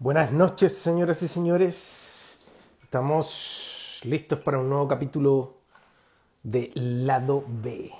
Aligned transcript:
Buenas 0.00 0.30
noches, 0.30 0.78
señoras 0.78 1.24
y 1.24 1.26
señores. 1.26 2.46
Estamos 2.84 4.00
listos 4.04 4.38
para 4.38 4.60
un 4.60 4.68
nuevo 4.68 4.86
capítulo 4.86 5.56
de 6.44 6.70
Lado 6.76 7.44
B. 7.48 7.90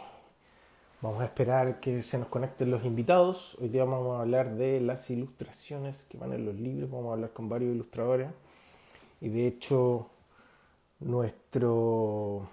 Vamos 1.00 1.20
a 1.20 1.24
esperar 1.24 1.80
que 1.80 2.04
se 2.04 2.16
nos 2.18 2.28
conecten 2.28 2.70
los 2.70 2.84
invitados. 2.84 3.56
Hoy 3.60 3.70
día 3.70 3.84
vamos 3.84 4.16
a 4.16 4.20
hablar 4.20 4.54
de 4.54 4.80
las 4.80 5.10
ilustraciones 5.10 6.06
que 6.08 6.16
van 6.16 6.32
en 6.34 6.46
los 6.46 6.54
libros. 6.54 6.88
Vamos 6.88 7.10
a 7.10 7.14
hablar 7.14 7.32
con 7.32 7.48
varios 7.48 7.74
ilustradores. 7.74 8.30
Y 9.20 9.30
de 9.30 9.48
hecho, 9.48 10.08
nuestro 11.00 12.48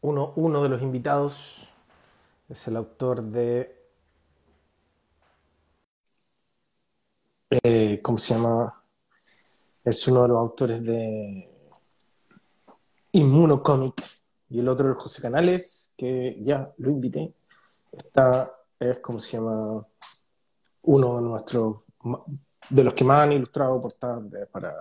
uno, 0.00 0.32
uno 0.36 0.62
de 0.62 0.68
los 0.68 0.80
invitados 0.80 1.70
es 2.48 2.68
el 2.68 2.76
autor 2.76 3.20
de 3.20 3.79
eh, 7.50 8.00
¿cómo 8.02 8.16
se 8.16 8.34
llama? 8.34 8.82
Es 9.84 10.06
uno 10.08 10.22
de 10.22 10.28
los 10.28 10.38
autores 10.38 10.84
de 10.84 11.48
Inmunocomic 13.12 14.02
y 14.50 14.60
el 14.60 14.68
otro 14.68 14.92
es 14.92 14.98
José 14.98 15.22
Canales, 15.22 15.90
que 15.96 16.38
ya 16.42 16.72
lo 16.78 16.90
invité. 16.90 17.32
Esta 17.90 18.52
es, 18.78 18.98
¿cómo 19.00 19.18
se 19.18 19.36
llama? 19.36 19.86
Uno 20.82 21.16
de 21.16 21.22
nuestros, 21.22 21.76
de 22.68 22.84
los 22.84 22.94
que 22.94 23.04
más 23.04 23.22
han 23.22 23.32
ilustrado 23.32 23.80
portadas 23.80 24.22
para, 24.50 24.74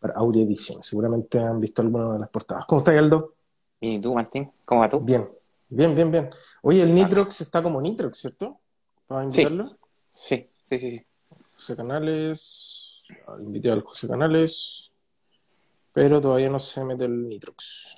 para 0.00 0.14
Audio 0.14 0.42
Edition. 0.42 0.82
Seguramente 0.82 1.38
han 1.38 1.60
visto 1.60 1.82
alguna 1.82 2.12
de 2.14 2.18
las 2.20 2.28
portadas. 2.28 2.64
¿Cómo 2.66 2.80
estás, 2.80 2.96
Aldo? 2.96 3.34
¿Y 3.80 4.00
tú, 4.00 4.14
Martín? 4.14 4.50
¿Cómo 4.64 4.80
va 4.80 4.88
tú? 4.88 5.00
Bien, 5.00 5.28
bien, 5.68 5.94
bien, 5.94 6.10
bien. 6.10 6.30
Oye, 6.62 6.82
el 6.82 6.94
Nitrox 6.94 7.40
está 7.42 7.62
como 7.62 7.80
Nitrox, 7.80 8.18
¿cierto? 8.18 8.58
¿Para 9.06 9.24
invitarlo? 9.24 9.78
Sí, 10.08 10.44
sí, 10.64 10.78
sí, 10.78 10.90
sí. 10.90 11.07
José 11.58 11.74
Canales, 11.76 13.04
invité 13.40 13.70
al 13.72 13.82
José 13.82 14.06
Canales, 14.06 14.92
pero 15.92 16.20
todavía 16.20 16.48
no 16.48 16.60
se 16.60 16.84
mete 16.84 17.04
el 17.06 17.28
Nitrox. 17.28 17.96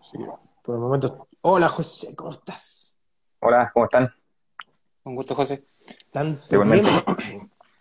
Así 0.00 0.18
que, 0.18 0.24
por 0.64 0.74
el 0.74 0.80
momento. 0.80 1.28
Hola 1.42 1.68
José, 1.68 2.16
¿cómo 2.16 2.32
estás? 2.32 2.98
Hola, 3.38 3.70
¿cómo 3.72 3.84
están? 3.84 4.12
Un 5.04 5.14
gusto, 5.14 5.36
José. 5.36 5.64
Tanto 6.10 6.44
Igualmente. 6.50 6.90
tiempo. 6.90 7.16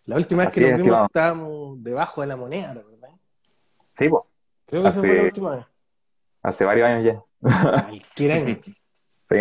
La 0.06 0.16
última 0.18 0.44
vez 0.44 0.50
Así 0.52 0.60
que 0.60 0.62
nos 0.62 0.72
es, 0.72 0.78
vimos 0.78 0.86
estimado. 0.88 1.06
estábamos 1.08 1.84
debajo 1.84 2.22
de 2.22 2.28
la 2.28 2.36
moneda, 2.36 2.74
¿verdad? 2.76 3.10
Sí, 3.98 4.08
pues, 4.10 4.24
Creo 4.68 4.84
que 4.84 4.90
esa 4.90 5.00
fue 5.00 5.08
la 5.08 5.14
Hace- 5.16 5.24
última 5.26 5.56
vez. 5.56 5.66
hace 6.44 6.64
varios 6.66 6.88
años 6.88 7.04
ya. 7.04 7.24
Cualquier 7.82 8.32
año. 8.34 8.58
Sí, 9.30 9.36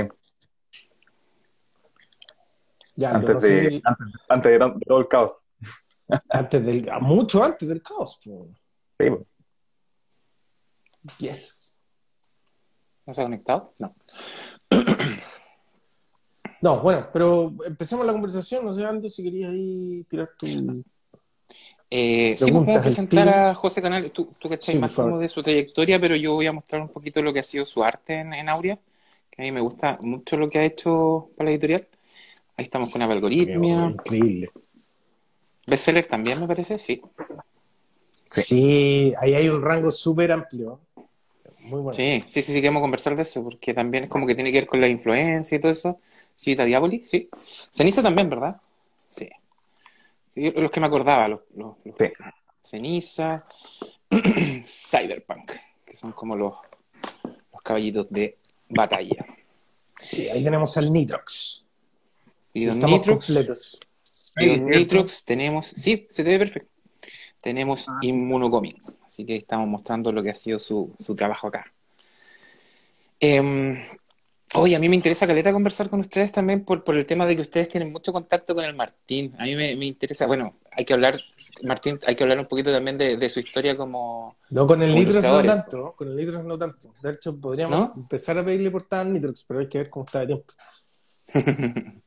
Ya, 2.97 3.11
antes, 3.11 3.31
no 3.31 3.41
de, 3.41 3.69
si- 3.69 3.83
antes, 3.85 4.07
antes 4.29 4.53
de, 4.53 4.81
todo 4.87 4.99
el 4.99 5.09
caos. 5.09 5.45
antes 6.31 6.65
del, 6.65 6.91
mucho 7.03 7.45
antes 7.45 7.69
del 7.69 7.83
caos. 7.83 8.21
po. 8.25 8.49
Sí, 8.99 9.11
pues. 9.11 9.23
Yes. 11.19 11.75
¿No 13.05 13.15
se 13.15 13.21
ha 13.21 13.25
conectado? 13.25 13.73
No. 13.79 13.95
No, 16.63 16.81
bueno, 16.81 17.09
pero 17.13 17.53
empecemos 17.67 18.07
la 18.07 18.13
conversación. 18.13 18.65
No 18.65 18.73
sé, 18.73 18.85
Aldo, 18.85 19.09
si 19.09 19.23
querías 19.23 19.51
ahí 19.51 20.05
tirar 20.09 20.31
tu. 20.39 20.47
Eh, 21.91 22.35
sí, 22.37 22.51
pues 22.51 22.53
vamos 22.67 22.77
a 22.77 22.83
presentar 22.83 23.29
a 23.29 23.55
José 23.55 23.83
Canales. 23.83 24.13
Tú, 24.13 24.33
tú 24.39 24.49
cachai 24.49 24.75
Sí, 24.75 24.81
más 24.81 24.95
como 24.95 25.19
de 25.19 25.29
su 25.29 25.43
trayectoria, 25.43 26.01
pero 26.01 26.17
yo 26.17 26.33
voy 26.33 26.47
a 26.47 26.53
mostrar 26.53 26.81
un 26.81 26.89
poquito 26.89 27.23
lo 27.23 27.33
que 27.33 27.41
ha 27.41 27.45
sido 27.45 27.65
su 27.65 27.85
arte 27.85 28.21
en, 28.21 28.33
en 28.33 28.49
Aurea, 28.49 28.79
que 29.31 29.43
a 29.43 29.45
mí 29.45 29.53
me 29.53 29.61
gusta 29.61 29.99
mucho 30.01 30.37
lo 30.37 30.49
que 30.49 30.59
ha 30.59 30.65
hecho 30.65 31.29
para 31.37 31.45
la 31.45 31.51
editorial. 31.53 31.87
Ahí 32.57 32.65
estamos 32.65 32.91
con 32.91 33.03
Algoritmia. 33.03 33.87
Increíble. 33.91 34.51
Bestseller 35.67 36.07
también, 36.07 36.41
me 36.41 36.47
parece, 36.47 36.79
sí. 36.79 37.03
Sí. 38.25 39.13
ahí 39.21 39.35
hay 39.35 39.49
un 39.49 39.63
rango 39.63 39.91
súper 39.91 40.33
amplio. 40.33 40.81
Muy 41.61 41.81
bueno. 41.81 41.93
Sí, 41.93 42.23
sí, 42.29 42.43
sí, 42.43 42.53
sí, 42.53 42.61
queremos 42.61 42.81
conversar 42.81 43.17
de 43.17 43.23
eso, 43.23 43.43
porque 43.43 43.75
también 43.75 44.05
es 44.05 44.11
como 44.11 44.27
que 44.27 44.35
tiene 44.35 44.53
que 44.53 44.61
ver 44.61 44.69
con 44.69 44.81
la 44.81 44.89
influencia 44.89 45.57
y 45.57 45.61
todo 45.61 45.73
eso. 45.73 45.99
Civita 46.37 46.65
Diaboli, 46.65 47.03
sí. 47.07 47.29
Ceniza 47.71 48.03
también, 48.03 48.29
¿verdad? 48.31 48.61
Sí. 49.09 49.29
Yo- 50.35 50.53
los 50.53 50.71
que 50.71 50.81
me 50.81 50.87
acordaba, 50.87 51.29
los, 51.29 51.41
los- 51.57 51.75
los- 51.85 51.95
Sí. 51.99 52.05
Ceniza, 52.61 53.47
Cyberpunk, 54.65 55.53
que 55.85 55.97
son 55.97 56.13
como 56.13 56.37
los, 56.37 56.55
los 57.53 57.63
caballitos 57.63 58.07
de 58.11 58.37
batalla. 58.69 59.25
Sí, 60.01 60.29
ahí 60.29 60.43
tenemos 60.45 60.77
al 60.77 60.93
Nitrox. 60.93 61.66
Y 62.57 62.61
Sí, 62.61 62.67
Don 62.67 62.79
Nitrox, 62.81 63.27
completos. 63.27 63.81
y 64.39 64.47
Don 64.47 64.57
¿cierto? 64.57 64.79
Nitrox 64.79 65.25
tenemos, 65.25 65.67
sí, 65.67 66.07
se 66.09 66.25
te 66.25 66.31
ve 66.31 66.39
perfecto. 66.39 66.71
Tenemos 67.43 67.87
Inmunocomic, 68.01 68.79
así 69.07 69.25
que 69.27 69.37
estamos 69.37 69.69
mostrando 69.69 70.11
lo 70.11 70.23
que 70.23 70.31
ha 70.31 70.35
sido 70.35 70.59
su, 70.59 70.95
su 70.99 71.15
trabajo 71.15 71.49
acá. 71.49 71.73
Em, 73.21 73.79
oye, 74.55 74.75
a 74.75 74.79
mí 74.79 74.89
me 74.89 74.97
interesa 74.97 75.27
caleta 75.27 75.53
conversar 75.53 75.91
con 75.91 76.01
ustedes 76.01 76.33
también 76.33 76.65
por, 76.65 76.83
por 76.83 76.97
el 76.97 77.05
tema 77.07 77.27
de 77.27 77.37
que 77.37 77.43
ustedes 77.43 77.69
tienen 77.69 77.93
mucho 77.93 78.13
contacto 78.13 78.55
con 78.55 78.65
el 78.65 78.75
Martín. 78.75 79.35
A 79.39 79.45
mí 79.45 79.55
me, 79.55 79.77
me 79.77 79.85
interesa, 79.87 80.27
bueno, 80.27 80.55
hay 80.73 80.85
que 80.87 80.95
hablar, 80.95 81.21
Martín, 81.63 82.01
hay 82.07 82.17
que 82.17 82.25
hablar 82.25 82.41
un 82.41 82.47
poquito 82.47 82.73
también 82.73 82.97
de, 82.99 83.17
de 83.19 83.29
su 83.29 83.39
historia 83.41 83.77
como... 83.77 84.37
No, 84.51 84.67
con 84.67 84.83
el 84.83 84.95
Nitrox 84.95 85.23
no 85.23 85.43
tanto. 85.45 85.93
Con 85.95 86.09
el 86.09 86.17
Nitrox 86.17 86.45
no 86.45 86.59
tanto. 86.59 86.95
De 87.03 87.11
hecho, 87.13 87.39
podríamos 87.39 87.79
¿No? 87.79 87.93
empezar 87.97 88.39
a 88.39 88.45
pedirle 88.45 88.71
portada 88.71 89.03
al 89.03 89.13
Nitrox, 89.13 89.45
pero 89.47 89.61
hay 89.61 89.69
que 89.69 89.79
ver 89.79 89.91
cómo 89.91 90.07
está 90.07 90.21
de 90.21 90.27
tiempo. 90.27 90.55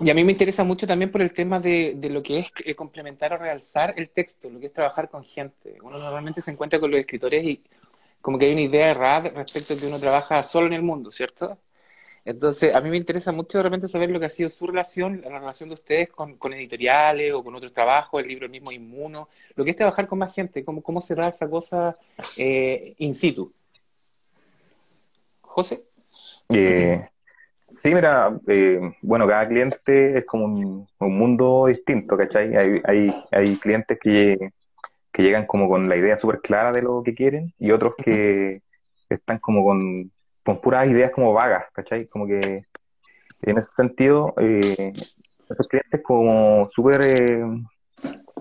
Y 0.00 0.10
a 0.10 0.14
mí 0.14 0.24
me 0.24 0.32
interesa 0.32 0.64
mucho 0.64 0.86
también 0.86 1.12
por 1.12 1.22
el 1.22 1.32
tema 1.32 1.60
de, 1.60 1.96
lo 2.10 2.22
que 2.22 2.40
es 2.40 2.52
eh, 2.64 2.74
complementar 2.74 3.32
o 3.34 3.36
realzar 3.36 3.94
el 3.96 4.10
texto, 4.10 4.50
lo 4.50 4.58
que 4.58 4.66
es 4.66 4.72
trabajar 4.72 5.08
con 5.08 5.24
gente. 5.24 5.76
Uno 5.80 5.98
normalmente 5.98 6.40
se 6.40 6.50
encuentra 6.50 6.80
con 6.80 6.90
los 6.90 6.98
escritores 6.98 7.44
y 7.44 7.62
como 8.20 8.36
que 8.38 8.46
hay 8.46 8.52
una 8.52 8.62
idea 8.62 8.90
errada 8.90 9.28
respecto 9.30 9.74
a 9.74 9.76
que 9.76 9.86
uno 9.86 10.00
trabaja 10.00 10.42
solo 10.42 10.66
en 10.66 10.72
el 10.72 10.82
mundo, 10.82 11.12
¿cierto? 11.12 11.58
Entonces, 12.24 12.74
a 12.74 12.80
mí 12.80 12.90
me 12.90 12.96
interesa 12.96 13.32
mucho 13.32 13.58
de 13.58 13.64
repente 13.64 13.86
saber 13.86 14.10
lo 14.10 14.18
que 14.18 14.26
ha 14.26 14.28
sido 14.28 14.48
su 14.48 14.66
relación, 14.66 15.20
la 15.22 15.38
relación 15.38 15.68
de 15.68 15.74
ustedes 15.74 16.08
con, 16.08 16.36
con 16.36 16.52
editoriales 16.52 17.32
o 17.32 17.42
con 17.44 17.54
otros 17.54 17.72
trabajos, 17.72 18.22
el 18.22 18.28
libro 18.28 18.48
mismo 18.48 18.72
Inmuno, 18.72 19.28
lo 19.54 19.64
que 19.64 19.70
es 19.70 19.76
trabajar 19.76 20.06
con 20.08 20.18
más 20.18 20.34
gente, 20.34 20.64
cómo, 20.64 20.82
cómo 20.82 21.00
cerrar 21.00 21.30
esa 21.30 21.50
cosa 21.50 21.96
eh, 22.38 22.94
in 22.98 23.14
situ. 23.14 23.52
José, 25.40 25.84
Eh, 26.48 27.11
sí, 27.72 27.94
mira, 27.94 28.38
eh, 28.46 28.80
bueno, 29.02 29.26
cada 29.26 29.48
cliente 29.48 30.18
es 30.18 30.26
como 30.26 30.44
un, 30.46 30.86
un 30.98 31.18
mundo 31.18 31.66
distinto, 31.66 32.16
¿cachai? 32.16 32.54
Hay, 32.56 32.80
hay, 32.84 33.24
hay 33.30 33.56
clientes 33.56 33.98
que, 34.00 34.38
que 35.12 35.22
llegan 35.22 35.46
como 35.46 35.68
con 35.68 35.88
la 35.88 35.96
idea 35.96 36.16
súper 36.16 36.40
clara 36.40 36.72
de 36.72 36.82
lo 36.82 37.02
que 37.02 37.14
quieren 37.14 37.52
y 37.58 37.70
otros 37.70 37.94
que 37.96 38.62
están 39.08 39.38
como 39.38 39.64
con, 39.64 40.10
con 40.44 40.60
puras 40.60 40.88
ideas 40.88 41.12
como 41.12 41.32
vagas, 41.32 41.64
¿cachai? 41.72 42.06
Como 42.06 42.26
que 42.26 42.64
en 43.42 43.58
ese 43.58 43.70
sentido, 43.76 44.34
eh, 44.38 44.60
esos 45.48 45.68
clientes 45.68 46.02
como 46.02 46.66
súper 46.66 47.00
eh, 47.02 47.44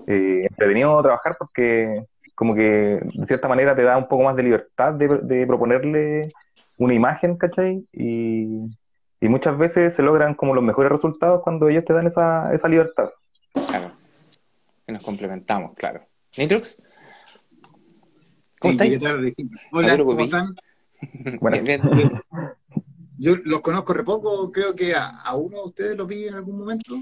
eh, 0.07 0.47
entretenido 0.49 1.01
trabajar 1.01 1.35
porque 1.37 2.03
como 2.35 2.55
que 2.55 2.99
de 3.03 3.25
cierta 3.25 3.47
manera 3.47 3.75
te 3.75 3.83
da 3.83 3.97
un 3.97 4.07
poco 4.07 4.23
más 4.23 4.35
de 4.35 4.43
libertad 4.43 4.93
de, 4.93 5.07
de 5.19 5.45
proponerle 5.45 6.29
una 6.77 6.93
imagen, 6.93 7.37
¿cachai? 7.37 7.85
Y, 7.91 8.69
y 9.21 9.29
muchas 9.29 9.57
veces 9.57 9.93
se 9.95 10.01
logran 10.01 10.33
como 10.35 10.53
los 10.55 10.63
mejores 10.63 10.91
resultados 10.91 11.41
cuando 11.43 11.69
ellos 11.69 11.85
te 11.85 11.93
dan 11.93 12.07
esa, 12.07 12.53
esa 12.53 12.67
libertad. 12.67 13.09
claro, 13.67 13.91
que 14.85 14.91
nos 14.91 15.03
complementamos, 15.03 15.73
claro. 15.75 16.01
Nitrox, 16.37 16.81
¿cómo 18.59 18.71
Sí, 18.73 18.77
estáis? 18.77 18.99
tarde. 18.99 19.35
Hola, 19.71 19.97
¿cómo 19.97 20.19
están? 20.19 20.55
Bueno, 21.41 21.63
Bien, 21.63 21.81
bien, 21.81 21.95
bien. 21.95 22.21
Yo 23.17 23.35
los 23.45 23.61
conozco 23.61 23.93
re 23.93 24.03
poco, 24.03 24.51
creo 24.51 24.75
que 24.75 24.93
a, 24.95 25.09
a 25.09 25.35
uno 25.35 25.57
de 25.57 25.63
ustedes 25.69 25.97
los 25.97 26.07
vi 26.07 26.27
en 26.27 26.35
algún 26.35 26.59
momento, 26.59 26.95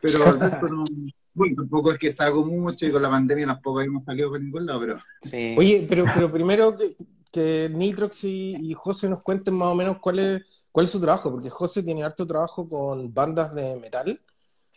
pero 0.00 0.24
al 0.26 0.40
resto 0.40 0.68
no. 0.68 0.84
Bueno, 1.36 1.56
tampoco 1.56 1.90
es 1.90 1.98
que 1.98 2.12
salgo 2.12 2.44
mucho 2.46 2.86
y 2.86 2.92
con 2.92 3.02
la 3.02 3.10
pandemia 3.10 3.44
tampoco 3.46 3.80
hemos 3.80 4.04
salido 4.04 4.30
por 4.30 4.40
ningún 4.40 4.66
lado, 4.66 4.78
pero 4.78 4.98
Sí. 5.20 5.56
Oye, 5.58 5.84
pero, 5.88 6.04
pero 6.14 6.30
primero 6.30 6.76
que, 6.78 6.94
que 7.32 7.68
Nitrox 7.74 8.22
y, 8.22 8.54
y 8.60 8.72
José 8.74 9.08
nos 9.08 9.20
cuenten 9.20 9.54
más 9.54 9.66
o 9.66 9.74
menos 9.74 9.98
cuál 9.98 10.20
es, 10.20 10.63
cuál 10.74 10.86
es 10.86 10.90
su 10.90 11.00
trabajo, 11.00 11.30
porque 11.30 11.48
José 11.50 11.84
tiene 11.84 12.02
harto 12.02 12.26
trabajo 12.26 12.68
con 12.68 13.14
bandas 13.14 13.54
de 13.54 13.76
metal, 13.76 14.20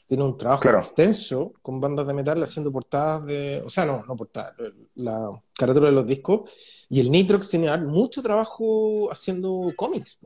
tiene 0.06 0.24
un 0.24 0.38
trabajo 0.38 0.62
Claro. 0.62 0.78
extenso 0.78 1.54
con 1.64 1.82
bandas 1.82 2.06
de 2.06 2.14
metal 2.14 2.42
haciendo 2.44 2.72
portadas 2.72 3.26
de, 3.26 3.64
o 3.66 3.70
sea, 3.72 3.84
no, 3.84 4.06
no 4.06 4.16
portadas, 4.16 4.54
la 4.94 5.32
carátula 5.58 5.88
de 5.88 5.94
los 5.94 6.06
discos, 6.06 6.52
y 6.88 7.00
el 7.00 7.10
Nitrox 7.10 7.50
tiene 7.50 7.76
mucho 7.78 8.22
trabajo 8.22 9.12
haciendo 9.12 9.74
cómics. 9.76 10.20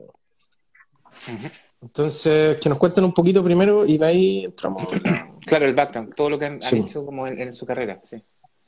Entonces, 1.80 2.58
que 2.58 2.68
nos 2.68 2.76
cuenten 2.76 3.04
un 3.04 3.14
poquito 3.14 3.42
primero 3.42 3.86
y 3.86 3.96
de 3.96 4.04
ahí 4.06 4.44
entramos. 4.44 4.92
en 4.92 5.02
la- 5.04 5.34
Claro, 5.46 5.64
el 5.64 5.74
background, 5.74 6.14
todo 6.14 6.28
lo 6.28 6.38
que 6.38 6.44
han, 6.46 6.58
hecho 6.62 7.04
como 7.06 7.26
en, 7.26 7.40
en 7.40 7.52
su 7.54 7.64
carrera, 7.64 7.98
sí. 8.04 8.22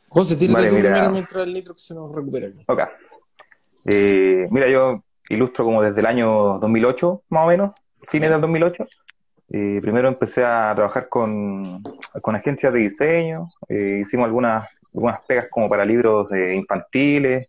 José, 0.09 0.37
tírate 0.37 0.55
Vale, 0.55 0.69
tú 0.71 0.75
mira. 0.77 0.91
primero 0.91 1.11
mientras 1.13 1.47
el 1.47 1.53
Nitrox 1.53 1.83
se 1.85 1.95
nos 1.95 2.11
recupera. 2.15 2.49
ok. 2.67 2.81
Eh, 3.85 4.49
mira, 4.51 4.71
yo 4.73 5.05
ilustro 5.29 5.65
como 5.65 5.83
desde 5.83 6.01
el 6.01 6.07
año 6.07 6.59
2008, 6.59 7.23
más 7.31 7.45
o 7.45 7.49
menos, 7.49 7.73
fines 8.09 8.31
del 8.31 8.41
2008. 8.41 8.87
Eh, 9.51 9.79
primero 9.83 10.09
empecé 10.09 10.45
a 10.45 10.73
trabajar 10.75 11.09
con, 11.09 11.83
con 12.23 12.35
agencias 12.35 12.73
de 12.73 12.81
diseño, 12.81 13.49
eh, 13.69 14.01
hicimos 14.03 14.27
algunas, 14.27 14.69
algunas 14.95 15.21
pegas 15.27 15.49
como 15.51 15.69
para 15.69 15.85
libros 15.85 16.31
eh, 16.33 16.55
infantiles, 16.55 17.49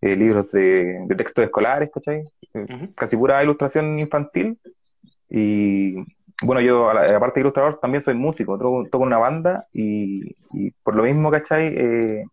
eh, 0.00 0.16
libros 0.16 0.50
de, 0.52 0.98
de 1.06 1.14
textos 1.14 1.44
escolares, 1.44 1.90
¿cachai? 1.92 2.24
Eh, 2.54 2.66
Ujú. 2.68 2.94
Casi 2.94 3.16
pura 3.16 3.42
ilustración 3.42 3.98
infantil. 3.98 4.58
Y 5.30 5.94
bueno, 6.42 6.60
yo, 6.60 6.88
aparte 6.90 7.34
de 7.34 7.40
ilustrador, 7.40 7.78
también 7.80 8.02
soy 8.02 8.14
músico, 8.14 8.58
toco, 8.58 8.86
toco 8.90 9.04
una 9.04 9.18
banda 9.18 9.66
y, 9.72 10.36
y 10.52 10.70
por 10.82 10.94
lo 10.94 11.02
mismo, 11.02 11.30
¿cachai? 11.30 12.24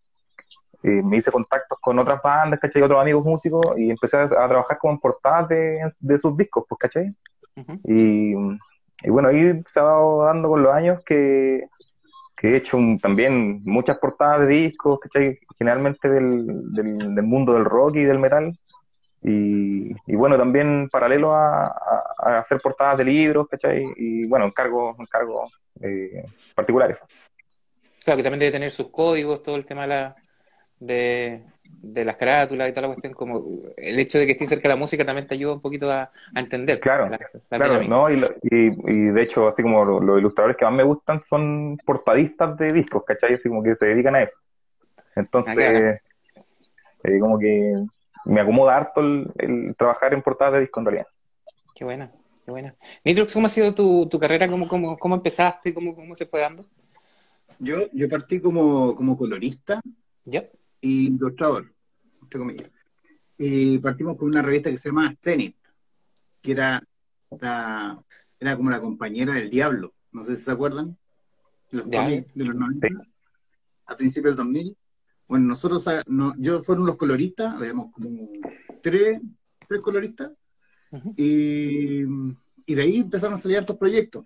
Eh, 0.84 1.02
me 1.04 1.18
hice 1.18 1.32
contactos 1.32 1.78
con 1.80 1.98
otras 2.00 2.22
bandas, 2.22 2.60
¿cachai? 2.60 2.82
Otros 2.82 3.02
amigos 3.02 3.24
músicos 3.26 3.66
y 3.78 3.90
empecé 3.90 4.18
a, 4.18 4.24
a 4.24 4.28
trabajar 4.48 4.78
como 4.78 4.94
en 4.94 5.00
portadas 5.00 5.50
de, 5.50 5.80
de 6.00 6.20
sus 6.20 6.36
discos, 6.38 6.66
pues, 6.70 6.80
¿cachai? 6.80 7.14
Y, 7.84 8.34
y 9.04 9.10
bueno, 9.10 9.30
ahí 9.30 9.62
se 9.66 9.80
ha 9.80 9.84
dado 9.84 10.24
dando 10.26 10.50
con 10.50 10.62
los 10.64 10.74
años 10.74 11.02
que, 11.06 11.68
que 12.38 12.50
he 12.50 12.58
hecho 12.58 12.78
un- 12.78 13.00
también 13.00 13.62
muchas 13.64 13.98
portadas 13.98 14.42
de 14.42 14.48
discos, 14.48 15.00
¿cachai? 15.00 15.40
Generalmente 15.58 16.10
del, 16.10 16.74
del, 16.74 17.16
del 17.16 17.24
mundo 17.26 17.54
del 17.54 17.66
rock 17.66 17.96
y 17.96 18.04
del 18.04 18.20
metal. 18.20 18.58
Y, 19.24 19.92
y 20.06 20.16
bueno, 20.16 20.38
también 20.38 20.88
paralelo 20.92 21.34
a, 21.34 21.66
a- 21.68 22.04
a 22.20 22.40
hacer 22.40 22.60
portadas 22.62 22.98
de 23.00 23.06
libros, 23.06 23.48
¿cachai? 23.50 23.84
Y 23.96 24.26
bueno, 24.28 24.46
encargos, 24.46 25.00
encargos 25.00 25.52
eh, 25.82 26.24
particulares. 26.54 26.98
Claro, 28.04 28.18
que 28.18 28.24
también 28.24 28.40
debe 28.40 28.52
tener 28.52 28.70
sus 28.70 28.90
códigos, 28.92 29.42
todo 29.42 29.56
el 29.56 29.66
tema 29.66 29.82
de, 29.84 29.88
la, 29.88 30.16
de, 30.80 31.44
de 31.64 32.06
las 32.06 32.16
carátulas 32.18 32.70
y 32.70 32.72
toda 32.72 32.84
la 32.88 32.94
cuestión, 32.94 33.14
como 33.14 33.44
el 33.78 34.00
hecho 34.00 34.18
de 34.20 34.26
que 34.26 34.34
estés 34.34 34.50
cerca 34.50 34.64
de 34.64 34.76
la 34.76 34.80
música 34.80 35.06
también 35.06 35.28
te 35.28 35.36
ayuda 35.36 35.54
un 35.54 35.62
poquito 35.62 35.92
a, 35.92 36.12
a 36.34 36.40
entender 36.40 36.80
Claro, 36.80 37.10
la, 37.10 37.20
la 37.50 37.58
Claro. 37.58 37.84
¿no? 37.84 38.10
Y, 38.10 38.18
lo- 38.18 38.34
y, 38.44 38.92
y 38.92 39.06
de 39.08 39.22
hecho, 39.22 39.48
así 39.48 39.62
como 39.62 39.86
lo- 39.86 40.00
los 40.00 40.20
ilustradores 40.20 40.58
que 40.58 40.66
más 40.66 40.74
me 40.74 40.84
gustan 40.84 41.24
son 41.24 41.78
portadistas 41.86 42.58
de 42.58 42.74
discos, 42.74 43.04
¿cachai? 43.06 43.36
Así 43.36 43.50
como 43.50 43.64
que 43.64 43.76
se 43.76 43.86
dedican 43.88 44.16
a 44.16 44.24
eso. 44.24 44.36
Ah. 44.98 45.04
Entonces, 45.16 46.02
eh, 47.04 47.20
como 47.20 47.38
que 47.40 47.86
me 48.26 48.42
acomoda 48.42 48.76
harto 48.78 49.02
el, 49.02 49.28
el 49.38 49.76
trabajar 49.78 50.14
en 50.14 50.22
portadas 50.22 50.56
de 50.56 50.60
discos 50.62 50.82
en 50.82 50.86
realidad. 50.86 51.08
Qué 51.76 51.84
buena, 51.86 52.12
qué 52.44 52.52
buena. 52.52 52.76
Nitrox, 53.04 53.34
¿cómo 53.34 53.48
ha 53.48 53.50
sido 53.50 53.72
tu, 53.72 54.08
tu 54.10 54.20
carrera? 54.20 54.48
¿Cómo, 54.48 54.68
cómo, 54.68 54.98
cómo 54.98 55.16
empezaste? 55.16 55.74
¿Cómo, 55.74 55.96
¿Cómo 55.96 56.16
se 56.16 56.26
fue 56.26 56.40
dando? 56.42 56.66
Yo, 57.60 57.78
yo 57.94 58.10
partí 58.10 58.42
como, 58.42 58.96
como 58.96 59.18
colorista 59.18 59.82
¿Ya? 60.26 60.44
Ilustrador, 60.82 61.74
entre 62.22 62.40
comillas. 62.40 62.72
Y 63.38 63.78
partimos 63.80 64.18
con 64.18 64.28
una 64.30 64.42
revista 64.42 64.70
que 64.70 64.78
se 64.78 64.90
llama 64.90 65.16
Zenith, 65.22 65.58
que 66.42 66.52
era, 66.52 66.82
la- 67.42 68.02
era 68.40 68.56
como 68.56 68.70
la 68.70 68.80
compañera 68.82 69.34
del 69.36 69.50
diablo. 69.50 69.94
No 70.12 70.24
sé 70.24 70.36
si 70.36 70.44
se 70.44 70.52
acuerdan. 70.52 70.98
Los 71.72 71.90
de 71.90 72.26
los 72.36 72.56
90, 72.56 72.88
a 73.88 73.98
principios 73.98 74.32
del 74.36 74.46
2000. 74.46 74.78
Bueno, 75.28 75.46
nosotros, 75.48 75.88
ah, 75.88 76.04
no, 76.08 76.34
yo 76.38 76.62
fueron 76.62 76.86
los 76.86 76.96
coloristas, 76.98 77.56
habíamos 77.56 77.92
como 77.92 78.30
tres, 78.84 79.20
tres 79.68 79.82
coloristas, 79.82 80.32
Ujú. 80.92 81.14
y, 81.18 82.04
y 82.68 82.76
de 82.76 82.82
ahí 82.82 82.98
empezaron 82.98 83.34
a 83.34 83.38
salir 83.40 83.58
hartos 83.58 83.76
proyectos. 83.78 84.26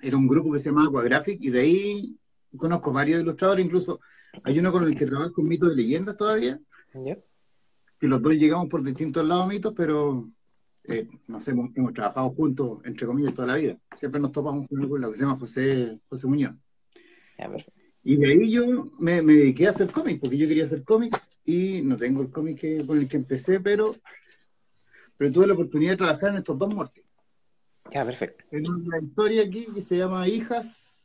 Era 0.00 0.16
un 0.16 0.28
grupo 0.28 0.52
que 0.52 0.58
se 0.60 0.68
llamaba 0.70 0.88
Aquagraphic, 0.88 1.42
y 1.42 1.50
de 1.50 1.60
ahí 1.60 2.16
conozco 2.56 2.92
varios 2.92 3.20
ilustradores, 3.22 3.64
incluso 3.66 4.00
hay 4.44 4.58
uno 4.58 4.72
con 4.72 4.84
el 4.84 4.96
que 4.96 5.06
trabajo 5.06 5.32
con 5.32 5.46
mitos 5.48 5.68
de 5.70 5.76
leyendas 5.76 6.16
todavía, 6.16 6.60
¿Ya? 6.94 7.18
que 7.98 8.06
los 8.06 8.20
dos 8.22 8.32
llegamos 8.32 8.68
por 8.68 8.82
distintos 8.82 9.26
lados 9.26 9.46
mitos, 9.48 9.72
pero 9.76 10.28
eh, 10.84 11.06
no 11.28 11.40
sé, 11.40 11.52
hemos, 11.52 11.70
hemos 11.76 11.92
trabajado 11.92 12.30
juntos, 12.30 12.80
entre 12.84 13.06
comillas, 13.06 13.34
toda 13.34 13.48
la 13.48 13.56
vida. 13.56 13.78
Siempre 13.98 14.20
nos 14.20 14.32
topamos 14.32 14.66
con 14.68 14.80
algo 14.80 14.96
que 15.10 15.16
se 15.16 15.22
llama 15.22 15.38
José, 15.38 16.00
José 16.08 16.26
Muñoz. 16.26 16.54
Ya, 17.38 17.48
perfecto. 17.48 17.80
Y 18.04 18.16
de 18.16 18.26
ahí 18.32 18.50
yo 18.50 18.90
me, 18.98 19.22
me 19.22 19.34
dediqué 19.34 19.68
a 19.68 19.70
hacer 19.70 19.88
cómics, 19.90 20.18
porque 20.20 20.36
yo 20.36 20.48
quería 20.48 20.64
hacer 20.64 20.82
cómics 20.82 21.20
y 21.44 21.82
no 21.82 21.96
tengo 21.96 22.22
el 22.22 22.30
cómic 22.30 22.58
que- 22.58 22.84
con 22.84 22.98
el 22.98 23.06
que 23.08 23.16
empecé, 23.18 23.60
pero, 23.60 23.94
pero 25.16 25.30
tuve 25.30 25.46
la 25.46 25.52
oportunidad 25.54 25.92
de 25.92 25.96
trabajar 25.98 26.30
en 26.30 26.36
estos 26.38 26.58
dos 26.58 26.74
muertes. 26.74 27.04
Ya, 27.92 28.04
perfecto. 28.04 28.44
En 28.50 28.68
una 28.68 28.98
historia 28.98 29.42
aquí 29.44 29.66
que 29.72 29.82
se 29.82 29.96
llama 29.98 30.26
Hijas 30.26 31.00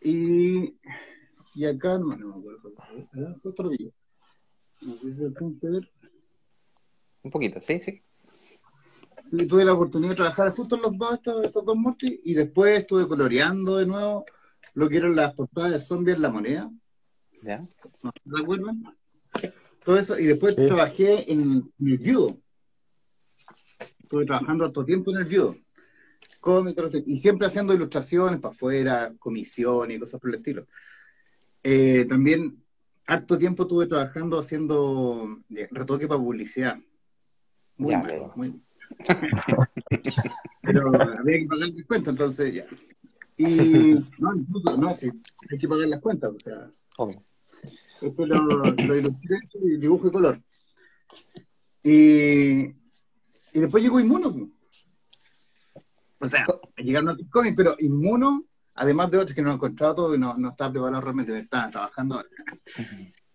y, 0.00 0.74
y 1.54 1.64
acá, 1.64 1.98
no, 1.98 2.16
no 2.16 2.28
me 2.28 2.34
acuerdo, 2.40 2.72
¿eh? 3.14 3.34
otro 3.44 3.68
día. 3.68 3.90
No 4.80 4.94
sé 4.94 5.10
si 5.10 5.16
se 5.16 5.24
alcanza 5.26 5.66
a 5.66 5.70
ver. 5.70 5.90
Un 7.22 7.30
poquito, 7.30 7.60
sí, 7.60 7.80
sí. 7.80 8.02
Y 9.30 9.46
tuve 9.46 9.64
la 9.64 9.72
oportunidad 9.74 10.10
de 10.10 10.16
trabajar 10.16 10.54
justo 10.54 10.76
en 10.76 10.82
los 10.82 10.98
dos, 10.98 11.14
estos, 11.14 11.44
estos 11.44 11.64
dos 11.64 11.76
muertes, 11.76 12.20
y 12.24 12.34
después 12.34 12.78
estuve 12.78 13.06
coloreando 13.06 13.76
de 13.76 13.86
nuevo 13.86 14.24
lo 14.74 14.88
que 14.88 14.96
eran 14.96 15.14
las 15.16 15.34
portadas 15.34 15.70
de 15.72 15.80
Zombie 15.80 16.12
en 16.14 16.22
la 16.22 16.30
moneda. 16.30 16.70
Ya. 17.42 17.58
¿No 18.02 18.12
se 18.36 18.42
acuerdan? 18.42 18.82
Todo 19.84 19.96
eso, 19.98 20.18
y 20.18 20.24
después 20.26 20.54
Sí. 20.54 20.66
trabajé 20.66 21.30
en, 21.32 21.72
en 21.78 21.88
el 21.88 21.98
judo. 21.98 22.38
Estuve 24.00 24.26
trabajando 24.26 24.64
harto 24.64 24.84
tiempo 24.84 25.10
en 25.12 25.18
el 25.18 25.24
judo. 25.24 25.56
Cómics, 26.40 26.82
y 27.06 27.16
siempre 27.16 27.46
haciendo 27.46 27.72
ilustraciones 27.72 28.40
para 28.40 28.52
afuera, 28.52 29.14
comisiones 29.18 29.96
y 29.96 30.00
cosas 30.00 30.20
por 30.20 30.30
el 30.30 30.36
estilo. 30.36 30.66
Eh, 31.62 32.06
también, 32.08 32.62
harto 33.06 33.38
tiempo 33.38 33.62
estuve 33.64 33.86
trabajando 33.86 34.38
haciendo 34.38 35.40
eh, 35.50 35.68
retoque 35.70 36.08
para 36.08 36.20
publicidad. 36.20 36.78
Muy 37.76 37.90
Ya, 37.92 37.98
malo, 37.98 38.12
ya. 38.28 38.32
muy- 38.36 38.60
Pero 40.62 40.92
había 41.18 41.38
que 41.38 41.46
pagar 41.46 41.68
las 41.68 41.86
cuentas, 41.86 42.12
entonces 42.12 42.54
ya. 42.54 42.66
Y 43.36 43.94
no, 44.18 44.36
incluso, 44.36 44.76
no, 44.76 44.94
sí, 44.94 45.10
hay 45.50 45.58
que 45.58 45.66
pagar 45.68 45.88
las 45.88 46.00
cuentas, 46.00 46.32
o 46.36 46.40
sea, 46.40 46.68
Obvio. 46.98 47.22
esto 48.00 48.26
lo, 48.26 48.40
lo 48.62 48.96
ilustré 48.96 49.38
y 49.62 49.76
dibujo 49.78 50.08
y 50.08 50.10
color. 50.10 50.40
Y, 51.82 52.64
y 52.66 53.60
después 53.60 53.82
llegó 53.82 53.98
Inmuno. 53.98 54.50
O 56.18 56.28
sea, 56.28 56.46
llegaron 56.76 57.08
otros 57.10 57.28
cómics, 57.30 57.54
pero 57.56 57.74
Inmuno, 57.80 58.44
además 58.74 59.10
de 59.10 59.18
otros 59.18 59.34
que 59.34 59.42
no 59.42 59.50
he 59.50 59.54
encontrado 59.54 59.94
todo 59.94 60.14
y 60.14 60.18
no, 60.18 60.34
no 60.36 60.50
estaba 60.50 60.72
preparado 60.72 61.00
realmente, 61.00 61.38
estaba 61.38 61.70
trabajando 61.70 62.16
ahora. 62.16 62.28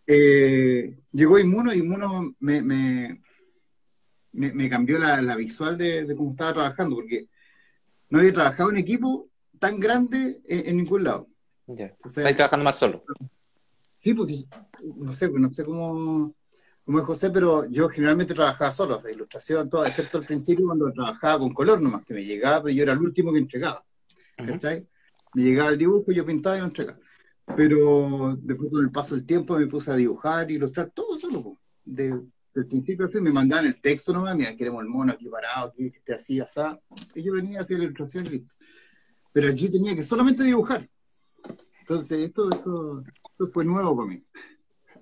Eh, 0.05 0.97
llegó 1.11 1.37
Inmuno 1.37 1.73
y 1.73 1.79
Inmuno 1.79 2.35
me, 2.39 2.61
me, 2.61 3.21
me, 4.33 4.53
me 4.53 4.69
cambió 4.69 4.97
la, 4.97 5.21
la 5.21 5.35
visual 5.35 5.77
de, 5.77 6.05
de 6.05 6.15
cómo 6.15 6.31
estaba 6.31 6.53
trabajando, 6.53 6.95
porque 6.95 7.27
no 8.09 8.19
había 8.19 8.33
trabajado 8.33 8.69
en 8.69 8.77
equipo 8.77 9.29
tan 9.59 9.79
grande 9.79 10.41
en, 10.47 10.69
en 10.69 10.77
ningún 10.77 11.03
lado. 11.03 11.27
Ya. 11.67 11.93
O 12.03 12.09
sea, 12.09 12.23
Estás 12.23 12.37
trabajando 12.37 12.63
más 12.63 12.77
solo. 12.77 13.03
Sí, 14.01 14.13
porque 14.13 14.35
no 14.95 15.11
sé, 15.11 15.29
no 15.29 15.53
sé 15.53 15.65
cómo, 15.65 16.33
cómo 16.85 16.99
es 16.99 17.05
José, 17.05 17.29
pero 17.29 17.69
yo 17.69 17.89
generalmente 17.89 18.33
trabajaba 18.33 18.71
solo, 18.71 18.99
de 18.99 19.11
ilustración, 19.11 19.69
todo, 19.69 19.85
excepto 19.85 20.19
al 20.19 20.25
principio 20.25 20.65
cuando 20.65 20.91
trabajaba 20.93 21.39
con 21.39 21.53
color 21.53 21.81
nomás, 21.81 22.05
que 22.05 22.13
me 22.13 22.23
llegaba, 22.23 22.63
pero 22.63 22.73
yo 22.73 22.83
era 22.83 22.93
el 22.93 22.99
último 22.99 23.33
que 23.33 23.39
entregaba. 23.39 23.83
Ujú. 24.39 24.53
¿Cachai? 24.53 24.87
Me 25.37 25.43
llegaba 25.43 25.69
el 25.69 25.77
dibujo, 25.77 26.11
yo 26.11 26.25
pintaba 26.25 26.57
y 26.57 26.61
lo 26.61 26.65
entregaba. 26.65 26.97
Pero 27.55 28.35
después 28.41 28.71
con 28.71 28.83
el 28.83 28.89
paso 28.89 29.13
del 29.13 29.23
tiempo 29.23 29.55
me 29.55 29.67
puse 29.67 29.91
a 29.91 29.95
dibujar 29.95 30.49
ilustrar 30.49 30.89
todo 30.89 31.15
solo. 31.15 31.55
De, 31.85 32.09
del 32.55 32.65
principio 32.65 33.05
al 33.05 33.11
fin 33.11 33.21
me 33.21 33.31
mandaban 33.31 33.67
el 33.67 33.79
texto 33.79 34.11
nomás, 34.11 34.35
mira, 34.35 34.55
queremos 34.55 34.81
el 34.81 34.89
mono 34.89 35.13
aquí 35.13 35.29
parado, 35.29 35.67
aquí, 35.67 35.91
que 35.91 35.99
esté 35.99 36.15
así, 36.15 36.39
así. 36.39 36.59
Y 37.13 37.21
yo 37.21 37.33
venía 37.33 37.59
a 37.59 37.61
hacer 37.61 37.77
la 37.77 37.83
ilustración 37.83 38.25
y 38.25 38.29
listo. 38.29 38.53
Pero 39.31 39.49
aquí 39.49 39.69
tenía 39.69 39.95
que 39.95 40.01
solamente 40.01 40.43
dibujar. 40.43 40.89
Entonces, 41.81 42.17
esto, 42.17 42.49
esto, 42.49 43.03
esto 43.05 43.51
fue 43.53 43.63
nuevo 43.63 43.95
para 43.95 44.09
mí. 44.09 44.23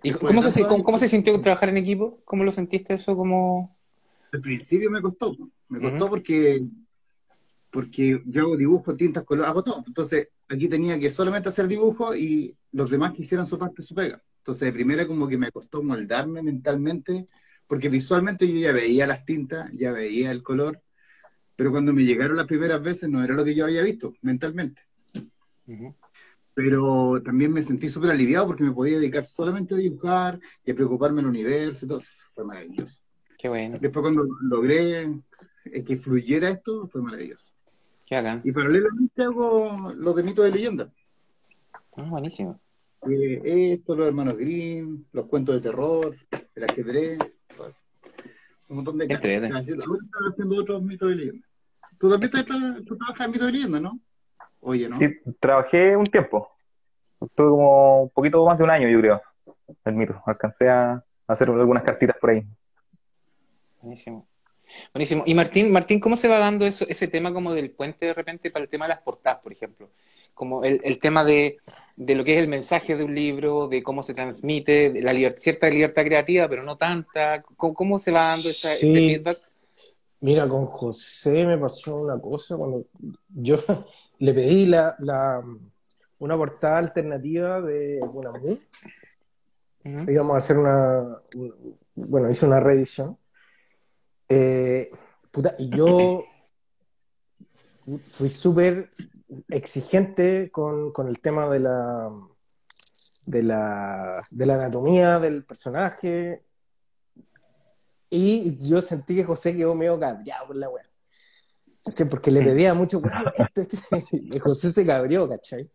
¿Y 0.04 0.12
cómo 0.12 0.42
se, 0.42 0.68
cómo, 0.68 0.84
cómo 0.84 0.98
se 0.98 1.08
sintió 1.08 1.40
trabajar 1.40 1.70
en 1.70 1.78
equipo? 1.78 2.20
¿Cómo 2.26 2.44
lo 2.44 2.52
sentiste 2.52 2.94
eso 2.94 3.16
como...? 3.16 3.78
Al 4.34 4.42
principio 4.42 4.92
me 4.92 5.02
costó, 5.02 5.34
me 5.70 5.80
costó 5.80 6.06
Ujú. 6.06 6.10
porque, 6.10 6.62
porque 7.76 8.22
yo 8.26 8.44
hago 8.44 8.56
dibujos, 8.56 8.96
tintas, 8.96 9.26
color, 9.26 9.48
hago 9.48 9.62
todo. 9.62 9.84
Entonces, 9.86 10.30
aquí 10.48 10.70
tenía 10.70 10.98
que 10.98 11.10
solamente 11.10 11.50
hacer 11.50 11.68
dibujos 11.68 12.16
y 12.16 12.56
los 12.72 12.90
demás 12.90 13.14
que 13.14 13.24
hicieran 13.24 13.46
su 13.46 13.60
parte, 13.60 13.82
su 13.82 13.94
pega. 13.94 14.24
Entonces, 14.38 14.68
de 14.68 14.72
primera 14.72 15.06
como 15.06 15.28
que 15.28 15.38
me 15.38 15.52
costó 15.52 15.84
moldarme 15.84 16.42
mentalmente, 16.42 17.28
porque 17.68 17.90
visualmente 17.90 18.48
yo 18.48 18.58
ya 18.58 18.72
veía 18.72 19.06
las 19.06 19.26
tintas, 19.26 19.70
ya 19.74 19.92
veía 19.92 20.32
el 20.32 20.42
color, 20.42 20.82
pero 21.58 21.70
cuando 21.70 21.92
me 21.92 22.06
llegaron 22.06 22.38
las 22.38 22.46
primeras 22.46 22.82
veces 22.82 23.10
no 23.10 23.22
era 23.22 23.34
lo 23.34 23.44
que 23.44 23.54
yo 23.54 23.66
había 23.66 23.84
visto 23.84 24.14
mentalmente. 24.22 24.84
Pero 26.54 27.22
también 27.26 27.52
me 27.52 27.62
sentí 27.62 27.90
súper 27.90 28.12
aliviado 28.12 28.48
porque 28.48 28.64
me 28.64 28.72
podía 28.72 29.00
dedicar 29.00 29.26
solamente 29.26 29.74
a 29.74 29.78
dibujar 29.78 30.40
y 30.64 30.72
a 30.72 30.76
preocuparme 30.76 31.18
del 31.18 31.30
universo 31.30 31.86
y 31.86 31.90
todo. 31.90 32.02
Fue 32.34 32.46
maravilloso. 32.46 33.02
Qué 33.38 33.50
bueno, 33.50 33.78
Después 33.82 34.02
cuando 34.02 34.26
logré 34.44 35.12
eh, 35.66 35.84
que 35.84 35.98
fluyera 35.98 36.48
esto, 36.48 36.88
fue 36.88 37.02
maravilloso. 37.02 37.55
Qué 38.06 38.16
bacán. 38.16 38.42
Y 38.44 38.52
paralelamente 38.52 39.24
hago 39.24 39.92
los 39.96 40.16
de 40.16 40.24
mitos 40.24 40.46
de 40.46 40.52
leyenda. 40.52 40.90
Ah, 41.98 42.04
buenísimo. 42.10 42.60
Eh, 43.10 43.42
esto, 43.74 43.96
los 43.96 44.08
hermanos 44.08 44.36
Grimm, 44.38 45.06
los 45.12 45.26
cuentos 45.28 45.56
de 45.56 45.62
terror, 45.62 46.16
el 46.56 46.64
ajedrez, 46.64 47.20
eso. 47.50 47.72
un 48.70 48.76
montón 48.78 48.98
de 48.98 49.08
cosas. 49.08 49.24
entrete. 49.24 49.46
Ahora 49.48 49.60
estoy 49.60 50.30
haciendo 50.32 50.56
otros 50.62 50.82
mitos 50.82 51.10
de 51.10 51.16
leyenda. 51.16 51.48
Tú 52.00 52.10
también 52.10 52.32
estás 52.36 52.46
tra- 52.48 52.86
tú 52.86 52.98
trabajas 52.98 53.26
en 53.26 53.32
mito 53.32 53.46
vivienda, 53.46 53.80
¿no? 53.80 54.00
Oye, 54.62 54.90
¿no? 54.90 54.98
Sí, 54.98 55.08
trabajé 55.40 55.96
un 55.96 56.06
tiempo. 56.08 56.50
Estuve 57.22 57.50
como 57.50 58.04
un 58.04 58.10
poquito 58.10 58.46
más 58.46 58.58
de 58.58 58.64
un 58.64 58.70
año, 58.72 58.90
yo 58.90 59.00
creo, 59.00 59.22
el 59.86 59.94
mito. 59.96 60.22
Alcancé 60.26 60.68
a 60.70 61.04
hacer 61.28 61.50
algunas 61.50 61.84
cartitas 61.84 62.18
por 62.20 62.32
ahí. 62.32 62.46
Buenísimo. 63.82 64.28
Buenísimo. 64.94 65.24
Y 65.26 65.34
Martín, 65.36 65.72
Martín, 65.72 66.00
¿cómo 66.00 66.16
se 66.16 66.28
va 66.28 66.40
dando 66.40 66.66
eso, 66.66 66.86
ese 66.88 67.08
tema 67.08 67.32
como 67.34 67.54
del 67.54 67.72
puente 67.72 68.06
de 68.08 68.14
repente 68.14 68.52
para 68.52 68.64
el 68.64 68.70
tema 68.70 68.86
de 68.86 68.90
las 68.96 69.02
portadas, 69.02 69.40
por 69.42 69.52
ejemplo? 69.52 69.90
Como 70.34 70.64
el, 70.64 70.82
el 70.84 71.00
tema 71.00 71.24
de, 71.24 71.58
de 71.96 72.16
lo 72.16 72.24
que 72.24 72.34
es 72.36 72.40
el 72.42 72.48
mensaje 72.50 72.96
de 72.96 73.04
un 73.04 73.16
libro, 73.16 73.68
de 73.68 73.82
cómo 73.84 74.04
se 74.04 74.14
transmite, 74.14 74.90
de 74.92 75.02
la 75.02 75.14
liber- 75.14 75.38
cierta 75.38 75.70
libertad 75.70 76.04
creativa, 76.04 76.48
pero 76.50 76.64
no 76.64 76.78
tanta. 76.78 77.42
¿Cómo, 77.56 77.74
cómo 77.74 77.98
se 78.00 78.12
va 78.12 78.20
dando 78.20 78.50
esa, 78.50 78.74
ese 78.74 78.80
Sí. 78.88 78.94
feedback? 78.94 79.38
Mira, 80.22 80.48
con 80.48 80.66
José 80.66 81.46
me 81.46 81.58
pasó 81.58 81.96
una 81.96 82.20
cosa 82.20 82.58
cuando 82.58 82.86
yo 83.30 83.58
le 84.20 84.34
pedí 84.34 84.66
la, 84.66 84.96
la- 85.00 85.44
una 86.18 86.38
portada 86.38 86.78
alternativa 86.80 87.62
de 87.62 88.00
Buenamu. 88.00 88.58
Ujú. 89.86 90.12
íbamos 90.12 90.34
a 90.34 90.38
hacer 90.38 90.58
una, 90.58 91.20
un- 91.36 91.78
bueno, 91.96 92.30
hice 92.30 92.46
una 92.46 92.60
reedición. 92.60 93.18
Eh, 94.30 94.92
puta, 95.32 95.56
y 95.58 95.70
yo 95.70 96.24
fui 98.06 98.30
súper 98.30 98.90
exigente 99.50 100.50
con, 100.52 100.92
con 100.92 101.08
el 101.08 101.20
tema 101.20 101.48
de 101.48 101.60
la, 101.60 102.12
de 103.26 103.44
la, 103.44 104.26
de 104.32 104.46
la 104.46 104.56
anatomía 104.56 105.20
del 105.20 105.46
personaje. 105.46 106.44
Y 108.10 108.58
yo 108.68 108.82
sentí 108.82 109.16
que 109.16 109.24
José 109.24 109.56
quedó 109.56 109.76
medio 109.76 110.00
cabreado 110.00 110.48
por 110.48 110.56
la. 110.56 110.70
¿Cachai? 111.84 112.10
Porque 112.10 112.32
le 112.32 112.42
pedía 112.42 112.74
mucho, 112.74 113.00
"Weón, 113.00 113.26
esto, 113.36 113.62
esto", 113.62 113.78
y 114.12 114.40
José 114.40 114.72
se 114.72 114.86
cabrió, 114.86 115.30
¿cachai? 115.30 115.70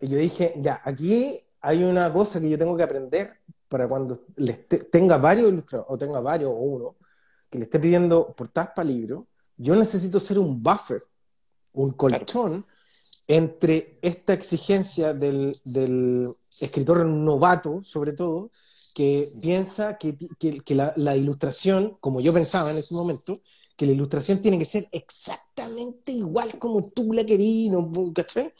Y 0.00 0.08
yo 0.08 0.18
dije, 0.18 0.54
ya, 0.58 0.80
aquí 0.84 1.40
hay 1.60 1.82
una 1.84 2.12
cosa 2.12 2.40
que 2.40 2.48
yo 2.50 2.58
tengo 2.58 2.76
que 2.76 2.82
aprender 2.82 3.40
para 3.68 3.88
cuando 3.88 4.24
le 4.36 4.52
esté- 4.52 4.84
tenga 4.90 5.16
varios 5.16 5.48
ilustradores, 5.48 5.90
o 5.92 5.98
tenga 5.98 6.20
varios 6.20 6.50
o 6.50 6.54
uno, 6.56 6.96
que 7.52 7.58
le 7.58 7.64
esté 7.66 7.78
pidiendo 7.78 8.34
portadas 8.34 8.70
para 8.74 8.88
libro, 8.88 9.28
yo 9.58 9.76
necesito 9.76 10.18
ser 10.18 10.38
un 10.40 10.62
buffer, 10.62 11.04
un 11.74 11.92
colchón 11.92 12.66
entre 13.28 13.98
esta 14.02 14.32
exigencia 14.32 15.14
del, 15.14 15.52
del 15.64 16.34
escritor 16.60 17.04
novato, 17.06 17.82
sobre 17.84 18.14
todo, 18.14 18.50
que 18.94 19.32
piensa 19.40 19.98
que, 19.98 20.16
que- 20.38 20.60
que 20.60 20.74
la, 20.74 20.94
la 20.96 21.16
ilustración, 21.16 21.98
como 22.00 22.20
yo 22.22 22.32
pensaba 22.32 22.70
en 22.70 22.78
ese 22.78 22.94
momento, 22.94 23.34
que 23.76 23.86
la 23.86 23.92
ilustración 23.92 24.40
tiene 24.40 24.58
que 24.58 24.64
ser 24.66 24.88
exactamente 24.92 26.12
igual 26.12 26.58
como 26.58 26.82
tú 26.90 27.12
la 27.12 27.24
querías, 27.24 27.72
¿no? 27.74 28.12
¿cachai? 28.14 28.52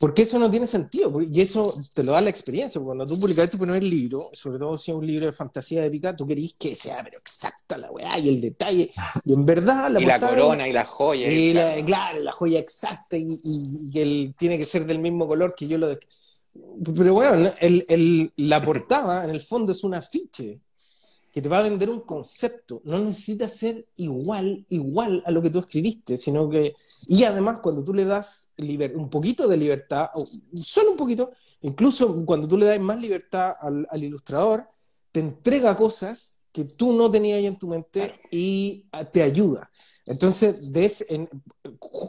Porque 0.00 0.22
eso 0.22 0.38
no 0.38 0.50
tiene 0.50 0.66
sentido, 0.66 1.12
porque- 1.12 1.28
y 1.30 1.42
eso 1.42 1.78
te 1.92 2.02
lo 2.02 2.12
da 2.12 2.22
la 2.22 2.30
experiencia. 2.30 2.80
porque 2.80 2.96
Cuando 2.96 3.06
tú 3.06 3.20
publicas 3.20 3.50
tu 3.50 3.58
primer 3.58 3.82
libro, 3.84 4.30
sobre 4.32 4.58
todo 4.58 4.78
si 4.78 4.90
es 4.90 4.96
un 4.96 5.06
libro 5.06 5.26
de 5.26 5.32
fantasía 5.32 5.84
épica, 5.84 6.16
tú 6.16 6.26
querís 6.26 6.54
que 6.58 6.74
sea 6.74 7.04
pero 7.04 7.18
exacta 7.18 7.76
la 7.76 7.90
weá 7.90 8.18
y 8.18 8.30
el 8.30 8.40
detalle. 8.40 8.90
Y 9.26 9.34
en 9.34 9.44
verdad 9.44 9.90
la 9.90 10.00
Y 10.00 10.06
la 10.06 10.18
corona 10.18 10.66
y 10.66 10.72
la 10.72 10.86
joya. 10.86 11.30
y 11.30 11.52
la- 11.52 11.72
claro. 11.74 11.84
claro, 11.86 12.20
la 12.22 12.32
joya 12.32 12.58
exacta 12.58 13.18
y, 13.18 13.28
y- 13.44 13.62
y 13.92 14.00
el, 14.00 14.34
tiene 14.38 14.56
que 14.56 14.64
ser 14.64 14.86
del 14.86 15.00
mismo 15.00 15.28
color 15.28 15.54
que 15.54 15.68
yo 15.68 15.76
lo... 15.76 15.88
de- 15.88 16.00
Pero 16.96 17.12
bueno, 17.12 17.52
el- 17.60 17.84
el- 17.86 18.32
la 18.36 18.62
portada 18.62 19.22
en 19.24 19.30
el 19.30 19.40
fondo 19.40 19.72
es 19.72 19.84
un 19.84 19.94
afiche 19.94 20.60
que 21.32 21.40
te 21.40 21.48
va 21.48 21.58
a 21.58 21.62
vender 21.62 21.88
un 21.90 22.00
concepto. 22.00 22.80
No 22.84 22.98
necesita 22.98 23.48
ser 23.48 23.86
igual, 23.96 24.66
igual 24.68 25.22
a 25.24 25.30
lo 25.30 25.40
que 25.40 25.50
tú 25.50 25.58
escribiste, 25.60 26.16
sino 26.16 26.48
que... 26.50 26.74
Y 27.06 27.24
además 27.24 27.60
cuando 27.60 27.84
tú 27.84 27.94
le 27.94 28.04
das 28.04 28.52
liber- 28.56 28.96
un 28.96 29.08
poquito 29.08 29.46
de 29.46 29.56
libertad, 29.56 30.08
o 30.14 30.24
solo 30.54 30.92
un 30.92 30.96
poquito, 30.96 31.32
incluso 31.62 32.24
cuando 32.24 32.48
tú 32.48 32.56
le 32.58 32.66
das 32.66 32.80
más 32.80 33.00
libertad 33.00 33.54
al, 33.60 33.86
al 33.90 34.04
ilustrador, 34.04 34.64
te 35.12 35.20
entrega 35.20 35.76
cosas 35.76 36.38
que 36.52 36.64
tú 36.64 36.92
no 36.92 37.10
tenías 37.10 37.38
ahí 37.38 37.46
en 37.46 37.58
tu 37.58 37.68
mente 37.68 38.14
y 38.30 38.86
ah, 38.92 39.04
te 39.04 39.22
ayuda. 39.22 39.70
Entonces, 40.10 40.72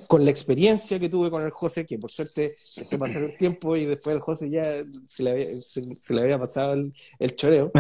con 0.08 0.26
la 0.26 0.32
experiencia 0.32 1.00
que 1.00 1.08
tuve 1.08 1.30
con 1.30 1.44
el 1.44 1.52
José, 1.52 1.86
que 1.86 2.00
por 2.00 2.12
suerte 2.12 2.56
dejé 2.76 2.98
pasar 2.98 3.24
un 3.24 3.38
tiempo 3.38 3.76
y 3.76 3.86
después 3.86 4.16
el 4.16 4.22
José 4.22 4.50
ya 4.50 4.84
se 5.06 5.24
le 5.24 6.22
había, 6.22 6.40
pasado 6.40 6.74
el, 6.74 6.92
el 7.20 7.36
choreo, 7.36 7.72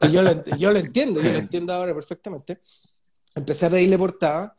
que 0.00 0.10
yo 0.10 0.22
lo, 0.22 0.30
entiendo, 0.30 1.20
yo 1.20 1.32
lo 1.32 1.38
entiendo 1.38 1.74
ahora 1.74 1.92
perfectamente, 1.92 2.58
empecé 3.34 3.66
a 3.66 3.70
pedirle 3.70 3.98
portada 3.98 4.56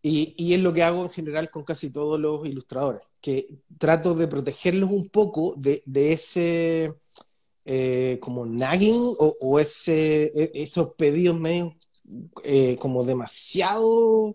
y, 0.00 0.34
y 0.38 0.54
es 0.54 0.60
lo 0.60 0.72
que 0.72 0.84
hago 0.84 1.02
en 1.02 1.10
general 1.10 1.50
con 1.50 1.64
casi 1.64 1.90
todos 1.90 2.20
los 2.20 2.46
ilustradores, 2.46 3.02
que 3.20 3.48
trato 3.76 4.14
de 4.14 4.28
protegerlos 4.28 4.88
un 4.88 5.08
poco 5.08 5.54
de, 5.56 5.82
de 5.84 6.12
ese 6.12 6.94
eh, 7.64 8.18
como 8.20 8.46
nagging 8.46 9.16
o, 9.18 9.58
e- 9.58 10.50
esos 10.54 10.94
pedidos 10.94 11.40
medio 11.40 11.74
eh, 12.44 12.76
como 12.78 13.04
demasiado 13.04 14.34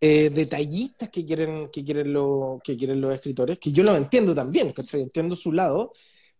eh, 0.00 0.30
detallistas 0.30 1.08
que 1.10 1.24
quieren, 1.24 1.68
que, 1.72 1.84
quieren 1.84 2.12
lo- 2.12 2.60
que 2.62 2.76
quieren 2.76 3.00
los 3.00 3.12
escritores, 3.14 3.58
que 3.58 3.72
yo 3.72 3.82
lo 3.82 3.96
entiendo 3.96 4.34
también, 4.34 4.72
¿cachai? 4.72 5.02
entiendo 5.02 5.34
su 5.36 5.52
lado, 5.52 5.92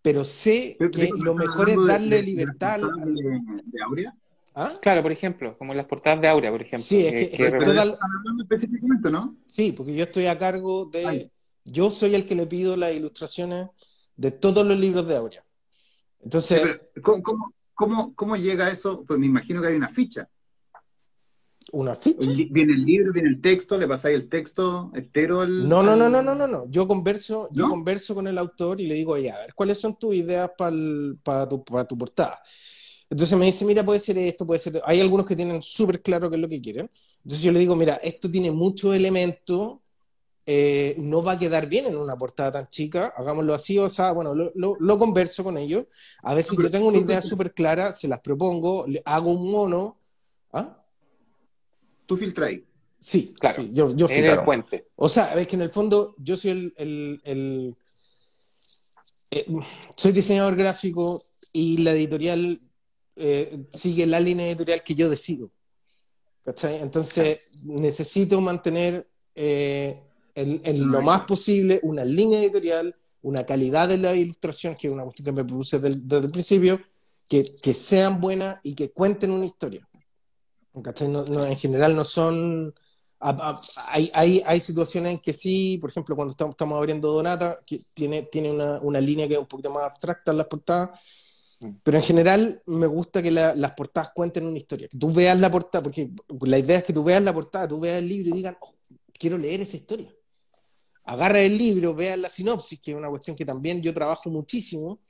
pero 0.02 0.24
sé 0.24 0.76
Pero, 0.78 0.90
que 0.90 1.08
lo 1.08 1.32
¿estás 1.32 1.34
mejor 1.34 1.70
es 1.70 1.76
darle 1.86 2.16
de- 2.16 2.22
libertad 2.22 2.74
al... 2.84 3.14
de, 3.14 3.22
de, 3.22 3.40
de 3.64 3.82
Aurea? 3.82 4.14
¿Ah? 4.54 4.72
Claro, 4.82 5.02
por 5.02 5.12
ejemplo, 5.12 5.56
como 5.56 5.72
las 5.74 5.86
portadas 5.86 6.20
de 6.20 6.28
Aurea, 6.28 6.50
por 6.50 6.62
ejemplo. 6.62 6.84
Sí, 6.84 7.06
es 7.06 7.12
que- 7.12 7.30
que 7.30 7.36
que- 7.36 7.64
toda- 7.64 7.84
Están 7.84 8.10
hablando 8.18 8.42
específicamente, 8.42 9.10
¿no? 9.10 9.36
Sí, 9.46 9.72
porque 9.72 9.94
yo 9.94 10.04
estoy 10.04 10.26
a 10.26 10.38
cargo 10.38 10.84
de... 10.86 11.06
Ay. 11.06 11.30
Yo 11.64 11.90
soy 11.90 12.14
el 12.14 12.26
que 12.26 12.34
le 12.34 12.46
pido 12.46 12.76
las 12.78 12.94
ilustraciones 12.94 13.68
de 14.16 14.30
todos 14.30 14.64
los 14.66 14.78
libros 14.78 15.06
de 15.06 15.16
Aurea. 15.16 15.42
Sí, 15.42 16.24
Entonces, 16.24 16.60
pero 16.62 16.80
¿cómo, 17.02 17.22
cómo, 17.22 17.54
cómo, 17.74 18.14
cómo 18.14 18.36
llega 18.36 18.70
eso? 18.70 19.04
Pues 19.06 19.20
me 19.20 19.26
imagino 19.26 19.60
que 19.60 19.68
hay 19.68 19.74
una 19.76 19.88
ficha. 19.88 20.28
Una 21.72 21.94
ficha. 21.94 22.30
Viene 22.50 22.72
el 22.72 22.84
libro, 22.84 23.12
viene 23.12 23.28
el 23.28 23.40
texto, 23.40 23.78
le 23.78 23.87
pasáis 23.87 24.14
el 24.16 24.28
texto 24.28 24.90
entero 24.94 25.40
al. 25.40 25.68
No, 25.68 25.82
no, 25.82 25.96
no, 25.96 26.08
no, 26.08 26.22
no, 26.22 26.34
no, 26.34 26.46
no. 26.46 26.70
Yo 26.70 26.87
converso, 26.87 27.48
yo 27.52 27.62
¿No? 27.64 27.68
converso 27.70 28.14
con 28.14 28.26
el 28.26 28.38
autor 28.38 28.80
y 28.80 28.87
le 28.87 28.94
digo, 28.94 29.16
ya, 29.18 29.37
a 29.37 29.38
ver, 29.40 29.54
¿cuáles 29.54 29.78
son 29.78 29.96
tus 29.98 30.14
ideas 30.14 30.50
para 30.56 31.48
tu, 31.48 31.64
para 31.64 31.84
tu 31.87 31.96
portada? 31.98 32.40
Entonces 33.10 33.38
me 33.38 33.46
dice, 33.46 33.64
mira, 33.64 33.84
puede 33.84 33.98
ser 34.00 34.18
esto, 34.18 34.46
puede 34.46 34.60
ser... 34.60 34.80
Hay 34.84 35.00
algunos 35.00 35.25
que 35.26 35.34
tienen 35.34 35.62
súper 35.62 36.02
claro 36.02 36.28
qué 36.28 36.37
es 36.37 36.42
lo 36.42 36.48
que 36.48 36.60
quieren. 36.60 36.90
Entonces 37.18 37.42
yo 37.42 37.52
le 37.52 37.58
digo, 37.58 37.75
mira, 37.75 37.94
esto 37.96 38.30
tiene 38.30 38.50
muchos 38.50 38.94
elementos, 38.94 39.78
eh, 40.46 40.94
no 40.98 41.22
va 41.22 41.32
a 41.32 41.38
quedar 41.38 41.68
bien 41.68 41.87
en 41.87 41.96
una 41.96 42.16
portada 42.16 42.52
tan 42.52 42.68
chica, 42.68 43.12
hagámoslo 43.16 43.54
así, 43.54 43.78
o 43.78 43.88
sea, 43.88 44.12
bueno, 44.12 44.34
lo, 44.34 44.50
lo- 44.54 44.76
lo 44.80 44.98
converso 44.98 45.44
con 45.44 45.58
ellos. 45.58 45.87
A 46.22 46.34
veces 46.34 46.52
Pero 46.56 46.68
yo 46.68 46.70
tengo 46.72 46.88
una 46.88 46.98
idea 46.98 47.22
súper 47.22 47.52
clara, 47.54 47.92
se 47.92 48.08
las 48.08 48.20
propongo, 48.20 48.87
le 48.87 49.02
hago 49.04 49.30
un 49.32 49.50
mono. 49.50 49.98
¿Ah? 50.52 50.82
Tú 52.08 52.16
filtráis. 52.16 52.62
Sí, 52.98 53.34
Claro. 53.38 53.56
sí, 53.62 53.70
yo, 53.72 53.94
yo 53.94 54.08
en 54.08 54.24
el 54.24 54.42
puente. 54.44 54.88
o 54.96 55.08
sea, 55.10 55.38
es 55.38 55.46
que 55.46 55.56
en 55.56 55.62
el 55.62 55.70
fondo 55.70 56.14
yo 56.18 56.36
soy 56.38 56.50
el, 56.52 56.74
el- 56.78 57.20
el- 57.24 57.76
eh, 59.30 59.46
soy 59.94 60.12
diseñador 60.12 60.56
gráfico 60.56 61.20
y 61.52 61.78
la 61.78 61.92
editorial 61.92 62.60
eh, 63.16 63.66
sigue 63.72 64.06
la 64.06 64.20
línea 64.20 64.46
editorial 64.48 64.82
que 64.82 64.94
yo 64.94 65.08
decido. 65.10 65.50
¿Cachai? 66.44 66.80
Entonces 66.80 67.40
necesito 67.64 68.40
mantener 68.40 69.06
eh, 69.34 70.00
en, 70.34 70.60
en 70.64 70.90
lo 70.90 71.02
más 71.02 71.22
posible 71.22 71.78
una 71.82 72.04
línea 72.04 72.40
editorial, 72.40 72.96
una 73.22 73.44
calidad 73.44 73.88
de 73.88 73.98
la 73.98 74.14
ilustración, 74.14 74.74
que 74.74 74.86
es 74.86 74.92
una 74.92 75.02
cuestión 75.04 75.26
que 75.26 75.32
me 75.32 75.44
produce 75.44 75.78
del- 75.78 76.08
desde 76.08 76.24
el 76.26 76.30
principio, 76.30 76.80
que, 77.28 77.44
que 77.62 77.74
sean 77.74 78.20
buenas 78.20 78.60
y 78.62 78.74
que 78.74 78.90
cuenten 78.92 79.30
una 79.30 79.44
historia. 79.44 79.86
¿Cachai? 80.82 81.08
No- 81.08 81.25
no, 81.25 81.44
en 81.44 81.56
general 81.56 81.96
no 81.96 82.04
son... 82.04 82.75
a- 83.20 83.30
a- 83.50 83.60
hay, 83.88 84.10
hay, 84.14 84.42
hay 84.46 84.60
situaciones 84.60 85.12
en 85.12 85.18
que 85.18 85.32
sí, 85.32 85.78
por 85.80 85.90
ejemplo, 85.90 86.14
cuando 86.14 86.30
estamos, 86.32 86.52
estamos 86.52 86.76
abriendo 86.78 87.12
Donata, 87.12 87.58
que 87.66 87.78
tiene, 87.94 88.22
tiene 88.22 88.50
una, 88.52 88.78
una 88.80 89.00
línea 89.00 89.26
que 89.26 89.34
es 89.34 89.40
un 89.40 89.46
poquito 89.46 89.70
más 89.72 89.84
abstracta 89.84 90.30
en 90.30 90.38
las 90.38 90.46
portadas, 90.46 91.00
pero 91.82 91.96
en 91.98 92.04
general 92.04 92.62
me 92.66 92.87
gusta 92.87 93.20
que 93.22 93.30
la- 93.32 93.54
las 93.54 93.72
portadas 93.72 94.10
cuenten 94.14 94.46
una 94.46 94.58
historia, 94.58 94.88
que 94.88 94.98
tú 94.98 95.12
veas 95.12 95.38
la 95.38 95.50
portada, 95.50 95.82
porque 95.82 96.10
la 96.42 96.58
idea 96.58 96.78
es 96.78 96.84
que 96.84 96.92
tú 96.92 97.02
veas 97.04 97.22
la 97.22 97.34
portada, 97.34 97.66
tú 97.68 97.80
veas 97.80 97.98
el 97.98 98.08
libro 98.08 98.30
y 98.30 98.32
digan, 98.32 98.56
oh, 98.60 98.75
quiero 99.18 99.37
leer 99.38 99.60
esa 99.60 99.76
historia. 99.76 100.14
Agarra 101.04 101.40
el 101.40 101.56
libro, 101.58 101.94
veas 101.94 102.18
la 102.18 102.28
sinopsis, 102.28 102.80
que 102.80 102.90
es 102.92 102.96
una 102.96 103.08
cuestión 103.08 103.37
que 103.37 103.44
también 103.44 103.80
yo 103.82 103.94
trabajo 103.94 104.30
muchísimo, 104.30 105.00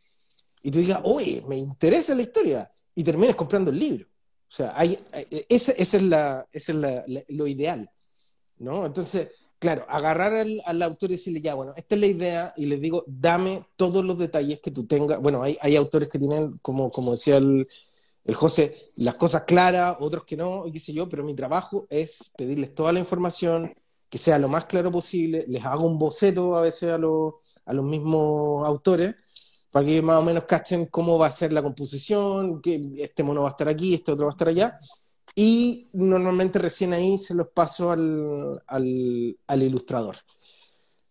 y 0.62 0.71
tú 0.71 0.79
digas, 0.81 1.00
oye, 1.05 1.43
me 1.49 1.57
interesa 1.57 2.15
la 2.15 2.23
historia, 2.23 2.73
y 2.95 3.05
termines 3.05 3.37
comprando 3.37 3.71
el 3.71 3.79
libro. 3.79 4.07
O 4.49 4.50
sea, 4.50 4.73
hay, 4.76 4.99
hay- 5.12 5.26
esa, 5.49 5.73
esa 5.73 5.97
es, 5.99 6.02
la, 6.02 6.47
esa 6.52 6.73
es 6.73 6.78
la- 6.78 7.05
la- 7.07 7.25
lo 7.28 7.47
ideal, 7.47 7.90
¿no? 8.59 8.87
Entonces, 8.87 9.31
claro, 9.59 9.85
agarrar 9.88 10.33
al, 10.35 10.62
al 10.67 10.83
autor 10.83 11.11
y 11.11 11.14
decirle, 11.14 11.40
ya, 11.40 11.55
bueno, 11.55 11.73
esta 11.76 11.95
es 11.95 12.00
la 12.00 12.07
idea, 12.07 12.52
y 12.57 12.67
le 12.67 12.78
digo, 12.78 13.05
dame 13.07 13.64
todos 13.76 14.05
los 14.05 14.19
detalles 14.19 14.61
que 14.61 14.71
tú 14.71 14.87
tengas. 14.87 15.21
Bueno, 15.21 15.43
hay, 15.43 15.57
hay 15.61 15.76
autores 15.76 16.09
que 16.09 16.19
tienen, 16.19 16.59
como, 16.62 16.90
como 16.90 17.12
decía 17.12 17.37
el, 17.38 17.69
el 18.25 18.35
José 18.35 18.76
las 18.97 19.17
cosas 19.17 19.45
claras, 19.45 19.97
otros 20.00 20.25
que 20.25 20.37
no, 20.37 20.67
y 20.67 20.73
qué 20.73 20.81
sé 20.81 20.93
yo, 20.93 21.09
pero 21.09 21.25
mi 21.25 21.35
trabajo 21.35 21.87
es 21.90 22.31
pedirles 22.37 22.75
toda 22.75 22.93
la 22.93 23.00
información, 23.00 23.75
que 24.11 24.19
sea 24.19 24.38
lo 24.38 24.49
más 24.49 24.67
claro 24.67 24.90
posible, 24.93 25.45
les 25.49 25.64
hago 25.64 25.87
un 25.87 25.99
boceto 25.99 26.57
a 26.57 26.62
veces 26.62 26.90
a 26.90 26.99
los, 26.99 27.35
a 27.67 27.73
los 27.75 27.85
mismos 27.85 28.67
autores, 28.67 29.14
para 29.71 29.87
que 29.87 30.03
más 30.03 30.19
o 30.19 30.23
menos 30.23 30.45
cachen 30.45 30.87
cómo 30.87 31.19
va 31.19 31.27
a 31.27 31.31
ser 31.31 31.53
la 31.53 31.63
composición, 31.63 32.61
que 32.63 32.91
este 32.99 33.23
mono 33.23 33.43
va 33.43 33.49
a 33.49 33.53
estar 33.53 33.69
aquí, 33.69 33.95
este 33.95 34.13
otro 34.13 34.27
va 34.27 34.33
a 34.33 34.35
estar 34.35 34.49
allá, 34.49 34.79
y 35.35 35.89
normalmente 35.93 36.59
recién 36.59 36.93
ahí 36.93 37.19
se 37.19 37.35
los 37.35 37.49
paso 37.49 37.91
al, 37.91 38.63
al, 38.67 39.37
al 39.47 39.63
ilustrador 39.63 40.17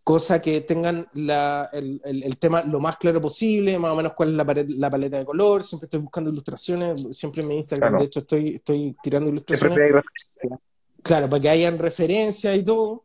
cosa 0.08 0.40
que 0.40 0.62
tengan 0.62 1.06
la, 1.12 1.68
el, 1.70 2.00
el, 2.02 2.38
tema 2.38 2.62
lo 2.62 2.80
más 2.80 2.96
claro 2.96 3.20
posible, 3.20 3.78
más 3.78 3.92
o 3.92 3.96
menos 3.96 4.14
cuál 4.14 4.30
es 4.30 4.36
la, 4.36 4.64
la, 4.78 4.88
paleta 4.88 5.18
de 5.18 5.26
color, 5.26 5.62
siempre 5.62 5.84
estoy 5.84 6.00
buscando 6.00 6.30
ilustraciones, 6.30 7.08
siempre 7.10 7.42
mi 7.42 7.56
Instagram, 7.56 7.98
de 7.98 8.04
hecho 8.04 8.20
estoy, 8.20 8.54
estoy 8.54 8.96
tirando 9.02 9.28
ilustraciones. 9.28 9.78
Claro, 11.02 11.28
para 11.28 11.42
que 11.42 11.50
hayan 11.50 11.78
referencias 11.78 12.56
y 12.56 12.64
todo. 12.64 13.04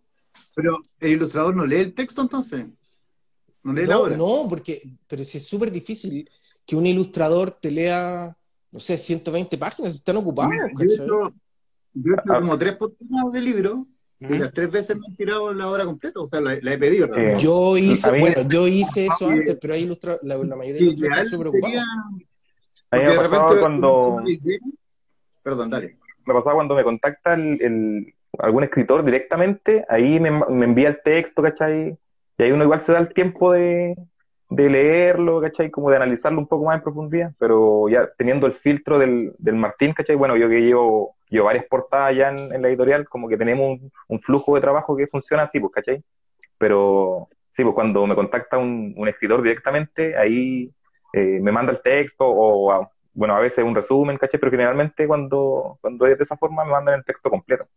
Pero 0.55 0.77
el 1.01 1.12
ilustrador 1.12 1.53
no 1.53 1.65
lee 1.65 1.79
el 1.79 1.93
texto 1.93 2.22
entonces. 2.22 2.67
No 3.63 3.74
lee 3.74 3.86
la 3.86 4.00
obra. 4.00 4.17
No, 4.17 4.46
porque, 4.50 4.82
pero 5.08 5.24
si 5.24 5.38
es 5.38 5.46
súper 5.46 5.72
difícil 5.72 6.29
que 6.65 6.75
un 6.75 6.86
ilustrador 6.86 7.51
te 7.51 7.72
lea, 7.72 8.36
no 8.72 8.79
sé, 8.79 8.98
120 8.98 9.58
páginas, 9.58 9.96
están 9.96 10.17
ocupados. 10.17 10.53
yo, 11.05 11.32
he 11.96 12.15
ah. 12.27 12.39
como 12.39 12.58
tres 12.58 12.75
páginas 12.75 13.32
de 13.32 13.41
libro 13.41 13.88
y 14.20 14.38
las 14.38 14.53
tres 14.53 14.72
veces 14.72 14.98
me 14.98 15.05
han 15.08 15.15
tirado 15.15 15.53
la 15.53 15.67
hora 15.67 15.86
completa, 15.86 16.20
o 16.20 16.29
sea, 16.29 16.39
la, 16.39 16.53
he 16.53 16.77
pedido. 16.77 17.10
Yo 17.38 17.77
hice, 17.77 18.20
bueno, 18.20 18.41
yo 18.48 18.67
hice 18.67 19.05
eso 19.05 19.27
antes, 19.27 19.58
pero 19.62 19.74
hay 19.74 19.84
ilustra, 19.84 20.17
la, 20.22 20.38
mayoría 20.38 20.74
de 20.74 20.82
los 20.82 20.93
ilustradores 20.93 21.17
están 21.17 21.25
súper 21.25 21.48
ocupados. 21.48 21.75
Me 22.91 23.17
pasaba 23.17 23.60
cuando... 23.60 24.24
Perdón, 25.41 25.70
dale. 25.70 25.98
Me 26.25 26.34
pasaba 26.34 26.55
cuando 26.55 26.75
me 26.75 26.84
contacta 26.86 27.34
el, 27.34 28.13
algún 28.39 28.63
escritor 28.63 29.03
directamente, 29.03 29.84
ahí 29.89 30.20
me, 30.20 30.32
me, 30.32 30.65
envía 30.65 30.88
el 30.88 31.01
texto, 31.03 31.41
¿cachai? 31.41 31.98
Y 32.37 32.43
ahí 32.43 32.51
uno 32.51 32.63
igual 32.63 32.81
se 32.81 32.91
da 32.91 32.99
el 32.99 33.13
tiempo 33.13 33.51
de, 33.51 33.95
de 34.49 34.69
leerlo, 34.69 35.41
¿cachai? 35.41 35.71
Como 35.71 35.89
de 35.89 35.97
analizarlo 35.97 36.39
un 36.39 36.47
poco 36.47 36.65
más 36.65 36.77
en 36.77 36.83
profundidad, 36.83 37.31
pero 37.39 37.89
ya 37.89 38.09
teniendo 38.17 38.47
el 38.47 38.53
filtro 38.53 38.99
del, 38.99 39.33
del 39.37 39.55
Martín, 39.55 39.93
¿cachai? 39.93 40.15
Bueno, 40.15 40.37
yo 40.37 40.49
que 40.49 40.61
llevo, 40.61 41.15
llevo 41.29 41.45
varias 41.45 41.65
portadas 41.65 42.15
ya 42.15 42.29
en, 42.29 42.61
la 42.61 42.67
editorial, 42.67 43.07
como 43.07 43.27
que 43.27 43.37
tenemos 43.37 43.79
un, 44.07 44.19
flujo 44.19 44.55
de 44.55 44.61
trabajo 44.61 44.95
que 44.95 45.07
funciona 45.07 45.43
así, 45.43 45.59
pues, 45.59 45.73
¿cachai? 45.73 46.03
Pero 46.57 47.29
sí, 47.51 47.63
pues 47.63 47.75
cuando 47.75 48.05
me 48.07 48.15
contacta 48.15 48.57
un, 48.57 48.93
un 48.97 49.07
escritor 49.07 49.41
directamente, 49.41 50.15
ahí 50.17 50.71
eh, 51.13 51.39
me 51.41 51.51
manda 51.51 51.71
el 51.71 51.81
texto 51.81 52.25
o, 52.27 52.89
bueno, 53.13 53.35
a 53.35 53.39
veces 53.39 53.63
un 53.63 53.75
resumen, 53.75 54.17
¿cachai? 54.17 54.39
Pero 54.39 54.51
generalmente 54.51 55.07
cuando, 55.07 55.77
cuando 55.81 56.07
es 56.07 56.17
de 56.17 56.23
esa 56.23 56.37
forma 56.37 56.65
me 56.65 56.71
mandan 56.71 56.95
el 56.95 57.05
texto 57.05 57.29
completo. 57.29 57.67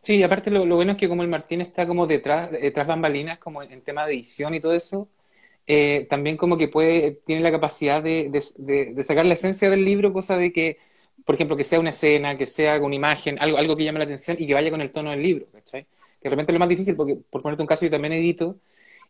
Sí, 0.00 0.16
y 0.16 0.22
aparte 0.22 0.50
lo, 0.50 0.66
bueno 0.66 0.92
es 0.92 0.98
que 0.98 1.08
como 1.08 1.22
el 1.22 1.28
Martín 1.28 1.60
está 1.60 1.86
como 1.86 2.06
detrás, 2.06 2.50
detrás 2.50 2.86
bambalinas, 2.86 3.38
como 3.38 3.62
en 3.62 3.82
tema 3.82 4.06
de 4.06 4.14
edición 4.14 4.54
y 4.54 4.60
todo 4.60 4.74
eso, 4.74 5.08
eh, 5.66 6.06
también 6.10 6.36
como 6.36 6.58
que 6.58 6.68
puede, 6.68 7.12
tiene 7.26 7.42
la 7.42 7.50
capacidad 7.50 8.02
de, 8.02 8.30
de, 8.58 9.04
sacar 9.04 9.24
la 9.26 9.34
esencia 9.34 9.70
del 9.70 9.84
libro, 9.84 10.12
cosa 10.12 10.36
de 10.36 10.52
que, 10.52 10.78
por 11.24 11.36
ejemplo, 11.36 11.56
que 11.56 11.64
sea 11.64 11.80
una 11.80 11.90
escena, 11.90 12.36
que 12.36 12.46
sea 12.46 12.80
una 12.80 12.94
imagen, 12.94 13.36
algo, 13.40 13.56
algo 13.58 13.76
que 13.76 13.84
llame 13.84 13.98
la 13.98 14.04
atención 14.04 14.36
y 14.40 14.46
que 14.46 14.54
vaya 14.54 14.70
con 14.70 14.80
el 14.80 14.92
tono 14.92 15.10
del 15.10 15.22
libro, 15.22 15.46
¿cachai? 15.52 15.84
Que 15.84 16.24
de 16.24 16.30
repente 16.30 16.52
es 16.52 16.54
lo 16.54 16.60
más 16.60 16.68
difícil, 16.68 16.96
porque 16.96 17.16
por 17.16 17.42
ponerte 17.42 17.62
un 17.62 17.66
caso, 17.66 17.84
yo 17.86 17.90
también 17.90 18.12
edito, 18.12 18.58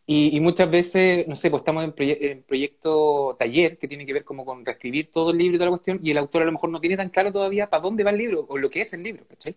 y, 0.07 0.39
muchas 0.39 0.69
veces, 0.69 1.27
no 1.27 1.35
sé, 1.35 1.49
pues 1.49 1.61
estamos 1.61 1.83
en, 1.83 1.93
en, 1.97 2.43
proyecto 2.43 3.35
taller, 3.39 3.77
que 3.79 3.87
tiene 3.87 4.05
que 4.05 4.13
ver 4.13 4.23
como 4.23 4.45
con 4.45 4.63
reescribir 4.63 5.09
todo 5.11 5.31
el 5.31 5.37
libro 5.39 5.55
y 5.55 5.57
toda 5.57 5.65
la 5.65 5.71
cuestión, 5.71 5.99
y 6.03 6.11
el 6.11 6.17
autor 6.19 6.43
a 6.43 6.45
lo 6.45 6.51
mejor 6.51 6.69
no 6.69 6.79
tiene 6.79 6.95
tan 6.97 7.09
claro 7.09 7.31
todavía 7.31 7.69
para 7.69 7.81
dónde 7.81 8.03
va 8.03 8.11
el 8.11 8.17
libro, 8.19 8.45
o 8.47 8.57
lo 8.57 8.69
que 8.69 8.81
es 8.81 8.93
el 8.93 9.03
libro, 9.03 9.25
¿cachai? 9.27 9.55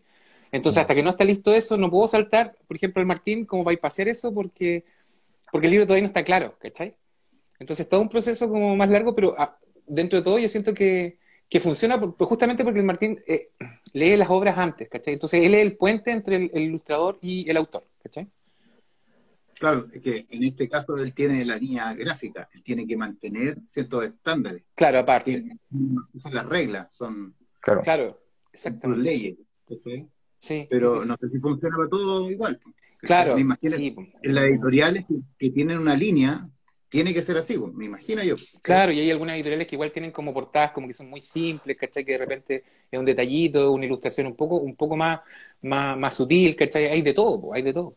Entonces, 0.50 0.80
hasta 0.80 0.94
que 0.94 1.02
no 1.02 1.10
está 1.10 1.24
listo 1.24 1.54
eso, 1.54 1.76
no 1.76 1.90
puedo 1.90 2.06
saltar, 2.06 2.54
por 2.66 2.76
ejemplo, 2.76 3.00
el 3.00 3.06
Martín, 3.06 3.44
como 3.44 3.64
va 3.64 3.72
a 3.72 3.76
pasear 3.76 4.08
eso, 4.08 4.32
porque 4.32 4.84
porque 5.50 5.66
el 5.66 5.72
libro 5.72 5.86
todavía 5.86 6.02
no 6.02 6.08
está 6.08 6.24
claro, 6.24 6.56
¿cachai? 6.58 6.94
Entonces, 7.58 7.88
todo 7.88 8.00
un 8.00 8.08
proceso 8.08 8.48
como 8.48 8.76
más 8.76 8.88
largo, 8.90 9.14
pero 9.14 9.34
ah, 9.38 9.58
dentro 9.86 10.18
de 10.18 10.24
todo 10.24 10.38
yo 10.38 10.48
siento 10.48 10.74
que, 10.74 11.18
que 11.48 11.60
funciona 11.60 12.00
pues 12.00 12.28
justamente 12.28 12.64
porque 12.64 12.80
el 12.80 12.86
Martín 12.86 13.20
eh, 13.26 13.50
lee 13.92 14.16
las 14.16 14.30
obras 14.30 14.56
antes, 14.58 14.88
¿cachai? 14.88 15.14
Entonces, 15.14 15.42
él 15.42 15.54
es 15.54 15.62
el 15.62 15.76
puente 15.76 16.10
entre 16.10 16.36
el, 16.36 16.50
ilustrador 16.54 17.18
y 17.20 17.48
el 17.48 17.56
autor, 17.56 17.84
¿cachai? 18.02 18.28
Claro, 19.58 19.88
es 19.92 20.00
que 20.00 20.26
en 20.30 20.44
este 20.44 20.68
caso 20.68 20.96
él 20.98 21.12
tiene 21.12 21.44
la 21.44 21.56
línea 21.56 21.92
gráfica, 21.94 22.48
él 22.54 22.62
tiene 22.62 22.86
que 22.86 22.96
mantener 22.96 23.58
ciertos 23.64 24.04
estándares. 24.04 24.62
Claro, 24.74 25.00
aparte. 25.00 25.56
Son 26.20 26.34
las 26.34 26.46
reglas, 26.46 26.88
son 26.92 27.34
claro, 27.58 27.82
claro 27.82 28.20
exactamente. 28.52 29.02
leyes. 29.02 29.36
Sí, 30.38 30.66
Pero 30.70 31.04
no 31.04 31.16
sé 31.20 31.28
si 31.28 31.38
funciona 31.38 31.76
para 31.76 31.88
todo 31.88 32.30
igual. 32.30 32.60
Claro. 33.00 33.34
Me 33.34 33.42
imagino 33.42 33.76
en 33.76 34.34
las 34.34 34.44
editoriales 34.44 35.04
que, 35.38 35.50
tienen 35.50 35.78
una 35.78 35.94
línea, 35.94 36.48
tiene 36.88 37.12
que 37.12 37.22
ser 37.22 37.36
así, 37.36 37.58
me 37.58 37.86
imagino 37.86 38.22
yo. 38.22 38.34
Claro, 38.62 38.92
y 38.92 39.00
hay 39.00 39.10
algunas 39.10 39.36
editoriales 39.36 39.66
que 39.66 39.76
igual 39.76 39.92
tienen 39.92 40.10
como 40.10 40.32
portadas 40.32 40.72
como 40.72 40.86
que 40.86 40.94
son 40.94 41.10
muy 41.10 41.20
simples, 41.20 41.76
¿cachai? 41.76 42.04
Que 42.04 42.12
de 42.12 42.18
repente 42.18 42.64
es 42.90 42.98
un 42.98 43.04
detallito, 43.04 43.72
una 43.72 43.84
ilustración 43.84 44.28
un 44.28 44.34
poco, 44.34 44.56
un 44.56 44.74
poco 44.74 44.96
más, 44.96 45.20
más, 45.62 46.14
sutil, 46.14 46.56
¿cachai? 46.56 46.86
Hay 46.86 47.02
de 47.02 47.14
todo, 47.14 47.52
hay 47.52 47.62
de 47.62 47.72
todo. 47.72 47.94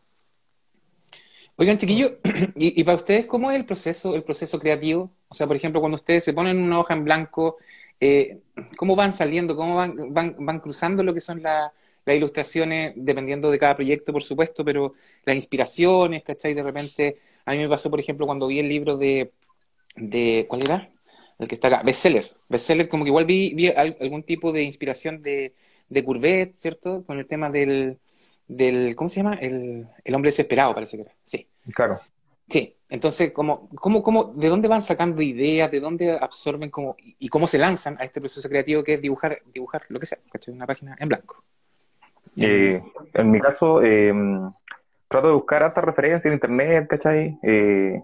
Oigan, 1.56 1.78
chiquillos, 1.78 2.12
¿y, 2.54 2.82
para 2.84 2.96
ustedes 2.96 3.26
cómo 3.26 3.50
es 3.50 3.56
el 3.56 3.64
proceso, 3.64 4.14
el 4.14 4.22
proceso 4.22 4.58
creativo? 4.58 5.10
O 5.28 5.34
sea, 5.34 5.46
por 5.46 5.56
ejemplo, 5.56 5.80
cuando 5.80 5.96
ustedes 5.96 6.24
se 6.24 6.32
ponen 6.32 6.58
una 6.58 6.78
hoja 6.78 6.94
en 6.94 7.04
blanco, 7.04 7.58
eh, 8.00 8.40
¿cómo 8.76 8.96
van 8.96 9.12
saliendo? 9.12 9.56
¿Cómo 9.56 9.76
van, 9.76 9.96
van, 10.12 10.36
van 10.38 10.60
cruzando 10.60 11.02
lo 11.02 11.12
que 11.14 11.20
son 11.20 11.42
las 11.42 11.72
las 12.04 12.16
ilustraciones, 12.16 12.92
dependiendo 12.96 13.50
de 13.50 13.58
cada 13.58 13.76
proyecto, 13.76 14.12
por 14.12 14.22
supuesto, 14.22 14.64
pero 14.64 14.94
las 15.24 15.36
inspiraciones, 15.36 16.22
¿cachai? 16.24 16.54
De 16.54 16.62
repente, 16.62 17.18
a 17.44 17.52
mí 17.52 17.58
me 17.58 17.68
pasó, 17.68 17.90
por 17.90 18.00
ejemplo, 18.00 18.26
cuando 18.26 18.46
vi 18.46 18.58
el 18.58 18.68
libro 18.68 18.96
de, 18.96 19.32
de 19.96 20.46
¿cuál 20.48 20.62
era? 20.62 20.90
El 21.38 21.48
que 21.48 21.54
está 21.56 21.68
acá, 21.68 21.82
bestseller. 21.84 22.32
Bestseller, 22.48 22.88
como 22.88 23.04
que 23.04 23.10
igual 23.10 23.24
vi, 23.24 23.54
vi 23.54 23.68
algún 23.68 24.22
tipo 24.22 24.52
de 24.52 24.62
inspiración 24.62 25.22
de, 25.22 25.54
de 25.88 26.04
Courbet, 26.04 26.54
¿cierto? 26.56 27.04
Con 27.04 27.18
el 27.18 27.26
tema 27.26 27.50
del, 27.50 27.98
del 28.48 28.94
¿cómo 28.96 29.08
se 29.08 29.16
llama? 29.16 29.34
El, 29.34 29.86
el 30.04 30.14
hombre 30.14 30.28
desesperado, 30.28 30.74
parece 30.74 30.96
que 30.96 31.02
era. 31.02 31.12
Sí. 31.22 31.46
Claro. 31.74 32.00
Sí, 32.48 32.76
entonces, 32.90 33.32
¿cómo, 33.32 33.68
cómo, 33.70 34.02
cómo, 34.02 34.24
¿de 34.36 34.48
dónde 34.48 34.68
van 34.68 34.82
sacando 34.82 35.22
ideas? 35.22 35.70
¿De 35.70 35.80
dónde 35.80 36.12
absorben 36.12 36.70
cómo, 36.70 36.96
y 36.98 37.28
cómo 37.28 37.46
se 37.46 37.56
lanzan 37.58 37.96
a 37.98 38.04
este 38.04 38.20
proceso 38.20 38.48
creativo 38.48 38.84
que 38.84 38.94
es 38.94 39.00
dibujar, 39.00 39.40
dibujar 39.54 39.84
lo 39.88 39.98
que 39.98 40.06
sea, 40.06 40.18
¿cachai? 40.30 40.52
Una 40.52 40.66
página 40.66 40.96
en 41.00 41.08
blanco. 41.08 41.42
Eh, 42.36 42.82
en 43.14 43.30
mi 43.30 43.40
caso, 43.40 43.82
eh, 43.82 44.12
trato 45.12 45.28
de 45.28 45.34
buscar 45.34 45.62
hartas 45.62 45.84
referencias 45.84 46.24
en 46.26 46.32
internet, 46.32 46.86
¿cachai? 46.88 47.38
Eh, 47.42 48.02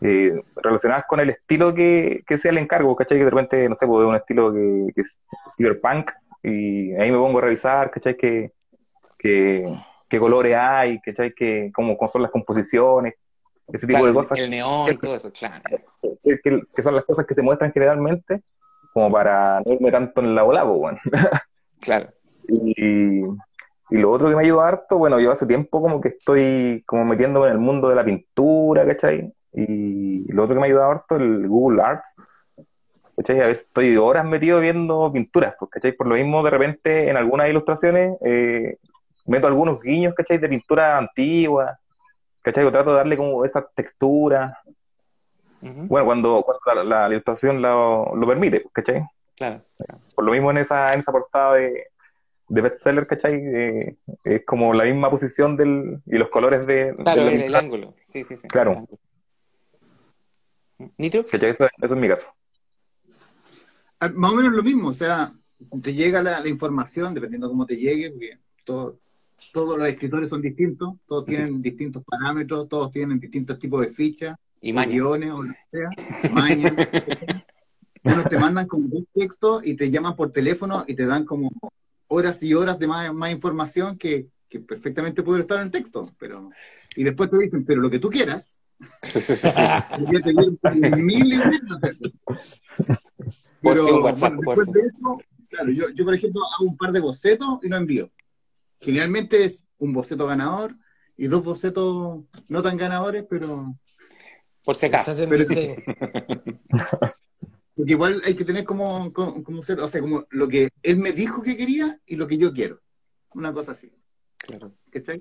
eh, 0.00 0.42
relacionadas 0.56 1.04
con 1.06 1.20
el 1.20 1.30
estilo 1.30 1.74
que, 1.74 2.22
que, 2.26 2.38
sea 2.38 2.50
el 2.50 2.58
encargo, 2.58 2.96
¿cachai? 2.96 3.18
Que 3.18 3.24
de 3.24 3.30
repente, 3.30 3.68
no 3.68 3.74
sé, 3.74 3.86
puedo 3.86 4.08
un 4.08 4.16
estilo 4.16 4.52
que, 4.52 4.92
es 4.96 5.20
cyberpunk 5.56 6.10
y 6.42 6.92
ahí 6.94 7.10
me 7.10 7.18
pongo 7.18 7.38
a 7.38 7.42
revisar, 7.42 7.90
¿cachai? 7.90 8.16
Que, 8.16 8.52
qué 9.18 10.18
colores 10.18 10.56
hay, 10.58 11.00
¿cachai? 11.00 11.32
Que, 11.34 11.70
cómo, 11.74 11.96
son 12.10 12.22
las 12.22 12.30
composiciones, 12.30 13.14
ese 13.72 13.86
tipo 13.86 14.06
de 14.06 14.12
cosas. 14.12 14.38
El 14.38 14.50
neón 14.50 14.92
y 14.92 14.96
todo 14.96 15.16
eso, 15.16 15.30
claro. 15.32 15.62
Que, 16.22 16.82
son 16.82 16.94
las 16.94 17.04
cosas 17.04 17.26
que 17.26 17.34
se 17.34 17.42
muestran 17.42 17.72
generalmente, 17.72 18.42
como 18.92 19.10
para 19.10 19.60
no 19.64 19.72
irme 19.72 19.90
tanto 19.90 20.20
en 20.20 20.34
la 20.34 20.42
volada, 20.42 20.64
bueno. 20.66 20.98
claro. 21.80 22.08
Y, 22.48 23.22
lo 23.90 24.10
otro 24.10 24.30
que 24.30 24.36
me 24.36 24.42
ayuda 24.42 24.68
harto, 24.68 24.96
bueno, 24.96 25.20
yo 25.20 25.30
hace 25.30 25.46
tiempo 25.46 25.82
como 25.82 26.00
que 26.00 26.08
estoy 26.08 26.82
como 26.86 27.04
metiéndome 27.04 27.48
en 27.48 27.52
el 27.52 27.58
mundo 27.58 27.90
de 27.90 27.94
la 27.94 28.04
pintura, 28.04 28.86
¿cachai? 28.86 29.30
Y 29.52 30.32
lo 30.32 30.44
otro 30.44 30.54
que 30.54 30.60
me 30.62 30.68
ayuda 30.68 30.90
harto, 30.90 31.16
el 31.16 31.46
Google 31.46 31.82
Arts, 31.82 32.16
¿cachai? 33.16 33.40
A 33.40 33.46
veces 33.46 33.66
estoy 33.66 33.96
horas 33.98 34.24
metido 34.24 34.60
viendo 34.60 35.12
pinturas, 35.12 35.54
pues, 35.58 35.70
¿cachai? 35.70 35.92
Por 35.92 36.06
lo 36.06 36.14
mismo, 36.14 36.42
de 36.42 36.50
repente, 36.50 37.10
en 37.10 37.18
algunas 37.18 37.50
ilustraciones, 37.50 38.16
eh, 38.24 38.78
meto 39.26 39.46
algunos 39.46 39.80
guiños, 39.82 40.14
¿cachai? 40.14 40.38
De 40.38 40.48
pintura 40.48 40.96
antigua, 40.96 41.78
¿cachai? 42.40 42.64
Yo 42.64 42.72
trato 42.72 42.90
de 42.90 42.96
darle 42.96 43.16
como 43.18 43.44
esa 43.44 43.66
textura. 43.74 44.58
Bueno, 45.60 46.06
cuando, 46.06 46.44
la, 46.84 47.08
ilustración 47.08 47.60
lo, 47.60 48.16
lo 48.16 48.26
permite, 48.26 48.60
pues, 48.60 48.72
¿cachai? 48.72 49.02
Claro, 49.36 49.60
Por 50.14 50.24
lo 50.24 50.32
mismo 50.32 50.50
en 50.50 50.58
esa, 50.58 50.92
en 50.94 51.00
esa 51.00 51.12
portada 51.12 51.54
de, 51.54 51.86
de 52.52 52.60
bestseller, 52.60 53.06
¿cachai? 53.06 53.34
Eh, 53.34 53.96
es 54.24 54.44
como 54.44 54.74
la 54.74 54.84
misma 54.84 55.10
posición 55.10 55.56
del, 55.56 56.02
y 56.04 56.18
los 56.18 56.28
colores 56.28 56.66
de... 56.66 56.94
Claro, 57.02 57.26
el, 57.26 57.54
ángulo, 57.54 57.94
sí, 58.02 58.24
sí, 58.24 58.36
sí. 58.36 58.46
Claro. 58.46 58.86
¿Nitro? 60.98 61.24
¿Cachai? 61.24 61.50
Eso, 61.50 61.64
es 61.80 61.90
mi 61.92 62.08
caso. 62.08 62.26
Ah, 64.00 64.10
más 64.14 64.32
o 64.32 64.34
menos 64.34 64.52
lo 64.52 64.62
mismo, 64.62 64.88
o 64.88 64.92
sea, 64.92 65.32
te 65.82 65.94
llega 65.94 66.22
la, 66.22 66.46
información, 66.46 67.14
dependiendo 67.14 67.48
cómo 67.48 67.64
te 67.64 67.76
llegue, 67.76 68.10
porque 68.10 68.38
todo, 68.64 68.98
todos 69.54 69.78
los 69.78 69.88
escritores 69.88 70.28
son 70.28 70.42
distintos, 70.42 70.96
todos 71.06 71.24
tienen 71.24 71.62
distintos 71.62 72.04
parámetros, 72.04 72.68
todos 72.68 72.92
tienen 72.92 73.18
distintos 73.18 73.58
tipos 73.58 73.80
de 73.80 73.92
fichas, 73.92 74.36
y 74.60 74.72
guiones 74.72 75.30
o 75.30 75.42
lo 75.42 75.52
que 75.54 75.78
sea, 75.78 75.88
mañas. 76.34 76.74
unos 78.04 78.28
te 78.28 78.38
mandan 78.38 78.66
como 78.66 78.88
un 78.88 79.06
texto 79.14 79.62
y 79.64 79.74
te 79.74 79.90
llaman 79.90 80.16
por 80.16 80.32
teléfono 80.32 80.84
y 80.86 80.94
te 80.94 81.06
dan 81.06 81.24
como 81.24 81.50
horas 82.12 82.42
y 82.42 82.54
horas 82.54 82.78
de 82.78 82.86
más, 82.86 83.12
más 83.14 83.32
información 83.32 83.96
que, 83.96 84.26
que 84.48 84.60
perfectamente 84.60 85.22
puede 85.22 85.40
estar 85.40 85.58
en 85.58 85.64
el 85.64 85.70
texto, 85.70 86.08
pero 86.18 86.50
y 86.94 87.04
después 87.04 87.30
te 87.30 87.38
dicen, 87.38 87.64
pero 87.64 87.80
lo 87.80 87.90
que 87.90 87.98
tú 87.98 88.10
quieras. 88.10 88.58
mil 90.96 91.40
Pero 93.62 94.02
WhatsApp, 94.02 94.34
bueno, 94.44 94.72
de 94.72 94.80
eso, 94.80 95.18
claro, 95.48 95.70
yo, 95.70 95.88
yo, 95.94 96.04
por 96.04 96.14
ejemplo 96.14 96.42
hago 96.42 96.68
un 96.68 96.76
par 96.76 96.92
de 96.92 97.00
bocetos 97.00 97.60
y 97.62 97.68
los 97.68 97.80
envío. 97.80 98.10
Generalmente 98.80 99.44
es 99.44 99.64
un 99.78 99.92
boceto 99.92 100.26
ganador 100.26 100.74
y 101.16 101.28
dos 101.28 101.44
bocetos 101.44 102.24
no 102.48 102.62
tan 102.62 102.76
ganadores, 102.76 103.24
pero 103.30 103.72
Por 104.64 104.74
si 104.74 104.80
Se 104.80 104.86
acaso. 104.86 105.14
Pero-. 105.28 105.44
porque 107.82 107.94
igual 107.94 108.22
hay 108.24 108.36
que 108.36 108.44
tener 108.44 108.64
como, 108.64 109.12
como, 109.12 109.42
como 109.42 109.60
ser, 109.60 109.80
o 109.80 109.88
sea, 109.88 110.00
como 110.00 110.24
lo 110.30 110.46
que 110.46 110.68
él 110.84 110.98
me 110.98 111.10
dijo 111.10 111.42
que 111.42 111.56
quería 111.56 111.98
y 112.06 112.14
lo 112.14 112.28
que 112.28 112.38
yo 112.38 112.52
quiero. 112.52 112.80
Una 113.34 113.52
cosa 113.52 113.72
así. 113.72 113.92
Claro. 114.36 114.70
¿cachai? 114.88 115.20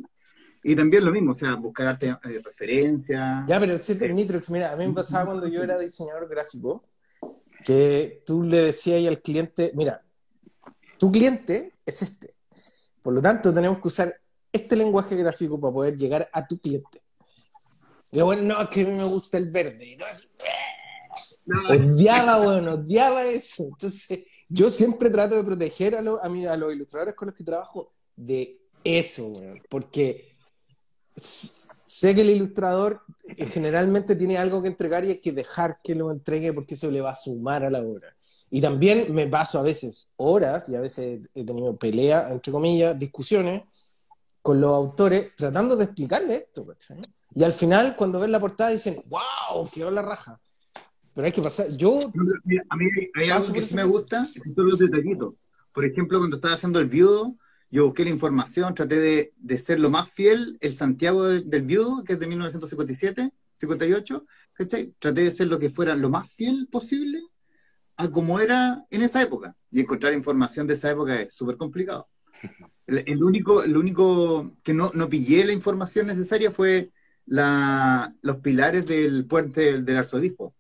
Y 0.64 0.76
también 0.76 1.04
lo 1.04 1.12
mismo, 1.12 1.32
o 1.32 1.34
sea, 1.34 1.56
buscar 1.56 1.88
arte, 1.88 2.10
eh, 2.10 2.40
referencias. 2.44 3.48
Ya, 3.48 3.60
pero 3.60 3.80
sí, 3.80 3.96
Nitrox, 3.96 4.52
mira, 4.52 4.74
a 4.74 4.76
mí 4.76 4.88
me 4.88 4.94
pasaba 4.94 5.26
cuando 5.26 5.48
yo 5.48 5.64
era 5.64 5.76
diseñador 5.76 6.30
gráfico, 6.30 6.84
que 7.66 8.22
tú 8.28 8.44
le 8.44 8.66
decías 8.66 9.08
al 9.08 9.24
cliente, 9.24 9.72
mira, 9.74 10.04
tu 11.00 11.12
cliente 11.12 11.74
es 11.84 12.04
este. 12.04 12.36
Por 13.02 13.16
lo 13.16 13.24
tanto, 13.24 13.52
tenemos 13.52 13.80
que 13.80 13.88
usar 13.88 14.22
este 14.54 14.76
lenguaje 14.76 15.16
gráfico 15.16 15.60
para 15.60 15.74
poder 15.74 15.98
llegar 15.98 16.30
a 16.32 16.46
tu 16.46 16.60
cliente. 16.60 17.02
Y 18.12 18.22
bueno, 18.22 18.44
no, 18.44 18.62
es 18.62 18.70
que 18.70 18.82
a 18.82 18.86
mí 18.86 18.92
me 18.92 19.06
gusta 19.06 19.40
el 19.40 19.50
verde. 19.50 19.84
Y 19.84 19.98
todo 19.98 20.10
así, 20.10 20.28
odiaba, 21.70 22.38
bueno, 22.44 22.74
odiaba 22.74 23.24
eso. 23.26 23.64
Entonces, 23.66 24.26
yo 24.50 24.70
siempre 24.70 25.10
trato 25.10 25.36
de 25.36 25.44
proteger 25.44 25.96
a, 25.96 26.02
lo- 26.02 26.24
a, 26.24 26.30
mí- 26.30 26.46
a 26.46 26.58
los 26.58 26.74
ilustradores 26.74 27.16
con 27.16 27.28
los 27.28 27.36
que 27.36 27.44
trabajo 27.44 27.94
de 28.16 28.60
eso, 28.84 29.28
weón, 29.28 29.62
porque 29.70 30.36
sé 31.16 32.16
que 32.16 32.22
el 32.22 32.32
ilustrador 32.32 33.02
eh, 33.28 33.46
generalmente 33.46 34.16
tiene 34.16 34.38
algo 34.38 34.62
que 34.62 34.70
entregar 34.70 35.06
y 35.06 35.10
hay 35.12 35.22
que 35.22 35.32
dejar 35.32 35.78
que 35.84 35.94
lo 35.96 36.12
entregue 36.12 36.52
porque 36.54 36.74
eso 36.74 36.90
le 36.90 37.02
va 37.02 37.12
a 37.12 37.16
sumar 37.16 37.64
a 37.64 37.70
la 37.70 37.82
obra. 37.82 38.16
Y 38.50 38.60
también 38.60 39.14
me 39.14 39.28
paso 39.28 39.60
a 39.60 39.62
veces 39.62 40.10
horas, 40.18 40.68
y 40.68 40.76
a 40.76 40.82
veces 40.82 41.22
he 41.34 41.46
tenido 41.46 41.76
peleas, 41.78 42.32
entre 42.32 42.52
comillas, 42.52 43.00
discusiones 43.00 43.64
con 44.42 44.60
los 44.60 44.72
autores 44.74 45.34
tratando 45.38 45.76
de 45.78 45.86
explicarle 45.86 46.36
esto. 46.36 46.68
Y 47.34 47.44
al 47.44 47.54
final, 47.54 47.96
cuando 47.96 48.20
ven 48.20 48.32
la 48.32 48.40
portada, 48.42 48.72
dicen, 48.72 49.02
wow, 49.08 49.70
quedó 49.74 49.90
la 49.90 50.02
raja. 50.02 50.38
Pero 51.14 51.26
hay 51.26 51.32
que 51.34 51.42
pasar, 51.42 51.68
yo 51.78 52.12
mira, 52.46 52.64
a 52.70 52.76
mí 52.78 52.86
hay 53.16 53.30
algo 53.30 53.52
que 53.54 53.62
sí 53.62 53.76
me 53.76 53.84
gusta, 53.84 54.24
son 54.26 54.68
los 54.70 54.80
detallitos. 54.80 55.36
Por 55.74 55.86
ejemplo, 55.86 56.20
cuando 56.20 56.38
estaba 56.38 56.54
haciendo 56.54 56.80
el 56.80 56.88
viudo, 56.88 57.36
yo 57.70 57.86
busqué 57.86 58.04
la 58.04 58.10
información, 58.12 58.74
traté 58.76 59.00
de, 59.00 59.34
de 59.38 59.58
ser 59.58 59.80
lo 59.80 59.90
más 59.90 60.10
fiel, 60.10 60.58
el 60.62 60.74
Santiago 60.74 61.24
de- 61.28 61.42
del 61.42 61.62
viudo, 61.64 62.04
que 62.04 62.14
es 62.14 62.20
de 62.20 62.28
1957, 62.28 63.32
58, 63.56 64.26
¿cachai? 64.54 64.94
Traté 65.00 65.24
de 65.24 65.32
ser 65.32 65.48
lo 65.48 65.60
que 65.60 65.70
fuera 65.70 65.96
lo 65.96 66.10
más 66.10 66.32
fiel 66.34 66.68
posible 66.72 67.22
a 67.98 68.10
como 68.10 68.40
era 68.40 68.86
en 68.90 69.02
esa 69.04 69.22
época. 69.22 69.56
Y 69.72 69.82
encontrar 69.82 70.14
información 70.14 70.68
de 70.68 70.74
esa 70.74 70.92
época 70.92 71.22
es 71.22 71.34
súper 71.34 71.58
complicado. 71.58 72.08
El, 72.88 73.04
el 73.08 73.24
único, 73.24 73.64
el 73.64 73.78
único 73.78 74.52
que 74.64 74.74
no, 74.74 74.92
no 74.94 75.08
pillé 75.08 75.46
la 75.46 75.54
información 75.54 76.08
necesaria 76.08 76.52
fue 76.52 76.90
la, 77.26 78.14
los 78.22 78.38
pilares 78.38 78.86
del 78.86 79.26
puente 79.28 79.62
del, 79.62 79.86
del 79.86 79.98
arzobispo 79.98 80.54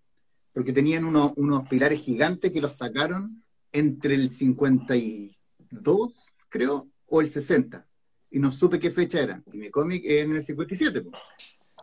porque 0.53 0.73
tenían 0.73 1.05
unos, 1.05 1.33
unos 1.35 1.67
pilares 1.67 2.01
gigantes 2.01 2.51
que 2.51 2.61
los 2.61 2.73
sacaron 2.73 3.43
entre 3.71 4.15
el 4.15 4.29
52, 4.29 6.25
creo, 6.49 6.87
o 7.07 7.21
el 7.21 7.31
60. 7.31 7.85
Y 8.31 8.39
no 8.39 8.51
supe 8.51 8.79
qué 8.79 8.91
fecha 8.91 9.21
era. 9.21 9.41
Y 9.51 9.57
mi 9.57 9.69
cómic 9.69 10.03
es 10.05 10.25
en 10.25 10.35
el 10.35 10.43
57. 10.43 11.01
po. 11.01 11.11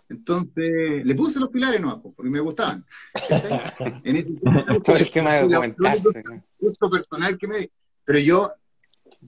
Entonces, 0.09 1.05
le 1.05 1.15
puse 1.15 1.39
los 1.39 1.51
pilares 1.51 1.81
no, 1.81 2.01
porque 2.01 2.31
me 2.31 2.41
gustaban. 2.41 2.85
En 4.05 4.17
ese 4.17 4.31
Todo 4.83 4.97
el 4.97 5.11
tema 5.11 5.35
de 5.35 5.43
documentarse. 5.43 6.25
personal 6.91 7.37
que 7.39 7.47
me 7.47 7.71
pero 8.09 8.19
yo 8.21 8.55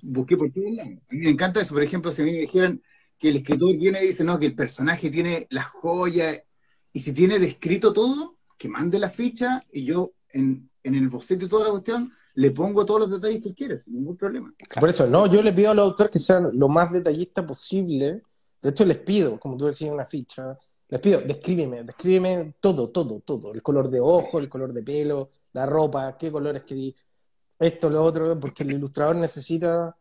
busqué 0.00 0.38
por 0.38 0.50
lados. 0.56 0.94
A 1.10 1.14
mí 1.14 1.20
me 1.20 1.28
encanta 1.28 1.60
eso, 1.60 1.74
por 1.74 1.82
ejemplo, 1.82 2.10
si 2.10 2.22
a 2.22 2.24
mí 2.24 2.32
me 2.32 2.38
dijeran 2.38 2.82
que 3.18 3.28
el 3.28 3.36
escritor 3.36 3.76
viene 3.76 4.02
y 4.02 4.06
dice, 4.06 4.24
no, 4.24 4.40
que 4.40 4.46
el 4.46 4.54
personaje 4.54 5.10
tiene 5.10 5.46
las 5.50 5.66
joyas, 5.66 6.42
y 6.90 7.00
si 7.00 7.12
tiene 7.12 7.38
descrito 7.38 7.92
todo, 7.92 8.38
que 8.60 8.68
mande 8.68 8.98
la 8.98 9.08
ficha, 9.08 9.62
y 9.72 9.86
yo 9.86 10.12
en, 10.28 10.68
en 10.84 10.94
el 10.94 11.08
boceto 11.08 11.46
y 11.46 11.48
toda 11.48 11.64
la 11.64 11.70
cuestión, 11.70 12.12
le 12.34 12.50
pongo 12.50 12.84
todos 12.84 13.00
los 13.00 13.10
detalles 13.10 13.42
que 13.42 13.54
quiera, 13.54 13.80
sin 13.80 13.94
ningún 13.94 14.18
problema. 14.18 14.52
Por 14.78 14.90
eso, 14.90 15.06
no, 15.06 15.26
yo 15.26 15.40
les 15.40 15.54
pido 15.54 15.70
a 15.70 15.74
los 15.74 15.86
autores 15.86 16.12
que 16.12 16.18
sean 16.18 16.50
lo 16.52 16.68
más 16.68 16.92
detallistas 16.92 17.46
posible. 17.46 18.22
De 18.60 18.68
hecho, 18.68 18.84
les 18.84 18.98
pido, 18.98 19.40
como 19.40 19.56
tú 19.56 19.64
decías 19.64 19.90
una 19.90 20.04
ficha, 20.04 20.58
les 20.90 21.00
pido, 21.00 21.22
descríbeme, 21.22 21.84
descríbeme 21.84 22.54
todo, 22.60 22.90
todo, 22.90 23.20
todo. 23.20 23.54
El 23.54 23.62
color 23.62 23.88
de 23.88 24.00
ojo, 24.00 24.38
el 24.38 24.50
color 24.50 24.74
de 24.74 24.82
pelo, 24.82 25.30
la 25.54 25.64
ropa, 25.64 26.18
qué 26.18 26.30
colores 26.30 26.62
querí, 26.64 26.94
esto, 27.58 27.88
lo 27.88 28.04
otro, 28.04 28.38
porque 28.38 28.62
el 28.62 28.72
ilustrador 28.72 29.16
necesita, 29.16 29.96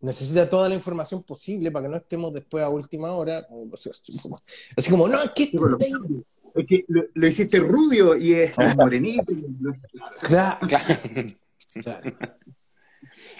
necesita 0.00 0.48
toda 0.48 0.70
la 0.70 0.76
información 0.76 1.22
posible 1.24 1.70
para 1.70 1.84
que 1.84 1.90
no 1.90 1.96
estemos 1.98 2.32
después 2.32 2.64
a 2.64 2.70
última 2.70 3.12
hora. 3.12 3.46
Así 4.76 4.90
como, 4.90 5.06
no, 5.08 5.20
es 5.20 5.30
que 5.32 5.42
este- 5.42 5.58
Es 6.58 6.66
que 6.66 6.84
lo, 6.88 7.04
lo 7.14 7.26
hiciste 7.26 7.58
rubio 7.60 8.16
y 8.16 8.34
es 8.34 8.58
morenito. 8.58 9.32
Claro, 10.26 10.58
Claro. 11.82 12.12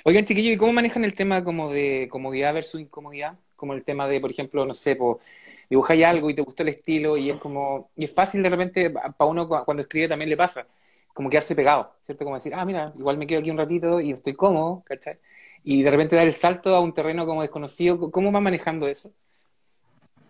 Oigan, 0.04 0.24
chiquillos, 0.24 0.52
¿y 0.54 0.56
cómo 0.56 0.72
manejan 0.72 1.04
el 1.04 1.14
tema 1.14 1.44
como 1.44 1.70
de 1.72 2.08
comodidad 2.10 2.54
versus 2.54 2.80
incomodidad? 2.80 3.38
Como 3.56 3.74
el 3.74 3.84
tema 3.84 4.06
de, 4.08 4.20
por 4.20 4.30
ejemplo, 4.30 4.64
no 4.66 4.74
sé, 4.74 4.96
po, 4.96 5.20
dibujáis 5.68 6.04
algo 6.04 6.30
y 6.30 6.34
te 6.34 6.42
gustó 6.42 6.62
el 6.62 6.70
estilo 6.70 7.16
y 7.16 7.30
es 7.30 7.36
como, 7.38 7.90
y 7.96 8.04
es 8.04 8.14
fácil 8.14 8.42
de 8.42 8.48
repente, 8.50 8.90
para 8.90 9.30
uno 9.30 9.48
cu- 9.48 9.64
cuando 9.64 9.82
escribe 9.82 10.08
también 10.08 10.30
le 10.30 10.36
pasa, 10.36 10.66
como 11.12 11.28
quedarse 11.30 11.54
pegado, 11.54 11.94
¿cierto? 12.00 12.24
Como 12.24 12.36
decir, 12.36 12.54
ah, 12.54 12.64
mira, 12.64 12.84
igual 12.98 13.18
me 13.18 13.26
quedo 13.26 13.40
aquí 13.40 13.50
un 13.50 13.58
ratito 13.58 14.00
y 14.00 14.12
estoy 14.12 14.34
cómodo, 14.34 14.82
¿cachai? 14.86 15.18
Y 15.64 15.82
de 15.82 15.90
repente 15.90 16.16
dar 16.16 16.26
el 16.26 16.34
salto 16.34 16.74
a 16.76 16.80
un 16.80 16.94
terreno 16.94 17.26
como 17.26 17.42
desconocido, 17.42 18.10
¿cómo 18.10 18.32
va 18.32 18.40
manejando 18.40 18.86
eso? 18.88 19.12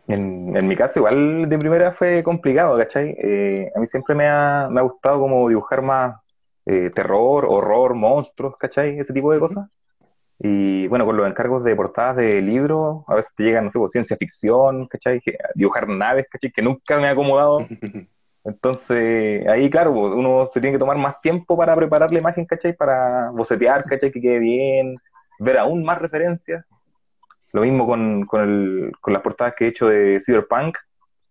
En, 0.09 0.57
en 0.57 0.66
mi 0.66 0.75
caso, 0.75 1.01
igual 1.01 1.49
de 1.49 1.59
primera 1.59 1.92
fue 1.92 2.23
complicado, 2.23 2.79
¿cachai? 2.79 3.14
Eh, 3.18 3.71
a 3.75 3.79
mí 3.79 3.87
siempre 3.87 4.14
me 4.14 4.27
ha, 4.27 4.68
me 4.71 4.81
ha 4.81 4.83
gustado 4.83 5.21
como 5.21 5.49
dibujar 5.49 5.83
más 5.83 6.16
eh, 6.66 6.90
terror, 6.94 7.44
horror, 7.47 7.94
monstruos, 7.94 8.57
¿cachai? 8.57 8.99
Ese 8.99 9.12
tipo 9.12 9.33
de 9.33 9.38
cosas. 9.38 9.68
Y 10.38 10.87
bueno, 10.88 11.05
con 11.05 11.16
los 11.16 11.29
encargos 11.29 11.64
de 11.64 11.77
portadas 11.77 12.16
de 12.16 12.40
libros, 12.40 13.05
a 13.09 13.16
veces 13.16 13.35
te 13.37 13.44
llegan, 13.44 13.64
no 13.66 13.71
sé, 13.71 13.79
pues, 13.79 13.92
ciencia 13.92 14.16
ficción, 14.16 14.87
¿cachai? 14.87 15.21
Que- 15.21 15.37
dibujar 15.55 15.88
naves, 15.88 16.27
¿cachai? 16.31 16.53
Que 16.53 16.62
nunca 16.62 16.97
me 16.99 17.09
ha 17.09 17.12
acomodado. 17.12 17.59
Entonces, 18.44 19.47
ahí, 19.49 19.68
claro, 19.68 19.92
pues, 19.92 20.14
uno 20.14 20.47
se 20.53 20.61
tiene 20.61 20.77
que 20.77 20.79
tomar 20.79 20.97
más 20.97 21.21
tiempo 21.21 21.57
para 21.57 21.77
preparar 21.77 22.12
la 22.12 22.21
imagen, 22.21 22.47
¿cachai? 22.47 22.75
Para 22.75 23.31
bocetear, 23.31 23.85
¿cachai? 23.85 24.11
Que 24.12 24.21
quede 24.21 24.38
bien, 24.38 24.97
ver 25.40 25.59
aún 25.59 25.85
más 25.85 25.99
referencias. 26.01 26.64
Lo 27.59 27.64
mismo 27.64 27.88
con, 27.88 28.25
con, 28.25 28.40
el, 28.40 28.92
con 29.01 29.12
las 29.12 29.21
portadas 29.21 29.55
que 29.57 29.64
he 29.64 29.68
hecho 29.68 29.88
de 29.88 30.21
Cyberpunk, 30.25 30.79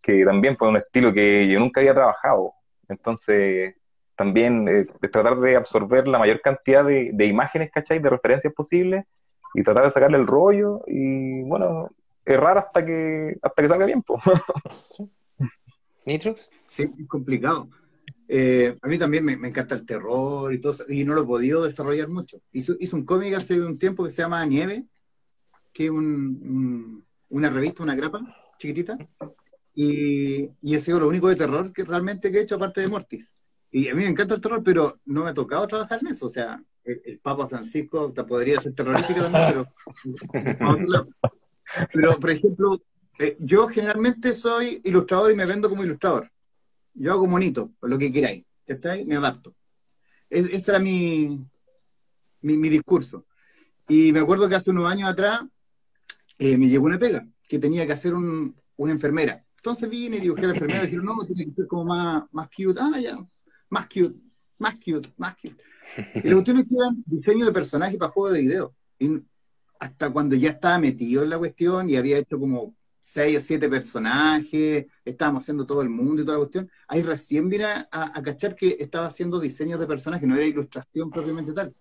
que 0.01 0.25
también 0.25 0.57
fue 0.57 0.67
un 0.67 0.75
estilo 0.75 1.13
que 1.13 1.47
yo 1.47 1.57
nunca 1.57 1.79
había 1.79 1.93
trabajado. 1.93 2.51
Entonces, 2.89 3.75
también 4.17 4.67
eh, 4.67 4.87
es 5.01 5.11
tratar 5.11 5.39
de 5.39 5.55
absorber 5.55 6.05
la 6.05 6.19
mayor 6.19 6.41
cantidad 6.41 6.83
de, 6.83 7.11
de 7.13 7.25
imágenes, 7.27 7.71
¿cachai? 7.71 7.99
De 7.99 8.09
referencias 8.09 8.53
posibles 8.53 9.05
y 9.53 9.63
tratar 9.63 9.85
de 9.85 9.91
sacarle 9.91 10.17
el 10.17 10.27
rollo 10.27 10.81
y, 10.85 11.43
bueno, 11.43 11.91
errar 12.25 12.57
hasta 12.57 12.85
que, 12.85 13.37
hasta 13.41 13.61
que 13.61 13.67
salga 13.69 13.85
bien, 13.85 14.03
po. 14.03 14.19
¿Nitrox? 16.05 16.51
Sí, 16.65 16.91
es 16.99 17.07
complicado. 17.07 17.69
Eh, 18.27 18.77
a 18.81 18.87
mí 18.89 18.97
también 18.97 19.23
me, 19.23 19.37
me 19.37 19.47
encanta 19.47 19.75
el 19.75 19.85
terror 19.85 20.53
y 20.53 20.59
todo 20.59 20.73
eso, 20.73 20.83
y 20.89 21.05
no 21.05 21.13
lo 21.13 21.23
he 21.23 21.25
podido 21.25 21.63
desarrollar 21.63 22.09
mucho. 22.09 22.41
Hizo, 22.51 22.73
hizo 22.81 22.97
un 22.97 23.05
cómic 23.05 23.33
hace 23.33 23.61
un 23.61 23.79
tiempo 23.79 24.03
que 24.03 24.09
se 24.09 24.23
llama 24.23 24.45
Nieve, 24.45 24.83
que 25.77 25.85
es 25.85 25.91
un- 25.91 26.39
un- 26.41 27.05
una 27.29 27.51
revista, 27.51 27.83
una 27.83 27.93
grapa 27.93 28.19
chiquitita, 28.57 28.97
y, 29.75 30.49
y 30.63 30.75
ha 30.75 30.79
sido 30.79 30.99
lo 31.01 31.07
único 31.07 31.27
de 31.29 31.35
terror 31.35 31.71
que 31.71 31.83
realmente 31.83 32.31
que 32.31 32.39
he 32.39 32.41
hecho 32.41 32.55
aparte 32.55 32.81
de 32.81 32.87
Mortis. 32.87 33.31
Y 33.69 33.87
a 33.89 33.93
mí 33.93 34.01
me 34.03 34.09
encanta 34.09 34.33
el 34.33 34.41
terror, 34.41 34.63
pero 34.63 34.99
no 35.05 35.23
me 35.23 35.29
ha 35.29 35.33
tocado 35.35 35.67
trabajar 35.67 35.99
en 36.01 36.07
eso. 36.07 36.25
O 36.25 36.29
sea, 36.31 36.59
el, 36.83 36.99
el 37.05 37.19
Papa 37.19 37.47
Francisco 37.47 38.11
podría 38.11 38.59
ser 38.59 38.73
terrorífico 38.73 39.21
también, 39.21 39.45
pero. 39.49 39.67
Pero, 41.93 42.19
por 42.19 42.29
ejemplo, 42.31 42.81
eh, 43.19 43.35
yo 43.39 43.67
generalmente 43.67 44.33
soy 44.33 44.81
ilustrador 44.83 45.31
y 45.31 45.35
me 45.35 45.45
vendo 45.45 45.69
como 45.69 45.83
ilustrador. 45.83 46.31
Yo 46.95 47.11
hago 47.11 47.27
monito, 47.27 47.71
lo 47.81 47.99
que 47.99 48.11
queráis. 48.11 48.45
¿Cachai? 48.65 49.05
Me 49.05 49.15
adapto. 49.15 49.53
Es- 50.29 50.49
ese 50.49 50.71
era 50.71 50.79
mi, 50.79 51.45
mi, 52.41 52.57
mi 52.57 52.69
discurso. 52.69 53.25
Y 53.87 54.11
me 54.11 54.21
acuerdo 54.21 54.49
que 54.49 54.55
hace 54.55 54.71
unos 54.71 54.91
años 54.91 55.09
atrás 55.09 55.41
eh, 56.37 56.57
me 56.57 56.67
llegó 56.67 56.85
una 56.85 56.99
pega, 56.99 57.27
que 57.47 57.59
tenía 57.59 57.85
que 57.85 57.93
hacer 57.93 58.13
un- 58.13 58.55
una 58.77 58.91
enfermera. 58.93 59.43
Entonces 59.57 59.89
vine 59.89 60.17
y 60.17 60.21
dibujé 60.21 60.43
a 60.45 60.47
la 60.49 60.53
enfermera 60.53 60.83
y 60.83 60.85
dijeron, 60.87 61.05
no, 61.05 61.25
tiene 61.25 61.45
que 61.45 61.51
ser 61.53 61.67
como 61.67 61.85
más, 61.85 62.23
más 62.31 62.47
cute. 62.55 62.79
Ah, 62.81 62.99
ya, 62.99 63.17
más 63.69 63.87
cute. 63.87 64.15
más 64.59 64.75
cute, 64.79 65.09
más 65.17 65.35
cute. 65.37 65.57
Y 66.23 66.27
la 66.29 66.33
cuestión 66.35 66.57
es 66.59 66.67
que 66.67 66.75
eran 66.75 67.03
diseño 67.05 67.45
de 67.45 67.51
personajes 67.53 67.97
para 67.97 68.11
juegos 68.11 68.33
de 68.33 68.41
video. 68.41 68.75
Hasta 69.79 70.09
cuando 70.11 70.35
ya 70.35 70.49
estaba 70.51 70.79
metido 70.79 71.23
en 71.23 71.29
la 71.29 71.37
cuestión 71.37 71.87
y 71.89 71.95
había 71.97 72.17
hecho 72.17 72.39
como 72.39 72.75
seis 72.99 73.37
o 73.37 73.41
siete 73.41 73.69
personajes, 73.69 74.87
estábamos 75.05 75.43
haciendo 75.43 75.65
todo 75.65 75.81
el 75.83 75.89
mundo 75.89 76.21
y 76.21 76.25
toda 76.25 76.37
la 76.39 76.43
cuestión, 76.45 76.69
ahí 76.87 77.03
recién 77.03 77.47
vine 77.47 77.65
a, 77.65 77.87
a 77.91 78.21
cachar 78.23 78.55
que 78.55 78.75
estaba 78.79 79.05
haciendo 79.07 79.39
diseños 79.39 79.79
de 79.79 79.85
personajes, 79.87 80.27
no 80.27 80.35
era 80.35 80.45
ilustración 80.45 81.11
propiamente 81.11 81.53
tal. 81.53 81.73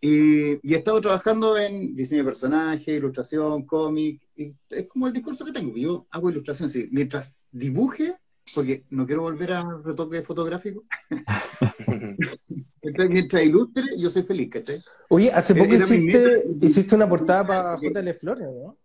Y, 0.00 0.52
y 0.66 0.74
he 0.74 0.78
estado 0.78 1.00
trabajando 1.00 1.58
en 1.58 1.94
diseño 1.94 2.22
de 2.22 2.30
personajes, 2.30 2.88
ilustración, 2.88 3.66
cómic, 3.66 4.22
y 4.34 4.54
es 4.70 4.86
como 4.86 5.06
el 5.06 5.12
discurso 5.12 5.44
que 5.44 5.52
tengo. 5.52 5.76
Yo 5.76 6.06
hago 6.10 6.30
ilustración, 6.30 6.70
sí. 6.70 6.88
mientras 6.90 7.46
dibuje, 7.52 8.14
porque 8.54 8.84
no 8.90 9.06
quiero 9.06 9.22
volver 9.22 9.52
a 9.52 9.80
retoque 9.84 10.22
fotográfico, 10.22 10.84
mientras 13.10 13.44
ilustre, 13.44 13.84
yo 13.98 14.10
soy 14.10 14.22
feliz, 14.22 14.50
¿cachai? 14.50 14.82
Oye, 15.10 15.30
hace 15.32 15.54
poco 15.54 15.74
hiciste, 15.74 16.44
hiciste 16.62 16.94
una 16.94 17.08
portada 17.08 17.46
para 17.46 17.76
JL 17.80 18.10
Flores, 18.18 18.48
¿no? 18.48 18.78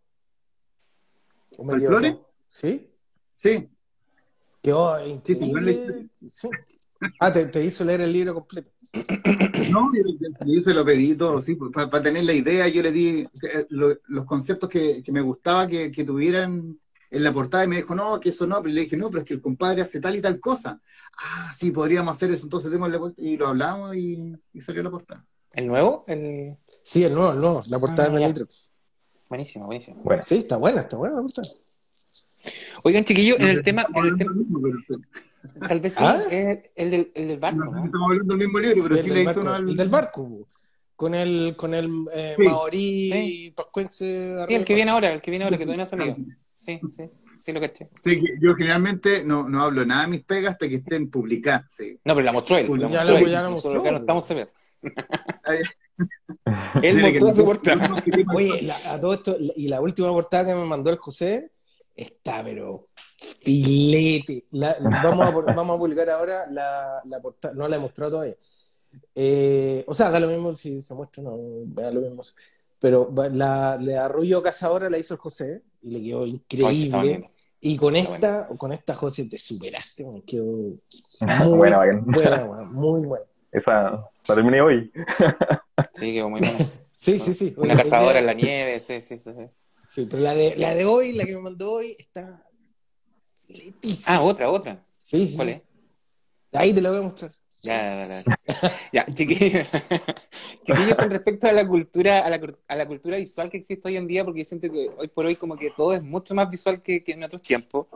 ¿Para 1.66 1.80
Flores? 1.80 2.16
¿Sí? 2.50 2.90
Sí. 3.42 3.70
Quedó 4.62 5.06
increíble. 5.06 6.08
Sí, 6.28 6.50
Ah, 7.20 7.32
te, 7.32 7.46
te, 7.46 7.64
hizo 7.64 7.84
leer 7.84 8.02
el 8.02 8.14
libro 8.14 8.34
completo. 8.34 8.72
No, 9.72 9.92
yo, 10.46 10.62
se 10.64 10.74
lo 10.74 10.86
pedí 10.86 11.16
todo, 11.16 11.42
sí, 11.42 11.56
pues, 11.56 11.72
para, 11.72 12.02
tener 12.02 12.24
la 12.24 12.34
idea, 12.34 12.68
yo 12.68 12.82
le 12.82 12.92
di 12.92 13.28
eh, 13.44 13.66
los 13.70 14.26
conceptos 14.26 14.70
que, 14.70 15.02
que 15.04 15.12
me 15.12 15.22
gustaba 15.22 15.68
que, 15.68 15.92
que, 15.92 16.04
tuvieran 16.04 16.78
en 17.10 17.24
la 17.24 17.34
portada 17.34 17.64
y 17.64 17.68
me 17.68 17.78
dijo, 17.78 17.96
no, 17.96 18.20
que 18.20 18.30
eso 18.30 18.46
no, 18.48 18.62
pero 18.62 18.74
le 18.74 18.82
dije, 18.82 18.98
no, 18.98 19.10
pero 19.10 19.22
es 19.22 19.26
que 19.26 19.34
el 19.34 19.42
compadre 19.42 19.82
hace 19.82 20.00
tal 20.00 20.16
y 20.16 20.22
tal 20.22 20.40
cosa. 20.40 20.82
Ah, 21.18 21.52
sí, 21.58 21.72
podríamos 21.72 22.16
hacer 22.16 22.32
eso, 22.32 22.46
entonces 22.46 22.72
démosle 22.72 23.00
y 23.18 23.38
lo 23.38 23.48
hablamos 23.48 23.96
y, 23.96 24.34
y, 24.54 24.62
salió 24.62 24.84
la 24.84 24.92
portada. 24.92 25.26
¿El 25.54 25.68
nuevo? 25.68 26.04
El... 26.08 26.58
Sí, 26.84 27.04
el 27.04 27.14
nuevo, 27.14 27.34
el 27.34 27.40
nuevo, 27.40 27.64
la 27.70 27.80
portada 27.80 28.10
ah, 28.10 28.20
de 28.20 28.28
Nitrox. 28.28 28.74
Buenísimo, 29.30 29.66
buenísimo. 29.66 30.02
Bueno. 30.04 30.22
Sí, 30.24 30.36
está 30.36 30.58
buena, 30.58 30.82
está 30.82 30.98
buena 30.98 31.16
la 31.16 31.22
portada. 31.22 31.48
Oigan, 32.84 33.04
chiquillos, 33.04 33.40
en 33.40 33.48
el 33.48 33.64
tema... 33.64 33.88
En 33.94 34.06
el 34.06 34.18
tema... 34.18 34.34
Tal 35.68 35.80
vez 35.80 35.94
sí, 35.94 36.04
¿Ah? 36.04 36.18
es 36.30 36.64
el 36.76 36.92
del, 36.92 37.12
el 37.16 37.28
del 37.28 37.40
barco. 37.40 37.66
No, 37.66 37.84
Estamos 37.84 38.12
hablando 38.12 38.36
del 38.36 38.48
mismo 38.48 38.60
libro, 38.60 38.84
pero 38.84 38.96
sí, 38.98 39.04
sí 39.04 39.12
le 39.12 39.24
hizo 39.24 39.42
uno 39.42 39.54
al... 39.54 39.70
El 39.70 39.76
del 39.76 39.90
barco, 39.90 40.48
con 40.96 41.14
el, 41.14 41.56
con 41.58 41.74
el 41.74 41.90
eh, 42.14 42.36
sí. 42.38 42.44
maorí 42.44 43.12
sí. 43.12 43.54
pascuense. 43.56 44.38
Sí, 44.48 44.54
el 44.54 44.66
que 44.66 44.74
viene 44.74 44.92
ahora, 44.92 45.14
el 45.14 45.22
que 45.22 45.32
viene 45.32 45.46
ahora, 45.46 45.58
que 45.58 45.66
todavía 45.66 45.78
no 45.78 45.84
ha 45.84 45.88
salido. 45.88 46.16
Sí, 46.54 46.80
sí, 46.90 47.04
sí 47.38 47.52
lo 47.52 47.60
caché. 47.60 47.90
Sí, 48.04 48.22
yo 48.40 48.56
generalmente 48.56 49.24
no, 49.24 49.50
no 49.50 49.64
hablo 49.64 49.86
nada 49.86 50.04
de 50.04 50.08
mis 50.08 50.24
pegas 50.24 50.54
hasta 50.54 50.70
que 50.70 50.76
estén 50.76 51.10
publicadas. 51.10 51.66
Sí. 51.70 52.00
No, 52.04 52.16
pero 52.16 52.26
la 52.26 52.32
mostró 52.32 52.58
él. 52.58 52.68
La 52.80 52.90
ya, 52.90 53.00
mostró 53.00 53.18
él. 53.18 53.30
ya 53.30 53.42
la 53.42 53.50
mostró. 53.50 53.72
Solo 53.72 53.84
que 53.84 53.92
no 53.92 53.98
estamos 53.98 54.32
a 54.32 54.34
ver. 54.34 54.50
él 56.82 57.02
mostró 57.02 57.32
su 57.32 57.46
portada. 57.46 58.04
Oye, 58.34 58.62
la, 58.62 58.76
a 58.94 59.02
todo 59.02 59.14
esto, 59.14 59.38
y 59.40 59.68
la 59.68 59.82
última 59.82 60.10
portada 60.10 60.46
que 60.46 60.56
me 60.56 60.66
mandó 60.66 60.92
el 60.92 60.98
José 60.98 61.52
está, 61.96 62.44
pero 62.44 62.88
filete. 63.42 64.46
La, 64.52 64.76
vamos, 64.80 65.26
a, 65.26 65.32
vamos 65.54 65.76
a 65.76 65.80
publicar 65.80 66.10
ahora 66.10 66.46
la, 66.50 67.02
la 67.06 67.22
portada, 67.22 67.54
no 67.54 67.68
la 67.68 67.76
he 67.76 67.80
mostrado 67.80 68.12
todavía. 68.12 68.36
Eh, 69.14 69.84
o 69.88 69.94
sea, 69.94 70.10
da 70.10 70.20
lo 70.20 70.28
mismo 70.28 70.54
si 70.54 70.82
se 70.82 70.94
muestra, 70.94 71.24
no, 71.24 71.38
da 71.66 71.92
lo 71.92 72.02
mismo. 72.02 72.22
Pero 72.80 73.12
la 73.32 73.78
de 73.78 73.98
Arroyo 73.98 74.42
Cazadora 74.42 74.90
la 74.90 74.98
hizo 74.98 75.14
el 75.14 75.20
José 75.20 75.64
y 75.82 75.92
le 75.92 76.04
quedó 76.04 76.26
increíble. 76.26 77.30
y 77.62 77.78
con 77.78 77.96
esta, 77.96 78.48
con 78.48 78.72
esta 78.72 78.96
José 78.96 79.26
te 79.26 79.38
superaste, 79.38 80.06
man, 80.06 80.22
quedó 80.22 80.46
muy 80.46 81.58
buena, 81.58 81.78
buena, 81.78 82.02
muy 82.64 83.02
buena. 83.06 83.26
Esa 83.52 84.06
la 84.28 84.36
terminé 84.36 84.62
hoy. 84.62 84.92
sí, 85.94 86.14
quedó 86.14 86.30
muy 86.30 86.42
buena. 86.42 86.58
sí, 86.92 87.20
sí, 87.20 87.34
sí. 87.34 87.54
Una 87.58 87.76
cazadora 87.76 88.20
en 88.20 88.26
la 88.26 88.34
nieve, 88.34 88.80
sí, 88.80 89.02
sí, 89.02 89.20
sí. 89.20 89.32
Sí, 89.88 90.08
pero 90.10 90.24
la 90.24 90.34
de, 90.34 90.56
la 90.58 90.74
de 90.74 90.84
hoy, 90.84 91.14
la 91.14 91.26
que 91.26 91.36
me 91.36 91.42
mandó 91.42 91.74
hoy, 91.74 91.96
está 91.98 92.45
Ah, 94.08 94.22
otra, 94.22 94.50
otra. 94.50 94.86
Sí, 94.92 95.28
sí. 95.28 95.36
¿Cuál 95.36 95.50
es? 95.50 95.62
Ahí 96.54 96.74
te 96.74 96.82
lo 96.82 96.90
voy 96.90 97.00
a 97.00 97.02
mostrar. 97.04 97.32
Ya, 97.62 98.08
ya, 98.08 98.22
ya. 98.22 98.72
ya 98.94 99.06
chiquillos, 99.14 99.68
chiquillo, 100.64 100.96
con 100.96 101.10
respecto 101.10 101.48
a 101.48 101.52
la 101.52 101.68
cultura, 101.68 102.20
a 102.20 102.30
la, 102.30 102.40
a 102.68 102.76
la, 102.76 102.86
cultura 102.86 103.18
visual 103.18 103.50
que 103.50 103.58
existe 103.58 103.88
hoy 103.88 103.98
en 103.98 104.06
día, 104.06 104.24
porque 104.24 104.42
yo 104.42 104.46
siento 104.46 104.72
que 104.72 104.92
hoy 104.96 105.08
por 105.08 105.26
hoy 105.26 105.36
como 105.36 105.56
que 105.56 105.72
todo 105.72 105.96
es 105.96 106.04
mucho 106.04 106.36
más 106.36 106.50
visual 106.50 106.84
que, 106.84 107.04
que 107.04 107.14
en 107.14 107.24
otros 107.24 107.42
tiempos. 107.42 107.88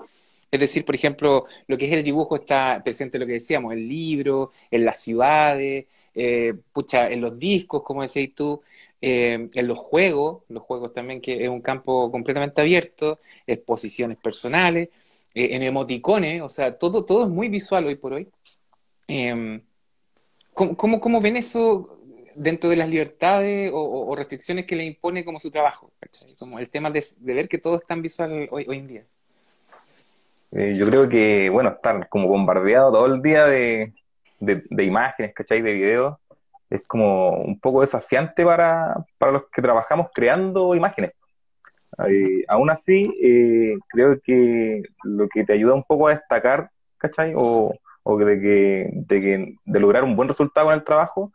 Es 0.52 0.60
decir, 0.60 0.84
por 0.84 0.96
ejemplo, 0.96 1.46
lo 1.68 1.78
que 1.78 1.86
es 1.86 1.94
el 1.94 2.04
dibujo 2.04 2.36
está 2.38 2.82
presente 2.84 3.18
en 3.18 3.22
lo 3.22 3.28
que 3.28 3.34
decíamos, 3.34 3.74
el 3.74 3.88
libro, 3.88 4.52
en 4.72 4.86
las 4.86 5.00
ciudades, 5.00 5.86
eh, 6.16 6.54
pucha, 6.74 7.10
en 7.10 7.22
los 7.22 7.38
discos, 7.38 7.84
como 7.84 8.02
decías 8.02 8.30
tú, 8.36 8.62
eh, 9.02 9.50
en 9.54 9.68
los 9.68 9.78
juegos, 9.78 10.44
los 10.50 10.64
juegos 10.64 10.92
también, 10.94 11.22
que 11.22 11.44
es 11.44 11.50
un 11.50 11.62
campo 11.62 12.12
completamente 12.12 12.62
abierto, 12.62 13.20
exposiciones 13.46 14.18
personales. 14.18 14.90
Eh, 15.34 15.56
en 15.56 15.64
emoticones, 15.64 16.42
o 16.42 16.50
sea, 16.50 16.78
todo, 16.78 17.06
todo 17.06 17.24
es 17.24 17.30
muy 17.30 17.50
visual 17.50 17.86
hoy 17.86 17.96
por 17.96 18.14
hoy. 18.14 18.28
Eh, 19.08 19.62
¿cómo, 20.54 20.76
cómo, 20.76 21.00
cómo, 21.00 21.22
ven 21.22 21.38
eso 21.38 22.00
dentro 22.36 22.70
de 22.70 22.76
las 22.76 22.90
libertades 22.90 23.72
o, 23.74 24.16
restricciones 24.16 24.66
que 24.66 24.76
le 24.76 24.86
impone 24.86 25.24
como 25.24 25.40
su 25.40 25.52
trabajo? 25.52 25.92
Como 26.40 26.58
el 26.58 26.70
tema 26.70 26.90
de, 26.90 27.04
ver 27.20 27.48
que 27.48 27.60
todo 27.60 27.78
es 27.78 27.86
tan 27.86 28.02
visual 28.02 28.48
hoy, 28.50 28.66
hoy 28.68 28.78
en 28.78 28.88
día. 28.88 29.04
Eh, 30.52 30.74
yo 30.76 30.88
creo 30.88 31.08
que, 31.08 31.50
bueno, 31.50 31.70
estar 31.70 32.10
como 32.10 32.28
bombardeado 32.28 32.92
todo 32.92 33.06
el 33.06 33.22
día 33.22 33.46
de, 33.46 33.94
de, 34.40 34.64
de 34.68 34.84
imágenes, 34.84 35.36
¿cachai? 35.36 35.62
De 35.62 35.74
videos, 35.74 36.18
es 36.72 36.82
como 36.88 37.38
un 37.38 37.60
poco 37.60 37.82
desafiante 37.82 38.44
para, 38.44 39.06
para 39.20 39.32
los 39.34 39.44
que 39.52 39.62
trabajamos 39.62 40.08
creando 40.12 40.74
imágenes. 40.74 41.12
Eh, 42.08 42.44
aún 42.48 42.70
así, 42.70 43.04
eh, 43.22 43.78
creo 43.88 44.20
que 44.22 44.84
lo 45.04 45.28
que 45.28 45.44
te 45.44 45.54
ayuda 45.54 45.74
un 45.74 45.84
poco 45.84 46.08
a 46.08 46.16
destacar, 46.16 46.70
¿cachai? 46.98 47.34
O, 47.36 47.74
o 48.04 48.18
de, 48.18 48.40
que, 48.40 48.90
de, 48.94 49.22
que, 49.22 49.56
de 49.66 49.80
lograr 49.80 50.04
un 50.04 50.16
buen 50.16 50.30
resultado 50.30 50.72
en 50.72 50.80
el 50.80 50.84
trabajo, 50.84 51.32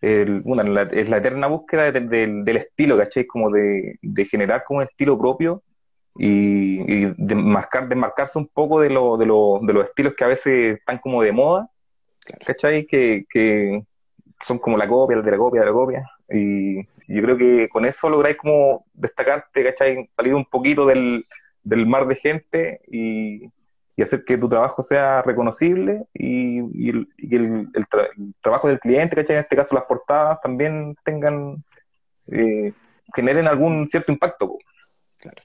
el, 0.00 0.42
una, 0.44 0.62
la, 0.62 0.82
es 0.82 1.08
la 1.08 1.18
eterna 1.18 1.46
búsqueda 1.46 1.92
de, 1.92 2.00
de, 2.00 2.26
del 2.44 2.56
estilo, 2.56 2.96
¿cachai? 2.96 3.26
Como 3.26 3.50
de, 3.50 3.98
generar 4.30 4.64
como 4.64 4.78
un 4.78 4.84
estilo 4.84 5.18
propio 5.18 5.62
y, 6.16 6.80
y 6.80 7.14
de, 7.16 7.34
marcar, 7.34 7.88
de 7.88 7.94
marcarse 7.94 8.38
un 8.38 8.48
poco 8.48 8.80
de, 8.80 8.90
lo, 8.90 9.16
de, 9.16 9.26
lo, 9.26 9.60
de 9.62 9.72
los 9.72 9.86
estilos 9.86 10.14
que 10.16 10.24
a 10.24 10.28
veces 10.28 10.78
están 10.78 10.98
como 10.98 11.22
de 11.22 11.32
moda, 11.32 11.68
¿cachai? 12.46 12.86
Que, 12.86 13.24
que 13.30 13.82
son 14.46 14.58
como 14.58 14.76
la 14.76 14.88
copia, 14.88 15.20
de 15.20 15.30
la 15.30 15.36
copia, 15.36 15.60
de 15.60 15.66
la 15.66 15.72
copia. 15.72 16.10
Y, 16.30 16.82
yo 17.08 17.22
creo 17.22 17.36
que 17.36 17.68
con 17.70 17.84
eso 17.84 18.08
lográis 18.08 18.36
como 18.36 18.86
destacarte, 18.92 19.64
¿cachai? 19.64 20.08
Salir 20.14 20.32
un 20.32 20.44
poquito 20.44 20.86
del, 20.86 21.26
del 21.64 21.84
mar 21.84 22.06
de 22.06 22.14
gente 22.14 22.80
y, 22.86 23.50
y, 23.96 24.02
hacer 24.02 24.24
que 24.24 24.38
tu 24.38 24.48
trabajo 24.48 24.84
sea 24.84 25.20
reconocible 25.22 26.04
y, 26.14 26.60
y, 26.72 26.90
el, 26.90 27.08
y 27.16 27.34
el, 27.34 27.68
el, 27.74 27.86
tra 27.88 28.06
el, 28.16 28.32
trabajo 28.40 28.68
del 28.68 28.78
cliente, 28.78 29.16
¿cachai? 29.16 29.36
En 29.36 29.42
este 29.42 29.56
caso 29.56 29.74
las 29.74 29.84
portadas 29.84 30.40
también 30.40 30.94
tengan, 31.04 31.64
eh, 32.28 32.72
generen 33.12 33.48
algún 33.48 33.88
cierto 33.90 34.12
impacto. 34.12 34.58
Claro. 35.18 35.42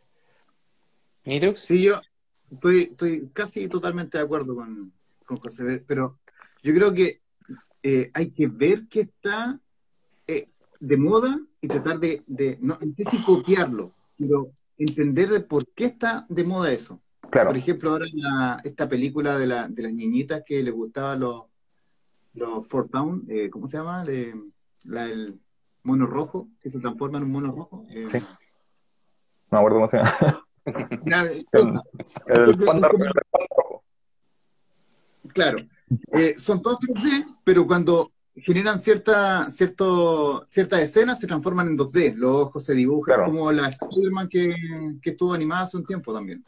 ¿Nitrux? 1.24 1.60
Sí, 1.60 1.82
yo 1.82 2.00
estoy, 2.52 2.84
estoy 2.84 3.30
casi 3.34 3.68
totalmente 3.68 4.20
de 4.20 4.24
acuerdo 4.24 4.56
con, 4.56 4.94
con 5.26 5.38
José, 5.38 5.84
pero 5.88 6.20
yo 6.62 6.74
creo 6.74 6.94
que 6.94 7.22
eh, 7.84 8.12
hay 8.14 8.32
que 8.32 8.48
ver 8.48 8.88
que 8.88 9.02
está 9.02 9.60
eh, 10.28 10.48
de 10.80 10.98
moda 10.98 11.40
y 11.62 11.68
tratar 11.68 12.00
de, 12.00 12.24
de 12.28 12.58
no, 12.62 12.78
no 12.80 12.94
sé 12.96 13.04
si 13.10 13.24
copiarlo, 13.24 13.92
pero 14.18 14.52
entender 14.78 15.30
de 15.30 15.40
por 15.42 15.68
qué 15.68 15.86
está 15.86 16.26
de 16.30 16.44
moda 16.44 16.72
eso. 16.72 17.02
Claro. 17.30 17.50
Por 17.50 17.58
ejemplo, 17.58 17.92
ahora 17.92 18.06
la, 18.14 18.58
esta 18.64 18.88
película 18.88 19.38
de, 19.38 19.48
la, 19.48 19.68
de 19.68 19.84
las 19.84 19.94
niñitas 19.94 20.44
que 20.46 20.62
les 20.64 20.74
gustaba 20.74 21.16
los, 21.16 21.44
los 22.34 22.68
Fort 22.68 22.92
Town, 22.92 23.26
eh, 23.28 23.50
¿cómo 23.50 23.68
se 23.68 23.78
llama? 23.78 24.04
Le, 24.04 24.34
la, 24.84 25.06
el 25.06 25.40
mono 25.84 26.06
rojo, 26.06 26.50
que 26.60 26.70
se 26.70 26.80
transforma 26.80 27.18
en 27.18 27.26
un 27.26 27.32
mono 27.32 27.52
rojo. 27.52 27.86
Eh, 27.90 28.08
sí. 28.12 28.20
No 29.52 29.58
me 29.58 29.58
acuerdo 29.58 29.78
cómo 29.78 29.90
se 29.90 29.98
llama. 29.98 30.42
El, 30.66 30.82
el, 31.06 31.46
panda, 31.52 31.84
el 32.26 32.58
panda 32.58 32.90
rojo. 32.90 33.84
Claro. 35.32 35.58
Eh, 36.12 36.34
son 36.40 36.60
todos 36.60 36.80
3D, 36.80 37.38
pero 37.44 37.68
cuando 37.68 38.12
generan 38.36 38.80
cierta, 38.80 39.50
cierto, 39.50 40.44
ciertas 40.48 40.82
escenas, 40.82 41.20
se 41.20 41.28
transforman 41.28 41.68
en 41.68 41.78
2D. 41.78 42.16
Los 42.16 42.32
ojos 42.48 42.64
se 42.64 42.74
dibujan 42.74 43.16
Claro. 43.16 43.32
como 43.32 43.52
la 43.52 43.70
Spider-Man 43.70 44.28
que, 44.30 44.56
que 45.02 45.10
estuvo 45.12 45.34
animada 45.34 45.64
hace 45.64 45.78
un 45.78 45.86
tiempo 45.86 46.14
también. 46.14 46.44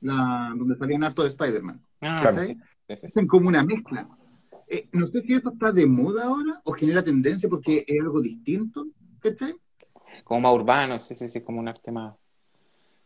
La, 0.00 0.52
donde 0.56 0.76
salían 0.76 1.04
harto 1.04 1.22
de 1.22 1.28
Spider-Man. 1.28 1.80
Ah, 2.00 2.18
Claro. 2.22 2.42
sí, 2.42 2.54
sí, 2.54 2.60
sí, 2.88 2.96
sí. 2.96 3.06
Hacen 3.06 3.26
como 3.26 3.48
una 3.48 3.62
mezcla. 3.64 4.08
Eh, 4.66 4.88
no 4.92 5.06
sé 5.08 5.22
si 5.22 5.34
esto 5.34 5.50
está 5.52 5.72
de 5.72 5.86
moda 5.86 6.24
ahora 6.26 6.60
o 6.64 6.72
genera 6.72 7.02
tendencia 7.02 7.48
porque 7.48 7.84
es 7.86 8.00
algo 8.00 8.20
distinto. 8.20 8.86
¿Cachai? 9.20 9.54
Como 10.24 10.40
más 10.40 10.52
urbano, 10.54 10.98
sí, 10.98 11.14
sí, 11.14 11.28
sí, 11.28 11.40
como 11.40 11.60
un 11.60 11.68
arte 11.68 11.90
más. 11.90 12.14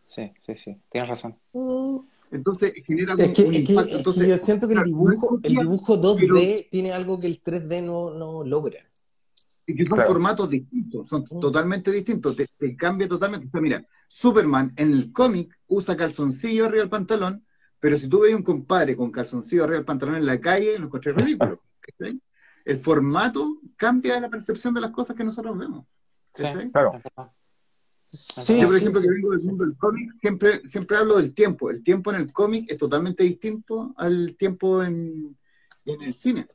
Sí, 0.04 0.32
sí, 0.40 0.56
sí, 0.56 0.76
tienes 0.90 1.08
razón. 1.08 1.36
Entonces 2.32 2.72
genera 2.86 3.14
Es 3.18 3.30
que, 3.32 3.42
un 3.42 3.54
es 3.54 3.64
que- 3.64 3.72
impacto. 3.72 3.80
es 3.82 3.86
que 3.92 3.96
Entonces, 3.98 4.28
yo 4.28 4.36
siento 4.38 4.66
que 4.68 4.74
el 4.74 4.82
dibujo, 4.84 5.38
el 5.42 5.54
dibujo 5.54 5.96
2D 6.00 6.18
pero- 6.20 6.68
tiene 6.70 6.92
algo 6.92 7.20
que 7.20 7.26
el 7.26 7.42
3D 7.42 7.82
no, 7.82 8.10
no 8.14 8.42
logra. 8.44 8.80
y 9.64 9.76
que 9.76 9.84
son 9.84 9.94
Claro. 9.94 10.08
formatos 10.08 10.50
distintos, 10.50 11.08
son 11.08 11.24
Mm. 11.30 11.38
totalmente 11.38 11.92
distintos, 11.92 12.34
te, 12.34 12.48
te 12.58 12.74
cambia 12.76 13.06
totalmente. 13.06 13.46
O 13.46 13.50
sea, 13.50 13.60
mira, 13.60 13.86
Superman 14.08 14.72
en 14.76 14.92
el 14.92 15.12
cómic 15.12 15.56
usa 15.68 15.96
calzoncillo 15.96 16.64
arriba 16.66 16.80
del 16.80 16.90
pantalón, 16.90 17.46
pero 17.78 17.96
si 17.96 18.08
tú 18.08 18.20
ves 18.22 18.34
un 18.34 18.42
compadre 18.42 18.96
con 18.96 19.12
calzoncillo 19.12 19.62
arriba 19.62 19.76
del 19.76 19.84
pantalón 19.84 20.16
en 20.16 20.26
la 20.26 20.40
calle, 20.40 20.76
lo 20.80 20.86
encontré 20.86 21.12
ridículo. 21.12 21.62
¿cachai? 21.80 22.20
El 22.64 22.78
formato 22.78 23.60
cambia 23.76 24.18
la 24.20 24.28
percepción 24.28 24.74
de 24.74 24.80
las 24.80 24.90
cosas 24.90 25.14
que 25.16 25.22
nosotros 25.24 25.56
vemos. 25.56 25.86
Sí, 26.34 26.42
¿cachai? 26.42 26.70
Claro. 26.72 27.00
Sí, 28.04 28.60
Yo, 28.60 28.66
por 28.66 28.74
sí, 28.74 28.80
ejemplo, 28.80 29.00
sí. 29.00 29.06
que 29.08 29.14
vengo 29.14 29.30
del 29.30 29.42
mundo 29.42 29.64
del 29.64 29.76
cómic, 29.76 30.12
siempre, 30.20 30.62
siempre 30.68 30.96
hablo 30.96 31.16
del 31.16 31.32
tiempo. 31.32 31.70
El 31.70 31.82
tiempo 31.82 32.10
en 32.12 32.20
el 32.20 32.32
cómic 32.32 32.70
es 32.70 32.78
totalmente 32.78 33.24
distinto 33.24 33.94
al 33.96 34.36
tiempo 34.36 34.82
en, 34.82 35.36
en 35.86 36.02
el 36.02 36.14
cine. 36.14 36.46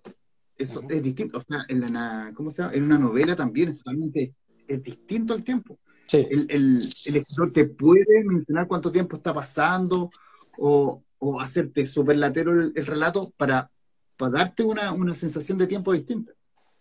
Eso 0.57 0.83
es 0.89 1.03
distinto. 1.03 1.39
O 1.39 1.41
sea, 1.41 1.65
en, 1.67 1.93
la, 1.93 2.31
¿cómo 2.36 2.51
se 2.51 2.62
llama? 2.62 2.73
en 2.75 2.83
una 2.83 2.97
novela 2.97 3.36
también 3.36 3.69
es 3.69 3.77
totalmente 3.77 4.33
es 4.67 4.83
distinto 4.83 5.33
el 5.33 5.43
tiempo. 5.43 5.79
Sí. 6.05 6.25
El, 6.29 6.41
el, 6.49 6.75
el 7.05 7.15
escritor 7.15 7.51
te 7.51 7.65
puede 7.65 8.23
mencionar 8.23 8.67
cuánto 8.67 8.91
tiempo 8.91 9.17
está 9.17 9.33
pasando 9.33 10.10
o, 10.57 11.03
o 11.19 11.39
hacerte 11.41 11.86
superlatero 11.88 12.53
el, 12.53 12.71
el 12.75 12.86
relato 12.86 13.33
para, 13.36 13.69
para 14.15 14.31
darte 14.31 14.63
una, 14.63 14.91
una 14.93 15.15
sensación 15.15 15.57
de 15.57 15.67
tiempo 15.67 15.93
distinta. 15.93 16.33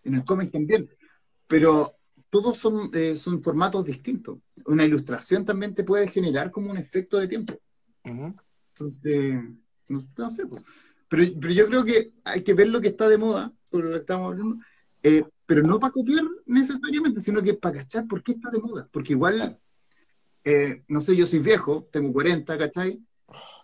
En 0.03 0.15
el 0.15 0.23
cómic 0.23 0.51
también. 0.51 0.89
Pero 1.47 1.96
todos 2.29 2.57
son, 2.57 2.89
eh, 2.93 3.15
son 3.15 3.41
formatos 3.41 3.85
distintos. 3.85 4.39
Una 4.65 4.83
ilustración 4.83 5.45
también 5.45 5.73
te 5.73 5.83
puede 5.83 6.07
generar 6.07 6.51
como 6.51 6.71
un 6.71 6.77
efecto 6.77 7.17
de 7.17 7.27
tiempo. 7.27 7.53
Entonces, 8.03 9.43
no, 9.87 10.03
no 10.17 10.29
sé. 10.29 10.45
pues. 10.45 10.63
Pero, 11.09 11.23
pero 11.39 11.53
yo 11.53 11.67
creo 11.67 11.85
que 11.85 12.11
hay 12.23 12.43
que 12.43 12.53
ver 12.53 12.67
lo 12.67 12.81
que 12.81 12.89
está 12.89 13.07
de 13.07 13.17
moda, 13.17 13.53
sobre 13.63 13.87
lo 13.87 13.93
que 13.93 13.99
estamos 13.99 14.31
hablando, 14.31 14.57
eh, 15.03 15.23
pero 15.45 15.63
no 15.63 15.79
para 15.79 15.93
copiar 15.93 16.25
necesariamente, 16.45 17.21
sino 17.21 17.41
que 17.41 17.53
para 17.53 17.79
cachar 17.79 18.07
por 18.07 18.21
qué 18.23 18.33
está 18.33 18.49
de 18.49 18.59
moda. 18.59 18.89
Porque 18.91 19.13
igual, 19.13 19.59
eh, 20.43 20.83
no 20.87 21.01
sé, 21.01 21.15
yo 21.15 21.25
soy 21.25 21.39
viejo, 21.39 21.87
tengo 21.91 22.11
40, 22.11 22.57
¿cachai? 22.57 23.01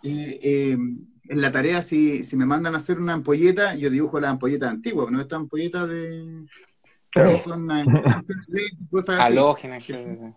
Y 0.02 0.38
eh, 0.42 0.72
en 0.72 1.40
la 1.40 1.52
tarea, 1.52 1.82
si, 1.82 2.22
si 2.22 2.36
me 2.36 2.46
mandan 2.46 2.74
a 2.74 2.78
hacer 2.78 2.98
una 2.98 3.14
ampolleta, 3.14 3.74
yo 3.74 3.90
dibujo 3.90 4.20
las 4.20 4.30
ampolletas 4.30 4.70
antiguas, 4.70 5.10
no 5.10 5.20
estas 5.20 5.38
ampolletas 5.40 5.88
de... 5.88 6.46
Claro. 7.14 7.38
son, 7.38 7.70
eh, 7.70 7.84
cosas 8.90 9.20
así. 9.20 9.22
Halógenas, 9.32 9.84
que- 9.84 10.32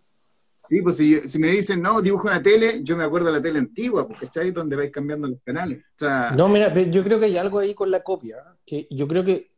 Sí, 0.70 0.82
pues 0.82 0.98
si, 0.98 1.30
si 1.30 1.40
me 1.40 1.48
dicen, 1.48 1.82
no, 1.82 2.02
dibujo 2.02 2.28
una 2.28 2.44
tele, 2.44 2.84
yo 2.84 2.98
me 2.98 3.06
acuerdo 3.06 3.28
de 3.28 3.34
la 3.34 3.42
tele 3.42 3.60
antigua, 3.60 4.06
porque 4.06 4.26
está 4.26 4.42
ahí 4.42 4.52
donde 4.52 4.76
vais 4.76 4.92
cambiando 4.92 5.26
los 5.28 5.40
canales. 5.42 5.80
O 5.96 6.00
sea, 6.00 6.32
No, 6.36 6.50
mira, 6.50 6.74
yo 6.74 7.04
creo 7.06 7.20
que 7.20 7.26
hay 7.28 7.38
algo 7.38 7.60
ahí 7.60 7.74
con 7.74 7.90
la 7.90 8.04
copia, 8.04 8.38
que 8.66 8.86
yo 8.92 9.08
creo 9.08 9.24
que 9.24 9.50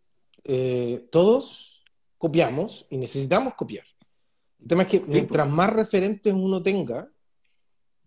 eh, 0.44 1.08
todos 1.12 1.84
copiamos 2.20 2.86
y 2.92 2.98
necesitamos 2.98 3.56
copiar. 3.56 3.86
El 4.62 4.68
tema 4.68 4.84
es 4.84 4.90
que 4.90 5.00
mientras 5.08 5.50
más 5.50 5.74
referentes 5.74 6.32
uno 6.32 6.62
tenga, 6.62 7.10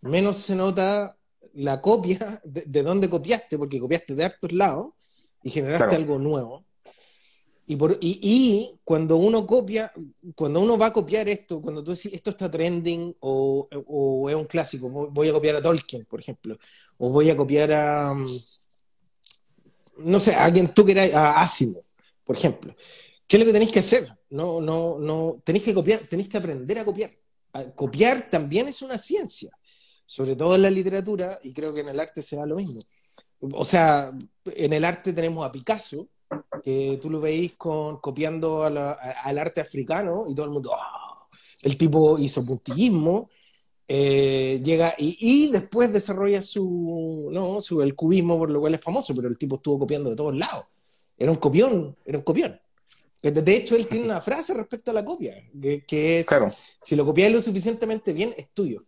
menos 0.03 0.37
se 0.37 0.55
nota 0.55 1.17
la 1.55 1.81
copia 1.81 2.41
de, 2.45 2.63
de 2.69 2.83
dónde 2.85 3.11
copiaste, 3.11 3.59
porque 3.59 3.81
copiaste 3.81 4.15
de 4.15 4.25
hartos 4.25 4.53
lados 4.53 4.93
y 5.43 5.51
generaste 5.51 5.89
Claro. 5.89 5.97
algo 6.03 6.19
nuevo. 6.21 6.65
Y, 8.01 8.79
cuando 8.85 9.17
uno 9.17 9.47
copia, 9.47 9.93
cuando 10.35 10.61
uno 10.61 10.77
va 10.77 10.87
a 10.87 10.93
copiar 10.93 11.29
esto, 11.29 11.61
cuando 11.61 11.83
tú 11.83 11.93
decís 11.93 12.13
esto 12.13 12.31
está 12.31 12.51
trending 12.51 13.17
o, 13.21 13.69
es 14.29 14.35
un 14.35 14.45
clásico, 14.45 14.89
voy 14.89 15.29
a 15.29 15.33
copiar 15.33 15.57
a 15.57 15.63
Tolkien, 15.63 16.05
por 16.05 16.21
ejemplo, 16.21 16.59
o 16.99 17.11
voy 17.11 17.31
a 17.31 17.37
copiar 17.37 17.73
a, 17.73 18.15
mm, 18.15 18.27
no 19.99 20.21
sé, 20.21 20.35
a 20.35 20.51
quien 20.53 20.73
tú 20.75 20.85
quieras, 20.85 21.13
a 21.15 21.41
Asimov, 21.41 21.85
por 22.25 22.37
ejemplo. 22.37 22.75
¿Qué 23.27 23.37
es 23.37 23.41
lo 23.41 23.47
que 23.47 23.53
tenéis 23.53 23.73
que 23.73 23.79
hacer? 23.79 24.13
No, 24.31 24.61
no, 24.61 24.99
no, 24.99 25.41
tenéis 25.45 25.65
que 25.65 25.75
copiar, 25.75 26.01
tenéis 26.01 26.29
que 26.29 26.39
aprender 26.39 26.79
a 26.79 26.85
copiar. 26.85 27.11
Copiar 27.75 28.31
también 28.31 28.69
es 28.69 28.83
una 28.83 28.99
ciencia, 28.99 29.51
sobre 30.07 30.37
todo 30.37 30.55
en 30.55 30.63
la 30.63 30.71
literatura, 30.71 31.39
y 31.43 31.53
creo 31.53 31.73
que 31.73 31.81
en 31.81 31.89
el 31.89 32.01
arte 32.01 32.23
se 32.23 32.37
da 32.37 32.47
lo 32.47 32.57
mismo. 32.57 32.81
O 33.41 33.65
sea, 33.65 34.13
en 34.45 34.73
el 34.73 34.85
arte 34.85 35.13
tenemos 35.13 35.45
a 35.45 35.53
Picasso, 35.53 36.09
que 36.63 36.99
tú 37.03 37.11
lo 37.11 37.21
veis 37.21 37.55
con, 37.59 37.99
copiando 37.99 38.63
a 38.65 38.71
la- 38.71 38.93
a- 38.93 39.23
al 39.25 39.39
arte 39.39 39.61
africano, 39.61 40.25
y 40.29 40.35
todo 40.35 40.47
el 40.47 40.53
mundo, 40.53 40.73
"Ah". 40.75 41.27
el 41.63 41.77
tipo 41.77 42.19
hizo 42.19 42.45
puntillismo, 42.45 43.31
eh, 43.87 44.61
llega 44.65 44.95
y, 44.99 45.17
y 45.21 45.51
después 45.53 45.93
desarrolla 45.93 46.41
su, 46.43 47.29
no, 47.33 47.61
su, 47.61 47.83
el 47.83 47.95
cubismo, 47.95 48.39
por 48.39 48.51
lo 48.51 48.61
cual 48.61 48.75
es 48.75 48.81
famoso, 48.81 49.15
pero 49.15 49.29
el 49.29 49.37
tipo 49.39 49.57
estuvo 49.57 49.79
copiando 49.81 50.11
de 50.11 50.17
todos 50.17 50.37
lados. 50.37 50.67
Era 51.19 51.31
un 51.31 51.37
copión, 51.37 51.97
era 52.05 52.19
un 52.19 52.25
copión. 52.25 52.59
De 53.21 53.55
hecho, 53.55 53.77
él 53.77 53.87
tiene 53.87 54.07
una 54.07 54.21
frase 54.21 54.53
respecto 54.55 54.91
a 54.91 54.95
la 54.95 55.05
copia, 55.05 55.37
que, 55.61 55.85
que 55.85 56.21
es, 56.21 56.27
Claro. 56.27 56.51
si 56.83 56.97
lo 56.97 57.05
copias 57.05 57.31
lo 57.31 57.41
suficientemente 57.41 58.13
bien, 58.13 58.35
es 58.37 58.49
tuyo. 58.53 58.85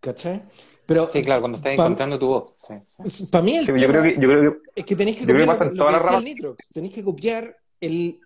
¿Cachai? 0.00 0.42
Pero 0.86 1.10
Sí, 1.12 1.22
claro, 1.22 1.40
cuando 1.42 1.58
estás 1.58 1.72
encontrando 1.72 2.18
tu 2.18 2.26
voz. 2.28 2.54
Sí, 2.58 2.74
sí. 3.08 3.26
para 3.26 3.42
mí 3.44 3.56
el 3.56 3.66
Sí, 3.66 3.72
yo 3.72 3.76
tema 3.78 3.88
creo 3.92 4.02
que, 4.02 4.14
yo 4.14 4.28
creo 4.28 4.52
que 4.52 4.58
es 4.76 4.84
que 4.86 4.96
tenéis 4.96 5.16
que 5.16 5.26
que 5.26 5.32
copiar 5.32 5.46
pasa 5.58 5.64
lo, 5.64 5.74
lo 5.74 5.86
que 5.86 5.94
el 5.94 6.00
ramas. 6.02 6.24
Nitrox, 6.24 6.68
tenéis 6.70 6.94
que 6.94 7.04
copiar 7.04 7.56
el, 7.80 8.20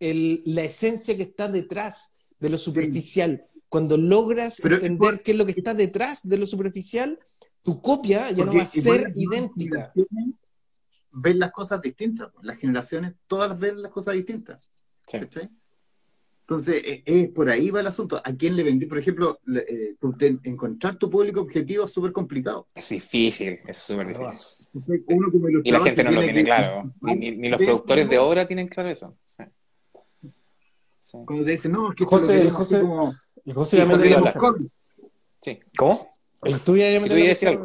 el- 0.00 0.42
la 0.46 0.62
esencia 0.64 1.16
que 1.16 1.22
está 1.22 1.48
detrás 1.48 2.14
de 2.38 2.48
lo 2.48 2.58
superficial. 2.58 3.44
Cuando 3.68 3.96
logras 3.96 4.58
Pero 4.60 4.74
entender 4.76 5.22
qué 5.22 5.30
es 5.30 5.36
lo 5.36 5.46
que 5.46 5.52
está 5.52 5.74
detrás 5.74 6.28
de 6.28 6.36
lo 6.36 6.46
superficial, 6.46 7.18
tu 7.62 7.80
copia 7.80 8.30
ya 8.32 8.44
no 8.44 8.52
va 8.54 8.62
a 8.64 8.66
ser 8.66 9.12
idéntica. 9.14 9.92
Ven 11.12 11.38
las 11.38 11.52
cosas 11.52 11.80
distintas. 11.80 12.30
Las 12.42 12.58
generaciones 12.58 13.14
todas 13.28 13.58
ven 13.58 13.80
las 13.82 13.92
cosas 13.92 14.14
distintas. 14.14 14.70
Sí. 15.06 15.20
¿cachai? 15.20 15.48
Entonces, 16.50 16.82
eh, 16.84 17.02
es 17.06 17.28
por 17.28 17.48
ahí 17.48 17.70
va 17.70 17.78
el 17.78 17.86
asunto. 17.86 18.20
¿A 18.24 18.32
quién 18.34 18.56
le 18.56 18.64
vendí? 18.64 18.86
Por 18.86 18.98
ejemplo, 18.98 19.38
le- 19.44 19.60
eh, 19.60 19.96
encontrar 20.42 20.96
tu 20.96 21.08
público 21.08 21.40
objetivo 21.42 21.84
es 21.84 21.92
súper 21.92 22.10
complicado. 22.10 22.66
Es 22.74 22.88
difícil, 22.88 23.60
es 23.68 23.78
súper 23.78 24.08
difícil. 24.08 24.66
Entonces, 24.74 25.00
uno 25.06 25.30
como 25.30 25.48
Y 25.48 25.70
la 25.70 25.80
gente 25.80 26.02
no 26.02 26.10
lo 26.10 26.20
tiene 26.22 26.42
claro. 26.42 26.92
Ni, 27.02 27.14
ni- 27.14 27.36
ni 27.36 27.48
los 27.50 27.62
productores 27.62 28.08
de 28.10 28.18
obra 28.18 28.48
tienen 28.48 28.66
claro 28.66 28.88
eso. 28.88 29.16
Sí. 29.26 29.44
Sí. 30.98 31.18
Cuando 31.24 31.44
te 31.44 31.52
dicen, 31.52 31.70
no, 31.70 31.90
es 31.90 31.96
que 31.96 32.04
José, 32.04 32.32
lo 32.32 32.38
queremos 32.40 32.56
José, 32.58 32.80
como... 32.80 33.14
El 33.46 33.54
José 33.54 33.70
Sí, 33.70 33.76
ya 33.76 33.86
me 33.86 33.94
José. 34.32 34.70
Sí. 35.40 35.60
¿Cómo? 35.78 36.08
El 36.42 36.60
tuyo 36.64 36.82
ya 36.82 37.00
me 37.00 37.08
decir 37.08 37.48
algo. 37.48 37.64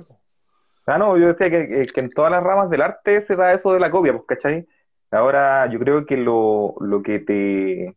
Ah, 0.86 1.00
no, 1.00 1.18
yo 1.18 1.30
decía 1.30 1.50
que, 1.50 1.68
que- 1.68 1.88
que 1.88 2.00
en 2.02 2.12
todas 2.12 2.30
las 2.30 2.44
ramas 2.44 2.70
del 2.70 2.84
arte 2.84 3.20
se 3.22 3.36
da 3.36 3.52
eso 3.52 3.74
de 3.74 3.80
la 3.80 3.90
copia, 3.90 4.14
pues, 4.14 4.26
¿cachai? 4.28 4.68
Ahora, 5.10 5.68
yo 5.72 5.80
creo 5.80 6.06
que 6.06 6.18
lo, 6.18 6.76
lo 6.82 7.02
que 7.02 7.18
te, 7.20 7.96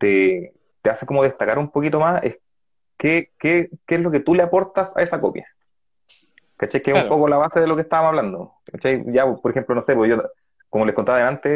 te, 0.00 0.54
te 0.82 0.90
hace 0.90 1.06
como 1.06 1.22
destacar 1.22 1.58
un 1.58 1.70
poquito 1.70 2.00
más 2.00 2.24
es 2.24 2.38
qué, 2.98 3.30
qué, 3.38 3.70
qué 3.86 3.94
es 3.94 4.00
lo 4.00 4.10
que 4.10 4.20
tú 4.20 4.34
le 4.34 4.42
aportas 4.42 4.92
a 4.96 5.02
esa 5.02 5.20
copia. 5.20 5.46
¿Cachai? 6.56 6.82
Que 6.82 6.90
es 6.90 7.02
un 7.02 7.08
poco 7.08 7.28
la 7.28 7.36
base 7.38 7.60
de 7.60 7.66
lo 7.66 7.76
que 7.76 7.82
estábamos 7.82 8.10
hablando. 8.10 8.52
¿Cachai? 8.70 9.04
Ya, 9.12 9.24
por 9.24 9.50
ejemplo, 9.50 9.74
no 9.74 9.82
sé, 9.82 9.94
pues 9.94 10.10
yo, 10.10 10.22
como 10.68 10.84
les 10.84 10.94
contaba 10.94 11.18
delante, 11.18 11.48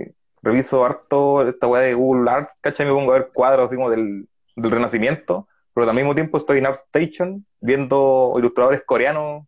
eh, 0.00 0.14
reviso 0.42 0.84
harto 0.84 1.46
esta 1.46 1.66
weá 1.66 1.82
de 1.82 1.94
Google 1.94 2.30
Arts, 2.30 2.52
¿cachai? 2.60 2.86
Me 2.86 2.92
pongo 2.92 3.12
a 3.12 3.18
ver 3.18 3.30
cuadros 3.34 3.70
del, 3.70 4.28
del 4.54 4.70
Renacimiento, 4.70 5.48
pero 5.74 5.88
al 5.88 5.96
mismo 5.96 6.14
tiempo 6.14 6.38
estoy 6.38 6.58
en 6.58 6.66
ArtStation 6.66 7.44
viendo 7.60 8.34
ilustradores 8.38 8.82
coreanos 8.86 9.44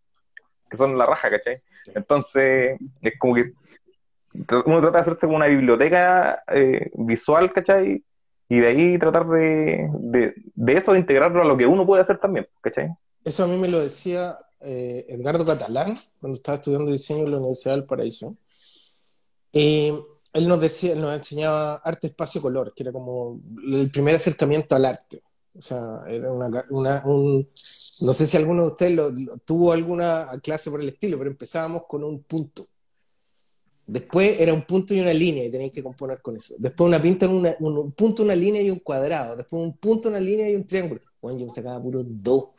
que 0.69 0.77
son 0.77 0.99
la 0.99 1.07
raja, 1.07 1.31
¿cachai? 1.31 1.63
Entonces, 1.95 2.79
es 3.01 3.19
como 3.19 3.35
que 3.35 3.53
uno 4.67 4.81
trata 4.81 4.99
de 4.99 5.01
hacerse 5.01 5.27
como 5.27 5.37
una 5.37 5.47
biblioteca 5.47 6.43
eh, 6.49 6.91
visual, 6.95 7.53
¿cachai? 7.53 8.03
Y 8.49 8.61
de 8.61 8.67
ahí 8.69 8.99
tratar 8.99 9.29
de, 9.29 9.91
de, 10.01 10.35
de 10.55 10.73
eso 10.77 10.97
integrarlo 10.97 11.43
a 11.43 11.45
lo 11.45 11.57
que 11.57 11.67
uno 11.67 11.85
puede 11.87 12.03
hacer 12.03 12.19
también, 12.19 12.47
¿cachai? 12.63 12.89
Eso 13.25 13.45
a 13.45 13.47
mí 13.47 13.57
me 13.59 13.69
lo 13.69 13.81
decía 13.81 14.39
eh, 14.61 15.05
Edgardo 15.09 15.45
Catalán 15.45 15.95
cuando 16.21 16.37
estaba 16.37 16.57
estudiando 16.57 16.91
diseño 16.91 17.25
en 17.25 17.31
la 17.33 17.37
Universidad 17.39 17.75
del 17.75 17.85
Paraíso. 17.85 18.37
Eh, 19.53 19.93
él 20.33 20.49
nos 20.49 20.61
decía, 20.61 20.95
nos 20.95 21.15
enseñaba 21.17 21.77
arte, 21.77 22.09
espacio, 22.09 22.41
color, 22.43 22.73
que 22.75 22.83
era 22.83 22.93
como 22.93 23.41
el 23.67 23.91
primer 23.91 24.15
acercamiento 24.15 24.75
al 24.75 24.85
arte. 24.85 25.23
O 25.59 25.63
sea, 25.63 26.03
era 26.07 26.31
una, 26.31 26.65
una- 26.71 27.03
un, 27.07 27.49
no 28.03 28.13
sé 28.13 28.27
si 28.27 28.37
alguno 28.37 28.63
de 28.65 28.69
ustedes 28.69 28.93
lo- 28.95 29.11
lo- 29.11 29.39
tuvo 29.39 29.73
alguna 29.73 30.29
clase 30.43 30.71
por 30.71 30.81
el 30.81 30.89
estilo, 30.89 31.19
pero 31.19 31.31
empezábamos 31.31 31.83
con 31.89 32.05
un 32.05 32.23
punto. 32.23 32.67
Después 33.89 34.39
era 34.41 34.53
un 34.55 34.63
punto 34.67 34.95
y 34.95 35.01
una 35.01 35.15
línea 35.15 35.45
y 35.47 35.51
tenías 35.51 35.71
que 35.73 35.83
componer 35.83 36.21
con 36.23 36.37
eso. 36.37 36.55
Después 36.59 36.87
una 36.89 37.01
pinta, 37.03 37.29
una, 37.29 37.57
un, 37.61 37.79
un 37.79 37.93
punto, 37.93 38.23
una 38.23 38.37
línea 38.37 38.63
y 38.63 38.71
un 38.71 38.81
cuadrado. 38.81 39.37
Después 39.37 39.63
un 39.63 39.77
punto, 39.79 40.11
una 40.11 40.21
línea 40.21 40.51
y 40.51 40.57
un 40.57 40.67
triángulo. 40.67 41.01
Bueno, 41.23 41.39
yo 41.41 41.47
me 41.47 41.51
sacaba 41.53 41.83
puro 41.83 42.03
dos. 42.05 42.51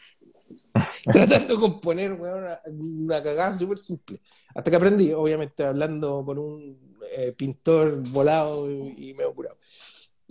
Tratando 1.14 1.56
de 1.56 1.60
componer 1.60 2.14
weón, 2.14 2.40
una, 2.40 2.62
una 2.68 3.24
cagada 3.24 3.58
súper 3.58 3.78
simple. 3.78 4.20
Hasta 4.56 4.72
que 4.72 4.78
aprendí, 4.78 5.12
obviamente, 5.14 5.64
hablando 5.64 6.24
con 6.26 6.40
un 6.40 6.96
eh, 7.16 7.32
pintor 7.34 8.02
volado 8.10 8.72
y, 8.72 9.10
y 9.10 9.14
medio 9.14 9.34
curado. 9.34 9.58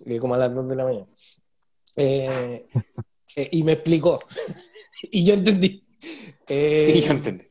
eh, 0.06 0.18
como 0.18 0.34
a 0.34 0.38
las 0.38 0.54
2 0.54 0.68
de 0.68 0.76
la 0.76 0.84
mañana. 0.84 1.06
Eh, 1.96 2.68
eh, 3.36 3.48
y 3.52 3.62
me 3.64 3.72
explicó. 3.72 4.20
y 5.10 5.24
yo 5.24 5.34
entendí. 5.34 5.84
Eh, 6.48 6.92
Y 6.96 7.00
yo 7.02 7.12
entendí. 7.12 7.44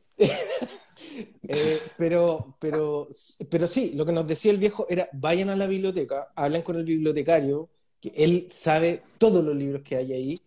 Eh, 1.46 1.78
pero, 1.96 2.56
pero, 2.58 3.08
pero 3.50 3.66
sí, 3.66 3.92
lo 3.94 4.04
que 4.04 4.12
nos 4.12 4.26
decía 4.26 4.50
el 4.50 4.58
viejo 4.58 4.86
era, 4.88 5.08
vayan 5.12 5.50
a 5.50 5.56
la 5.56 5.66
biblioteca, 5.66 6.32
hablen 6.34 6.62
con 6.62 6.76
el 6.76 6.84
bibliotecario, 6.84 7.68
que 8.00 8.12
él 8.16 8.46
sabe 8.50 9.02
todos 9.18 9.44
los 9.44 9.56
libros 9.56 9.82
que 9.82 9.96
hay 9.96 10.12
ahí, 10.12 10.42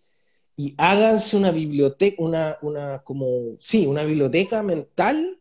y 0.55 0.75
háganse 0.77 1.37
una 1.37 1.51
biblioteca, 1.51 2.21
una, 2.21 2.57
una, 2.61 3.01
como, 3.03 3.57
sí, 3.59 3.87
una 3.87 4.03
biblioteca 4.03 4.61
mental 4.63 5.39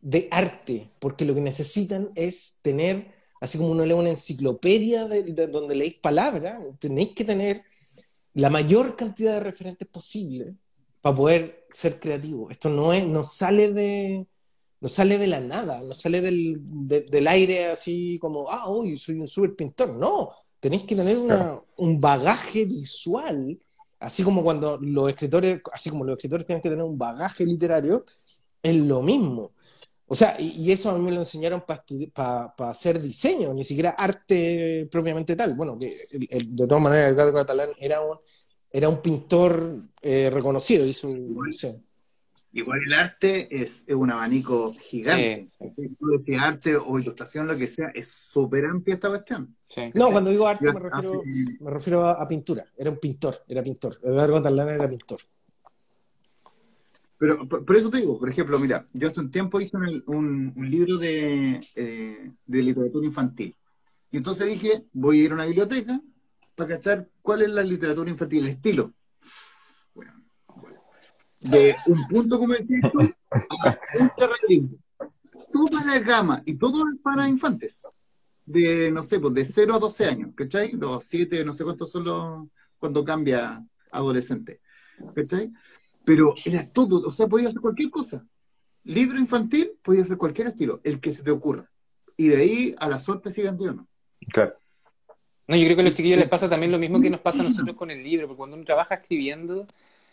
de 0.00 0.28
arte, 0.30 0.90
porque 0.98 1.24
lo 1.24 1.34
que 1.34 1.40
necesitan 1.40 2.10
es 2.14 2.60
tener, 2.62 3.12
así 3.40 3.58
como 3.58 3.70
uno 3.70 3.84
lee 3.84 3.92
una 3.92 4.10
enciclopedia 4.10 5.06
de, 5.06 5.48
donde 5.48 5.74
leéis 5.74 5.94
palabras, 5.94 6.60
tenéis 6.78 7.10
que 7.14 7.24
tener 7.24 7.64
la 8.34 8.50
mayor 8.50 8.96
cantidad 8.96 9.34
de 9.34 9.40
referentes 9.40 9.88
posible 9.88 10.54
para 11.00 11.16
poder 11.16 11.66
ser 11.70 11.98
creativo. 11.98 12.50
Esto 12.50 12.68
no 12.70 12.92
es, 12.92 13.06
no 13.06 13.24
sale 13.24 13.72
de, 13.72 14.26
no 14.80 14.88
sale 14.88 15.18
de 15.18 15.26
la 15.26 15.40
nada, 15.40 15.82
no 15.82 15.94
sale 15.94 16.20
del, 16.20 16.60
del 16.62 17.26
aire 17.26 17.66
así 17.66 18.18
como, 18.20 18.48
ah, 18.50 18.68
hoy 18.68 18.96
soy 18.96 19.18
un 19.18 19.28
super 19.28 19.54
pintor. 19.56 19.94
No, 19.94 20.32
tenéis 20.60 20.84
que 20.84 20.96
tener 20.96 21.16
un 21.76 22.00
bagaje 22.00 22.64
visual, 22.64 23.58
así 23.98 24.22
como 24.22 24.42
cuando 24.42 24.78
los 24.80 25.10
escritores, 25.10 25.60
así 25.72 25.90
como 25.90 26.04
los 26.04 26.16
escritores 26.16 26.46
tienen 26.46 26.62
que 26.62 26.70
tener 26.70 26.84
un 26.84 26.98
bagaje 26.98 27.44
literario, 27.44 28.04
es 28.62 28.76
lo 28.76 29.02
mismo. 29.02 29.52
O 30.06 30.14
sea, 30.14 30.36
y, 30.40 30.70
eso 30.72 30.90
a 30.90 30.96
mí 30.96 31.04
me 31.04 31.10
lo 31.12 31.18
enseñaron 31.18 31.62
para 31.66 32.54
hacer 32.70 33.00
diseño, 33.00 33.52
ni 33.52 33.64
siquiera 33.64 33.90
arte 33.90 34.88
propiamente 34.90 35.36
tal. 35.36 35.54
Bueno, 35.54 35.76
de 35.78 36.66
todas 36.66 36.82
maneras, 36.82 37.12
Edgardo 37.12 37.34
Catalán 37.34 37.70
era 37.78 38.00
un, 38.00 38.16
era 38.70 38.88
un 38.88 39.02
pintor 39.02 39.82
eh, 40.00 40.30
reconocido, 40.32 40.86
hizo 40.86 41.08
un 41.08 41.36
Igual 42.52 42.80
el 42.86 42.92
arte 42.94 43.62
es, 43.62 43.84
un 43.88 44.10
abanico 44.10 44.72
gigante. 44.72 45.46
Sí, 45.76 46.34
arte 46.40 46.76
o 46.76 46.98
ilustración, 46.98 47.46
lo 47.46 47.56
que 47.56 47.66
sea, 47.66 47.88
es 47.94 48.08
súper 48.08 48.64
amplia 48.64 48.94
esta 48.94 49.08
cuestión. 49.08 49.54
No, 49.94 50.10
cuando 50.10 50.30
digo 50.30 50.46
arte 50.48 50.72
me 50.72 50.80
refiero, 50.80 51.22
me 51.60 51.70
refiero 51.70 52.06
a, 52.08 52.26
pintura. 52.26 52.64
Era 52.76 52.90
un 52.90 52.98
pintor, 52.98 53.44
era 53.46 53.62
pintor. 53.62 54.00
Eduardo 54.02 54.34
Catalán 54.34 54.68
era 54.70 54.88
pintor. 54.88 55.20
Pero 57.18 57.48
por, 57.48 57.76
eso 57.76 57.90
te 57.90 57.98
digo, 57.98 58.18
por 58.18 58.30
ejemplo, 58.30 58.58
mira, 58.58 58.86
yo 58.92 59.08
hace 59.08 59.20
un 59.20 59.30
tiempo 59.30 59.60
hice 59.60 59.76
un, 60.06 60.54
libro 60.56 60.96
de, 60.96 61.60
eh, 61.74 62.32
de 62.46 62.62
literatura 62.62 63.06
infantil. 63.06 63.54
Y 64.10 64.16
entonces 64.16 64.46
dije, 64.46 64.84
voy 64.92 65.20
a 65.20 65.24
ir 65.24 65.30
a 65.32 65.34
una 65.34 65.44
biblioteca 65.44 66.00
para 66.54 66.76
cachar 66.76 67.08
cuál 67.20 67.42
es 67.42 67.50
la 67.50 67.62
literatura 67.62 68.08
infantil, 68.08 68.44
el 68.44 68.50
estilo 68.50 68.94
de 71.40 71.74
un 71.86 72.06
punto 72.08 72.38
como 72.38 72.54
el 72.54 72.66
texto 72.66 72.98
a 73.00 73.78
un 74.00 74.80
Todo 75.52 75.64
para 75.66 75.98
gama 76.00 76.42
y 76.44 76.54
todo 76.54 76.84
para 77.02 77.28
infantes. 77.28 77.82
De, 78.44 78.90
no 78.90 79.02
sé, 79.02 79.20
pues 79.20 79.34
de 79.34 79.44
0 79.44 79.74
a 79.74 79.78
12 79.78 80.04
años, 80.06 80.30
¿cachai? 80.34 80.72
Los 80.72 81.04
7, 81.04 81.44
no 81.44 81.52
sé 81.52 81.64
cuántos 81.64 81.90
son 81.90 82.04
los, 82.04 82.48
cuando 82.78 83.04
cambia 83.04 83.62
adolescente, 83.90 84.60
¿cachai? 85.14 85.52
Pero 86.04 86.34
era 86.44 86.66
todo, 86.66 87.06
o 87.06 87.10
sea, 87.10 87.26
podía 87.26 87.48
hacer 87.48 87.60
cualquier 87.60 87.90
cosa. 87.90 88.26
Libro 88.84 89.18
infantil, 89.18 89.72
podía 89.82 90.00
hacer 90.00 90.16
cualquier 90.16 90.48
estilo, 90.48 90.80
el 90.82 90.98
que 90.98 91.12
se 91.12 91.22
te 91.22 91.30
ocurra. 91.30 91.70
Y 92.16 92.28
de 92.28 92.36
ahí 92.36 92.74
a 92.78 92.88
la 92.88 92.98
suerte 92.98 93.30
sigue 93.30 93.52
no. 93.52 93.86
Claro. 94.32 94.54
No, 95.46 95.56
yo 95.56 95.64
creo 95.64 95.76
que 95.76 95.82
a 95.82 95.84
los 95.84 95.94
chiquillos 95.94 96.18
les 96.18 96.28
pasa 96.28 96.48
también 96.48 96.72
lo 96.72 96.78
mismo 96.78 97.00
que 97.00 97.10
nos 97.10 97.20
pasa 97.20 97.40
a 97.40 97.44
nosotros 97.44 97.76
con 97.76 97.90
el 97.90 98.02
libro, 98.02 98.26
porque 98.26 98.38
cuando 98.38 98.56
uno 98.56 98.64
trabaja 98.64 98.96
escribiendo, 98.96 99.66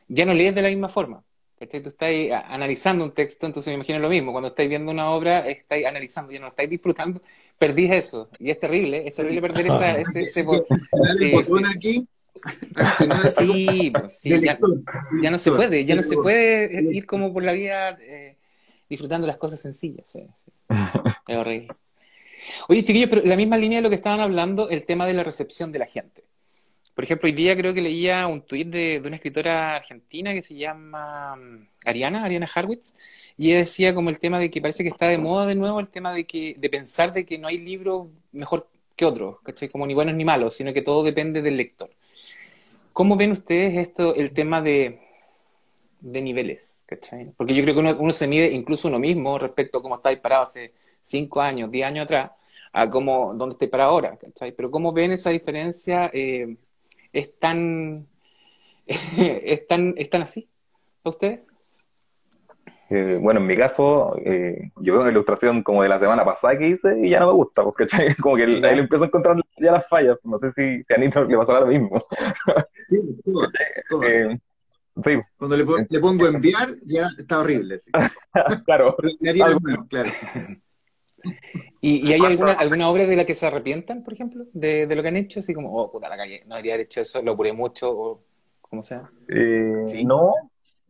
ya 0.08 0.26
no 0.26 0.34
lees 0.34 0.56
de 0.56 0.62
la 0.62 0.70
misma 0.70 0.89
forma. 0.89 1.24
¿cachai? 1.60 1.82
Tú 1.82 1.89
estás 1.89 2.10
analizando 2.47 3.03
un 3.03 3.12
texto, 3.12 3.45
entonces 3.45 3.72
me 3.72 3.76
imagino 3.76 3.99
lo 3.99 4.10
mismo. 4.10 4.32
Cuando 4.32 4.49
estáis 4.49 4.70
viendo 4.70 4.91
una 4.91 5.10
obra, 5.10 5.47
estáis 5.47 5.86
analizando, 5.86 6.32
ya 6.32 6.39
no 6.39 6.45
lo 6.45 6.49
estáis 6.49 6.70
disfrutando, 6.70 7.22
perdís 7.58 7.91
eso. 7.91 8.30
Y 8.39 8.49
es 8.49 8.60
terrible, 8.60 9.08
es 9.08 9.14
terrible 9.14 9.41
perder 9.41 9.68
esa, 9.68 9.97
ese, 9.99 10.24
ese, 10.24 10.45
aquí 11.74 12.08
sí, 13.38 13.91
pues, 13.91 14.20
sí 14.20 14.30
ya, 14.30 14.60
ya, 15.22 15.32
no 15.32 15.38
se 15.38 15.51
puede, 15.51 15.86
ya 15.86 15.95
no 15.95 16.03
se 16.03 16.16
puede 16.16 16.93
ir 16.93 17.06
como 17.06 17.32
por 17.32 17.43
la 17.43 17.53
vida 17.53 17.97
eh, 18.01 18.36
disfrutando 18.89 19.26
las 19.26 19.38
cosas 19.38 19.60
sencillas. 19.60 20.18
Es 21.28 21.38
horrible. 21.38 21.70
Oye, 22.68 22.84
chiquillos, 22.84 23.10
pero 23.10 23.24
la 23.24 23.36
misma 23.36 23.58
línea 23.58 23.80
de 23.80 23.82
lo 23.82 23.89
que 23.89 23.95
estaban 23.95 24.20
hablando, 24.20 24.70
el 24.70 24.86
tema 24.86 25.08
de 25.08 25.14
la 25.14 25.24
recepción 25.24 25.72
de 25.72 25.80
la 25.80 25.88
gente. 25.88 26.24
Por 26.95 27.03
ejemplo, 27.03 27.27
hoy 27.27 27.33
día 27.33 27.57
creo 27.57 27.73
que 27.73 27.81
leía 27.81 28.25
un 28.25 28.41
tuit 28.41 28.69
de, 28.69 29.01
una 29.05 29.17
escritora 29.17 29.75
argentina 29.75 30.33
que 30.33 30.41
se 30.41 30.55
llama 30.55 31.35
mm, 31.35 31.67
Ariana, 31.85 32.23
Ariana 32.23 32.49
Harwitz, 32.53 32.93
y 33.37 33.49
ella 33.49 33.59
decía 33.59 33.93
como 33.93 34.09
el 34.09 34.17
tema 34.17 34.39
de 34.39 34.49
que 34.49 34.61
parece 34.61 34.81
que 34.83 34.89
está 34.89 35.07
de 35.07 35.17
moda 35.17 35.45
de 35.45 35.55
nuevo 35.55 35.79
el 35.81 35.89
tema 35.89 36.13
de 36.13 36.25
que 36.25 36.55
de 36.57 36.69
pensar 36.69 37.11
de 37.13 37.25
que 37.25 37.37
no 37.37 37.49
hay 37.49 37.57
libro 37.57 38.09
mejor 38.31 38.69
que 38.95 39.05
otro, 39.05 39.41
¿cachai? 39.43 39.69
Como 39.69 39.85
ni 39.85 39.93
buenos 39.93 40.15
ni 40.15 40.23
malos, 40.23 40.53
sino 40.55 40.73
que 40.73 40.81
todo 40.81 41.03
depende 41.03 41.41
del 41.41 41.57
lector. 41.57 41.89
¿Cómo 42.93 43.17
ven 43.17 43.33
ustedes 43.33 43.77
esto, 43.77 44.15
el 44.15 44.31
tema 44.33 44.61
de, 44.61 45.01
de 45.99 46.21
niveles, 46.21 46.79
¿cachai? 46.85 47.31
Porque 47.35 47.53
yo 47.53 47.63
creo 47.63 47.75
que 47.75 47.81
uno, 47.81 48.11
se 48.13 48.27
mide 48.27 48.51
incluso 48.51 48.87
uno 48.87 48.99
mismo 48.99 49.37
respecto 49.37 49.79
a 49.79 49.81
cómo 49.81 49.95
estáis 49.95 50.19
parado 50.19 50.43
hace 50.43 50.73
cinco 51.01 51.41
años, 51.41 51.69
diez 51.71 51.85
años 51.85 52.05
atrás, 52.05 52.31
a 52.71 52.89
cómo, 52.89 53.33
dónde 53.35 53.53
estáis 53.53 53.71
parado 53.71 53.91
ahora, 53.91 54.17
¿cachai? 54.17 54.53
Pero 54.53 54.71
¿cómo 54.71 54.93
ven 54.93 55.11
esa 55.11 55.29
diferencia? 55.29 56.09
Eh, 56.13 56.55
es 57.16 57.39
tan, 57.39 58.07
es 58.86 59.68
tan, 59.68 59.93
es 59.97 60.09
tan 60.09 60.22
así 60.22 60.49
a 61.03 61.09
ustedes? 61.09 61.41
Eh, 62.89 63.18
bueno, 63.20 63.39
en 63.39 63.47
mi 63.47 63.55
caso, 63.55 64.16
eh, 64.24 64.72
yo 64.76 64.93
veo 64.93 65.01
una 65.01 65.11
ilustración 65.11 65.63
como 65.63 65.82
de 65.82 65.89
la 65.89 65.97
semana 65.97 66.24
pasada 66.24 66.57
que 66.57 66.68
hice 66.68 66.99
y 67.01 67.09
ya 67.09 67.20
no 67.22 67.28
me 67.28 67.34
gusta, 67.34 67.63
porque 67.63 67.88
como 68.22 68.36
que 68.36 68.43
ahí 68.43 68.59
le 68.59 68.82
empiezo 68.82 69.05
a 69.05 69.07
encontrar 69.07 69.38
ya 69.57 69.72
las 69.72 69.88
fallas. 69.88 70.18
No 70.24 70.38
sé 70.38 70.51
si, 70.51 70.84
si 70.84 70.93
a 70.93 70.97
Anita 70.97 71.24
le 71.24 71.38
pasará 71.38 71.61
lo 71.61 71.68
mismo. 71.68 72.01
Sí, 72.88 72.99
eh, 74.07 74.38
sí. 75.03 75.20
Cuando 75.38 75.57
le, 75.57 75.66
le, 75.89 75.99
pongo 75.99 76.28
enviar, 76.28 76.70
ya 76.86 77.09
está 77.18 77.39
horrible. 77.39 77.80
Sí. 77.80 77.89
claro. 78.63 78.95
claro. 79.89 80.09
¿Y, 81.82 82.11
hay 82.11 82.21
alguna, 82.21 82.53
alguna 82.53 82.89
obra 82.89 83.05
de 83.05 83.15
la 83.15 83.26
que 83.26 83.36
se 83.36 83.45
arrepientan, 83.45 84.03
por 84.03 84.13
ejemplo, 84.13 84.45
de, 84.53 84.88
lo 84.95 85.01
que 85.01 85.07
han 85.07 85.17
hecho? 85.17 85.39
Así 85.39 85.53
como, 85.53 85.76
oh, 85.76 85.91
puta, 85.91 86.09
la 86.09 86.17
calle, 86.17 86.43
no 86.45 86.55
debería 86.55 86.73
haber 86.73 86.86
hecho 86.86 87.01
eso, 87.01 87.21
lo 87.21 87.34
apuré 87.34 87.53
mucho, 87.53 87.91
o 87.91 88.23
como 88.61 88.82
sea. 88.82 89.09
Eh, 89.28 90.03
No, 90.03 90.34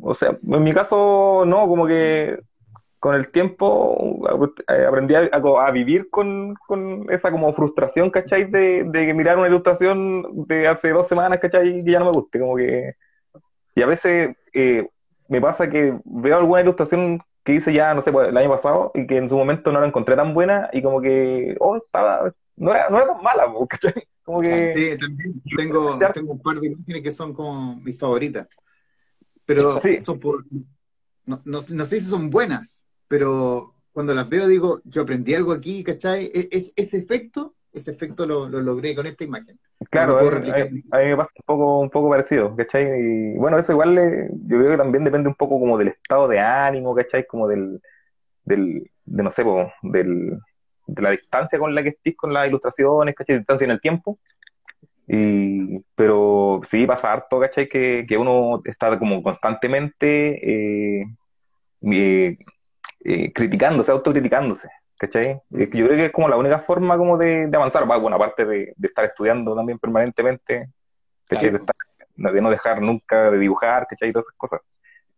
o 0.01 0.15
sea, 0.15 0.38
en 0.41 0.63
mi 0.63 0.73
caso, 0.73 1.43
no, 1.45 1.67
como 1.67 1.86
que 1.88 2.39
con 2.99 3.13
el 3.13 3.29
tiempo 3.31 4.19
eh, 4.67 4.86
aprendí 4.88 5.13
a, 5.13 5.71
vivir 5.71 6.09
con, 6.09 6.57
esa 7.09 7.29
como 7.29 7.53
frustración, 7.53 8.09
¿cachai? 8.09 8.45
De, 8.45 8.83
de 8.83 9.13
mirar 9.13 9.38
una 9.38 9.47
ilustración 9.47 10.47
de 10.47 10.67
hace 10.67 10.89
dos 10.89 11.07
semanas, 11.07 11.39
¿cachai? 11.39 11.83
Que 11.83 11.91
ya 11.91 11.99
no 11.99 12.05
me 12.05 12.17
guste, 12.17 12.39
como 12.39 12.55
que... 12.55 12.95
Y 13.75 13.81
a 13.81 13.86
veces 13.86 14.36
eh, 14.53 14.89
me 15.27 15.39
pasa 15.39 15.69
que 15.69 15.99
veo 16.03 16.38
alguna 16.38 16.61
ilustración 16.61 17.21
que 17.45 17.53
hice 17.53 17.71
ya, 17.71 17.93
no 17.93 18.01
sé, 18.01 18.11
pues, 18.11 18.29
el 18.29 18.37
año 18.37 18.49
pasado 18.49 18.91
y 18.95 19.05
que 19.05 19.17
en 19.17 19.29
su 19.29 19.37
momento 19.37 19.71
no 19.71 19.79
la 19.79 19.87
encontré 19.87 20.15
tan 20.15 20.33
buena 20.33 20.69
y 20.73 20.81
como 20.81 20.99
que, 20.99 21.55
oh, 21.59 21.77
estaba, 21.77 22.33
no 22.57 22.73
era, 22.73 22.89
no 22.89 22.97
era 22.97 23.13
tan 23.13 23.23
mala, 23.23 23.45
¿cachai? 23.69 23.93
Como 24.23 24.41
que... 24.41 24.73
Sí, 24.75 24.97
también 24.99 25.41
tengo, 25.55 25.99
tengo 26.11 26.33
un 26.33 26.41
par 26.41 26.59
de 26.59 26.67
imágenes 26.67 27.03
que 27.03 27.11
son 27.11 27.33
como 27.33 27.75
mis 27.77 27.97
favoritas. 27.99 28.47
Pero 29.45 29.79
son 30.03 30.19
por, 30.19 30.43
no, 31.25 31.41
no, 31.45 31.59
no, 31.69 31.85
sé 31.85 31.99
si 31.99 32.07
son 32.07 32.31
buenas, 32.31 32.83
pero 33.07 33.75
cuando 33.91 34.15
las 34.15 34.27
veo 34.27 34.47
digo, 34.47 34.81
yo 34.83 35.03
aprendí 35.03 35.35
algo 35.35 35.53
aquí, 35.53 35.83
¿cachai? 35.83 36.31
E, 36.33 36.49
es, 36.51 36.73
ese 36.75 36.97
efecto, 36.97 37.54
ese 37.76 37.91
efecto 37.91 38.26
lo, 38.26 38.47
lo 38.47 38.61
logré 38.61 38.95
con 38.95 39.05
esta 39.05 39.23
imagen. 39.23 39.59
Claro, 39.89 40.17
a, 40.17 40.23
mí 40.23 40.84
me 40.91 41.17
pasa 41.17 41.32
un 41.36 41.45
poco, 41.45 41.80
un 41.80 41.89
poco 41.89 42.09
parecido, 42.09 42.55
¿cachai? 42.55 42.86
Y 42.86 43.38
bueno, 43.38 43.57
eso 43.57 43.73
igual 43.73 43.95
yo 44.45 44.57
creo 44.57 44.71
que 44.71 44.78
también 44.78 45.03
depende 45.03 45.28
un 45.28 45.36
poco 45.36 45.59
como 45.59 45.78
del 45.78 45.89
estado 45.89 46.28
de 46.28 46.39
ánimo, 46.39 46.95
¿cachai? 46.95 47.28
Como 47.28 47.47
del, 47.47 47.82
del 48.43 48.89
de 49.05 49.23
no 49.23 49.32
sé, 49.32 49.43
del, 49.84 50.39
de 50.88 51.01
la 51.01 51.11
distancia 51.11 51.59
con 51.59 51.76
la 51.76 51.84
que 51.84 51.89
estés 51.89 52.15
con 52.15 52.34
las 52.34 52.47
ilustraciones, 52.47 53.15
¿cachai? 53.15 53.38
Distancia 53.38 53.65
en 53.65 53.71
el 53.71 53.82
tiempo. 53.82 54.19
Y, 55.07 55.80
pero 55.95 56.61
sí 56.69 56.86
pasa 56.88 57.13
harto, 57.13 57.39
¿cachai? 57.39 57.69
Que, 57.69 58.05
que 58.07 58.17
uno 58.17 58.61
está 58.65 58.97
como 58.97 59.21
constantemente 59.21 60.99
eh, 61.01 61.05
eh, 61.82 62.38
eh, 63.03 63.32
criticándose, 63.34 63.91
autocriticándose, 63.91 64.67
¿cachai? 64.97 65.41
yo 65.49 65.67
creo 65.69 65.89
que 65.89 66.05
es 66.05 66.11
como 66.11 66.29
la 66.29 66.37
única 66.37 66.59
forma 66.59 66.97
como 66.97 67.17
de, 67.17 67.49
avanzar, 67.53 67.85
bueno, 67.85 68.15
aparte 68.15 68.45
de, 68.45 68.73
estar 68.81 69.05
estudiando 69.05 69.55
también 69.55 69.79
permanentemente, 69.79 70.69
De, 71.29 71.61
no 72.17 72.49
dejar 72.49 72.81
nunca 72.81 73.29
de 73.31 73.37
dibujar, 73.37 73.87
¿cachai? 73.87 74.11
Todas 74.11 74.27
esas 74.27 74.37
cosas. 74.37 74.61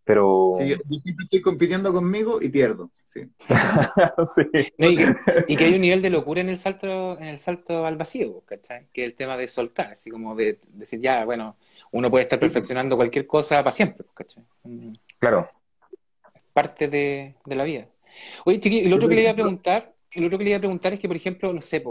Pero... 0.08 0.54
Sí, 0.58 0.70
yo, 0.70 0.78
siempre 1.02 1.26
estoy 1.26 1.42
compitiendo 1.42 1.92
conmigo 1.92 2.42
y 2.42 2.48
pierdo, 2.48 2.90
sí. 3.04 3.30
y, 4.78 5.58
que, 5.58 5.64
hay 5.66 5.74
un 5.76 5.82
nivel 5.82 6.02
de 6.02 6.10
locura 6.10 6.40
en 6.40 6.48
el 6.48 6.58
salto, 6.58 7.18
en 7.20 7.26
el 7.26 7.40
salto 7.40 7.86
al 7.86 7.98
vacío, 7.98 8.42
¿cachai? 8.46 8.88
Que 8.94 9.04
es 9.04 9.10
el 9.10 9.16
tema 9.16 9.36
de 9.36 9.50
soltar, 9.50 9.92
así 9.92 10.10
como 10.10 10.34
de, 10.34 10.60
decir, 10.70 11.02
ya, 11.02 11.26
bueno, 11.26 11.58
uno 11.92 12.10
puede 12.10 12.24
estar 12.24 12.40
perfeccionando 12.40 12.96
cualquier 12.96 13.28
cosa 13.28 13.62
para 13.62 13.74
siempre, 13.74 14.08
¿cachai? 14.14 14.46
Claro. 15.20 15.50
parte 16.54 16.88
de, 16.88 17.36
la 17.44 17.66
vida. 17.66 17.88
Oye, 18.46 18.60
Chiqui, 18.60 18.80
el 18.80 18.94
otro 18.94 19.08
que 19.08 19.16
le 19.16 19.22
iba 19.22 19.32
a 19.32 19.36
preguntar, 19.36 19.94
el 20.12 20.26
otro 20.26 20.38
que 20.38 20.44
le 20.44 20.50
iba 20.52 20.58
a 20.58 20.62
preguntar 20.62 20.94
es 20.94 21.00
que, 21.00 21.08
por 21.08 21.18
ejemplo, 21.18 21.52
no 21.54 21.62
sé, 21.62 21.82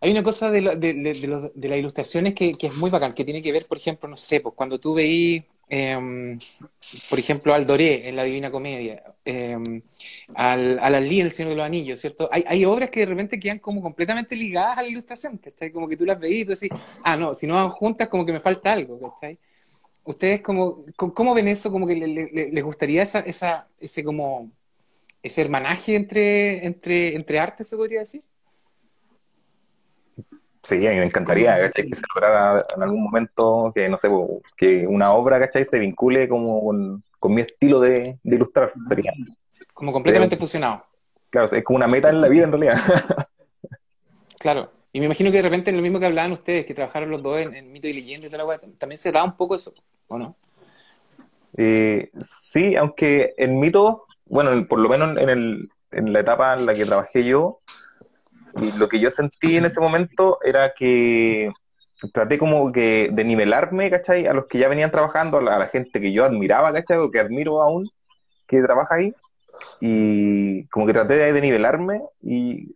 hay 0.00 0.10
una 0.10 0.22
cosa 0.22 0.50
de, 0.50 0.60
las 0.60 1.78
ilustraciones 1.78 2.34
que, 2.34 2.52
es 2.60 2.76
muy 2.76 2.90
bacán, 2.90 3.14
que 3.14 3.24
tiene 3.24 3.42
que 3.42 3.52
ver, 3.52 3.66
por 3.66 3.78
ejemplo, 3.78 4.08
no 4.08 4.16
sé, 4.16 4.40
pues 4.40 4.54
cuando 4.54 4.78
tú 4.78 4.94
veís, 4.94 5.44
em, 5.68 6.38
por 7.08 7.18
ejemplo, 7.18 7.54
al 7.54 7.66
Doré 7.66 8.08
en 8.08 8.16
la 8.16 8.24
Divina 8.24 8.50
Comedia, 8.50 9.02
eh, 9.24 9.56
al, 10.34 10.78
al 10.78 10.94
Ali 10.94 11.20
en 11.20 11.26
El 11.26 11.32
Señor 11.32 11.50
de 11.50 11.56
los 11.56 11.66
Anillos, 11.66 12.00
¿cierto? 12.00 12.28
Hay, 12.30 12.44
hay 12.46 12.64
obras 12.64 12.90
que 12.90 13.00
de 13.00 13.06
repente 13.06 13.38
quedan 13.38 13.58
como 13.58 13.82
completamente 13.82 14.36
ligadas 14.36 14.78
a 14.78 14.82
la 14.82 14.88
ilustración, 14.88 15.38
¿cachai? 15.38 15.72
Como 15.72 15.88
que 15.88 15.96
tú 15.96 16.04
las 16.04 16.18
veís 16.18 16.42
y 16.42 16.44
tú 16.44 16.52
decís, 16.52 16.70
ah, 17.02 17.16
no, 17.16 17.34
si 17.34 17.46
no 17.46 17.54
van 17.54 17.70
juntas, 17.70 18.08
como 18.08 18.26
que 18.26 18.32
me 18.32 18.40
falta 18.40 18.72
algo, 18.72 19.00
¿cachai? 19.00 19.38
¿Ustedes 20.04 20.42
como, 20.42 20.84
cómo 20.96 21.32
ven 21.34 21.48
eso? 21.48 21.72
¿Como 21.72 21.86
que 21.86 21.96
les 21.96 22.64
gustaría 22.64 23.02
esa, 23.02 23.20
esa, 23.20 23.68
ese 23.80 24.04
como 24.04 24.52
ese 25.24 25.40
hermanaje 25.40 25.96
entre, 25.96 26.66
entre, 26.66 27.16
entre 27.16 27.40
artes, 27.40 27.66
se 27.66 27.76
podría 27.76 28.00
decir? 28.00 28.22
Sí, 30.62 30.86
a 30.86 30.90
mí 30.90 30.96
me 30.96 31.06
encantaría, 31.06 31.58
¿cachai? 31.58 31.88
Que 31.88 31.96
se 31.96 32.02
lograra 32.14 32.64
en 32.76 32.82
algún 32.82 33.02
momento 33.02 33.72
que, 33.74 33.88
no 33.88 33.98
sé, 33.98 34.08
que 34.56 34.86
una 34.86 35.12
obra, 35.12 35.40
¿cachai? 35.40 35.64
Se 35.64 35.78
vincule 35.78 36.28
como 36.28 36.62
con, 37.18 37.34
mi 37.34 37.40
estilo 37.40 37.80
de, 37.80 38.18
ilustrar, 38.24 38.72
sería. 38.86 39.12
Como 39.72 39.92
completamente 39.92 40.36
fusionado. 40.36 40.84
Claro, 41.30 41.50
es 41.50 41.64
como 41.64 41.78
una 41.78 41.88
meta 41.88 42.10
en 42.10 42.20
la 42.20 42.28
vida 42.28 42.44
en 42.44 42.52
realidad. 42.52 42.76
claro. 44.38 44.70
Y 44.92 45.00
me 45.00 45.06
imagino 45.06 45.30
que 45.30 45.38
de 45.38 45.42
repente 45.42 45.70
en 45.70 45.76
lo 45.76 45.82
mismo 45.82 45.98
que 45.98 46.06
hablaban 46.06 46.32
ustedes, 46.32 46.66
que 46.66 46.74
trabajaron 46.74 47.10
los 47.10 47.22
dos 47.22 47.40
en, 47.40 47.72
mito 47.72 47.88
y 47.88 47.94
leyenda 47.94 48.28
y 48.28 48.42
web, 48.42 48.60
también 48.78 48.98
se 48.98 49.10
da 49.10 49.24
un 49.24 49.36
poco 49.36 49.54
eso, 49.54 49.74
¿o 50.06 50.18
no? 50.18 50.36
Eh, 51.56 52.10
sí, 52.24 52.76
aunque 52.76 53.34
en 53.36 53.58
mito, 53.58 54.06
bueno, 54.26 54.66
por 54.66 54.78
lo 54.78 54.88
menos 54.88 55.16
en, 55.18 55.28
el, 55.28 55.68
en 55.92 56.12
la 56.12 56.20
etapa 56.20 56.54
en 56.54 56.66
la 56.66 56.74
que 56.74 56.84
trabajé 56.84 57.24
yo, 57.24 57.60
y 58.60 58.78
lo 58.78 58.88
que 58.88 59.00
yo 59.00 59.10
sentí 59.10 59.56
en 59.56 59.64
ese 59.64 59.80
momento 59.80 60.38
era 60.42 60.72
que 60.74 61.50
traté 62.12 62.38
como 62.38 62.70
que 62.72 63.08
de 63.12 63.24
nivelarme, 63.24 63.90
¿cachai? 63.90 64.26
A 64.26 64.32
los 64.32 64.46
que 64.46 64.58
ya 64.58 64.68
venían 64.68 64.90
trabajando, 64.90 65.38
a 65.38 65.42
la, 65.42 65.68
gente 65.68 66.00
que 66.00 66.12
yo 66.12 66.24
admiraba, 66.24 66.72
¿cachai? 66.72 66.98
O 66.98 67.10
que 67.10 67.20
admiro 67.20 67.62
aún, 67.62 67.90
que 68.46 68.62
trabaja 68.62 68.96
ahí. 68.96 69.14
Y 69.80 70.66
como 70.66 70.86
que 70.86 70.92
traté 70.92 71.14
de, 71.14 71.40
nivelarme 71.40 72.02
y 72.22 72.72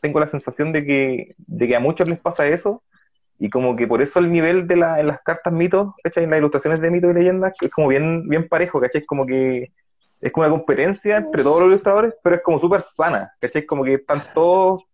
tengo 0.00 0.20
la 0.20 0.26
sensación 0.26 0.72
de 0.72 0.84
que, 0.84 1.34
de 1.38 1.68
que 1.68 1.76
a 1.76 1.80
muchos 1.80 2.08
les 2.08 2.20
pasa 2.20 2.46
eso. 2.46 2.82
Y 3.38 3.50
como 3.50 3.76
que 3.76 3.86
por 3.86 4.00
eso 4.02 4.18
el 4.18 4.32
nivel 4.32 4.66
de 4.66 4.76
la, 4.76 5.00
en 5.00 5.08
las 5.08 5.22
cartas 5.22 5.52
mitos, 5.52 5.94
¿cachai? 6.02 6.24
En 6.24 6.30
las 6.30 6.38
ilustraciones 6.38 6.80
de 6.80 6.90
mitos 6.90 7.10
y 7.10 7.14
leyendas, 7.14 7.54
es 7.60 7.70
como 7.70 7.88
bien, 7.88 8.28
bien 8.28 8.48
parejo, 8.48 8.80
¿cachai? 8.80 9.02
Es 9.02 9.06
como 9.06 9.26
que 9.26 9.72
es 10.20 10.32
como 10.32 10.46
una 10.46 10.56
competencia 10.56 11.18
entre 11.18 11.42
todos 11.42 11.60
los 11.60 11.68
ilustradores, 11.68 12.14
pero 12.22 12.36
es 12.36 12.42
como 12.42 12.60
súper 12.60 12.82
sana, 12.82 13.32
¿cachai? 13.40 13.64
Como 13.64 13.84
que 13.84 13.94
están 13.94 14.20
todos 14.34 14.84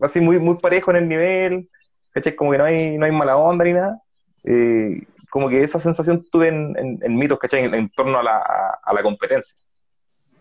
así 0.00 0.20
muy, 0.20 0.38
muy 0.38 0.56
parejo 0.56 0.90
en 0.90 0.98
el 0.98 1.08
nivel, 1.08 1.68
¿cachai? 2.10 2.36
Como 2.36 2.52
que 2.52 2.58
no 2.58 2.64
hay, 2.64 2.98
no 2.98 3.06
hay 3.06 3.12
mala 3.12 3.36
onda 3.36 3.64
ni 3.64 3.72
nada. 3.72 4.02
Eh, 4.44 5.02
como 5.30 5.48
que 5.48 5.62
esa 5.62 5.80
sensación 5.80 6.24
tuve 6.30 6.48
en, 6.48 6.98
en, 7.02 7.16
mitos, 7.16 7.38
¿cachai? 7.38 7.64
En, 7.64 7.90
torno 7.90 8.18
a 8.18 8.22
la, 8.22 8.78
a, 8.82 8.92
la 8.92 9.02
competencia. 9.02 9.56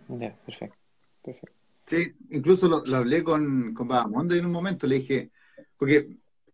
Ya, 0.07 0.33
perfecto, 0.45 0.77
perfecto. 1.23 1.55
Sí, 1.85 2.13
incluso 2.29 2.67
lo, 2.67 2.83
hablé 2.95 3.23
con, 3.23 3.73
con 3.73 3.89
en 4.31 4.45
un 4.45 4.51
momento, 4.51 4.87
le 4.87 4.95
dije, 4.95 5.31
porque 5.77 6.07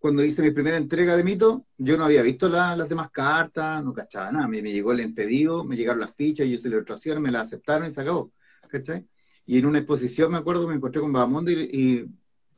cuando 0.04 0.22
hice 0.22 0.42
mi 0.42 0.52
primera 0.52 0.76
entrega 0.76 1.16
de 1.16 1.24
mito, 1.24 1.66
yo 1.78 1.96
no 1.96 2.04
había 2.04 2.22
visto 2.22 2.50
las 2.50 2.90
demás 2.90 3.10
cartas, 3.10 3.82
no 3.82 3.94
cachaba 3.94 4.34
nada, 4.34 4.50
me, 4.50 4.62
me, 4.62 4.74
llegó 4.74 4.92
el 4.92 5.00
impedido, 5.00 5.64
me 5.64 5.78
llegaron 5.78 6.02
las 6.02 6.14
fichas, 6.14 6.46
yo 6.46 6.56
hice 6.56 6.68
la 6.68 6.76
ilustración, 6.76 7.22
me 7.22 7.32
la 7.32 7.40
aceptaron 7.40 7.88
y 7.88 7.92
se 7.92 8.02
acabó, 8.02 8.34
¿cachai? 8.68 9.08
Y 9.46 9.60
en 9.60 9.66
una 9.66 9.78
exposición, 9.78 10.30
me 10.34 10.38
acuerdo, 10.40 10.68
me 10.68 10.76
encontré 10.76 11.00
con 11.00 11.14
Babamondo 11.14 11.52
y, 11.52 11.70
y 11.72 12.06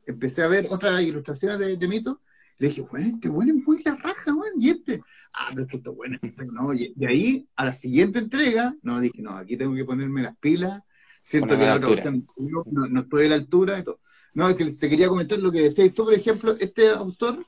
empecé 0.06 0.42
a 0.42 0.48
ver 0.48 0.66
otras 0.70 1.00
ilustraciones 1.00 1.60
de, 1.60 1.76
de 1.76 1.86
Mito, 1.86 2.20
le 2.58 2.66
dije, 2.66 2.80
bueno, 2.80 3.06
este 3.14 3.28
bueno 3.28 3.54
es 3.56 3.64
muy 3.64 3.80
la 3.84 3.94
raja, 3.94 4.34
bueno, 4.34 4.56
y 4.58 4.70
este, 4.70 5.00
ah, 5.32 5.46
pero 5.50 5.62
es 5.62 5.68
que 5.68 5.76
esto 5.76 5.94
bueno, 5.94 6.18
no, 6.50 6.74
y, 6.74 6.96
ahí, 7.06 7.48
a 7.54 7.66
la 7.66 7.72
siguiente 7.72 8.18
entrega, 8.18 8.74
no, 8.82 8.98
dije, 8.98 9.22
no, 9.22 9.36
aquí 9.36 9.56
tengo 9.56 9.72
que 9.76 9.84
ponerme 9.84 10.20
las 10.20 10.36
pilas, 10.38 10.82
siento 11.22 11.56
que 11.56 11.64
la 11.64 11.76
otra 11.76 12.10
no, 12.10 12.64
no, 12.66 13.00
estoy 13.02 13.26
a 13.26 13.28
la 13.28 13.34
altura 13.36 13.78
y 13.78 13.84
todo. 13.84 14.00
No, 14.36 14.48
es 14.50 14.56
que 14.56 14.66
te 14.66 14.88
quería 14.88 15.08
comentar 15.08 15.38
lo 15.38 15.50
que 15.50 15.62
decías 15.62 15.92
tú, 15.94 16.04
por 16.04 16.14
ejemplo, 16.14 16.54
este 16.60 16.90
autor, 16.90 17.38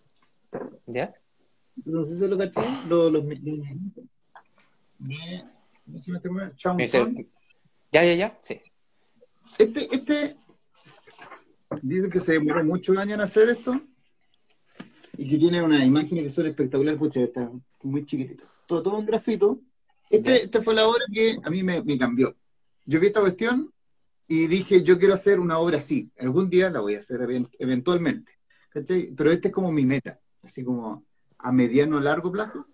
¿ya? 0.86 1.14
No 1.84 2.02
sé 2.04 2.18
si 2.18 2.26
lo 2.26 2.38
caché, 2.38 2.62
los, 2.88 3.12
los, 3.12 3.24
ya, 7.92 8.04
ya, 8.04 8.14
ya, 8.14 8.38
sí. 8.42 8.60
Este, 9.58 9.94
este 9.94 10.36
Dice 11.82 12.08
que 12.08 12.20
se 12.20 12.32
demoró 12.32 12.64
mucho 12.64 12.92
años 12.98 13.14
en 13.14 13.20
hacer 13.20 13.50
esto 13.50 13.78
y 15.16 15.28
que 15.28 15.36
tiene 15.36 15.62
una 15.62 15.84
imagen 15.84 16.18
que 16.18 16.28
son 16.30 16.46
espectacular, 16.46 16.96
pucha, 16.96 17.20
está 17.20 17.50
muy 17.82 18.06
chiquitito. 18.06 18.44
Todo, 18.66 18.82
todo 18.82 18.98
un 18.98 19.06
grafito. 19.06 19.60
Este, 20.08 20.44
esta 20.44 20.62
fue 20.62 20.74
la 20.74 20.86
obra 20.86 21.04
que 21.12 21.38
a 21.42 21.50
mí 21.50 21.62
me, 21.62 21.98
cambió. 21.98 22.34
Yo 22.86 22.98
vi 22.98 23.08
esta 23.08 23.20
cuestión 23.20 23.70
y 24.28 24.46
dije, 24.46 24.82
yo 24.82 24.98
quiero 24.98 25.14
hacer 25.14 25.40
una 25.40 25.58
obra 25.58 25.78
así. 25.78 26.10
Algún 26.20 26.50
día 26.50 26.68
la 26.70 26.80
voy 26.80 26.94
a 26.94 26.98
hacer 26.98 27.20
eventualmente. 27.58 28.32
Pero 28.72 29.30
este 29.30 29.48
es 29.48 29.54
como 29.54 29.72
mi 29.72 29.86
meta, 29.86 30.20
así 30.44 30.62
como 30.62 31.04
a 31.38 31.50
mediano 31.50 31.98
largo 31.98 32.30
plazo. 32.30 32.66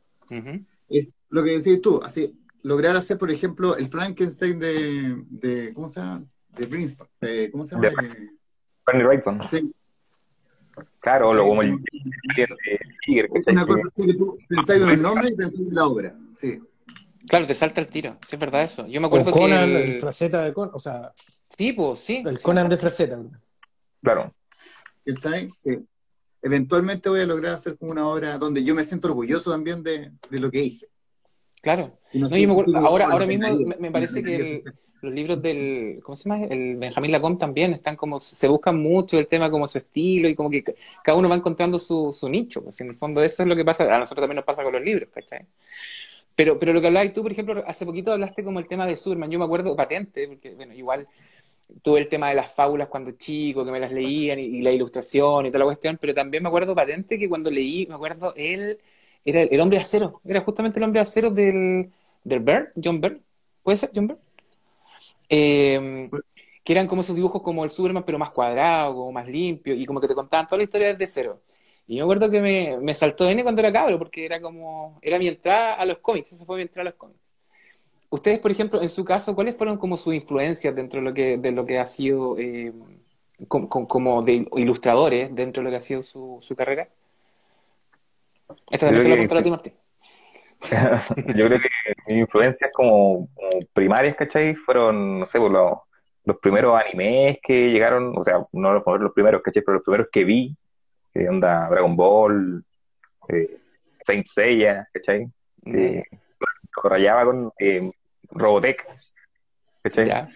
Es 0.88 1.08
lo 1.30 1.44
que 1.44 1.50
decís 1.52 1.80
tú, 1.80 2.00
así, 2.02 2.36
lograr 2.62 2.96
hacer, 2.96 3.18
por 3.18 3.30
ejemplo, 3.30 3.76
el 3.76 3.86
Frankenstein 3.86 4.58
de, 4.58 5.22
de 5.30 5.72
¿cómo 5.72 5.88
se 5.88 6.00
llama? 6.00 6.24
De 6.48 6.66
Princeton. 6.66 7.08
¿Cómo 7.52 7.64
se 7.64 7.76
llama? 7.76 7.90
Bernie 8.86 9.04
Wrightson. 9.04 9.48
Sí. 9.48 9.72
Claro, 11.00 11.32
lo 11.32 11.44
como 11.44 11.62
el, 11.62 11.78
Tiger. 13.06 13.28
Una 13.46 13.66
cosa 13.66 13.80
que 13.96 14.14
tú 14.14 14.38
pensáis 14.48 14.82
en 14.82 14.88
el 14.88 15.02
nombre 15.02 15.30
y 15.30 15.34
pensáis 15.34 15.68
en 15.68 15.74
la 15.74 15.86
obra. 15.86 16.16
Sí. 16.34 16.60
Claro, 17.26 17.46
te 17.46 17.54
salta 17.54 17.80
el 17.80 17.86
tiro, 17.86 18.18
sí 18.26 18.36
es 18.36 18.38
verdad 18.38 18.62
eso. 18.62 18.86
Yo 18.86 19.00
me 19.00 19.06
acuerdo 19.06 19.30
o 19.30 19.32
Conan, 19.32 19.68
que 19.68 19.84
el... 19.84 19.90
el 19.90 20.00
fraceta 20.00 20.42
de 20.42 20.52
Conan, 20.52 20.74
o 20.74 20.78
sea... 20.78 21.12
Tipo, 21.56 21.96
sí. 21.96 22.22
El 22.26 22.40
Conan 22.40 22.68
de 22.68 22.76
fraceta. 22.76 23.18
Claro. 24.02 24.34
¿Sabes? 25.20 25.52
Que 25.62 25.80
eventualmente 26.42 27.08
voy 27.08 27.20
a 27.20 27.26
lograr 27.26 27.54
hacer 27.54 27.76
como 27.78 27.92
una 27.92 28.06
obra 28.06 28.38
donde 28.38 28.62
yo 28.64 28.74
me 28.74 28.84
siento 28.84 29.08
orgulloso 29.08 29.50
también 29.50 29.82
de, 29.82 30.12
de 30.30 30.38
lo 30.38 30.50
que 30.50 30.62
hice. 30.62 30.88
Claro. 31.62 31.98
No, 32.12 32.28
yo 32.28 32.46
me 32.46 32.52
acuerdo, 32.52 32.76
ahora, 32.78 33.06
ahora 33.06 33.26
mismo 33.26 33.48
me, 33.78 33.90
parece 33.90 34.22
que 34.22 34.36
el, 34.36 34.64
los 35.00 35.14
libros 35.14 35.40
del, 35.40 36.00
¿cómo 36.02 36.16
se 36.16 36.28
llama? 36.28 36.44
El 36.44 36.76
Benjamín 36.76 37.12
Lacombe 37.12 37.38
también 37.38 37.72
están 37.72 37.96
como, 37.96 38.20
se 38.20 38.48
buscan 38.48 38.78
mucho 38.78 39.18
el 39.18 39.26
tema 39.26 39.50
como 39.50 39.66
su 39.66 39.78
estilo 39.78 40.28
y 40.28 40.34
como 40.34 40.50
que 40.50 40.62
cada 41.02 41.16
uno 41.16 41.28
va 41.28 41.36
encontrando 41.36 41.78
su, 41.78 42.12
su 42.12 42.28
nicho, 42.28 42.62
pues 42.62 42.80
en 42.80 42.88
el 42.88 42.94
fondo 42.94 43.22
eso 43.22 43.42
es 43.42 43.48
lo 43.48 43.56
que 43.56 43.64
pasa, 43.64 43.84
a 43.84 43.98
nosotros 43.98 44.22
también 44.22 44.36
nos 44.36 44.44
pasa 44.44 44.62
con 44.62 44.72
los 44.72 44.82
libros, 44.82 45.08
¿cachai? 45.12 45.46
Pero, 46.34 46.58
pero 46.58 46.72
lo 46.72 46.80
que 46.80 46.88
hablabas 46.88 47.12
tú, 47.12 47.22
por 47.22 47.32
ejemplo, 47.32 47.62
hace 47.66 47.86
poquito 47.86 48.12
hablaste 48.12 48.42
como 48.42 48.58
el 48.58 48.66
tema 48.66 48.86
de 48.86 48.96
Superman, 48.96 49.30
yo 49.30 49.38
me 49.38 49.44
acuerdo 49.44 49.76
patente, 49.76 50.26
porque 50.26 50.54
bueno, 50.54 50.74
igual 50.74 51.06
tuve 51.82 52.00
el 52.00 52.08
tema 52.08 52.28
de 52.28 52.34
las 52.34 52.52
fábulas 52.52 52.88
cuando 52.88 53.12
chico, 53.12 53.64
que 53.64 53.72
me 53.72 53.80
las 53.80 53.92
leían 53.92 54.38
y, 54.38 54.62
la 54.62 54.70
ilustración 54.70 55.46
y 55.46 55.50
toda 55.50 55.60
la 55.60 55.64
cuestión, 55.66 55.98
pero 56.00 56.14
también 56.14 56.42
me 56.42 56.48
acuerdo 56.48 56.74
patente 56.74 57.18
que 57.18 57.28
cuando 57.28 57.50
leí, 57.50 57.86
me 57.86 57.94
acuerdo, 57.94 58.34
él 58.36 58.78
era 59.24 59.42
el, 59.42 59.60
hombre 59.60 59.78
acero, 59.78 60.20
era 60.24 60.40
justamente 60.42 60.78
el 60.78 60.84
hombre 60.84 61.00
acero 61.00 61.30
del, 61.30 61.90
del 62.24 62.40
Byrne, 62.40 62.68
John 62.82 63.00
Byrne, 63.00 63.20
¿puede 63.62 63.76
ser 63.78 63.90
John 63.94 64.08
Byrne? 64.08 64.22
Eh, 65.28 66.10
que 66.64 66.72
eran 66.72 66.86
como 66.86 67.02
esos 67.02 67.14
dibujos 67.14 67.42
como 67.42 67.62
el 67.64 67.70
Superman, 67.70 68.04
pero 68.04 68.18
más 68.18 68.30
cuadrado, 68.30 68.94
como 68.94 69.12
más 69.12 69.28
limpio, 69.28 69.74
y 69.74 69.84
como 69.86 70.00
que 70.00 70.08
te 70.08 70.14
contaban 70.14 70.46
toda 70.46 70.58
la 70.58 70.64
historia 70.64 70.88
desde 70.88 71.06
cero. 71.06 71.40
Y 71.86 71.96
me 71.96 72.02
acuerdo 72.02 72.30
que 72.30 72.40
me, 72.40 72.78
me 72.80 72.94
saltó 72.94 73.28
N 73.28 73.42
cuando 73.42 73.60
era 73.60 73.72
cabro, 73.72 73.98
porque 73.98 74.24
era 74.24 74.40
como, 74.40 74.98
era 75.02 75.18
mi 75.18 75.28
entrada 75.28 75.74
a 75.74 75.84
los 75.84 75.98
cómics, 75.98 76.32
esa 76.32 76.44
fue 76.44 76.56
mi 76.56 76.62
entrada 76.62 76.88
a 76.88 76.90
los 76.90 76.98
cómics. 76.98 77.20
Ustedes, 78.08 78.38
por 78.38 78.50
ejemplo, 78.50 78.80
en 78.80 78.88
su 78.88 79.04
caso, 79.04 79.34
¿cuáles 79.34 79.56
fueron 79.56 79.76
como 79.76 79.96
sus 79.96 80.14
influencias 80.14 80.74
dentro 80.74 81.00
de 81.00 81.04
lo 81.04 81.12
que, 81.12 81.36
de 81.36 81.50
lo 81.50 81.66
que 81.66 81.78
ha 81.78 81.84
sido 81.84 82.38
eh, 82.38 82.72
como, 83.48 84.22
de 84.22 84.46
ilustradores 84.56 85.34
dentro 85.34 85.60
de 85.60 85.64
lo 85.64 85.70
que 85.70 85.76
ha 85.76 85.80
sido 85.80 86.00
su, 86.00 86.38
su 86.40 86.54
carrera? 86.54 86.88
Esta 88.70 88.86
también 88.86 89.02
te 89.02 89.08
la 89.08 89.14
pregunto 89.14 89.38
a 89.38 89.42
ti, 89.42 89.50
Martín. 89.50 89.72
yo 91.36 91.46
creo 91.46 91.60
que 91.60 91.68
mis 92.06 92.18
influencias 92.20 92.70
como, 92.72 93.28
primarias, 93.72 94.16
¿cachai? 94.16 94.54
Fueron, 94.54 95.20
no 95.20 95.26
sé, 95.26 95.38
pues, 95.38 95.52
los, 95.52 95.78
los, 96.24 96.38
primeros 96.38 96.80
animes 96.80 97.38
que 97.42 97.70
llegaron, 97.70 98.16
o 98.16 98.24
sea, 98.24 98.46
no 98.52 98.72
los, 98.72 98.82
los 99.00 99.12
primeros, 99.12 99.42
¿cachai? 99.42 99.62
Pero 99.62 99.74
los 99.74 99.84
primeros 99.84 100.08
que 100.12 100.24
vi, 100.24 100.56
que 101.14 101.28
onda 101.28 101.68
Dragon 101.70 101.96
Ball, 101.96 102.64
eh, 103.28 103.56
Saint 104.04 104.26
Seiya, 104.26 104.86
¿cachai? 104.92 105.26
Eh, 105.66 106.02
rayaba 106.82 107.24
con 107.24 107.52
eh, 107.58 107.90
Robotech, 108.30 108.86
¿cachai? 109.82 110.28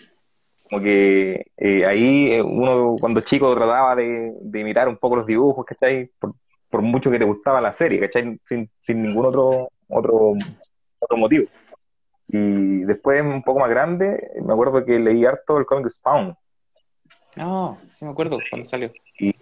Como 0.70 0.83
que 0.83 1.47
eh, 1.57 1.85
ahí 1.85 2.33
eh, 2.33 2.43
uno 2.43 2.97
cuando 2.99 3.20
chico 3.20 3.55
trataba 3.55 3.97
de, 3.97 4.33
de, 4.41 4.61
imitar 4.61 4.89
un 4.89 4.97
poco 4.97 5.16
los 5.16 5.26
dibujos, 5.26 5.66
¿cachai? 5.66 6.11
Por, 6.18 6.35
por 6.70 6.83
mucho 6.83 7.11
que 7.11 7.18
te 7.18 7.24
gustaba 7.24 7.61
la 7.61 7.72
serie, 7.72 8.01
¿cachai? 8.01 8.39
Sin, 8.47 8.70
sin 8.79 9.03
ningún 9.03 9.26
otro 9.26 9.68
otro, 9.89 10.35
otro 10.99 11.16
motivo. 11.16 11.47
Y 12.29 12.85
después, 12.85 13.22
un 13.22 13.43
poco 13.43 13.61
más 13.61 13.70
grande, 13.70 14.31
me 14.45 14.53
acuerdo 14.53 14.85
que 14.85 14.99
leí 14.99 15.24
harto 15.24 15.59
el 15.59 15.66
cómic 15.66 15.89
Spawn. 15.89 16.37
No, 17.39 17.78
sí 17.89 18.05
me 18.05 18.11
acuerdo 18.11 18.39
cuando 18.51 18.64
salió. 18.64 18.91
Y, 19.18 19.34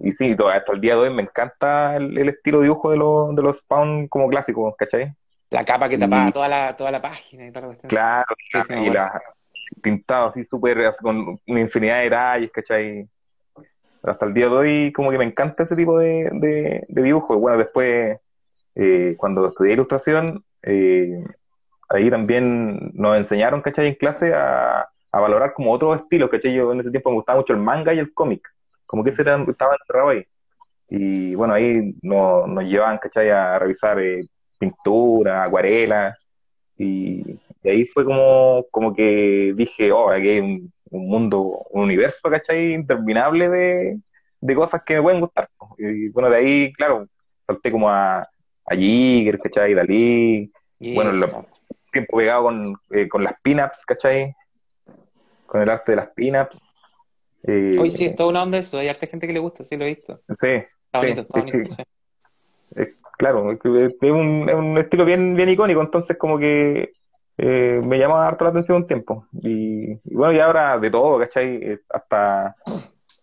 y 0.00 0.12
sí, 0.12 0.36
hasta 0.52 0.72
el 0.72 0.80
día 0.80 0.94
de 0.94 1.00
hoy 1.00 1.14
me 1.14 1.22
encanta 1.22 1.96
el, 1.96 2.28
estilo 2.28 2.58
de 2.58 2.64
dibujo 2.64 2.90
de, 2.90 2.96
los 2.96 3.34
de 3.34 3.42
los 3.42 3.60
Spawn 3.60 4.08
como 4.08 4.28
clásicos, 4.28 4.74
¿cachai? 4.76 5.12
La 5.50 5.64
capa 5.64 5.88
que 5.88 5.96
tapaba 5.96 6.32
toda, 6.32 6.48
la, 6.48 6.76
toda 6.76 6.90
la 6.90 7.00
página 7.00 7.46
y 7.46 7.52
todo 7.52 7.72
Claro, 7.86 8.34
y 8.52 8.90
la, 8.90 9.22
pintado 9.80 10.28
así 10.28 10.44
súper, 10.44 10.94
con 11.00 11.40
una 11.46 11.60
infinidad 11.60 11.98
de 11.98 12.04
detalles, 12.04 12.50
¿cachai? 12.50 13.08
hasta 14.02 14.26
el 14.26 14.34
día 14.34 14.48
de 14.48 14.54
hoy 14.54 14.92
como 14.92 15.10
que 15.10 15.18
me 15.18 15.24
encanta 15.24 15.62
ese 15.62 15.76
tipo 15.76 15.98
de, 15.98 16.28
de, 16.32 17.02
dibujo. 17.02 17.38
Bueno, 17.38 17.58
después, 17.58 18.18
eh, 18.74 19.14
cuando 19.16 19.48
estudié 19.48 19.72
ilustración, 19.72 20.44
eh, 20.62 21.24
ahí 21.88 22.10
también 22.10 22.90
nos 22.94 23.16
enseñaron, 23.16 23.62
¿cachai? 23.62 23.86
En 23.86 23.94
clase 23.94 24.34
a, 24.34 24.88
valorar 25.20 25.52
como 25.54 25.72
otros 25.72 26.00
estilos, 26.00 26.30
¿cachai? 26.30 26.54
Yo 26.54 26.72
en 26.72 26.80
ese 26.80 26.90
tiempo 26.90 27.10
me 27.10 27.16
gustaba 27.16 27.38
mucho 27.38 27.52
el 27.52 27.60
manga 27.60 27.94
y 27.94 27.98
el 27.98 28.12
cómic, 28.12 28.48
como 28.86 29.04
que 29.04 29.10
ese 29.10 29.22
era, 29.22 29.42
estaba 29.48 29.76
encerrado 29.80 30.10
ahí. 30.10 30.24
Y 30.88 31.34
bueno, 31.34 31.54
ahí 31.54 31.94
nos, 32.02 32.48
nos 32.48 32.64
llevaban, 32.64 32.98
¿cachai? 32.98 33.30
A 33.30 33.58
revisar 33.58 33.98
eh, 34.00 34.26
pintura, 34.58 35.44
acuarela, 35.44 36.16
y, 36.76 37.38
ahí 37.64 37.86
fue 37.86 38.04
como, 38.04 38.66
como 38.70 38.94
que 38.94 39.52
dije, 39.56 39.92
oh, 39.92 40.10
aquí 40.10 40.28
hay 40.28 40.40
un, 40.40 40.72
un 40.90 41.08
mundo, 41.08 41.40
un 41.70 41.82
universo, 41.82 42.30
¿cachai? 42.30 42.72
Interminable 42.74 43.48
de, 43.48 44.00
de 44.40 44.54
cosas 44.54 44.82
que 44.84 44.96
me 44.96 45.02
pueden 45.02 45.20
gustar. 45.20 45.48
Y 45.78 46.08
bueno, 46.10 46.30
de 46.30 46.36
ahí, 46.36 46.72
claro, 46.72 47.06
salté 47.46 47.70
como 47.70 47.88
a, 47.88 48.20
a 48.20 48.74
Jigger, 48.74 49.38
¿cachai? 49.38 49.74
Dalí. 49.74 50.52
bueno, 50.94 51.46
tiempo 51.92 52.16
pegado 52.16 52.44
con, 52.44 52.76
eh, 52.90 53.08
con 53.08 53.24
las 53.24 53.40
pin-ups, 53.42 53.84
¿cachai? 53.86 54.34
Con 55.46 55.62
el 55.62 55.68
arte 55.68 55.92
de 55.92 55.96
las 55.96 56.08
pin-ups. 56.10 56.58
Eh, 57.42 57.76
Hoy 57.78 57.90
sí, 57.90 58.06
es 58.06 58.14
toda 58.14 58.30
una 58.30 58.42
onda 58.42 58.58
eso. 58.58 58.78
Hay 58.78 58.88
harta 58.88 59.06
gente 59.06 59.26
que 59.26 59.34
le 59.34 59.40
gusta, 59.40 59.64
sí 59.64 59.76
lo 59.76 59.84
he 59.84 59.88
visto. 59.88 60.20
Sí. 60.40 60.48
Está 60.48 60.98
bonito, 60.98 61.20
está 61.22 61.38
bonito. 61.40 61.74
Sí. 61.74 62.82
claro, 63.18 63.52
es 63.52 63.60
un, 63.64 64.48
es 64.48 64.54
un 64.54 64.78
estilo 64.78 65.04
bien, 65.04 65.34
bien 65.34 65.48
icónico, 65.48 65.80
entonces 65.80 66.16
como 66.16 66.38
que 66.38 66.94
eh, 67.36 67.80
me 67.84 67.98
llama 67.98 68.26
harto 68.26 68.44
la 68.44 68.50
atención 68.50 68.78
un 68.78 68.86
tiempo. 68.86 69.26
Y, 69.32 69.94
bueno, 70.14 70.32
y 70.32 70.40
ahora 70.40 70.78
de 70.78 70.90
todo, 70.90 71.18
¿cachai? 71.18 71.56
Eh, 71.56 71.80
hasta 71.90 72.54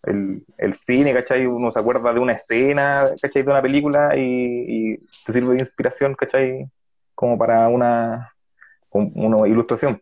el, 0.04 0.44
el, 0.58 0.74
cine, 0.74 1.14
¿cachai? 1.14 1.46
Uno 1.46 1.72
se 1.72 1.80
acuerda 1.80 2.12
de 2.12 2.20
una 2.20 2.32
escena, 2.32 3.06
¿cachai? 3.20 3.42
De 3.42 3.50
una 3.50 3.62
película 3.62 4.14
y, 4.16 4.98
te 5.24 5.32
sirve 5.32 5.54
de 5.54 5.60
inspiración, 5.60 6.14
¿cachai? 6.14 6.68
Como 7.14 7.38
para 7.38 7.68
una, 7.68 8.34
una 8.90 9.48
ilustración. 9.48 10.00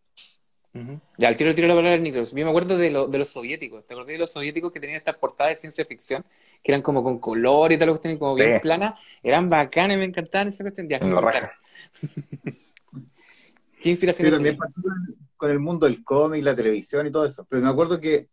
Ya, 1.18 1.29
al 1.29 1.37
tiro, 1.37 1.53
tiro 1.55 1.66
la 1.66 1.75
palabra 1.75 1.99
Nitros. 1.99 2.31
Yo 2.31 2.45
me 2.45 2.51
acuerdo 2.51 2.79
de, 2.79 2.91
lo, 2.91 3.09
de 3.09 3.18
los 3.18 3.29
soviéticos. 3.29 3.85
¿Te 3.87 3.95
acordás 3.95 4.12
de 4.12 4.18
los 4.18 4.31
soviéticos 4.31 4.73
que 4.73 4.79
tenían 4.79 4.99
estas 4.99 5.16
portadas 5.16 5.53
de 5.53 5.57
ciencia 5.57 5.85
ficción? 5.85 6.25
Que 6.62 6.71
eran 6.71 6.83
como 6.83 7.03
con 7.03 7.18
color 7.18 7.73
y 7.73 7.79
tal, 7.79 7.93
que 7.93 7.99
tenían 7.99 8.18
como 8.18 8.37
bien 8.37 8.61
plana. 8.61 8.97
Eran 9.23 9.49
bacanas, 9.49 9.99
me 9.99 10.05
encantaban 10.05 10.49
esa 10.49 10.62
cuestión. 10.62 10.89
Ya, 10.89 11.01
¿Qué 13.83 13.91
inspiración? 13.91 14.29
Yo 14.29 14.35
también 14.35 14.59
con 15.37 15.51
el 15.51 15.59
mundo 15.59 15.87
del 15.87 16.05
cómic, 16.05 16.45
la 16.45 16.55
televisión 16.55 17.07
y 17.07 17.11
todo 17.11 17.25
eso. 17.25 17.47
Pero 17.49 17.62
me 17.62 17.68
acuerdo 17.68 17.99
que 17.99 18.29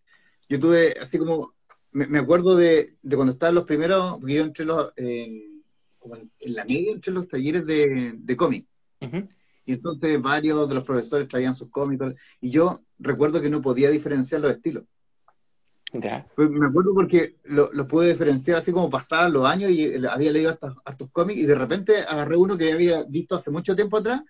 yo 0.50 0.60
tuve, 0.60 0.96
así 1.02 1.18
como, 1.18 1.54
me, 1.92 2.20
acuerdo 2.20 2.56
de, 2.56 2.96
de, 3.02 3.16
cuando 3.16 3.34
estaban 3.34 3.56
los 3.56 3.64
primeros, 3.64 4.18
porque 4.20 4.36
yo 4.36 4.44
entré 4.44 4.66
los, 4.66 4.92
como 5.98 6.16
en, 6.16 6.30
la 6.40 6.66
media, 6.66 6.92
entre 6.92 7.14
los 7.14 7.28
talleres 7.28 7.66
de, 7.66 8.14
de 8.16 8.36
cómic. 8.36 8.68
Y 9.68 9.74
entonces 9.74 10.20
varios 10.20 10.68
de 10.68 10.74
los 10.74 10.84
profesores 10.84 11.28
traían 11.28 11.54
sus 11.54 11.70
cómics. 11.70 12.04
Y 12.42 12.50
yo 12.50 12.82
recuerdo 12.98 13.40
que 13.40 13.52
no 13.52 13.62
podía 13.62 13.92
diferenciar 13.92 14.42
los 14.42 14.52
estilos. 14.52 14.86
Pues 16.36 16.50
me 16.50 16.68
acuerdo 16.68 16.94
porque 16.94 17.38
los 17.44 17.74
lo 17.74 17.88
pude 17.88 18.10
diferenciar 18.10 18.58
así 18.58 18.72
como 18.72 18.90
pasaban 18.90 19.32
los 19.32 19.46
años 19.46 19.72
y 19.72 20.06
había 20.06 20.32
leído 20.32 20.50
hartos, 20.50 20.76
hartos 20.84 21.10
cómics 21.12 21.40
y 21.40 21.46
de 21.46 21.56
repente 21.56 22.00
agarré 22.00 22.36
uno 22.36 22.58
que 22.58 22.74
había 22.74 23.04
visto 23.04 23.36
hace 23.36 23.52
mucho 23.52 23.76
tiempo 23.76 23.98
atrás 23.98 24.22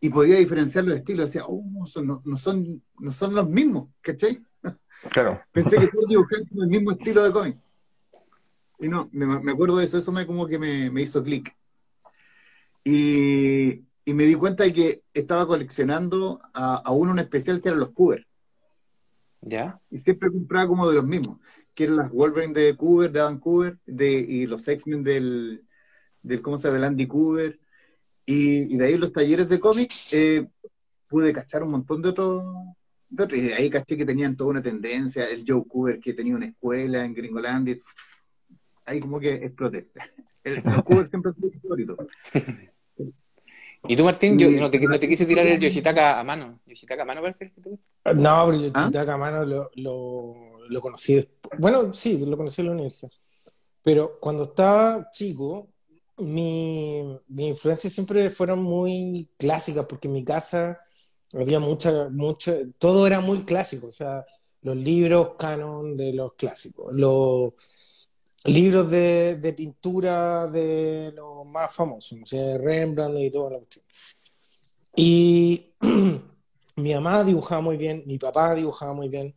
y 0.00 0.08
podía 0.08 0.36
diferenciar 0.36 0.84
los 0.84 0.96
estilos. 0.96 1.26
Decía, 1.26 1.44
oh, 1.46 1.62
no, 1.64 1.86
son, 2.36 2.82
no 2.98 3.12
son 3.12 3.34
los 3.34 3.48
mismos, 3.48 3.88
¿cachai? 4.00 4.38
Claro. 5.10 5.40
Pensé 5.52 5.78
que 5.78 5.88
todos 5.88 6.08
dibujaban 6.08 6.46
el 6.60 6.66
mismo 6.68 6.92
estilo 6.92 7.22
de 7.22 7.32
cómic. 7.32 7.56
Y 8.80 8.88
no, 8.88 9.08
me, 9.12 9.52
acuerdo 9.52 9.76
de 9.76 9.84
eso, 9.84 9.98
eso 9.98 10.10
me 10.10 10.26
como 10.26 10.46
que 10.46 10.58
me, 10.58 11.00
hizo 11.00 11.22
clic. 11.22 11.56
Y, 12.84 13.84
me 14.06 14.24
di 14.24 14.34
cuenta 14.34 14.64
de 14.64 14.72
que 14.72 15.02
estaba 15.14 15.46
coleccionando 15.46 16.40
a, 16.54 16.90
uno 16.90 17.12
en 17.12 17.20
especial 17.20 17.60
que 17.60 17.68
eran 17.68 17.80
los 17.80 17.92
Cooper. 17.92 18.26
¿Ya? 19.40 19.80
Y 19.90 19.98
siempre 19.98 20.30
compraba 20.30 20.68
como 20.68 20.88
de 20.88 20.94
los 20.94 21.04
mismos, 21.04 21.38
que 21.74 21.84
eran 21.84 21.96
las 21.96 22.10
Wolverine 22.10 22.54
de 22.54 22.76
Cooper, 22.76 23.10
de 23.10 23.20
Adam 23.20 23.38
Cooper, 23.38 23.78
de, 23.86 24.12
y 24.12 24.46
los 24.46 24.66
X-Men 24.66 25.02
del, 25.02 25.64
del, 26.22 26.42
¿cómo 26.42 26.58
se 26.58 26.68
llama? 26.68 26.78
Del 26.78 26.84
Andy 26.84 27.06
Cooper, 27.06 27.58
y, 28.24 28.76
de 28.76 28.84
ahí 28.86 28.96
los 28.96 29.12
talleres 29.12 29.48
de 29.48 29.58
cómic 29.58 29.90
eh, 30.12 30.46
pude 31.08 31.32
cachar 31.32 31.62
un 31.62 31.70
montón 31.70 32.00
de 32.02 32.10
otros, 32.10 32.44
Y 33.10 33.40
de 33.40 33.54
ahí 33.54 33.68
caché 33.68 33.96
que 33.96 34.06
tenían 34.06 34.36
toda 34.36 34.50
una 34.50 34.62
tendencia. 34.62 35.24
El 35.24 35.44
Joe 35.46 35.64
Cooper 35.66 36.00
que 36.00 36.14
tenía 36.14 36.36
una 36.36 36.46
escuela 36.46 37.04
en 37.04 37.14
Gringolandia. 37.14 37.76
Ahí 38.84 39.00
como 39.00 39.18
que 39.20 39.34
exploté. 39.34 39.88
El, 40.44 40.56
el 40.56 40.82
Cooper 40.82 41.06
siempre 41.06 41.32
fue 41.34 41.50
favorito. 41.52 41.96
¿Y 43.88 43.96
tú, 43.96 44.04
Martín? 44.04 44.38
Yo 44.38 44.48
no 44.50 44.70
te, 44.70 44.78
no 44.80 44.98
te 44.98 45.08
quise 45.08 45.26
tirar 45.26 45.46
el 45.46 45.58
Yoshitaka 45.58 46.20
a 46.20 46.24
mano. 46.24 46.60
¿Yoshitaka 46.66 47.02
a 47.02 47.04
mano 47.04 47.20
parece 47.20 47.52
que 47.52 47.60
te 47.60 47.70
gusta? 47.70 48.14
No, 48.14 48.46
pero 48.46 48.52
Yoshitaka 48.52 49.14
a 49.14 49.18
mano 49.18 49.44
lo, 49.44 49.70
lo, 49.74 50.34
lo 50.68 50.80
conocí. 50.80 51.28
Bueno, 51.58 51.92
sí, 51.92 52.24
lo 52.24 52.36
conocí 52.36 52.60
en 52.60 52.66
la 52.68 52.72
universidad. 52.72 53.12
Pero 53.82 54.18
cuando 54.20 54.44
estaba 54.44 55.10
chico, 55.10 55.68
mi, 56.18 57.02
mi 57.28 57.48
influencia 57.48 57.90
siempre 57.90 58.30
fueron 58.30 58.62
muy 58.62 59.28
clásicas, 59.36 59.86
porque 59.86 60.08
en 60.08 60.14
mi 60.14 60.24
casa 60.24 60.80
había 61.34 61.58
mucha, 61.58 62.08
mucha, 62.10 62.54
todo 62.78 63.06
era 63.06 63.20
muy 63.20 63.44
clásico, 63.44 63.88
o 63.88 63.92
sea, 63.92 64.24
los 64.62 64.76
libros 64.76 65.32
canon 65.38 65.96
de 65.96 66.12
los 66.12 66.34
clásicos, 66.34 66.92
los 66.94 67.54
libros 68.44 68.90
de, 68.90 69.36
de 69.36 69.52
pintura 69.52 70.46
de 70.46 71.12
los 71.14 71.46
más 71.46 71.72
famosos, 71.72 72.18
Rembrandt 72.30 73.18
y 73.18 73.30
toda 73.30 73.52
la 73.52 73.58
cuestión. 73.58 73.84
Y 74.96 75.74
mi 76.76 76.94
mamá 76.94 77.24
dibujaba 77.24 77.60
muy 77.60 77.76
bien, 77.76 78.02
mi 78.06 78.18
papá 78.18 78.54
dibujaba 78.54 78.92
muy 78.92 79.08
bien. 79.08 79.34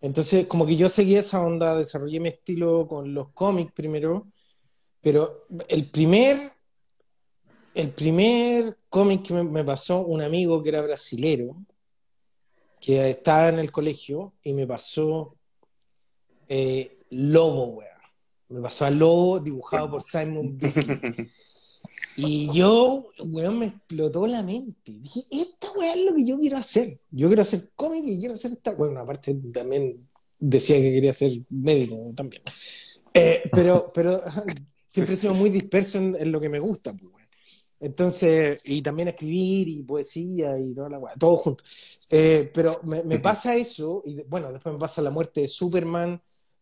Entonces, 0.00 0.46
como 0.46 0.66
que 0.66 0.76
yo 0.76 0.88
seguí 0.88 1.16
esa 1.16 1.42
onda, 1.42 1.76
desarrollé 1.76 2.20
mi 2.20 2.28
estilo 2.28 2.86
con 2.86 3.12
los 3.14 3.30
cómics 3.32 3.72
primero, 3.72 4.28
pero 5.00 5.44
el 5.68 5.90
primer, 5.90 6.52
el 7.74 7.90
primer 7.92 8.78
cómic 8.88 9.26
que 9.26 9.34
me, 9.34 9.64
pasó 9.64 10.00
un 10.02 10.22
amigo 10.22 10.62
que 10.62 10.68
era 10.68 10.82
brasilero, 10.82 11.56
que 12.80 13.10
estaba 13.10 13.48
en 13.48 13.58
el 13.58 13.72
colegio, 13.72 14.34
y 14.42 14.52
me 14.52 14.66
pasó 14.66 15.36
eh, 16.48 16.98
Lobo, 17.10 17.66
weón. 17.66 17.97
Me 18.48 18.60
pasó 18.60 18.86
a 18.86 18.90
Lobo 18.90 19.40
dibujado 19.40 19.90
por 19.90 20.02
Simon 20.02 20.56
Bisley. 20.58 21.30
Y 22.16 22.52
yo, 22.52 23.04
weón, 23.20 23.60
me 23.60 23.66
explotó 23.66 24.26
la 24.26 24.42
mente. 24.42 24.92
Dije, 24.92 25.20
esta 25.30 25.70
weá 25.72 25.94
es 25.94 26.04
lo 26.04 26.14
que 26.14 26.24
yo 26.24 26.38
quiero 26.38 26.56
hacer. 26.56 26.98
Yo 27.10 27.28
quiero 27.28 27.42
hacer 27.42 27.70
cómic 27.76 28.04
y 28.06 28.18
quiero 28.18 28.34
hacer 28.34 28.52
esta. 28.52 28.72
Bueno, 28.72 29.00
aparte 29.00 29.34
también 29.52 30.08
decía 30.38 30.76
que 30.76 30.92
quería 30.92 31.12
ser 31.12 31.32
médico 31.50 32.12
también. 32.14 32.42
Eh, 33.14 33.42
pero, 33.52 33.92
pero 33.92 34.22
siempre 34.86 35.14
he 35.14 35.16
sido 35.16 35.34
muy 35.34 35.50
disperso 35.50 35.98
en, 35.98 36.32
lo 36.32 36.40
que 36.40 36.48
me 36.48 36.58
gusta, 36.58 36.92
pues, 36.92 37.14
Entonces, 37.80 38.60
y 38.64 38.82
también 38.82 39.08
escribir 39.08 39.68
y 39.68 39.82
poesía 39.82 40.58
y 40.58 40.74
toda 40.74 40.90
la 40.90 40.98
weá, 40.98 41.14
todo 41.14 41.36
junto. 41.36 41.64
Eh, 42.10 42.50
pero 42.54 42.80
me, 42.84 43.18
pasa 43.18 43.54
eso, 43.54 44.02
y 44.06 44.22
bueno, 44.24 44.50
después 44.52 44.72
me 44.72 44.78
pasa 44.78 45.02
la 45.02 45.10
muerte 45.10 45.42
de 45.42 45.48
Superman, 45.48 46.20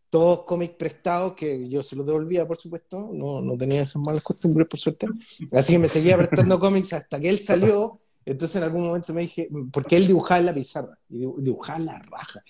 todos 0.09 0.43
cómics 0.43 0.75
prestados 0.75 1.33
que 1.33 1.67
yo 1.67 1.83
se 1.83 1.95
los 1.95 2.05
devolvía, 2.05 2.47
por 2.47 2.57
supuesto, 2.57 3.09
no, 3.13 3.41
no 3.41 3.57
tenía 3.57 3.81
esas 3.81 4.01
malas 4.05 4.23
costumbres, 4.23 4.67
por 4.67 4.79
suerte. 4.79 5.07
Así 5.51 5.73
que 5.73 5.79
me 5.79 5.87
seguía 5.87 6.17
prestando 6.17 6.59
cómics 6.59 6.93
hasta 6.93 7.19
que 7.19 7.29
él 7.29 7.39
salió. 7.39 7.99
Entonces 8.25 8.57
en 8.57 8.63
algún 8.63 8.83
momento 8.83 9.13
me 9.13 9.21
dije, 9.21 9.49
porque 9.71 9.95
él 9.95 10.07
dibujaba 10.07 10.39
en 10.39 10.45
la 10.47 10.53
pizarra, 10.53 10.97
y 11.09 11.19
dibujaba 11.19 11.79
la 11.79 11.99
raja. 11.99 12.43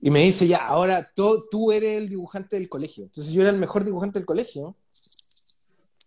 Y 0.00 0.10
me 0.10 0.22
dice, 0.22 0.46
ya, 0.46 0.66
ahora 0.66 1.08
tú, 1.14 1.44
tú 1.50 1.70
eres 1.70 1.98
el 1.98 2.08
dibujante 2.08 2.56
del 2.56 2.68
colegio. 2.68 3.04
Entonces 3.04 3.32
yo 3.32 3.42
era 3.42 3.50
el 3.50 3.58
mejor 3.58 3.84
dibujante 3.84 4.18
del 4.18 4.26
colegio. 4.26 4.76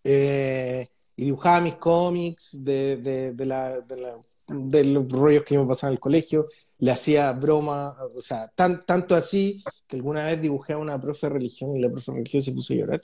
Eh, 0.03 0.85
y 1.15 1.25
dibujaba 1.25 1.61
mis 1.61 1.75
cómics 1.75 2.63
de, 2.63 2.97
de, 2.97 3.31
de, 3.31 3.45
la, 3.45 3.81
de, 3.81 4.83
los 4.83 5.09
rollos 5.09 5.43
que 5.45 5.57
me 5.57 5.65
pasaban 5.65 5.93
en 5.93 5.95
el 5.95 6.01
colegio. 6.01 6.47
Le 6.79 6.91
hacía 6.91 7.31
broma, 7.31 7.97
o 8.15 8.21
sea, 8.21 8.47
tan, 8.49 8.85
tanto 8.85 9.15
así 9.15 9.63
que 9.87 9.95
alguna 9.95 10.25
vez 10.25 10.41
dibujé 10.41 10.73
a 10.73 10.77
una 10.77 10.99
profe 10.99 11.27
de 11.27 11.33
religión 11.33 11.75
y 11.75 11.79
la 11.79 11.89
profe 11.89 12.11
de 12.11 12.17
religión 12.17 12.43
se 12.43 12.51
puso 12.51 12.73
a 12.73 12.75
llorar. 12.75 13.01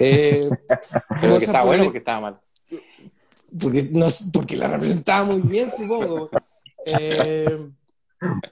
Eh, 0.00 0.48
Pero 1.20 1.38
que 1.38 1.44
estaba 1.44 1.64
bueno 1.64 1.84
porque 1.84 1.98
estaba 1.98 2.20
mal. 2.20 2.40
porque, 3.60 3.88
no, 3.92 4.06
porque 4.32 4.56
la 4.56 4.68
representaba 4.68 5.24
muy 5.24 5.40
bien, 5.40 5.70
supongo. 5.70 6.30
Eh, 6.84 7.68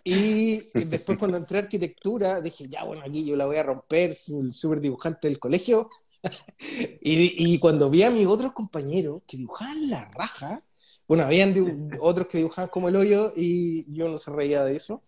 y, 0.02 0.60
después 0.86 1.18
cuando 1.18 1.36
entré 1.36 1.58
a 1.58 1.62
arquitectura, 1.62 2.40
dije, 2.40 2.68
ya, 2.68 2.84
bueno, 2.84 3.02
aquí 3.06 3.24
yo 3.24 3.36
la 3.36 3.46
voy 3.46 3.56
a 3.56 3.62
romper, 3.62 4.14
soy 4.14 4.40
el 4.40 4.52
súper 4.52 4.80
dibujante 4.80 5.28
del 5.28 5.38
colegio. 5.38 5.88
y, 7.00 7.52
y, 7.54 7.58
cuando 7.58 7.90
vi 7.90 8.02
a 8.02 8.10
mis 8.10 8.26
otros 8.26 8.52
compañeros 8.52 9.22
que 9.26 9.36
dibujaban 9.36 9.88
la 9.90 10.10
raja, 10.14 10.62
bueno, 11.06 11.24
habían 11.24 11.90
otros 12.00 12.26
que 12.28 12.38
dibujaban 12.38 12.70
como 12.70 12.88
el 12.88 12.96
hoyo 12.96 13.32
y 13.36 13.92
yo 13.92 14.08
no 14.08 14.18
se 14.18 14.30
reía 14.30 14.64
de 14.64 14.76
eso, 14.76 15.02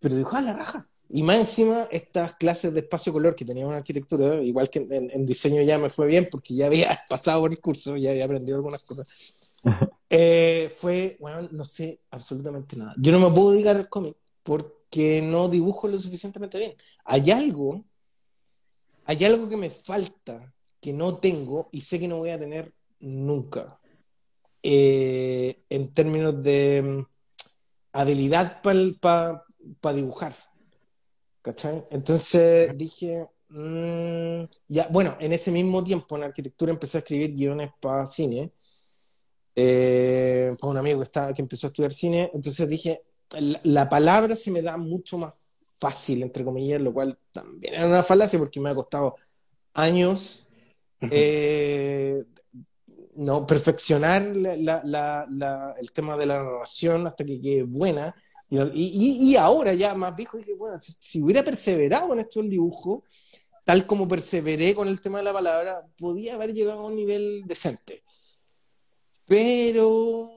pero 0.00 0.14
dibujaban 0.14 0.46
la 0.46 0.56
raja. 0.56 0.88
Y 1.08 1.22
más 1.22 1.38
encima, 1.38 1.86
estas 1.90 2.34
clases 2.34 2.72
de 2.72 2.80
espacio 2.80 3.12
color 3.12 3.36
que 3.36 3.44
teníamos 3.44 3.72
en 3.72 3.78
arquitectura, 3.78 4.42
igual 4.42 4.70
que 4.70 4.86
en, 4.90 5.26
diseño 5.26 5.62
ya 5.62 5.78
me 5.78 5.90
fue 5.90 6.06
bien 6.06 6.28
porque 6.30 6.54
ya 6.54 6.66
había 6.66 6.98
pasado 7.08 7.42
por 7.42 7.52
el 7.52 7.60
curso, 7.60 7.96
ya 7.96 8.10
había 8.10 8.24
aprendido 8.24 8.56
algunas 8.56 8.82
cosas. 8.84 9.40
Eh, 10.16 10.72
fue, 10.76 11.16
bueno, 11.18 11.48
no 11.50 11.64
sé 11.64 11.98
absolutamente 12.12 12.76
nada. 12.76 12.94
Yo 12.98 13.10
no 13.10 13.18
me 13.18 13.34
puedo 13.34 13.50
dedicar 13.50 13.74
al 13.74 13.88
cómic 13.88 14.14
porque 14.44 15.20
no 15.20 15.48
dibujo 15.48 15.88
lo 15.88 15.98
suficientemente 15.98 16.56
bien. 16.56 16.74
Hay 17.04 17.32
algo, 17.32 17.82
hay 19.06 19.24
algo 19.24 19.48
que 19.48 19.56
me 19.56 19.70
falta, 19.70 20.54
que 20.80 20.92
no 20.92 21.16
tengo 21.16 21.68
y 21.72 21.80
sé 21.80 21.98
que 21.98 22.06
no 22.06 22.18
voy 22.18 22.30
a 22.30 22.38
tener 22.38 22.72
nunca. 23.00 23.80
Eh, 24.66 25.62
en 25.68 25.92
términos 25.92 26.42
de 26.42 26.82
mm, 26.82 27.06
habilidad 27.92 28.62
para 28.62 29.94
dibujar. 29.94 30.34
¿Cachai? 31.42 31.84
Entonces 31.90 32.70
dije, 32.74 33.28
mm, 33.50 34.44
ya, 34.68 34.88
bueno, 34.90 35.18
en 35.20 35.32
ese 35.32 35.52
mismo 35.52 35.84
tiempo 35.84 36.16
en 36.16 36.22
arquitectura 36.22 36.72
empecé 36.72 36.96
a 36.96 37.00
escribir 37.00 37.34
guiones 37.34 37.72
para 37.78 38.06
cine, 38.06 38.52
eh, 39.54 40.56
para 40.58 40.70
un 40.70 40.78
amigo 40.78 41.00
que, 41.00 41.04
estaba, 41.04 41.34
que 41.34 41.42
empezó 41.42 41.66
a 41.66 41.68
estudiar 41.68 41.92
cine, 41.92 42.30
entonces 42.32 42.66
dije, 42.66 43.02
la, 43.64 43.90
palabra 43.90 44.34
se 44.34 44.50
me 44.50 44.62
da 44.62 44.78
mucho 44.78 45.18
más 45.18 45.34
fácil, 45.78 46.22
entre 46.22 46.42
comillas, 46.42 46.80
lo 46.80 46.94
cual 46.94 47.18
también 47.32 47.74
era 47.74 47.86
una 47.86 48.02
falacia 48.02 48.38
porque 48.38 48.60
me 48.60 48.70
ha 48.70 48.74
costado 48.74 49.16
años 49.74 50.48
eh, 51.02 52.24
no, 53.16 53.46
perfeccionar 53.46 54.22
el 54.22 55.92
tema 55.92 56.16
de 56.16 56.26
la 56.26 56.42
narración 56.42 57.06
hasta 57.06 57.24
que 57.24 57.40
quede 57.40 57.62
buena 57.62 58.14
y, 58.72 59.36
ahora 59.36 59.74
ya 59.74 59.94
más 59.94 60.14
viejo 60.14 60.38
dije, 60.38 60.54
bueno, 60.54 60.78
si, 60.78 61.22
hubiera 61.22 61.42
perseverado 61.42 62.08
con 62.08 62.20
esto 62.20 62.40
el 62.40 62.48
dibujo, 62.48 63.04
tal 63.64 63.86
como 63.86 64.06
perseveré 64.06 64.74
con 64.74 64.88
el 64.88 65.00
tema 65.00 65.18
de 65.18 65.24
la 65.24 65.32
palabra, 65.32 65.86
podía 65.96 66.34
haber 66.34 66.52
llegado 66.52 66.80
a 66.80 66.86
un 66.86 66.96
nivel 66.96 67.42
decente. 67.46 68.02
Pero 69.26 70.30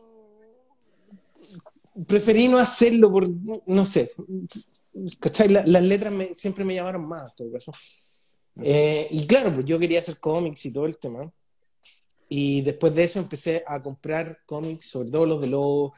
preferí 2.07 2.47
no 2.47 2.57
hacerlo 2.57 3.11
por, 3.11 3.27
no 3.67 3.85
sé, 3.85 4.11
¿cachai? 5.19 5.49
las 5.49 5.83
letras 5.83 6.13
siempre 6.33 6.63
me 6.63 6.75
llamaron 6.75 7.05
más, 7.05 7.35
todo 7.35 7.51
caso. 7.51 7.71
Eh, 8.61 9.07
y 9.11 9.27
claro, 9.27 9.53
pues 9.53 9.65
yo 9.65 9.77
quería 9.77 9.99
hacer 9.99 10.19
cómics 10.19 10.65
y 10.65 10.73
todo 10.73 10.85
el 10.85 10.97
tema. 10.97 11.31
Y 12.29 12.61
después 12.61 12.93
de 12.93 13.03
eso 13.03 13.19
empecé 13.19 13.63
a 13.65 13.81
comprar 13.81 14.39
cómics, 14.45 14.87
sobre 14.87 15.09
todo 15.09 15.25
los 15.25 15.41
de 15.41 15.47
Lobo 15.47 15.93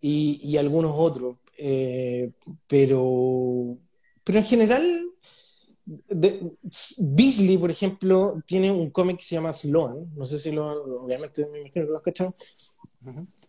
y, 0.00 0.40
y 0.42 0.56
algunos 0.56 0.92
otros. 0.96 1.36
Eh, 1.56 2.32
pero, 2.66 3.76
pero 4.22 4.38
en 4.38 4.44
general, 4.44 4.84
Beasley, 5.86 7.58
por 7.58 7.70
ejemplo, 7.70 8.42
tiene 8.46 8.70
un 8.70 8.90
cómic 8.90 9.18
que 9.18 9.24
se 9.24 9.34
llama 9.34 9.52
Sloan. 9.52 10.14
No 10.14 10.26
sé 10.26 10.38
si 10.38 10.50
lo 10.52 11.02
obviamente 11.04 11.46
me 11.46 11.60
imagino 11.60 11.86
que 11.86 11.90
lo 11.90 11.96
has 11.96 12.02
cachado. 12.02 12.34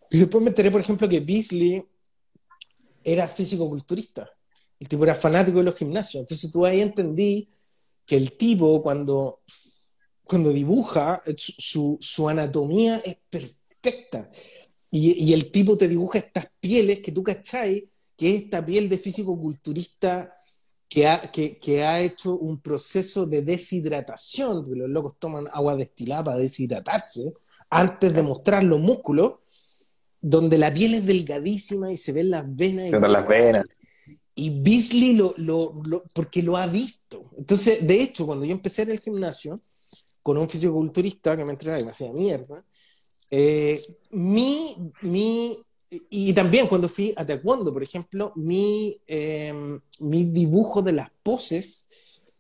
Y 0.10 0.20
después 0.20 0.44
me 0.44 0.50
enteré, 0.50 0.72
por 0.72 0.82
ejemplo, 0.82 1.08
que 1.08 1.20
Beasley 1.20 1.84
era 3.04 3.28
físico-culturista. 3.28 4.30
El 4.80 4.88
tipo 4.88 5.04
era 5.04 5.16
fanático 5.16 5.60
de 5.60 5.64
los 5.64 5.76
gimnasios. 5.76 6.22
Entonces 6.22 6.52
tú 6.52 6.66
ahí 6.66 6.82
entendí 6.82 7.50
que 8.06 8.18
el 8.18 8.34
tipo 8.34 8.82
cuando, 8.82 9.42
cuando 10.26 10.52
dibuja, 10.52 11.22
su, 11.38 11.98
su 12.02 12.28
anatomía 12.28 13.02
es 13.06 13.18
perfecta. 13.30 14.30
Y, 14.92 15.24
y, 15.24 15.34
el 15.34 15.52
tipo 15.52 15.78
te 15.78 15.88
dibuja 15.88 16.20
estas 16.20 16.48
pieles 16.60 17.00
que 17.00 17.12
tú 17.12 17.24
cacháis 17.24 17.84
que 18.16 18.36
esta 18.36 18.66
piel 18.66 18.88
de 18.88 18.98
físico-culturista 18.98 20.36
que 20.88 21.08
ha, 21.08 21.32
que, 21.32 21.58
que 21.58 21.84
ha, 21.84 22.00
hecho 22.00 22.38
un 22.38 22.62
proceso 22.62 23.26
de 23.26 23.42
deshidratación, 23.42 24.64
porque 24.64 24.80
los 24.80 24.90
locos 24.90 25.16
toman 25.20 25.48
agua 25.52 25.76
destilada 25.76 26.24
para 26.24 26.38
deshidratarse, 26.38 27.34
antes 27.70 28.14
de 28.14 28.22
mostrar 28.22 28.64
los 28.64 28.80
músculos, 28.80 29.34
donde 30.22 30.58
la 30.58 30.74
piel 30.74 30.96
es 30.96 31.06
delgadísima 31.06 31.92
y 31.92 31.98
se 31.98 32.14
ven 32.14 32.30
las 32.30 32.44
venas. 32.56 32.90
Se 32.90 32.98
ven 32.98 33.12
las 33.12 33.28
venas. 33.28 33.66
Y 34.34 34.62
Beasley 34.62 35.14
lo, 35.14 35.34
lo, 35.38 35.82
lo, 35.86 36.04
porque 36.14 36.42
lo 36.42 36.58
ha 36.58 36.68
visto. 36.68 37.32
Entonces, 37.38 37.86
de 37.86 38.02
hecho, 38.02 38.26
cuando 38.26 38.46
yo 38.46 38.52
empecé 38.52 38.84
en 38.84 38.92
el 38.92 39.00
gimnasio, 39.00 39.60
con 40.26 40.40
un 40.40 40.50
físico-culturista 40.50 41.38
que 41.38 41.46
me 41.46 41.52
entrenaba 41.52 41.80
y 41.80 41.84
me 41.84 41.92
hacía 41.92 42.12
mierda, 42.12 42.66
eh, 43.30 43.80
mi, 44.10 44.76
mi 45.04 45.56
y 46.10 46.34
también 46.34 46.66
cuando 46.66 46.90
fui 46.90 47.14
a 47.16 47.24
taekwondo, 47.24 47.72
por 47.72 47.84
ejemplo, 47.84 48.34
mi, 48.36 49.00
em, 49.06 49.80
mi 50.00 50.24
dibujo 50.24 50.82
de 50.82 50.94
las 50.94 51.12
poses 51.22 51.88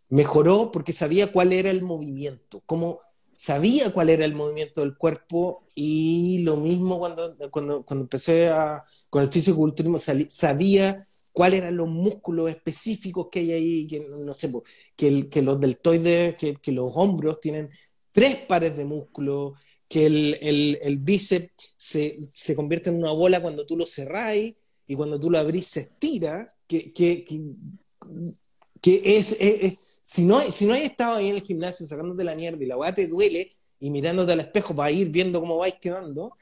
mejoró 0.09 0.71
porque 0.71 0.93
sabía 0.93 1.31
cuál 1.31 1.53
era 1.53 1.69
el 1.69 1.83
movimiento, 1.83 2.63
como 2.65 3.01
sabía 3.33 3.93
cuál 3.93 4.09
era 4.09 4.25
el 4.25 4.33
movimiento 4.33 4.81
del 4.81 4.97
cuerpo 4.97 5.63
y 5.75 6.39
lo 6.39 6.57
mismo 6.57 6.97
cuando, 6.97 7.37
cuando, 7.51 7.85
cuando 7.85 8.05
empecé 8.05 8.47
a, 8.49 8.83
con 9.11 9.21
el 9.21 9.29
fisiculturismo, 9.29 9.99
sabía 9.99 11.07
cuáles 11.35 11.59
eran 11.59 11.75
los 11.75 11.89
músculos 11.89 12.49
específicos 12.49 13.27
que 13.29 13.41
hay 13.41 13.51
ahí, 13.51 13.87
que 13.87 13.99
no 13.99 14.33
sé, 14.33 14.49
que, 14.95 15.41
los 15.41 15.59
deltoides, 15.59 16.35
que, 16.37 16.55
que 16.55 16.71
los 16.71 16.89
hombros 16.95 17.41
tienen 17.41 17.69
tres 18.13 18.37
pares 18.37 18.77
de 18.77 18.85
músculos, 18.85 19.59
que 19.89 20.05
el 20.05 20.97
bíceps 20.97 21.75
se, 21.75 22.15
se, 22.31 22.55
convierte 22.55 22.89
en 22.89 22.95
una 22.95 23.11
bola 23.11 23.41
cuando 23.41 23.65
tú 23.65 23.75
lo 23.75 23.85
cerráis 23.85 24.55
y 24.87 24.95
cuando 24.95 25.19
tú 25.19 25.29
lo 25.29 25.37
abrís 25.37 25.67
se 25.67 25.81
estira, 25.81 26.55
que, 26.67 26.93
que, 26.93 27.25
que, 28.81 29.17
es, 29.17 29.37
si, 30.01 30.23
no, 30.23 30.41
si 30.49 30.65
no 30.65 30.73
hay 30.73 30.83
estado 30.83 31.15
ahí 31.15 31.27
en 31.27 31.35
el 31.35 31.43
gimnasio 31.43 31.85
sacándote 31.85 32.23
la 32.23 32.35
mierda 32.35 32.63
y 32.63 32.67
la 32.67 32.77
weá 32.77 32.95
te 32.95 33.07
duele 33.07 33.57
y 33.77 33.89
mirándote 33.89 34.31
al 34.31 34.39
espejo 34.39 34.73
para 34.73 34.89
ir 34.89 35.09
viendo 35.09 35.41
cómo 35.41 35.57
vais 35.57 35.75
quedando, 35.81 36.37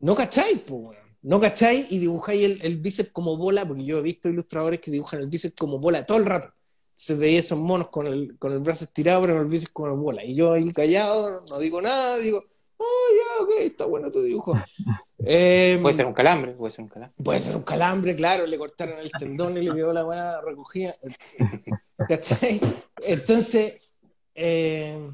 no 0.00 0.14
cacháis, 0.14 0.60
pues, 0.60 0.98
no 1.26 1.40
cacháis 1.40 1.90
y 1.90 1.98
dibujáis 1.98 2.44
el, 2.44 2.62
el, 2.62 2.76
bíceps 2.76 3.10
como 3.10 3.36
bola, 3.36 3.66
porque 3.66 3.84
yo 3.84 3.98
he 3.98 4.02
visto 4.02 4.28
ilustradores 4.28 4.78
que 4.78 4.92
dibujan 4.92 5.20
el 5.20 5.28
bíceps 5.28 5.56
como 5.56 5.80
bola 5.80 6.06
todo 6.06 6.18
el 6.18 6.24
rato. 6.24 6.52
Se 6.94 7.16
veía 7.16 7.40
esos 7.40 7.58
monos 7.58 7.88
con 7.88 8.06
el, 8.06 8.38
con 8.38 8.52
el 8.52 8.60
brazo 8.60 8.84
estirado, 8.84 9.22
pero 9.22 9.40
el 9.40 9.48
bíceps 9.48 9.72
como 9.72 9.96
bola. 9.96 10.24
Y 10.24 10.36
yo 10.36 10.52
ahí 10.52 10.72
callado, 10.72 11.42
no 11.50 11.58
digo 11.58 11.82
nada, 11.82 12.16
digo, 12.18 12.44
oh, 12.76 13.08
ya, 13.18 13.44
ok, 13.44 13.50
está 13.58 13.86
bueno 13.86 14.10
tu 14.10 14.22
dibujo. 14.22 14.54
Eh, 15.28 15.78
puede 15.82 15.94
ser 15.94 16.06
un 16.06 16.12
calambre, 16.12 16.52
puede 16.52 16.70
ser 16.70 16.84
un 16.84 16.88
calambre. 16.88 17.24
Puede 17.24 17.40
ser 17.40 17.56
un 17.56 17.62
calambre, 17.62 18.14
claro, 18.14 18.46
le 18.46 18.58
cortaron 18.58 18.98
el 19.00 19.10
tendón 19.10 19.56
y 19.56 19.62
le 19.62 19.74
quedó 19.74 19.92
la 19.92 20.04
buena 20.04 20.40
recogida. 20.40 20.94
¿Cachai? 22.08 22.60
Entonces, 23.02 23.96
eh, 24.36 25.10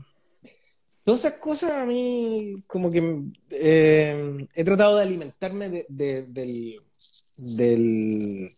todas 1.03 1.25
esas 1.25 1.39
cosas 1.39 1.73
a 1.73 1.85
mí, 1.85 2.63
como 2.67 2.91
que 2.91 3.23
eh, 3.51 4.47
he 4.55 4.65
tratado 4.65 4.97
de 4.97 5.03
alimentarme 5.03 5.69
de, 5.69 5.87
de, 5.89 6.23
del, 6.23 6.81
del, 7.37 8.57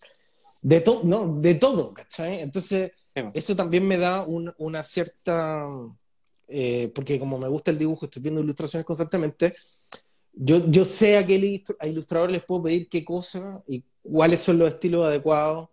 de, 0.63 0.81
todo 0.81 1.03
no, 1.05 1.41
de 1.41 1.55
todo, 1.55 1.95
¿cachai? 1.95 2.41
Entonces, 2.41 2.93
eso 3.33 3.57
también 3.57 3.87
me 3.87 3.97
da 3.97 4.25
un, 4.25 4.53
una 4.59 4.83
cierta 4.83 5.69
eh, 6.49 6.91
porque 6.95 7.19
como 7.19 7.39
me 7.39 7.49
gusta 7.49 7.71
el 7.71 7.79
dibujo, 7.79 8.05
estoy 8.05 8.23
viendo 8.23 8.41
ilustraciones 8.41 8.85
constantemente, 8.85 9.53
yo, 10.33 10.71
yo 10.71 10.85
sé 10.85 11.17
a 11.17 11.27
qué 11.27 11.63
ilustrador 11.83 12.31
les 12.31 12.45
puedo 12.45 12.65
pedir 12.65 12.89
qué 12.89 13.05
cosa 13.05 13.63
y 13.69 13.85
cuáles 14.03 14.41
son 14.41 14.59
los 14.59 14.69
estilos 14.73 15.07
adecuados 15.07 15.69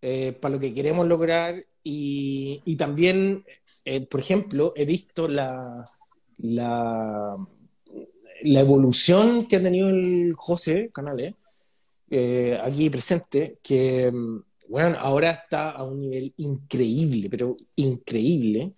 eh, 0.00 0.32
para 0.32 0.54
lo 0.54 0.60
que 0.60 0.74
queremos 0.74 1.06
lograr. 1.06 1.62
Y, 1.84 2.62
y 2.64 2.76
también, 2.76 3.44
eh, 3.84 4.06
por 4.06 4.20
ejemplo, 4.20 4.72
he 4.76 4.84
visto 4.84 5.28
la, 5.28 5.84
la, 6.38 7.36
evolución 8.42 9.46
que 9.46 9.56
ha 9.56 9.62
tenido 9.62 9.88
el 9.90 10.34
José 10.36 10.90
Canales, 10.92 11.34
aquí 12.62 12.90
presente, 12.90 13.58
que 13.62 14.12
bueno, 14.72 14.96
ahora 15.00 15.32
está 15.32 15.70
a 15.72 15.84
un 15.84 16.00
nivel 16.00 16.32
increíble, 16.38 17.28
pero 17.28 17.54
increíble. 17.76 18.72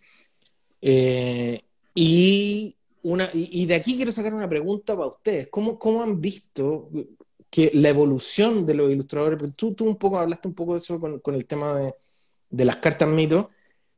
Eh, 0.82 1.60
y, 1.94 2.74
una, 3.02 3.30
y, 3.32 3.64
de 3.66 3.76
aquí 3.76 3.94
quiero 3.94 4.10
sacar 4.10 4.34
una 4.34 4.48
pregunta 4.48 4.96
para 4.96 5.06
ustedes. 5.06 5.46
¿Cómo, 5.52 5.78
cómo 5.78 6.02
han 6.02 6.20
visto 6.20 6.90
que 7.48 7.70
la 7.74 7.90
evolución 7.90 8.66
de 8.66 8.74
los 8.74 8.90
ilustradores, 8.90 9.54
tú, 9.54 9.72
tú 9.72 9.84
un 9.86 9.94
poco 9.94 10.18
hablaste 10.18 10.48
un 10.48 10.54
poco 10.54 10.72
de 10.72 10.78
eso 10.80 10.98
con, 10.98 11.20
con 11.20 11.36
el 11.36 11.46
tema 11.46 11.78
de, 11.78 11.94
de, 12.50 12.64
las 12.64 12.78
cartas 12.78 13.08
mito, 13.08 13.50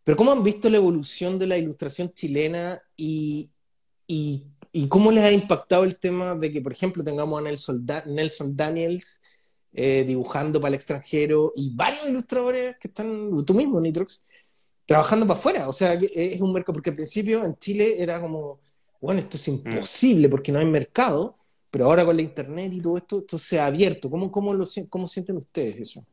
pero 0.07 0.17
cómo 0.17 0.31
han 0.31 0.45
visto 0.45 0.71
la 0.71 0.77
evolución 0.77 1.37
de 1.37 1.49
la 1.49 1.59
ilustración 1.59 2.13
chilena 2.15 2.81
y, 2.97 3.51
y, 4.07 4.47
¿Y 4.77 4.89
cómo 4.89 5.11
les 5.11 5.25
ha 5.25 5.33
impactado 5.33 5.85
el 5.85 5.99
tema 5.99 6.35
de 6.35 6.53
que, 6.53 6.61
por 6.61 6.71
ejemplo, 6.71 7.03
tengamos 7.03 7.39
a 7.39 7.43
Nelson, 7.43 7.87
Nelson 8.05 8.55
Daniels 8.55 9.23
eh, 9.73 10.05
dibujando 10.07 10.61
para 10.61 10.69
el 10.69 10.75
extranjero 10.75 11.55
y 11.57 11.75
varios 11.75 12.07
ilustradores 12.07 12.77
que 12.79 12.89
están, 12.89 13.43
tú 13.47 13.55
mismo, 13.55 13.81
Nitrox, 13.81 14.23
trabajando 14.85 15.27
para 15.27 15.41
afuera? 15.41 15.69
O 15.71 15.73
sea, 15.73 15.95
es 15.95 16.39
un 16.43 16.53
mercado, 16.53 16.75
porque 16.75 16.91
al 16.91 16.97
principio 16.97 17.43
en 17.43 17.57
Chile 17.57 18.03
era 18.03 18.21
como, 18.21 18.61
bueno, 19.01 19.19
esto 19.19 19.39
es 19.39 19.49
imposible 19.49 20.29
porque 20.29 20.53
no 20.53 20.59
hay 20.59 20.67
mercado, 20.67 21.39
pero 21.71 21.87
ahora 21.87 22.05
con 22.05 22.15
la 22.15 22.21
internet 22.21 22.71
y 22.75 22.83
todo 22.83 22.99
esto, 22.99 23.21
esto 23.21 23.39
se 23.39 23.59
ha 23.59 23.65
abierto. 23.65 24.11
¿Cómo, 24.11 24.31
cómo, 24.31 24.53
lo, 24.53 24.67
cómo 24.91 25.07
sienten 25.07 25.39
ustedes 25.39 25.81
eso? 25.81 26.05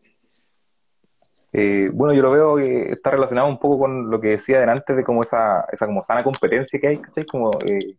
Eh, 1.54 1.90
bueno, 1.94 2.16
yo 2.16 2.24
lo 2.24 2.32
veo 2.32 2.56
que 2.56 2.94
está 2.94 3.12
relacionado 3.12 3.48
un 3.48 3.60
poco 3.60 3.80
con 3.80 4.10
lo 4.10 4.20
que 4.20 4.30
decía 4.30 4.60
delante 4.60 4.96
de 4.96 5.04
como 5.04 5.22
esa, 5.22 5.66
esa 5.72 5.86
como 5.86 6.02
sana 6.02 6.24
competencia 6.24 6.80
que 6.80 6.88
hay, 6.88 6.98
¿cachai? 6.98 7.26
Como 7.28 7.52
eh, 7.64 7.96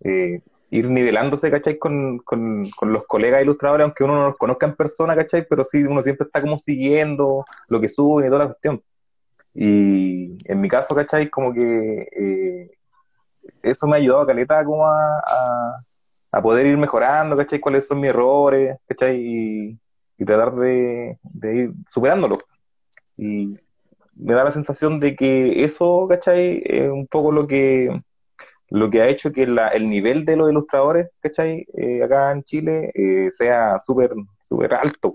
eh, 0.00 0.40
ir 0.70 0.90
nivelándose, 0.90 1.50
¿cachai? 1.50 1.78
Con, 1.78 2.18
con, 2.20 2.64
con, 2.76 2.92
los 2.94 3.06
colegas 3.06 3.42
ilustradores, 3.42 3.84
aunque 3.84 4.04
uno 4.04 4.14
no 4.14 4.24
los 4.28 4.36
conozca 4.38 4.66
en 4.66 4.76
persona, 4.76 5.14
¿cachai? 5.14 5.46
Pero 5.46 5.62
sí, 5.64 5.84
uno 5.84 6.02
siempre 6.02 6.26
está 6.26 6.40
como 6.40 6.58
siguiendo 6.58 7.44
lo 7.68 7.80
que 7.80 7.88
suben 7.90 8.26
y 8.26 8.30
toda 8.30 8.44
la 8.44 8.46
cuestión. 8.46 8.82
Y 9.54 10.38
en 10.50 10.60
mi 10.60 10.68
caso, 10.68 10.94
¿cachai? 10.94 11.28
Como 11.30 11.52
que 11.52 12.70
eso 13.62 13.86
me 13.86 13.96
ha 13.96 13.98
ayudado 13.98 14.22
a 14.22 14.26
Caleta 14.26 14.64
como 14.64 14.86
a, 14.86 15.82
a, 16.32 16.42
poder 16.42 16.66
ir 16.66 16.76
mejorando, 16.78 17.36
¿cachai? 17.36 17.60
Cuáles 17.60 17.86
son 17.86 18.00
mis 18.00 18.10
errores, 18.10 18.78
¿cachai? 18.86 19.16
Y, 19.20 19.78
y 20.18 20.24
tratar 20.24 20.54
de, 20.54 21.18
de 21.22 21.56
ir 21.56 21.72
superándolos. 21.86 22.40
Y 23.16 23.58
me 24.14 24.34
da 24.34 24.44
la 24.44 24.52
sensación 24.52 25.00
de 25.00 25.14
que 25.14 25.64
eso, 25.64 26.06
¿cachai? 26.08 26.62
Es 26.64 26.90
un 26.90 27.06
poco 27.06 27.32
lo 27.32 27.46
que, 27.46 28.02
lo 28.70 28.90
que 28.90 29.02
ha 29.02 29.08
hecho 29.08 29.32
que 29.32 29.42
el 29.44 29.88
nivel 29.88 30.24
de 30.24 30.36
los 30.36 30.50
ilustradores, 30.50 31.10
¿cachai? 31.20 31.66
Eh, 31.74 32.02
acá 32.02 32.32
en 32.32 32.42
Chile 32.44 32.90
eh, 32.94 33.30
sea 33.30 33.78
súper 33.78 34.12
súper 34.38 34.74
alto. 34.74 35.14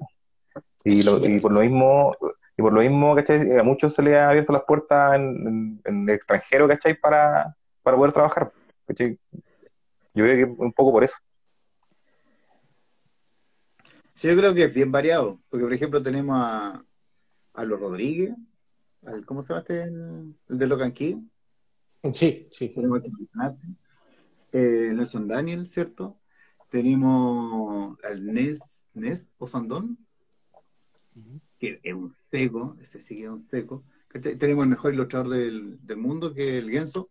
Y, 0.84 1.39
por 1.39 1.52
lo 1.52 1.62
mismo, 1.62 2.16
y 2.58 2.62
por 2.62 2.74
lo 2.74 2.82
mismo, 2.82 3.16
¿cachai? 3.16 3.58
A 3.58 3.64
muchos 3.64 3.93
se 3.93 4.02
les 4.02 4.16
ha 4.16 4.30
abierto 4.30 4.54
las 4.54 4.64
puertas 4.64 5.16
en, 5.16 5.82
el 5.86 6.10
extranjero, 6.10 6.68
¿cachai? 6.68 6.99
Para, 6.99 7.56
para 7.84 7.97
poder 7.97 8.14
trabajar. 8.14 8.52
¿cachai? 8.88 9.18
Yo 10.14 10.26
creo 10.26 10.36
que 10.36 10.62
un 10.62 10.74
poco 10.74 10.91
por 10.91 11.04
eso. 11.04 11.16
Sí, 14.14 14.28
yo 14.28 14.38
creo 14.38 14.54
que 14.54 14.66
es 14.66 14.74
bien 14.74 14.91
variado, 14.91 15.39
porque 15.49 15.64
por 15.64 15.74
ejemplo 15.74 16.02
tenemos 16.02 16.36
a, 16.38 16.84
a 17.54 17.66
los 17.66 17.80
Rodríguez, 17.80 18.36
¿cómo 19.26 19.41
se 19.41 19.49
llama 19.49 19.62
este? 19.62 19.84
El, 19.84 20.36
de 20.47 20.68
Locan 20.68 20.91
Key. 20.91 21.18
Sí, 22.12 22.47
sí. 22.52 22.74
Eh, 24.54 24.91
Nelson 24.93 25.28
Daniel, 25.28 25.68
¿cierto? 25.68 26.20
Tenemos 26.70 27.97
al 28.04 28.26
Nes, 28.26 28.84
Nes 28.93 29.30
Osandón, 29.38 29.97
que 31.60 31.80
es 31.84 31.93
un 31.93 32.16
seco, 32.30 32.76
ese 32.82 32.97
es 32.97 33.30
un 33.30 33.39
seco. 33.39 33.84
Tenemos 34.12 34.64
el 34.64 34.70
mejor 34.70 34.93
ilustrador 34.93 35.30
del, 35.30 35.86
del 35.86 35.97
mundo, 35.97 36.34
que 36.34 36.58
es 36.58 36.64
el 36.64 36.72
Genso. 36.72 37.10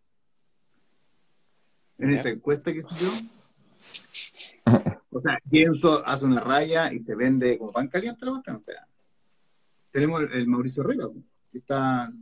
En 1.98 2.10
esa 2.10 2.30
encuesta 2.30 2.72
que 2.72 2.82
subió. 2.82 3.10
O 5.10 5.20
sea, 5.20 5.38
Genso 5.50 6.06
hace 6.06 6.24
una 6.24 6.40
raya 6.40 6.92
y 6.92 7.00
se 7.00 7.14
vende 7.14 7.58
como 7.58 7.72
pan 7.72 7.88
caliente 7.88 8.24
la 8.24 8.32
o 8.32 8.60
sea 8.60 8.86
tenemos 9.90 10.22
el, 10.32 10.46
Mauricio 10.46 10.82
Herrera, 10.82 11.08
que 11.50 11.58
está, 11.58 12.12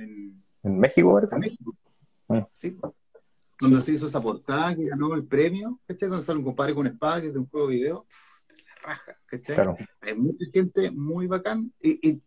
en, 0.00 0.42
¿En 0.62 0.78
México, 0.78 1.14
¿verdad? 1.14 1.34
En 1.34 1.40
México. 1.40 1.76
Ah. 2.28 2.46
Sí. 2.50 2.76
Cuando 3.58 3.80
se 3.80 3.92
hizo 3.92 4.06
esa 4.06 4.20
portada 4.20 4.74
que 4.74 4.84
ganó 4.86 5.14
el 5.14 5.24
premio, 5.24 5.80
¿cachai? 5.86 6.08
Cuando 6.08 6.22
sale 6.24 6.38
un 6.38 6.44
compadre 6.44 6.74
con 6.74 6.86
espada, 6.86 7.20
que 7.20 7.28
es 7.28 7.32
de 7.32 7.40
un 7.40 7.48
juego 7.48 7.68
de 7.68 7.74
video, 7.74 8.06
la 8.48 8.88
raja, 8.88 9.16
¿cachai? 9.26 9.76
Hay 10.00 10.14
mucha 10.14 10.44
gente 10.52 10.90
muy 10.90 11.26
bacán 11.26 11.72
y, 11.80 12.08
y, 12.08 12.22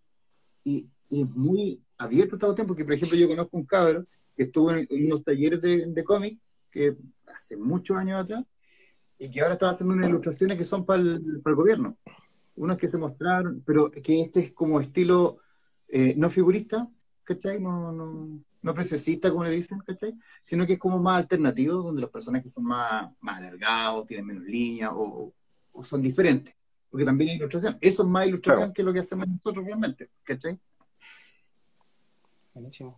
y, 0.64 0.89
y, 1.10 1.26
muy 1.26 1.82
abierto 1.98 2.38
todo 2.38 2.52
el 2.52 2.56
tiempo, 2.56 2.74
porque 2.74 2.84
por 2.84 2.94
ejemplo 2.94 3.18
yo 3.18 3.28
conozco 3.28 3.58
un 3.58 3.66
cabrón 3.66 4.08
que 4.36 4.44
estuvo 4.44 4.72
en, 4.72 4.88
unos 4.89 5.24
talleres 5.24 5.62
de, 5.62 5.86
de 5.86 6.04
cómic, 6.04 6.38
que 6.70 6.98
hace 7.34 7.56
muchos 7.56 7.96
años 7.98 8.22
atrás, 8.22 8.44
y 9.18 9.30
que 9.30 9.42
ahora 9.42 9.54
está 9.54 9.70
haciendo 9.70 9.94
unas 9.94 10.10
ilustraciones 10.10 10.58
que 10.58 10.64
son 10.66 10.86
para 10.86 11.02
el, 11.02 11.42
para 11.42 11.52
el 11.52 11.56
gobierno 11.56 11.98
unos 12.56 12.78
que 12.78 12.88
se 12.88 12.97
mostraron, 12.97 13.64
pero 13.66 13.89
que 13.89 14.22
este 14.22 14.39
es 14.41 14.52
como 14.54 14.82
estilo 14.82 15.38
eh, 15.88 16.14
no 16.18 16.30
figurista, 16.30 16.89
¿cachai? 17.24 17.60
No, 17.60 17.91
no, 17.91 18.39
no 18.62 18.74
preciosista, 18.74 19.30
como 19.30 19.43
le 19.43 19.52
dicen, 19.52 19.80
¿cachai? 19.80 20.14
Sino 20.43 20.66
que 20.66 20.74
es 20.74 20.80
como 20.80 20.99
más 20.99 21.18
alternativo, 21.18 21.82
donde 21.82 22.02
los 22.02 22.10
personajes 22.10 22.52
son 22.52 22.66
más, 22.66 23.12
más 23.20 23.38
alargados, 23.38 24.08
tienen 24.08 24.26
menos 24.26 24.43
líneas 24.43 24.91
o, 24.93 25.34
son 25.84 26.02
diferentes. 26.02 26.56
Porque 26.89 27.06
también 27.06 27.32
hay 27.32 27.36
ilustración. 27.38 27.78
Eso 27.80 28.04
es 28.04 28.10
más 28.10 28.28
ilustración 28.28 28.74
que 28.74 28.84
lo 28.84 28.93
que 28.93 28.99
hacemos 28.99 29.28
nosotros 29.28 29.66
realmente, 29.66 30.10
¿cachai? 30.24 30.60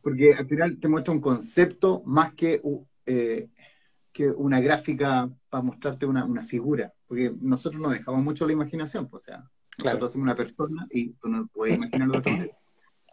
Porque 0.01 0.33
al 0.33 0.47
final 0.47 0.79
te 0.79 0.87
muestra 0.87 1.13
un 1.13 1.21
concepto 1.21 2.01
más 2.05 2.33
que, 2.33 2.61
eh, 3.05 3.49
que 4.11 4.29
una 4.29 4.59
gráfica 4.59 5.29
para 5.49 5.63
mostrarte 5.63 6.05
una, 6.05 6.25
una 6.25 6.43
figura 6.43 6.91
porque 7.13 7.31
nosotros 7.41 7.79
nos 7.79 7.91
dejamos 7.91 8.23
mucho 8.23 8.47
la 8.47 8.53
imaginación, 8.53 9.07
pues, 9.07 9.21
o 9.21 9.25
sea, 9.25 9.51
nosotros 9.83 10.13
somos 10.13 10.23
una 10.23 10.35
persona 10.35 10.87
y 10.89 11.09
tú 11.09 11.27
no 11.27 11.47
puedes 11.53 11.75
imaginar 11.75 12.07
lo 12.07 12.17
otro. 12.17 12.33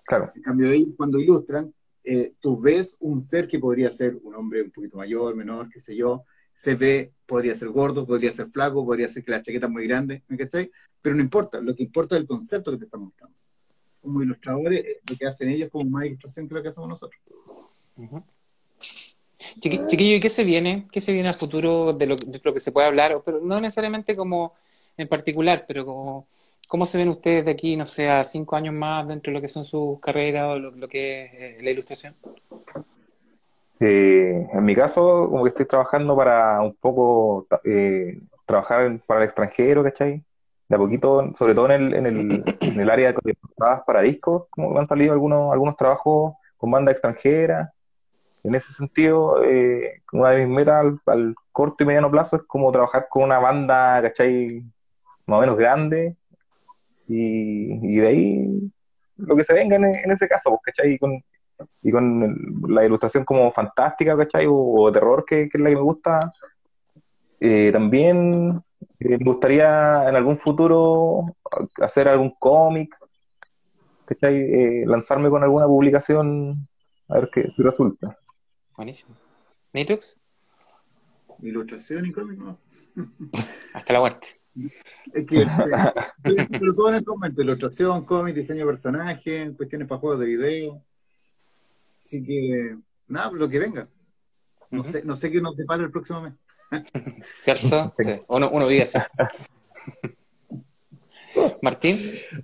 Claro. 0.07 0.33
En 0.35 0.43
cambio, 0.43 0.71
ellos 0.71 0.89
cuando 0.97 1.21
ilustran, 1.21 1.73
eh, 2.03 2.33
tú 2.41 2.61
ves 2.61 2.97
un 2.99 3.23
ser 3.23 3.47
que 3.47 3.61
podría 3.61 3.93
ser 3.93 4.19
un 4.25 4.35
hombre 4.35 4.63
un 4.63 4.71
poquito 4.73 4.97
mayor, 4.97 5.37
menor, 5.37 5.69
qué 5.69 5.79
sé 5.79 5.95
yo, 5.95 6.25
se 6.53 6.75
ve, 6.75 7.13
podría 7.27 7.55
ser 7.55 7.69
gordo, 7.69 8.05
podría 8.05 8.33
ser 8.33 8.49
flaco, 8.49 8.85
podría 8.85 9.07
ser 9.07 9.23
que 9.23 9.31
la 9.31 9.41
chaqueta 9.41 9.67
es 9.67 9.73
muy 9.73 9.87
grande, 9.87 10.25
¿me 10.27 10.37
cachai? 10.37 10.73
Pero 11.01 11.15
no 11.15 11.23
importa, 11.23 11.61
lo 11.61 11.77
que 11.77 11.85
importa 11.85 12.17
es 12.17 12.23
el 12.23 12.27
concepto 12.27 12.73
que 12.73 12.79
te 12.79 12.85
están 12.87 13.03
mostrando. 13.03 13.37
Como 14.01 14.21
ilustradores, 14.21 14.85
eh, 14.85 15.01
lo 15.09 15.17
que 15.17 15.27
hacen 15.27 15.51
ellos 15.51 15.71
como 15.71 15.89
más 15.89 16.07
ilustración 16.07 16.49
que 16.49 16.55
lo 16.55 16.63
que 16.63 16.69
hacemos 16.71 16.89
nosotros. 16.89 17.21
Chiquillo, 19.59 20.17
¿y 20.17 20.21
qué 20.21 20.31
se 20.31 20.45
viene? 20.45 20.87
¿Qué 20.93 21.01
se 21.01 21.13
viene 21.13 21.29
al 21.29 21.35
futuro 21.35 21.93
de 21.93 22.07
lo, 22.07 22.53
que 22.53 22.61
se 22.61 22.73
puede 22.73 22.87
hablar? 22.87 23.21
Pero 23.25 23.41
no 23.41 23.61
necesariamente 23.61 24.17
como 24.17 24.55
en 24.97 25.09
particular, 25.09 25.65
pero 25.67 25.85
como, 25.85 26.27
¿cómo 26.69 26.87
se 26.87 26.99
ven 26.99 27.09
ustedes 27.09 27.45
de 27.45 27.51
aquí, 27.53 27.77
no 27.77 27.87
sé, 27.87 28.09
a 28.09 28.23
cinco 28.23 28.57
años 28.57 28.75
más 28.75 29.09
dentro 29.09 29.31
de 29.31 29.35
lo 29.35 29.41
que 29.41 29.49
son 29.49 29.65
sus 29.65 29.99
carreras 30.01 30.51
o 30.51 30.59
lo, 30.59 30.89
que 30.89 31.25
es 31.25 31.33
eh, 31.35 31.59
la 31.63 31.71
ilustración? 31.71 32.15
Eh, 33.81 34.47
en 34.53 34.65
mi 34.65 34.75
caso, 34.75 35.29
como 35.31 35.43
que 35.43 35.51
estoy 35.51 35.67
trabajando 35.67 36.15
para 36.15 36.61
un 36.61 36.75
poco 36.75 37.47
eh, 37.65 38.19
trabajar 38.45 39.01
para 39.07 39.21
el 39.21 39.27
extranjero, 39.27 39.83
¿cachai? 39.83 40.23
De 40.69 40.77
a 40.77 40.79
poquito, 40.79 41.33
sobre 41.37 41.55
todo 41.55 41.71
en 41.71 41.73
el, 41.73 41.95
en 41.95 42.07
el, 42.07 42.45
en 42.61 42.81
el 42.81 42.91
área 42.91 43.13
de 43.13 43.37
para 43.87 44.03
discos, 44.03 44.45
como 44.51 44.79
han 44.79 44.87
salido 44.87 45.13
algunos, 45.13 45.53
algunos 45.53 45.77
trabajos 45.77 46.35
con 46.57 46.71
banda 46.71 46.93
extranjera 46.93 47.73
en 48.43 48.55
ese 48.55 48.73
sentido, 48.73 49.43
eh, 49.45 50.03
una 50.13 50.31
de 50.31 50.47
mis 50.47 50.57
metas 50.57 50.87
al, 51.07 51.35
corto 51.53 51.85
y 51.85 51.87
mediano 51.87 52.11
plazo 52.11 52.37
es 52.37 52.43
como 52.45 52.73
trabajar 52.73 53.07
con 53.09 53.25
una 53.25 53.39
banda, 53.39 54.01
¿cachai? 54.03 54.65
Más 55.27 55.39
o 55.39 55.41
menos 55.41 55.59
grande. 55.59 56.17
Y, 57.07 57.99
de 57.99 58.07
ahí 58.07 58.73
lo 59.17 59.37
que 59.37 59.45
se 59.45 59.55
venga 59.55 59.77
en, 59.77 60.11
ese 60.11 60.29
caso, 60.29 60.51
pues, 60.51 60.61
¿cachai? 60.65 60.95
Y 60.95 60.99
con, 60.99 61.23
y 61.83 61.91
con 61.91 62.37
la 62.69 62.85
ilustración 62.85 63.25
como 63.25 63.53
fantástica, 63.53 64.17
¿cachai? 64.17 64.47
O, 64.49 64.91
terror, 64.93 65.25
que, 65.27 65.43
es 65.43 65.55
la 65.55 65.69
que 65.69 65.77
me 65.77 65.83
gusta. 65.83 66.33
Eh, 67.41 67.71
también 67.73 68.63
eh, 69.01 69.19
me 69.19 69.25
gustaría 69.25 70.09
en 70.09 70.17
algún 70.17 70.39
futuro 70.39 71.25
hacer 71.81 72.09
algún 72.09 72.35
cómic, 72.39 72.95
¿cachai? 74.07 74.37
Eh, 74.37 74.85
lanzarme 74.87 75.31
con 75.31 75.43
alguna 75.43 75.67
publicación, 75.67 76.69
a 77.09 77.15
ver 77.15 77.31
qué 77.33 77.51
si 77.51 77.63
resulta. 77.63 78.17
Buenísimo. 78.81 79.15
¿Nitrux? 79.75 80.17
Ilustración 81.43 82.07
y 82.07 82.13
cómic, 82.13 82.39
no. 82.39 82.59
Hasta 83.75 83.93
la 83.93 84.01
muerte. 84.01 84.41
Es 84.57 85.27
que, 85.27 85.43
eh, 85.43 86.47
pero 86.51 86.75
todo 86.75 86.89
en 86.89 86.95
el 86.95 87.05
momento, 87.05 87.43
ilustración, 87.43 88.07
cómic, 88.07 88.35
diseño 88.35 88.61
de 88.61 88.67
personaje, 88.67 89.53
cuestiones 89.55 89.87
para 89.87 90.01
juegos 90.01 90.21
de 90.21 90.25
video. 90.25 90.83
Así 91.99 92.23
que, 92.23 92.79
nada, 93.07 93.31
lo 93.33 93.51
que 93.51 93.59
venga. 93.59 93.87
No, 94.71 94.83
sé, 94.83 95.05
no 95.05 95.15
sé 95.15 95.31
qué 95.31 95.43
nos 95.43 95.59
depara 95.59 95.83
el 95.83 95.91
próximo 95.91 96.23
mes. 96.23 96.33
¿Cierto? 97.43 97.93
Sí. 97.99 98.13
Uno, 98.29 98.49
uno 98.49 98.67
vive 98.67 98.85
así. 98.85 98.99
Martín. 101.61 101.99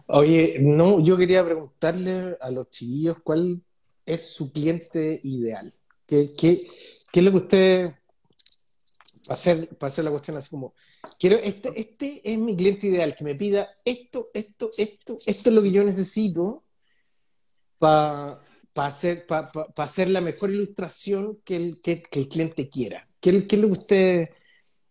Oye, 0.09 0.59
no, 0.61 1.01
yo 1.01 1.17
quería 1.17 1.43
preguntarle 1.43 2.37
a 2.39 2.51
los 2.51 2.69
chiquillos 2.69 3.23
cuál 3.23 3.63
es 4.05 4.35
su 4.35 4.53
cliente 4.53 5.19
ideal. 5.25 5.73
¿Qué, 6.07 6.33
qué, 6.39 6.67
qué 7.13 7.21
es 7.21 7.25
lo 7.25 7.31
que 7.33 7.37
usted 7.37 7.95
para 9.27 9.35
hacer, 9.35 9.69
para 9.77 9.89
hacer 9.89 10.05
la 10.05 10.11
cuestión 10.13 10.37
así 10.37 10.51
como, 10.51 10.75
quiero, 11.19 11.37
este, 11.37 11.73
este 11.75 12.21
es 12.25 12.39
mi 12.39 12.57
cliente 12.57 12.87
ideal, 12.87 13.15
que 13.17 13.25
me 13.25 13.35
pida 13.35 13.69
esto, 13.85 14.31
esto, 14.33 14.71
esto, 14.79 15.19
esto 15.27 15.49
es 15.51 15.55
lo 15.55 15.63
que 15.63 15.73
yo 15.73 15.83
necesito 15.83 16.63
para 17.79 18.41
hacer, 18.77 19.27
para 19.27 19.51
hacer 19.79 20.11
la 20.11 20.21
mejor 20.21 20.51
ilustración 20.51 21.41
que 21.45 21.57
el, 21.57 21.81
que, 21.81 22.03
el 22.13 22.29
cliente 22.29 22.69
quiera. 22.69 23.09
¿Qué, 23.21 23.47
qué 23.47 23.57
es 23.57 23.63
lo 23.63 23.69
que 23.69 23.79
usted 23.79 24.29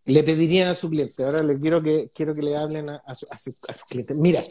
le 0.05 0.23
pedirían 0.23 0.67
a 0.67 0.75
su 0.75 0.89
cliente? 0.89 1.23
Ahora 1.23 1.41
le 1.41 1.57
quiero 1.57 1.81
que, 1.81 2.11
quiero 2.13 2.33
que 2.33 2.41
le 2.43 2.57
hablen 2.57 2.89
a, 2.89 3.15
su, 3.15 3.25
a, 3.29 3.37
su. 3.37 3.55
Mira, 4.15 4.41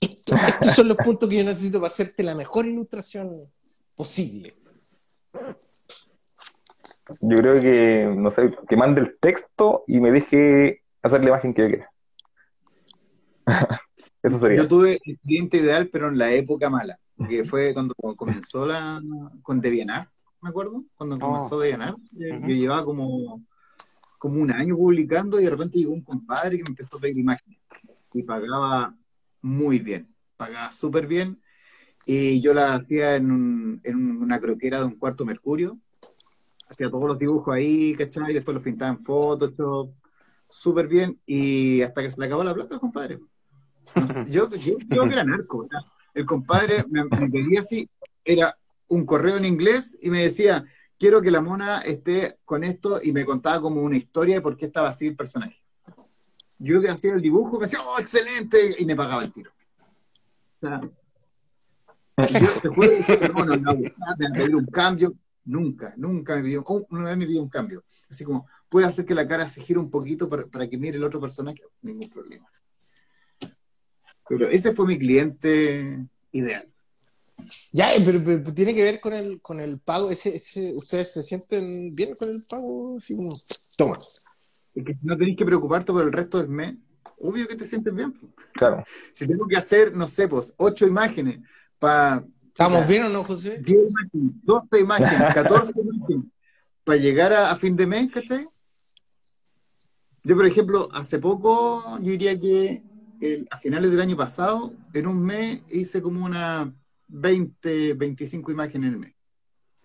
esto- 0.00 0.36
estos 0.48 0.74
son 0.76 0.88
los 0.88 0.96
puntos 0.98 1.28
que 1.28 1.36
yo 1.36 1.44
necesito 1.44 1.80
para 1.80 1.92
hacerte 1.92 2.22
la 2.22 2.34
mejor 2.34 2.66
ilustración 2.66 3.50
posible. 3.96 4.54
Yo 7.20 7.36
creo 7.38 7.60
que, 7.60 8.14
no 8.16 8.30
sé, 8.30 8.54
que 8.68 8.76
mande 8.76 9.00
el 9.02 9.18
texto 9.18 9.84
y 9.86 10.00
me 10.00 10.10
deje 10.12 10.82
hacer 11.02 11.22
la 11.22 11.30
imagen 11.30 11.54
que 11.54 11.62
yo 11.62 11.68
quiera. 11.68 11.90
Eso 14.22 14.38
sería. 14.38 14.62
Yo 14.62 14.68
tuve 14.68 14.98
el 15.04 15.18
cliente 15.18 15.56
ideal, 15.58 15.88
pero 15.92 16.08
en 16.08 16.18
la 16.18 16.32
época 16.32 16.70
mala, 16.70 16.98
que 17.28 17.44
fue 17.44 17.72
cuando 17.74 17.94
comenzó 18.16 18.66
la 18.66 19.02
con 19.42 19.60
Devianar, 19.60 20.08
me 20.40 20.48
acuerdo, 20.50 20.84
cuando 20.96 21.18
comenzó 21.18 21.58
Devianar, 21.58 21.94
eh, 22.20 22.36
Ujú. 22.36 22.48
yo 22.48 22.54
llevaba 22.54 22.84
como, 22.84 23.42
como 24.18 24.40
un 24.40 24.52
año 24.52 24.76
publicando 24.76 25.40
y 25.40 25.44
de 25.44 25.50
repente 25.50 25.78
llegó 25.78 25.92
un 25.92 26.02
compadre 26.02 26.56
que 26.56 26.64
me 26.64 26.70
empezó 26.70 26.96
a 26.96 27.00
pedir 27.00 27.18
imágenes 27.18 27.58
y 28.14 28.22
pagaba 28.22 28.94
muy 29.40 29.78
bien, 29.78 30.08
pagaba 30.36 30.70
súper 30.72 31.06
bien 31.06 31.40
y 32.06 32.40
yo 32.40 32.54
la 32.54 32.74
hacía 32.74 33.16
en, 33.16 33.30
un- 33.30 33.80
en 33.84 33.96
una 34.22 34.40
croquera 34.40 34.80
de 34.80 34.86
un 34.86 34.96
cuarto 34.96 35.24
mercurio, 35.24 35.78
hacía 36.72 36.90
todos 36.90 37.08
los 37.08 37.18
dibujos 37.18 37.54
ahí, 37.54 37.94
¿cachai? 37.94 38.30
Y 38.30 38.34
después 38.34 38.54
los 38.54 38.62
pintaba 38.62 38.90
en 38.90 38.98
Photoshop, 38.98 39.90
súper 40.50 40.88
bien 40.88 41.18
y 41.26 41.82
hasta 41.82 42.02
que 42.02 42.10
se 42.10 42.20
le 42.20 42.26
acabó 42.26 42.44
la 42.44 42.54
plata 42.54 42.78
compadre. 42.78 43.20
Yo, 44.28 44.48
yo 44.48 44.76
que 44.88 45.12
era 45.12 45.24
narco. 45.24 45.66
sea, 45.68 45.80
el 46.14 46.24
compadre 46.24 46.84
me, 46.88 47.04
me 47.04 47.28
pedía 47.28 47.60
así, 47.60 47.88
era 48.24 48.56
un 48.88 49.04
correo 49.04 49.38
en 49.38 49.44
inglés 49.44 49.98
y 50.00 50.10
me 50.10 50.22
decía, 50.22 50.64
quiero 50.98 51.20
que 51.20 51.30
la 51.30 51.40
mona 51.40 51.80
esté 51.80 52.38
con 52.44 52.62
esto 52.62 53.00
y 53.02 53.10
me 53.10 53.24
contaba 53.24 53.60
como 53.60 53.82
una 53.82 53.96
historia 53.96 54.36
de 54.36 54.40
por 54.40 54.56
qué 54.56 54.66
estaba 54.66 54.88
así 54.88 55.08
el 55.08 55.16
personaje. 55.16 55.60
Yo 56.58 56.78
le 56.78 56.90
hacía 56.90 57.14
el 57.14 57.20
dibujo, 57.20 57.58
me 57.58 57.66
decía, 57.66 57.80
oh, 57.84 57.98
excelente, 57.98 58.76
y 58.78 58.86
me 58.86 58.94
pagaba 58.94 59.24
el 59.24 59.32
tiro. 59.32 59.50
O 59.50 60.60
sea, 60.60 60.80
yo 62.40 62.60
te 62.60 62.68
juro 62.68 62.88
que 63.04 63.28
no, 63.34 63.44
no, 63.44 63.56
no, 63.56 63.74
me 63.74 64.30
pedir 64.32 64.54
un 64.54 64.66
cambio, 64.66 65.14
nunca, 65.44 65.94
nunca 65.96 66.36
me 66.36 66.42
pidió, 66.42 66.62
oh, 66.66 66.86
una 66.90 67.10
vez 67.10 67.16
me 67.16 67.26
pidió 67.26 67.42
un 67.42 67.48
cambio. 67.48 67.84
Así 68.10 68.24
como, 68.24 68.46
puede 68.68 68.86
hacer 68.86 69.04
que 69.04 69.14
la 69.14 69.26
cara 69.26 69.48
se 69.48 69.60
gire 69.60 69.78
un 69.78 69.90
poquito 69.90 70.28
para, 70.28 70.46
para 70.46 70.68
que 70.68 70.78
mire 70.78 70.96
el 70.96 71.04
otro 71.04 71.20
personaje, 71.20 71.62
ningún 71.82 72.08
problema. 72.08 72.48
Pero 74.28 74.48
ese 74.48 74.72
fue 74.72 74.86
mi 74.86 74.98
cliente 74.98 76.06
ideal. 76.32 76.66
Ya, 77.72 77.94
eh, 77.94 78.02
pero, 78.04 78.22
pero 78.24 78.54
tiene 78.54 78.74
que 78.74 78.82
ver 78.82 79.00
con 79.00 79.12
el, 79.12 79.40
con 79.40 79.60
el 79.60 79.78
pago. 79.78 80.10
Ese, 80.10 80.36
ese, 80.36 80.72
¿Ustedes 80.74 81.12
se 81.12 81.22
sienten 81.22 81.94
bien 81.94 82.14
con 82.14 82.30
el 82.30 82.42
pago? 82.42 82.96
Así 82.98 83.14
como, 83.14 83.36
toma. 83.76 83.98
Es 84.74 84.84
que 84.84 84.96
no 85.02 85.16
tenés 85.16 85.36
que 85.36 85.44
preocuparte 85.44 85.92
por 85.92 86.04
el 86.04 86.12
resto 86.12 86.38
del 86.38 86.48
mes. 86.48 86.76
Obvio 87.18 87.46
que 87.46 87.56
te 87.56 87.64
sientes 87.64 87.94
bien. 87.94 88.14
Claro. 88.52 88.84
Si 89.12 89.26
tengo 89.26 89.46
que 89.46 89.56
hacer, 89.56 89.94
no 89.94 90.08
sé, 90.08 90.28
pues, 90.28 90.52
ocho 90.56 90.86
imágenes 90.86 91.40
para 91.78 92.24
¿Estamos 92.52 92.86
bien 92.86 93.04
o 93.04 93.08
no, 93.08 93.24
José? 93.24 93.58
10 93.62 93.90
imágenes, 93.90 94.30
12 94.44 94.80
imágenes, 94.80 95.34
14 95.34 95.72
imágenes, 95.80 96.24
para 96.84 96.98
llegar 96.98 97.32
a, 97.32 97.50
a 97.50 97.56
fin 97.56 97.74
de 97.76 97.86
mes, 97.86 98.12
¿cachai? 98.12 98.46
Yo, 100.24 100.36
por 100.36 100.46
ejemplo, 100.46 100.88
hace 100.92 101.18
poco, 101.18 101.98
yo 102.00 102.10
diría 102.12 102.38
que 102.38 102.82
el- 103.20 103.48
a 103.50 103.58
finales 103.58 103.90
del 103.90 104.00
año 104.00 104.16
pasado, 104.16 104.72
en 104.92 105.06
un 105.06 105.22
mes 105.22 105.62
hice 105.70 106.00
como 106.02 106.24
una 106.24 106.72
20, 107.08 107.94
25 107.94 108.52
imágenes 108.52 108.88
en 108.88 108.94
el 108.94 109.00
mes. 109.00 109.14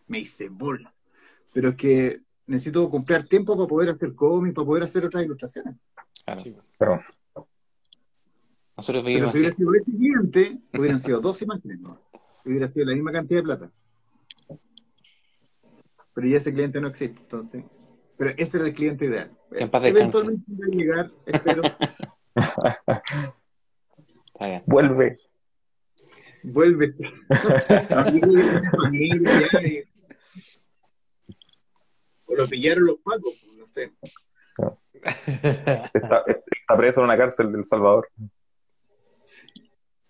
Me 0.07 0.19
hice 0.19 0.49
bola. 0.49 0.93
Pero 1.53 1.69
es 1.69 1.75
que 1.75 2.21
necesito 2.45 2.89
comprar 2.89 3.23
tiempo 3.23 3.55
para 3.55 3.67
poder 3.67 3.89
hacer 3.89 4.13
cómics, 4.13 4.53
para 4.55 4.65
poder 4.65 4.83
hacer 4.83 5.05
otras 5.05 5.23
ilustraciones. 5.23 5.75
Claro. 6.25 6.39
Sí. 6.39 6.55
Pero, 6.77 7.01
Nosotros 8.77 9.03
Pero 9.03 9.31
si 9.31 9.39
hubiera 9.39 9.55
sido 9.55 9.73
ese 9.73 9.91
cliente, 9.91 10.59
hubieran 10.77 10.99
sido 10.99 11.19
dos 11.19 11.41
imágenes, 11.41 11.79
¿no? 11.79 11.99
Hubiera 12.47 12.67
sido 12.69 12.85
la 12.85 12.93
misma 12.93 13.11
cantidad 13.11 13.39
de 13.39 13.43
plata. 13.43 13.71
Pero 16.13 16.27
ya 16.27 16.37
ese 16.37 16.53
cliente 16.53 16.81
no 16.81 16.87
existe, 16.87 17.21
entonces. 17.21 17.63
Pero 18.17 18.31
ese 18.37 18.57
era 18.57 18.67
el 18.67 18.73
cliente 18.73 19.05
ideal. 19.05 19.31
Que 19.51 19.63
en 19.63 19.69
paz 19.69 19.83
descanse. 19.83 20.17
Eventualmente 20.17 20.51
va 20.51 20.65
a 20.65 20.69
llegar, 20.75 21.11
espero. 21.25 21.61
Está 24.33 24.45
bien. 24.45 24.63
vuelve. 24.65 25.19
Vuelve. 26.43 26.95
O 32.29 32.35
lo 32.35 32.45
pillaron 32.45 32.85
los 32.85 32.97
pacos, 32.97 33.41
no 33.57 33.65
sé. 33.65 33.93
Está, 35.93 36.25
está 36.27 36.77
preso 36.77 36.99
en 36.99 37.05
una 37.05 37.17
cárcel 37.17 37.53
del 37.53 37.63
Salvador. 37.63 38.09
Sí, 39.23 39.66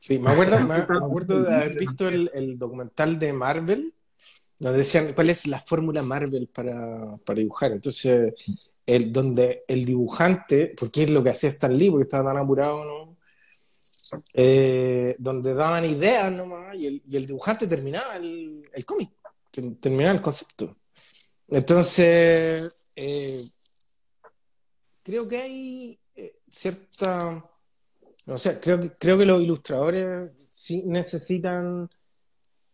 me 0.10 0.32
acuerdo, 0.32 0.60
me, 0.62 0.78
me 0.78 1.06
acuerdo 1.06 1.44
de 1.44 1.54
haber 1.56 1.78
visto 1.78 2.08
el, 2.08 2.32
el 2.34 2.58
documental 2.58 3.20
de 3.20 3.34
Marvel, 3.34 3.94
donde 4.60 4.80
decían 4.80 5.14
cuál 5.14 5.30
es 5.30 5.46
la 5.48 5.60
fórmula 5.60 6.02
Marvel 6.02 6.48
para, 6.48 7.18
para 7.18 7.40
dibujar. 7.40 7.72
Entonces, 7.74 8.34
el, 8.86 9.12
donde 9.12 9.64
el 9.68 9.86
dibujante, 9.86 10.74
porque 10.78 11.04
es 11.04 11.10
lo 11.10 11.24
que 11.24 11.32
hacía 11.32 11.50
Stan 11.50 11.76
Lee, 11.78 11.90
porque 11.92 12.04
estaba 12.04 12.32
tan 12.32 12.42
apurado, 12.42 12.84
¿no? 12.86 13.18
Eh, 14.34 15.16
donde 15.20 15.54
daban 15.54 15.84
ideas 15.84 16.32
nomás 16.32 16.74
y 16.76 16.88
el, 16.88 17.02
y 17.06 17.18
el 17.18 17.26
dibujante 17.28 17.68
terminaba 17.68 18.16
el, 18.16 18.64
el 18.74 18.86
cómic, 18.86 19.12
ter- 19.52 19.76
terminaba 19.82 20.14
el 20.16 20.22
concepto. 20.22 20.78
Entonces, 21.50 22.86
eh, 22.96 23.42
creo 25.04 25.28
que 25.28 25.38
hay 25.42 26.00
eh, 26.16 26.38
cierta 26.48 27.44
o 28.28 28.38
sea, 28.38 28.60
creo 28.60 28.80
que, 28.80 28.92
creo 28.92 29.18
que 29.18 29.26
los 29.26 29.42
ilustradores 29.42 30.32
sí 30.46 30.84
necesitan 30.86 31.90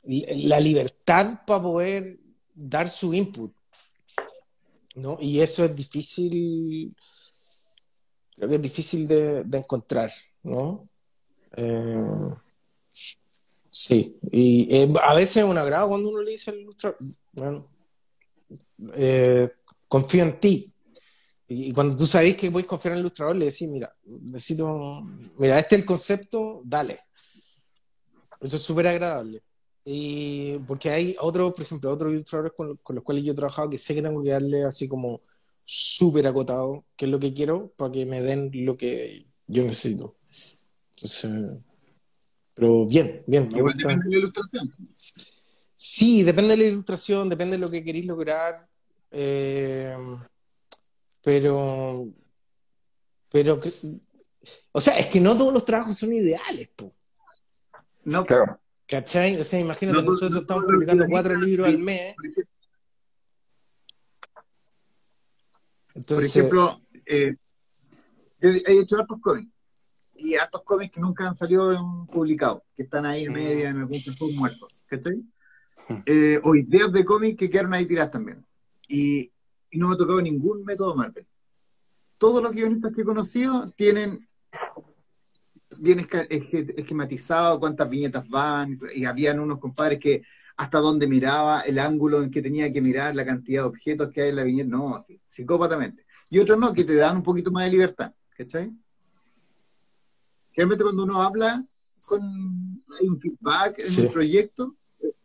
la 0.03 0.59
libertad 0.59 1.41
para 1.45 1.61
poder 1.61 2.19
dar 2.53 2.89
su 2.89 3.13
input, 3.13 3.53
¿no? 4.95 5.17
Y 5.19 5.39
eso 5.39 5.63
es 5.63 5.75
difícil, 5.75 6.93
creo 8.35 8.49
que 8.49 8.55
es 8.55 8.61
difícil 8.61 9.07
de, 9.07 9.43
de 9.43 9.57
encontrar, 9.57 10.11
¿no? 10.41 10.89
Eh, 11.55 12.33
sí, 13.69 14.17
y 14.31 14.75
eh, 14.75 14.93
a 15.01 15.13
veces 15.13 15.37
es 15.37 15.43
un 15.43 15.57
agrado 15.57 15.89
cuando 15.89 16.09
uno 16.09 16.21
le 16.21 16.31
dice 16.31 16.51
al 16.51 16.59
ilustrador, 16.59 16.97
bueno, 17.31 17.67
eh, 18.95 19.51
confío 19.87 20.23
en 20.23 20.39
ti, 20.39 20.72
y 21.47 21.71
cuando 21.73 21.95
tú 21.95 22.05
sabes 22.05 22.35
que 22.37 22.47
a 22.47 22.51
confiar 22.63 22.93
en 22.93 22.99
el 22.99 22.99
ilustrador, 23.01 23.35
le 23.35 23.45
decís, 23.45 23.69
mira, 23.71 23.93
necesito, 24.05 25.01
mira, 25.37 25.59
este 25.59 25.75
es 25.75 25.81
el 25.81 25.85
concepto, 25.85 26.61
dale. 26.63 26.99
Eso 28.39 28.55
es 28.55 28.61
súper 28.61 28.87
agradable. 28.87 29.41
Y 29.85 30.57
porque 30.59 30.89
hay 30.89 31.15
otros, 31.19 31.53
por 31.53 31.63
ejemplo, 31.63 31.91
otros 31.91 32.13
ilustradores 32.13 32.53
con, 32.55 32.77
con 32.77 32.95
los 32.95 33.03
cuales 33.03 33.23
yo 33.23 33.33
he 33.33 33.35
trabajado 33.35 33.69
que 33.69 33.77
sé 33.77 33.93
que 33.93 34.01
tengo 34.01 34.23
que 34.23 34.29
darle 34.29 34.63
así 34.63 34.87
como 34.87 35.21
súper 35.65 36.25
acotado 36.27 36.85
qué 36.95 37.05
es 37.05 37.11
lo 37.11 37.19
que 37.19 37.33
quiero 37.33 37.73
para 37.77 37.91
que 37.91 38.05
me 38.05 38.21
den 38.21 38.49
lo 38.65 38.77
que 38.77 39.25
yo 39.47 39.63
necesito. 39.63 40.15
Entonces, 40.95 41.59
pero 42.53 42.85
bien, 42.85 43.23
bien, 43.27 43.49
me 43.51 43.57
Igual 43.57 43.73
gusta. 43.73 43.89
depende 43.89 44.05
de 44.05 44.11
la 44.11 44.19
ilustración. 44.19 44.75
Sí, 45.75 46.23
depende 46.23 46.51
de 46.55 46.63
la 46.63 46.69
ilustración, 46.69 47.29
depende 47.29 47.57
de 47.57 47.61
lo 47.61 47.69
que 47.69 47.83
queréis 47.83 48.05
lograr. 48.05 48.67
eh, 49.11 49.95
pero, 51.23 52.07
pero, 53.31 53.59
o 54.73 54.81
sea, 54.81 54.97
es 54.99 55.07
que 55.07 55.19
no 55.21 55.37
todos 55.37 55.53
los 55.53 55.65
trabajos 55.65 55.97
son 55.97 56.13
ideales, 56.13 56.69
po, 56.75 56.93
No, 58.03 58.25
Claro. 58.25 58.59
¿cachai? 58.87 59.39
O 59.39 59.43
sea, 59.43 59.59
imagínate, 59.59 59.97
No, 59.97 60.03
no, 60.03 60.09
nosotros 60.09 60.31
no, 60.31 60.39
estamos 60.41 60.63
publicando 60.65 61.05
no, 61.05 61.09
cuatro 61.09 61.37
no, 61.37 61.45
libros 61.45 61.67
no, 61.67 61.73
al 61.73 61.79
mes, 61.79 62.15
por 62.15 62.25
ejemplo, 62.25 62.53
Por 65.93 66.01
entonces, 66.01 66.35
ejemplo, 66.35 66.81
eh, 67.05 67.35
he, 68.41 68.63
he 68.65 68.79
hecho 68.79 68.97
hartos 68.97 69.19
cómics 69.21 69.49
y 70.15 70.35
hartos 70.35 70.63
cómics 70.63 70.91
que 70.93 70.99
nunca 71.01 71.27
han 71.27 71.35
salido 71.35 71.71
en- 71.71 72.07
publicados, 72.07 72.61
que 72.75 72.83
están 72.83 73.05
ahí 73.05 73.25
en 73.25 73.33
media 73.33 73.69
en 73.69 73.77
algún 73.77 74.01
cajón 74.01 74.35
muertos, 74.35 74.83
¿cachai? 74.87 75.21
Eh, 76.05 76.39
o 76.43 76.55
ideas 76.55 76.91
de 76.91 77.03
cómics 77.05 77.37
que 77.37 77.49
quedaron 77.49 77.73
ahí 77.73 77.85
tiradas 77.85 78.11
también. 78.11 78.45
Y, 78.87 79.31
y 79.73 79.79
no 79.79 79.87
me 79.87 79.95
ha 79.95 79.97
tocado 79.97 80.21
ningún 80.21 80.63
método 80.63 80.95
Marvel. 80.95 81.25
Todos 82.19 82.43
los 82.43 82.53
guionistas 82.53 82.93
que 82.93 83.01
he 83.01 83.05
conocido 83.05 83.71
tienen 83.71 84.29
bien 85.79 86.07
esquematizado 86.77 87.59
cuántas 87.59 87.89
viñetas 87.89 88.29
van, 88.29 88.79
y 88.93 89.05
habían 89.05 89.39
unos 89.39 89.57
compadres 89.57 89.99
que 89.99 90.21
hasta 90.55 90.77
dónde 90.77 91.07
miraba, 91.07 91.61
el 91.61 91.79
ángulo 91.79 92.21
en 92.21 92.29
que 92.29 92.43
tenía 92.43 92.71
que 92.71 92.81
mirar, 92.81 93.15
la 93.15 93.25
cantidad 93.25 93.63
de 93.63 93.67
objetos 93.69 94.11
que 94.11 94.21
hay 94.21 94.29
en 94.29 94.35
la 94.35 94.43
viñeta, 94.43 94.69
no, 94.69 94.95
así, 94.95 95.19
psicópatamente. 95.25 96.05
Y 96.29 96.37
otros 96.37 96.59
no, 96.59 96.71
que 96.71 96.83
te 96.83 96.93
dan 96.93 97.17
un 97.17 97.23
poquito 97.23 97.51
más 97.51 97.65
de 97.65 97.71
libertad, 97.71 98.13
¿cachai? 98.37 98.71
Realmente 100.55 100.83
cuando 100.83 101.03
uno 101.03 101.19
habla 101.19 101.59
con 102.09 102.83
hay 102.99 103.07
un 103.07 103.19
feedback 103.19 103.79
en 103.79 103.85
Sí. 103.85 104.01
el 104.03 104.11
proyecto, 104.11 104.75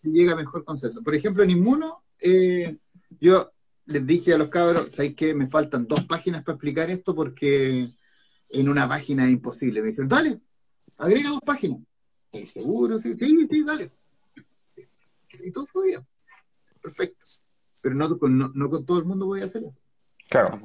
llega 0.02 0.32
a 0.32 0.36
mejor 0.36 0.64
consenso. 0.64 1.02
Por 1.02 1.14
ejemplo, 1.14 1.42
en 1.42 1.50
Inmuno, 1.50 2.02
eh, 2.18 2.74
yo 3.20 3.50
les 3.88 4.06
dije 4.06 4.34
a 4.34 4.38
los 4.38 4.50
cabros, 4.50 4.92
¿sabes 4.92 5.14
qué? 5.14 5.34
Me 5.34 5.46
faltan 5.46 5.86
dos 5.86 6.04
páginas 6.04 6.44
para 6.44 6.54
explicar 6.54 6.90
esto 6.90 7.14
porque 7.14 7.88
en 8.50 8.68
una 8.68 8.86
página 8.86 9.24
es 9.24 9.32
imposible. 9.32 9.80
Me 9.80 9.88
dijeron, 9.88 10.08
dale, 10.08 10.40
agrega 10.98 11.30
dos 11.30 11.40
páginas. 11.44 11.80
¿Estoy 12.30 12.46
seguro? 12.46 12.98
Sí, 12.98 13.14
sí, 13.14 13.46
sí, 13.50 13.64
dale. 13.64 13.90
Y 15.42 15.50
todo 15.50 15.64
fue 15.64 15.88
bien. 15.88 16.06
Perfecto. 16.82 17.24
Pero 17.80 17.94
no, 17.94 18.08
no, 18.08 18.70
con 18.70 18.84
todo 18.84 18.98
el 18.98 19.06
mundo 19.06 19.26
voy 19.26 19.40
a 19.40 19.46
hacer 19.46 19.64
eso. 19.64 19.78
Claro. 20.28 20.60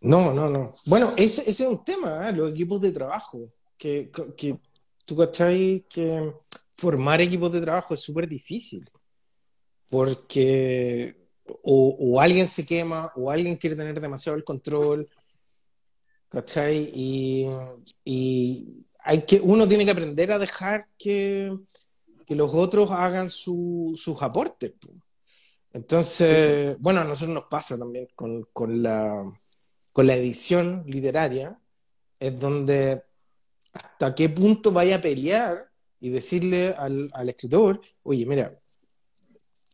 No, 0.00 0.34
no, 0.34 0.50
no. 0.50 0.72
Bueno, 0.84 1.08
ese, 1.16 1.48
ese 1.48 1.64
es 1.64 1.68
un 1.68 1.82
tema, 1.82 2.28
¿eh? 2.28 2.32
los 2.32 2.50
equipos 2.50 2.80
de 2.82 2.92
trabajo. 2.92 3.50
Que, 3.78 4.10
que 4.36 4.58
tú 5.06 5.16
cachai 5.16 5.86
que 5.88 6.32
formar 6.74 7.22
equipos 7.22 7.52
de 7.52 7.62
trabajo 7.62 7.94
es 7.94 8.00
súper 8.00 8.28
difícil. 8.28 8.90
Porque 9.88 11.25
o, 11.62 11.96
o, 11.98 12.20
alguien 12.20 12.48
se 12.48 12.64
quema, 12.64 13.12
o 13.16 13.30
alguien 13.30 13.56
quiere 13.56 13.76
tener 13.76 14.00
demasiado 14.00 14.36
el 14.36 14.44
control, 14.44 15.08
¿cachai? 16.28 16.90
Y, 16.94 17.48
y 18.04 18.84
hay 18.98 19.22
que, 19.22 19.40
uno 19.40 19.68
tiene 19.68 19.84
que 19.84 19.90
aprender 19.90 20.32
a 20.32 20.38
dejar 20.38 20.88
que, 20.98 21.56
que 22.26 22.34
los 22.34 22.52
otros 22.54 22.90
hagan 22.90 23.30
su, 23.30 23.94
sus 23.96 24.20
aportes. 24.22 24.72
Entonces, 25.72 26.76
bueno, 26.80 27.00
a 27.00 27.04
nosotros 27.04 27.34
nos 27.34 27.44
pasa 27.44 27.78
también 27.78 28.08
con, 28.14 28.44
con, 28.52 28.82
la, 28.82 29.22
con 29.92 30.06
la 30.06 30.14
edición 30.14 30.84
literaria, 30.86 31.60
es 32.18 32.40
donde 32.40 33.02
hasta 33.72 34.14
qué 34.14 34.28
punto 34.30 34.72
vaya 34.72 34.96
a 34.96 35.02
pelear 35.02 35.70
y 36.00 36.08
decirle 36.08 36.74
al, 36.78 37.10
al 37.12 37.28
escritor, 37.28 37.80
oye, 38.02 38.24
mira, 38.24 38.58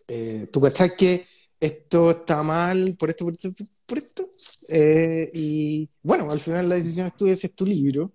eh, 0.09 0.49
tú 0.53 0.61
cachai 0.61 0.97
que 0.97 1.25
esto 1.63 2.11
está 2.11 2.43
mal 2.43 2.97
por 2.99 3.09
esto, 3.11 3.25
por 3.25 3.35
esto, 3.35 3.53
por 3.87 3.99
esto. 3.99 4.29
Eh, 4.69 5.31
y 5.33 5.89
bueno, 6.03 6.29
al 6.29 6.41
final 6.41 6.69
la 6.69 6.75
decisión 6.75 7.07
es 7.07 7.17
tuya, 7.17 7.35
ese 7.35 7.47
es 7.47 7.55
tu 7.55 7.65
libro. 7.65 8.15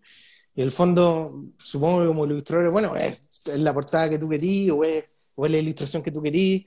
Y 0.53 0.61
el 0.61 0.71
fondo, 0.71 1.45
supongo 1.57 2.01
que 2.01 2.07
como 2.07 2.25
ilustrador, 2.25 2.71
bueno, 2.71 2.93
es, 2.97 3.21
es, 3.45 3.59
la 3.59 3.73
portada 3.73 4.09
que 4.09 4.19
tú 4.19 4.27
querías 4.27 4.75
o 4.75 4.83
es, 4.83 5.05
o 5.35 5.45
es 5.45 5.51
la 5.53 5.59
ilustración 5.59 6.03
que 6.03 6.11
tú 6.11 6.21
querías. 6.21 6.65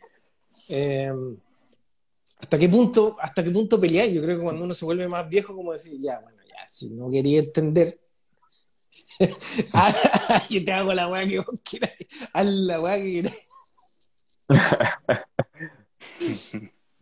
Eh, 0.71 1.13
¿Hasta 2.39 2.59
qué 2.59 2.69
punto, 2.71 3.15
hasta 3.21 3.45
qué 3.45 3.51
punto 3.51 3.79
pelear? 3.79 4.09
Yo 4.09 4.23
creo 4.23 4.39
que 4.39 4.43
cuando 4.43 4.65
uno 4.65 4.73
se 4.73 4.87
vuelve 4.87 5.07
más 5.07 5.29
viejo, 5.29 5.55
como 5.55 5.73
decir, 5.73 6.01
ya, 6.01 6.19
bueno, 6.21 6.39
ya, 6.49 6.67
si 6.67 6.89
no 6.89 7.11
quería 7.11 7.41
entender, 7.41 8.01
yo 10.49 10.65
te 10.65 10.73
hago 10.73 10.95
la 10.95 11.09
weá 11.09 11.29
que 11.29 11.41
vos 11.41 11.61
quieras, 11.63 11.93
haz 12.33 12.47
la 12.47 12.81
weá 12.81 12.97
que 12.97 13.11
quieras. 13.11 13.37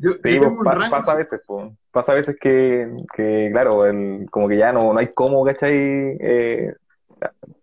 Yo, 0.00 0.12
sí, 0.22 0.38
pues, 0.38 0.52
pasa 0.90 1.12
a 1.12 1.16
veces, 1.16 1.40
pues. 1.46 1.72
pasa 1.90 2.12
a 2.12 2.14
veces 2.14 2.36
que, 2.40 2.88
que 3.16 3.48
claro, 3.50 3.84
el, 3.84 4.28
como 4.30 4.48
que 4.48 4.56
ya 4.56 4.72
no, 4.72 4.92
no 4.92 4.98
hay 4.98 5.08
cómo, 5.08 5.44
¿cachai? 5.44 5.74
Eh, 6.20 6.72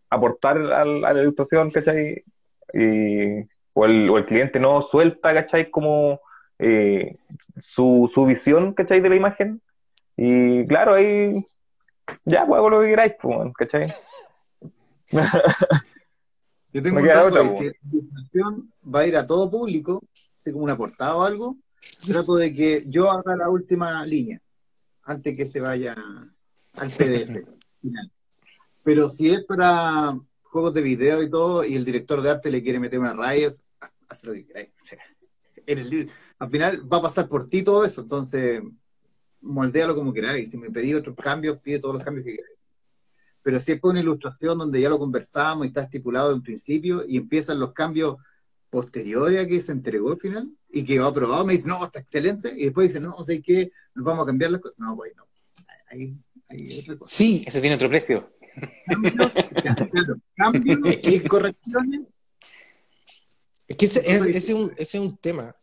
aportar 0.09 0.57
a 0.57 0.83
la 0.83 1.21
ilustración, 1.21 1.71
¿cachai? 1.71 2.23
Y, 2.73 3.41
o, 3.73 3.85
el, 3.85 4.09
o 4.09 4.17
el 4.17 4.25
cliente 4.25 4.59
no 4.59 4.81
suelta, 4.81 5.33
¿cachai? 5.33 5.71
Como 5.71 6.19
eh, 6.59 7.17
su, 7.57 8.11
su 8.13 8.25
visión, 8.25 8.73
¿cachai? 8.73 8.99
De 8.99 9.09
la 9.09 9.15
imagen. 9.15 9.61
Y 10.17 10.67
claro, 10.67 10.95
ahí 10.95 11.45
ya, 12.25 12.45
pues 12.45 12.57
hago 12.57 12.69
lo 12.69 12.81
que 12.81 12.87
queráis, 12.87 13.13
pues, 13.21 13.53
¿cachai? 13.57 13.87
Yo 16.73 16.83
tengo 16.83 16.99
un 16.99 17.05
caso, 17.05 17.49
si 17.49 17.63
la 17.63 17.71
ilustración 17.89 18.73
va 18.83 18.99
a 18.99 19.07
ir 19.07 19.15
a 19.15 19.25
todo 19.25 19.49
público, 19.49 20.03
así 20.45 20.51
como 20.51 20.65
una 20.65 20.77
portada 20.77 21.15
o 21.15 21.23
algo, 21.23 21.57
trato 22.05 22.35
de 22.35 22.53
que 22.53 22.83
yo 22.87 23.09
haga 23.09 23.35
la 23.35 23.49
última 23.49 24.05
línea 24.05 24.39
antes 25.03 25.35
que 25.35 25.47
se 25.47 25.59
vaya 25.59 25.95
al 26.73 26.89
PDF 26.91 27.47
final. 27.81 28.11
Pero 28.83 29.09
si 29.09 29.29
es 29.31 29.43
para 29.45 30.15
juegos 30.43 30.75
de 30.75 30.81
video 30.83 31.23
y 31.23 31.31
todo, 31.31 31.65
y 31.65 31.75
el 31.75 31.83
director 31.83 32.21
de 32.21 32.29
arte 32.29 32.51
le 32.51 32.61
quiere 32.61 32.79
meter 32.79 32.99
una 32.99 33.13
raya, 33.13 33.53
haz 34.07 34.23
lo 34.23 34.33
que 34.33 34.45
queráis. 34.45 34.69
al 36.37 36.49
final 36.51 36.93
va 36.93 36.97
a 36.97 37.01
pasar 37.01 37.27
por 37.27 37.49
ti 37.49 37.63
todo 37.63 37.83
eso, 37.83 38.01
entonces 38.01 38.61
moldealo 39.41 39.95
como 39.95 40.13
queráis. 40.13 40.51
Si 40.51 40.59
me 40.59 40.69
pedí 40.69 40.93
otros 40.93 41.15
cambios, 41.15 41.57
pide 41.57 41.79
todos 41.79 41.95
los 41.95 42.03
cambios 42.03 42.23
que 42.23 42.35
queráis. 42.35 42.57
Pero 43.41 43.59
si 43.59 43.71
es 43.71 43.79
por 43.79 43.91
una 43.91 43.99
ilustración 43.99 44.59
donde 44.59 44.79
ya 44.79 44.89
lo 44.89 44.99
conversamos 44.99 45.65
y 45.65 45.69
está 45.69 45.81
estipulado 45.81 46.33
en 46.33 46.43
principio 46.43 47.03
y 47.07 47.17
empiezan 47.17 47.59
los 47.59 47.73
cambios 47.73 48.17
posteriores 48.69 49.45
a 49.45 49.47
que 49.47 49.61
se 49.61 49.71
entregó 49.71 50.11
al 50.11 50.19
final, 50.19 50.51
y 50.69 50.83
que 50.83 50.99
va 50.99 51.07
aprobado, 51.07 51.45
me 51.45 51.53
dice, 51.53 51.67
no, 51.67 51.83
está 51.85 51.99
excelente, 51.99 52.53
y 52.55 52.65
después 52.65 52.89
dice, 52.89 52.99
no, 52.99 53.17
sé 53.23 53.41
qué, 53.41 53.71
nos 53.93 54.05
vamos 54.05 54.23
a 54.23 54.27
cambiar 54.27 54.51
las 54.51 54.61
cosas. 54.61 54.79
No, 54.79 54.95
pues 54.95 55.13
no. 55.15 55.23
Otra 56.79 56.97
cosa. 56.97 57.15
Sí, 57.15 57.43
eso 57.47 57.61
tiene 57.61 57.75
otro 57.75 57.89
precio. 57.89 58.29
Cambios, 58.85 59.33
cambios 60.35 60.97
y 61.03 61.19
correcciones. 61.21 62.01
Es 63.67 63.77
que 63.77 63.85
ese, 63.85 63.99
ese, 64.11 64.37
es 64.37 64.49
un, 64.49 64.71
ese 64.77 64.97
es 64.97 65.03
un 65.03 65.17
tema. 65.17 65.55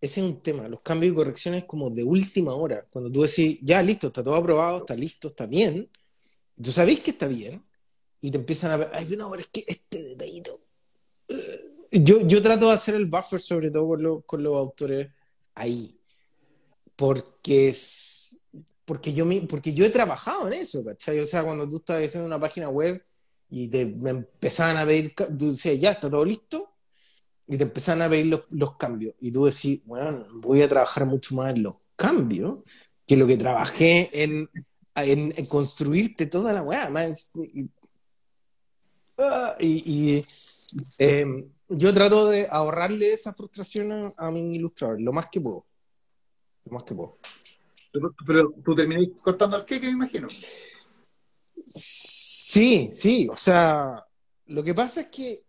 Ese 0.00 0.20
es 0.20 0.26
un 0.26 0.40
tema. 0.40 0.68
Los 0.68 0.80
cambios 0.80 1.12
y 1.12 1.16
correcciones 1.16 1.64
como 1.64 1.90
de 1.90 2.04
última 2.04 2.54
hora. 2.54 2.86
Cuando 2.90 3.10
tú 3.10 3.22
decís, 3.22 3.58
ya 3.62 3.82
listo, 3.82 4.08
está 4.08 4.22
todo 4.22 4.34
aprobado, 4.34 4.78
está 4.78 4.94
listo, 4.94 5.28
está 5.28 5.46
bien. 5.46 5.88
Tú 6.60 6.72
sabés 6.72 7.00
que 7.00 7.10
está 7.10 7.26
bien. 7.26 7.62
Y 8.20 8.30
te 8.30 8.38
empiezan 8.38 8.72
a 8.72 8.76
ver, 8.76 8.90
ay, 8.92 9.14
no, 9.16 9.30
pero 9.30 9.42
es 9.42 9.48
que 9.48 9.64
este 9.66 10.02
detallito. 10.02 10.60
Uh, 11.28 11.77
yo, 11.90 12.26
yo 12.26 12.42
trato 12.42 12.68
de 12.68 12.74
hacer 12.74 12.94
el 12.94 13.06
buffer, 13.06 13.40
sobre 13.40 13.70
todo 13.70 13.88
con, 13.88 14.22
con 14.22 14.42
los 14.42 14.56
autores 14.56 15.08
ahí. 15.54 15.98
Porque, 16.96 17.68
es, 17.68 18.40
porque, 18.84 19.12
yo 19.12 19.24
me, 19.24 19.42
porque 19.42 19.72
yo 19.72 19.84
he 19.84 19.90
trabajado 19.90 20.48
en 20.48 20.54
eso, 20.54 20.84
¿cachai? 20.84 21.20
O 21.20 21.24
sea, 21.24 21.44
cuando 21.44 21.68
tú 21.68 21.76
estás 21.76 22.04
haciendo 22.04 22.26
una 22.26 22.40
página 22.40 22.68
web 22.68 23.04
y 23.50 23.68
te 23.68 23.86
me 23.86 24.10
empezaban 24.10 24.76
a 24.76 24.84
pedir, 24.84 25.14
tú 25.14 25.52
decías, 25.52 25.78
ya 25.78 25.92
está 25.92 26.10
todo 26.10 26.24
listo, 26.24 26.74
y 27.46 27.56
te 27.56 27.64
empezaban 27.64 28.02
a 28.02 28.10
pedir 28.10 28.26
los, 28.26 28.42
los, 28.50 28.76
cambios. 28.76 29.14
Y 29.20 29.32
tú 29.32 29.46
decís, 29.46 29.80
bueno, 29.86 30.26
voy 30.34 30.62
a 30.62 30.68
trabajar 30.68 31.06
mucho 31.06 31.34
más 31.34 31.54
en 31.54 31.62
los 31.62 31.76
cambios 31.96 32.58
que 33.06 33.16
lo 33.16 33.26
que 33.26 33.38
trabajé 33.38 34.10
en, 34.22 34.50
en, 34.94 35.32
en 35.36 35.46
construirte 35.46 36.26
toda 36.26 36.52
la 36.52 36.62
weá. 36.62 36.90
Más, 36.90 37.30
y, 37.34 37.70
y, 39.60 40.18
y 40.18 40.24
eh, 40.98 41.48
yo 41.68 41.92
trato 41.92 42.28
de 42.28 42.48
ahorrarle 42.50 43.12
esa 43.12 43.32
frustración 43.34 44.12
a, 44.16 44.30
mi 44.30 44.56
ilustrador, 44.56 45.00
lo 45.00 45.12
más 45.12 45.28
que 45.30 45.40
puedo. 45.40 45.66
Lo 46.64 46.72
más 46.72 46.84
que 46.84 46.94
puedo. 46.94 47.18
Pero, 48.26 48.54
tú 48.64 48.74
terminas 48.74 49.08
cortando 49.22 49.56
el 49.56 49.64
qué, 49.64 49.80
me 49.80 49.90
imagino. 49.90 50.28
Sí, 51.64 52.88
sí, 52.90 53.28
o 53.30 53.36
sea, 53.36 54.04
lo 54.46 54.64
que 54.64 54.74
pasa 54.74 55.02
es 55.02 55.08
que 55.08 55.44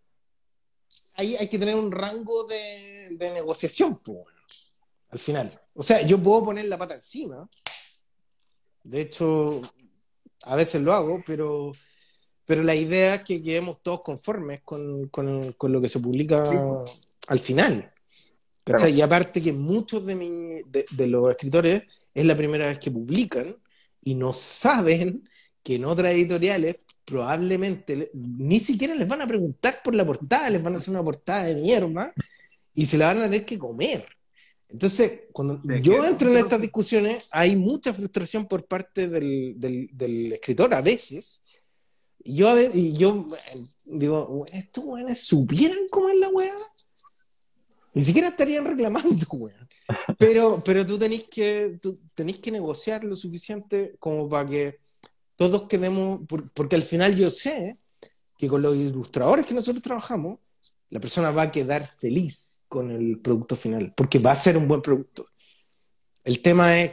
ahí 1.16 1.36
hay 1.36 1.48
que 1.48 1.60
tener 1.60 1.76
un 1.76 1.92
rango 1.92 2.46
de, 2.46 3.16
negociación, 3.20 3.98
pues, 3.98 4.80
al 5.10 5.20
final. 5.20 5.62
O 5.74 5.84
sea, 5.84 6.02
yo 6.02 6.18
puedo 6.18 6.46
poner 6.46 6.66
la 6.66 6.78
pata 6.78 6.96
encima. 6.96 7.48
De 8.84 9.02
hecho, 9.02 9.62
a 10.46 10.56
veces 10.56 10.82
lo 10.82 10.94
hago, 10.94 11.22
pero 11.26 11.72
pero 12.50 12.64
la 12.64 12.74
idea 12.74 13.14
es 13.14 13.22
que 13.22 13.44
quedemos 13.44 13.78
todos 13.84 14.02
conformes 14.02 14.62
con, 14.66 15.08
con, 15.10 15.54
con 15.54 15.72
lo 15.72 15.80
que 15.80 15.88
se 15.88 16.00
publica 16.00 16.42
al 17.28 17.40
final. 17.40 17.94
Y 18.90 19.02
aparte 19.02 19.40
que 19.40 19.54
muchos 19.54 20.04
de, 20.04 20.16
mi, 20.16 20.64
de, 20.66 21.06
los 21.06 21.30
escritores 21.30 21.84
es 22.12 22.26
la 22.26 22.36
primera 22.36 22.66
vez 22.66 22.80
que 22.80 22.90
publican 22.90 23.56
y 24.04 24.16
no 24.16 24.34
saben 24.34 25.30
que 25.62 25.76
en 25.76 25.86
otras 25.86 26.12
editoriales 26.14 26.80
probablemente 27.06 28.10
ni 28.16 28.60
siquiera 28.60 28.96
les 28.96 29.08
van 29.08 29.22
a 29.22 29.28
preguntar 29.28 29.82
por 29.84 29.94
la 29.94 30.04
portada, 30.04 30.50
les 30.50 30.64
van 30.64 30.74
a 30.74 30.78
hacer 30.78 30.90
una 30.90 31.04
portada 31.04 31.44
de 31.44 31.54
mierda 31.54 32.12
y 32.74 32.88
se 32.88 32.98
la 32.98 33.14
van 33.14 33.20
a 33.20 33.24
tener 33.26 33.46
que 33.46 33.60
comer. 33.60 34.08
Entonces, 34.70 35.26
cuando 35.34 35.62
yo 35.84 36.04
entro 36.04 36.32
en 36.32 36.38
estas 36.38 36.62
discusiones, 36.62 37.28
hay 37.32 37.56
mucha 37.56 37.94
frustración 37.94 38.48
por 38.48 38.66
parte 38.66 39.08
del, 39.08 39.54
del, 39.58 39.88
del 39.94 40.34
escritor 40.34 40.74
a 40.74 40.82
veces, 40.82 41.44
yo, 42.24 42.50
a 42.50 42.62
y 42.62 42.94
yo 42.98 43.28
digo, 43.86 44.46
estos 44.52 44.84
weones 44.84 45.22
supieran 45.22 45.80
cómo 45.90 46.10
es 46.10 46.20
la 46.20 46.30
weá. 46.30 46.56
Ni 47.94 48.04
siquiera 48.04 48.30
estarían 48.30 48.66
reclamando, 48.66 49.26
weón. 49.32 49.70
Pero, 50.18 50.62
pero 50.64 50.86
tú 50.86 51.00
tenés 51.00 51.24
que, 51.24 51.80
tú 51.82 52.00
tenés 52.14 52.40
que 52.40 52.52
negociar 52.52 53.04
lo 53.04 53.16
suficiente 53.16 53.96
como 54.00 54.30
para 54.30 54.48
que 54.48 54.80
todos 55.36 55.64
quedemos, 55.64 56.22
porque 56.54 56.76
al 56.76 56.84
final 56.84 57.16
yo 57.16 57.30
sé 57.30 57.78
que 58.38 58.48
con 58.48 58.62
los 58.62 58.76
ilustradores 58.76 59.46
que 59.46 59.54
nosotros 59.54 59.82
trabajamos, 59.82 60.40
la 60.90 61.00
persona 61.00 61.32
va 61.32 61.44
a 61.44 61.52
quedar 61.52 61.86
feliz 61.86 62.62
con 62.68 62.92
el 62.92 63.20
producto 63.20 63.56
final, 63.56 63.94
porque 63.96 64.20
va 64.20 64.32
a 64.32 64.36
ser 64.36 64.58
un 64.58 64.68
buen 64.68 64.82
producto. 64.82 65.26
El 66.24 66.42
tema 66.42 66.80
es 66.80 66.92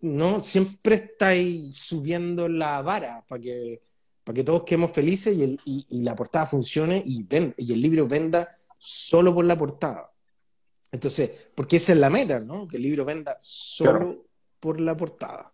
¿no? 0.00 0.40
Siempre 0.40 0.94
estáis 0.96 1.76
subiendo 1.76 2.48
la 2.48 2.82
vara 2.82 3.24
para 3.26 3.40
que, 3.40 3.82
para 4.24 4.34
que 4.34 4.44
todos 4.44 4.64
quedemos 4.64 4.92
felices 4.92 5.36
y, 5.36 5.42
el, 5.42 5.60
y, 5.64 6.02
la 6.02 6.14
portada 6.14 6.46
funcione 6.46 7.02
y, 7.04 7.22
ven, 7.22 7.54
y 7.56 7.72
el 7.72 7.80
libro 7.80 8.06
venda 8.06 8.56
solo 8.78 9.34
por 9.34 9.44
la 9.44 9.56
portada. 9.56 10.12
Entonces, 10.90 11.48
porque 11.54 11.76
esa 11.76 11.92
es 11.92 11.98
la 11.98 12.10
meta, 12.10 12.40
¿no? 12.40 12.66
Que 12.66 12.76
el 12.76 12.82
libro 12.82 13.04
venda 13.04 13.36
solo 13.40 13.98
Claro. 13.98 14.24
por 14.60 14.80
la 14.80 14.96
portada. 14.96 15.52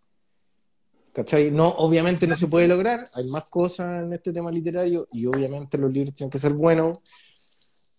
¿Cachai? 1.13 1.51
No, 1.53 1.69
obviamente 1.69 2.27
no 2.27 2.35
se 2.35 2.49
puede 2.49 2.67
lograr, 2.67 3.05
hay 3.15 3.29
más 3.29 3.49
cosas 3.49 4.03
en 4.03 4.13
este 4.13 4.33
tema 4.33 4.51
literario 4.51 5.07
y 5.13 5.27
obviamente 5.27 5.79
los 5.79 5.93
libros 5.93 6.13
tienen 6.13 6.31
que 6.31 6.41
ser 6.41 6.55
buenos, 6.55 6.99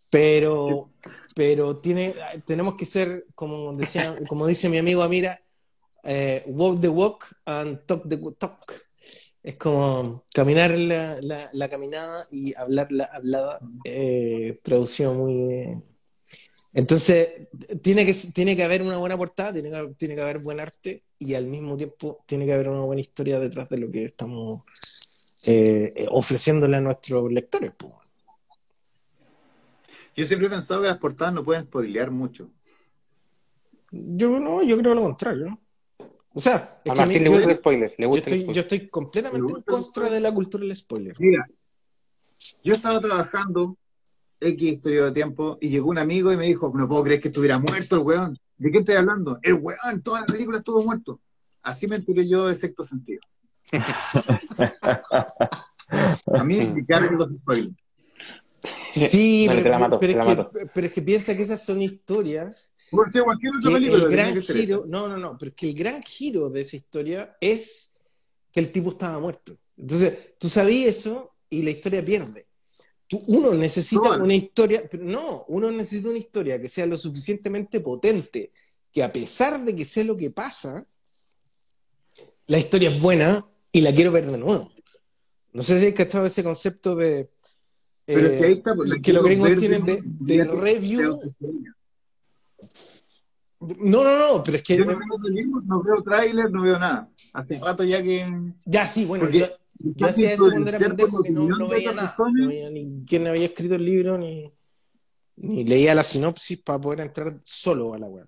pero, 0.09 0.91
pero 1.34 1.77
tiene, 1.77 2.13
tenemos 2.45 2.76
que 2.76 2.85
ser, 2.85 3.26
como, 3.34 3.73
decía, 3.73 4.17
como 4.27 4.45
dice 4.45 4.67
mi 4.67 4.77
amigo 4.77 5.01
Amira, 5.01 5.41
eh, 6.06 6.44
walk 6.48 6.80
the 6.82 6.88
walk 6.90 7.36
and 7.45 7.80
talk 7.86 8.07
the 8.07 8.18
talk. 8.38 8.73
Es 9.44 9.56
como 9.57 10.26
caminar 10.34 10.72
la, 10.72 11.19
la- 11.22 11.49
la 11.53 11.69
caminada 11.69 12.26
y 12.32 12.56
hablar 12.56 12.91
la 12.91 13.06
hablada, 13.06 13.60
eh, 13.84 14.60
traducido 14.64 15.14
muy... 15.14 15.34
eh. 15.53 15.82
Entonces, 16.73 17.48
tiene 17.82 18.06
que, 18.06 18.14
tiene 18.34 18.56
que 18.56 18.64
haber 18.64 18.82
una 18.82 18.98
buena 18.98 19.18
portada, 19.18 19.53
tiene 19.53 19.69
que, 19.72 19.94
tiene 19.98 20.15
que 20.15 20.22
haber 20.22 20.40
buen 20.40 20.60
arte 20.60 21.03
y 21.19 21.36
al 21.36 21.45
mismo 21.45 21.77
tiempo 21.77 22.23
tiene 22.26 22.45
que 22.45 22.53
haber 22.53 22.69
una 22.69 22.82
buena 22.82 23.02
historia 23.02 23.40
detrás 23.40 23.69
de 23.69 23.77
lo 23.77 23.90
que 23.91 24.06
estamos 24.06 24.64
eh, 25.44 25.94
eh, 25.95 26.07
ofreciéndole 26.10 26.77
a 26.77 26.82
nuestros 26.82 27.32
lectores. 27.32 27.72
Yo 30.18 30.26
siempre 30.26 30.48
he 30.48 30.49
pensado 30.52 30.82
que 30.82 30.88
las 30.88 30.98
portadas 30.98 31.34
no 31.34 31.44
pueden 31.44 31.65
spoilear 31.65 32.10
mucho. 32.10 32.49
Yo 33.91 34.40
no, 34.40 34.64
yo 34.64 34.77
creo 34.77 34.95
lo 34.95 35.03
contrario. 35.03 35.60
O 36.38 36.41
sea, 36.41 36.82
es 36.84 36.91
A 36.91 36.95
que 36.95 37.02
a 37.02 37.06
mí- 37.06 37.14
Martín 37.14 37.24
le 37.24 37.30
yo- 37.30 37.32
gusta 37.32 37.49
el 37.49 37.56
spoiler. 37.56 37.95
Le 37.98 38.03
yo 38.03 38.10
gusta 38.10 38.30
el 38.30 38.34
estoy, 38.36 38.40
yo 38.40 38.62
spoiler. 38.62 38.64
estoy 38.64 38.90
completamente 38.90 39.48
¿Le 39.48 39.52
en 39.53 39.57
el 39.57 39.64
contra 39.64 40.10
de 40.10 40.20
la 40.20 40.34
cultura 40.34 40.64
del 40.66 40.76
spoiler. 40.76 41.16
Mira, 41.20 41.48
yo 42.64 42.74
estaba 42.74 42.99
trabajando 42.99 43.78
X 44.41 44.80
periodo 44.82 45.06
de 45.07 45.12
tiempo 45.14 45.57
y 45.62 45.70
llegó 45.70 45.90
un 45.90 45.98
amigo 45.98 46.34
y 46.34 46.38
me 46.38 46.45
dijo, 46.45 46.72
no 46.76 46.88
puedo 46.90 47.03
creer 47.06 47.22
que 47.22 47.30
estuviera 47.30 47.57
muerto 47.57 47.95
el 47.95 48.02
weón. 48.02 48.38
¿De 48.57 48.70
qué 48.70 48.80
estoy 48.80 48.95
hablando? 48.95 49.40
El 49.41 49.53
weón, 49.56 50.02
toda 50.03 50.20
la 50.22 50.26
película 50.26 50.57
estuvo 50.57 50.84
muerto. 50.84 51.22
Así 51.64 51.88
me 51.88 51.95
enteré 51.95 52.28
yo 52.28 52.48
de 52.48 52.56
sexto 52.56 52.84
sentido. 52.84 53.22
A 56.34 56.44
mí 56.44 56.57
me 56.57 56.86
cargan 56.86 57.18
los 57.18 57.30
spoilers. 57.32 57.76
Sí, 58.91 59.45
Vale, 59.48 59.62
pero, 59.62 59.64
te 59.64 59.70
la 59.70 59.80
mato, 59.80 59.99
pero 59.99 60.14
te 60.14 60.20
es 60.20 60.26
la 60.26 60.32
que, 60.36 60.41
mato. 60.41 60.52
pero 60.74 60.88
es 60.88 60.94
que 60.94 61.02
piensa 61.02 61.36
que 61.36 61.44
esas 61.44 61.64
son 61.66 61.82
historias 61.82 62.74
Cualquier 62.90 63.24
otra 63.57 63.72
película. 63.72 64.03
el 64.06 64.10
gran 64.12 64.41
giro, 64.41 64.80
esa. 64.82 64.88
no, 64.88 65.07
no, 65.10 65.18
no, 65.18 65.38
pero 65.38 65.49
es 65.49 65.56
que 65.56 65.68
el 65.70 65.76
gran 65.76 66.02
giro 66.03 66.49
de 66.49 66.62
esa 66.62 66.76
historia 66.76 67.36
es 67.41 67.95
que 68.52 68.60
el 68.60 68.72
tipo 68.72 68.90
estaba 68.90 69.20
muerto. 69.20 69.57
Entonces, 69.78 70.18
tú 70.40 70.49
sabías 70.49 70.95
eso 70.98 71.36
y 71.49 71.62
la 71.64 71.72
historia 71.72 72.03
pierde. 72.06 72.45
Tú, 73.07 73.22
uno 73.28 73.53
necesita 73.53 74.02
Claro. 74.10 74.24
una 74.24 74.34
historia, 74.36 74.88
pero 74.90 75.03
no, 75.03 75.45
uno 75.49 75.70
necesita 75.72 76.10
una 76.10 76.18
historia 76.18 76.60
que 76.62 76.70
sea 76.70 76.86
lo 76.86 76.98
suficientemente 76.98 77.80
potente 77.80 78.52
que 78.91 79.03
a 79.03 79.12
pesar 79.12 79.64
de 79.66 79.76
que 79.76 79.84
sé 79.86 80.03
lo 80.06 80.16
que 80.16 80.32
pasa, 80.32 80.88
la 82.48 82.57
historia 82.57 82.90
es 82.91 83.02
buena 83.02 83.45
y 83.72 83.82
la 83.82 83.94
quiero 83.94 84.12
ver 84.12 84.26
de 84.32 84.38
nuevo. 84.38 84.72
No 85.52 85.64
sé 85.64 85.80
si 85.80 85.88
has 85.88 85.94
cachado 85.94 86.26
ese 86.26 86.44
concepto 86.44 86.95
de 86.95 87.30
Pero 88.06 88.28
eh, 88.28 88.34
es 88.36 88.40
que 88.40 88.45
ahí 88.48 88.53
está, 88.53 88.74
pues, 88.76 88.90
que 89.02 89.14
los 89.14 89.24
gringos 89.24 89.56
tienen 89.57 89.86
de, 89.86 90.02
de 90.03 90.38
nuevo. 90.45 90.62
review. 90.62 91.20
No, 93.59 94.03
no, 94.03 94.19
no, 94.19 94.43
pero 94.43 94.57
es 94.57 94.63
que 94.63 94.77
Yo 94.77 94.85
no 94.85 94.97
veo 94.97 95.61
no 95.63 95.81
veo 95.81 96.03
tráiler, 96.03 96.51
no 96.51 96.61
veo 96.61 96.77
nada. 96.77 97.09
Hace 97.33 97.59
rato 97.59 97.83
ya 97.83 98.01
que... 98.03 98.31
ya 98.65 98.85
sí, 98.87 99.05
bueno, 99.05 99.25
Porque- 99.25 99.39
yo, 99.39 99.47
yo 99.79 100.07
hacía 100.07 100.33
eso 100.33 100.49
cuando 100.49 100.69
era 100.69 100.79
pendejo 100.79 101.21
que 101.23 101.31
no, 101.31 101.67
veía 101.67 101.93
nada, 101.93 102.15
no 102.17 102.47
veía 102.47 102.69
ni 102.69 103.03
quién 103.05 103.27
había 103.27 103.45
escrito 103.45 103.75
el 103.75 103.85
libro 103.85 104.17
ni, 104.17 104.51
ni 105.37 105.63
leía 105.65 105.93
la 105.95 106.03
sinopsis 106.03 106.59
para 106.59 106.79
poder 106.79 107.01
entrar 107.01 107.39
solo 107.43 107.93
a 107.93 107.97
la 107.97 108.07
web. 108.07 108.27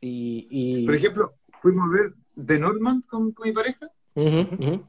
Y, 0.00 0.46
y... 0.50 0.86
Por 0.86 0.94
ejemplo, 0.94 1.34
fuimos 1.60 1.84
a 1.90 1.92
ver 1.96 2.14
The 2.46 2.58
Northman 2.58 3.02
con, 3.02 3.32
con 3.32 3.48
mi 3.48 3.54
pareja. 3.54 3.90
Ujú. 4.14 4.84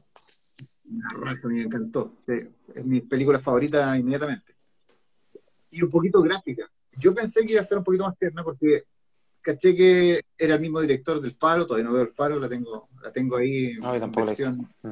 Una 0.88 1.08
raza, 1.18 1.48
me 1.48 1.62
encantó. 1.62 2.14
Es 2.26 2.84
mi 2.84 3.00
película 3.00 3.38
favorita 3.38 3.96
inmediatamente. 3.98 4.54
Y 5.70 5.82
un 5.82 5.90
poquito 5.90 6.22
gráfica. 6.22 6.70
Yo 6.98 7.14
pensé 7.14 7.42
que 7.44 7.52
iba 7.52 7.60
a 7.60 7.64
ser 7.64 7.78
un 7.78 7.84
poquito 7.84 8.04
más 8.04 8.16
tierna 8.18 8.42
porque 8.44 8.84
caché 9.40 9.74
que 9.76 10.20
era 10.36 10.54
el 10.56 10.60
mismo 10.60 10.80
director 10.80 11.20
del 11.20 11.32
Faro, 11.32 11.66
todavía 11.66 11.84
no 11.88 11.92
veo 11.92 12.02
el 12.02 12.08
Faro, 12.08 12.38
la 12.40 12.48
tengo, 12.48 12.88
la 13.02 13.12
tengo 13.12 13.36
ahí 13.36 13.74
No, 13.74 13.94
yo 13.94 14.00
tampoco 14.00 14.26
versión. 14.26 14.68
Mm. 14.82 14.90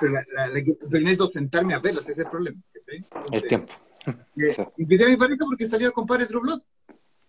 Pero, 0.00 0.12
la, 0.12 0.24
la- 0.34 0.46
la- 0.48 0.64
pero 0.88 1.00
necesito 1.00 1.30
sentarme 1.30 1.74
a 1.74 1.78
verla, 1.78 2.00
ese 2.00 2.12
es 2.12 2.18
el 2.18 2.26
problema. 2.26 2.60
¿cachai? 2.72 2.96
El 2.96 3.04
Entonces, 3.04 3.48
tiempo. 3.48 3.72
eh, 4.36 4.50
Sí. 4.50 4.62
Invité 4.78 5.04
a 5.04 5.08
mi 5.08 5.16
pareja 5.16 5.44
porque 5.44 5.66
salió 5.66 5.86
el 5.88 5.92
compadre 5.92 6.26
True 6.26 6.40
Blood, 6.42 6.62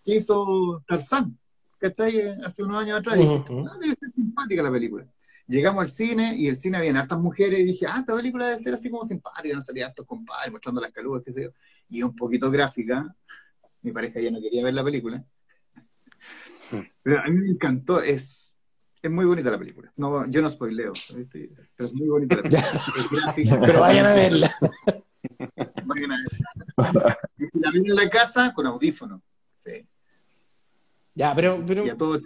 que 0.04 0.14
hizo 0.16 0.82
Tarzán, 0.86 1.38
¿cachai? 1.78 2.30
Hace 2.44 2.62
unos 2.62 2.78
años 2.82 2.98
atrás. 2.98 3.16
Y 3.18 3.22
dije. 3.22 3.44
"Ah, 3.70 3.76
debe 3.80 3.94
ser 3.98 4.12
simpática 4.14 4.62
la 4.62 4.70
película. 4.70 5.06
Llegamos 5.46 5.82
al 5.82 5.88
cine 5.90 6.34
y 6.36 6.46
el 6.46 6.56
cine 6.56 6.78
había 6.78 6.98
hartas 6.98 7.18
mujeres 7.18 7.60
y 7.60 7.64
dije, 7.64 7.86
ah, 7.86 7.98
esta 8.00 8.14
película 8.14 8.46
debe 8.48 8.58
ser 8.60 8.72
así 8.74 8.88
como 8.88 9.04
simpática, 9.04 9.54
no 9.54 9.62
salía 9.62 9.86
hartos 9.88 10.06
compadres 10.06 10.50
mostrando 10.52 10.80
las 10.80 10.92
calugas, 10.92 11.22
qué 11.24 11.32
sé 11.32 11.42
yo. 11.44 11.50
Y 11.90 12.02
un 12.02 12.14
poquito 12.16 12.50
gráfica. 12.50 13.14
Mi 13.82 13.92
pareja 13.92 14.20
ya 14.20 14.30
no 14.30 14.40
quería 14.40 14.64
ver 14.64 14.74
la 14.74 14.84
película. 14.84 15.24
Pero 17.02 17.20
a 17.20 17.24
mí 17.24 17.38
me 17.38 17.50
encantó, 17.50 18.00
es, 18.00 18.56
es 19.02 19.10
muy 19.10 19.24
bonita 19.24 19.50
la 19.50 19.58
película. 19.58 19.92
No, 19.96 20.28
yo 20.30 20.40
no 20.40 20.48
spoileo, 20.48 20.92
¿viste? 21.16 21.50
pero 21.76 21.88
es 21.88 21.94
muy 21.94 22.08
bonita 22.08 22.36
la 22.36 22.42
película. 23.34 23.60
Pero 23.66 23.80
vayan 23.80 24.06
a 24.06 24.14
verla. 24.14 24.54
Vayan 25.84 26.12
a 26.12 26.16
ver. 26.16 27.16
Y 27.38 27.58
la 27.60 27.70
ven 27.70 27.86
en 27.86 27.94
la 27.94 28.08
casa 28.08 28.52
con 28.52 28.66
audífono. 28.66 29.22
Sí. 29.54 29.86
Ya, 31.14 31.34
pero, 31.34 31.62
pero, 31.64 31.86
Y 31.86 31.90
a 31.90 31.96
todo 31.96 32.20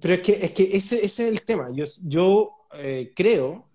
Pero 0.00 0.14
es 0.14 0.20
que, 0.20 0.32
es 0.32 0.50
que 0.52 0.76
ese, 0.76 1.04
ese 1.04 1.28
es 1.28 1.32
el 1.32 1.42
tema. 1.42 1.66
Yo, 1.72 1.84
yo 2.08 2.50
eh, 2.74 3.12
creo 3.16 3.68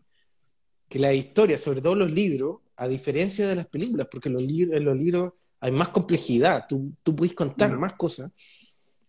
que 0.87 0.99
la 0.99 1.13
historia, 1.13 1.57
sobre 1.57 1.81
todo 1.81 1.95
los 1.95 2.11
libros, 2.11 2.59
a 2.77 2.87
diferencia 2.87 3.47
de 3.47 3.55
las 3.55 3.67
películas, 3.67 4.07
porque 4.11 4.29
los 4.29 4.41
libros, 4.41 4.77
en 4.77 4.85
los 4.85 4.97
libros 4.97 5.33
hay 5.60 5.72
más 5.72 5.90
complejidad, 5.90 6.65
tú, 6.68 6.94
tú 7.03 7.15
puedes 7.15 7.36
contar 7.36 7.72
Mm. 7.72 7.80
más 7.80 7.94
cosas, 7.94 8.32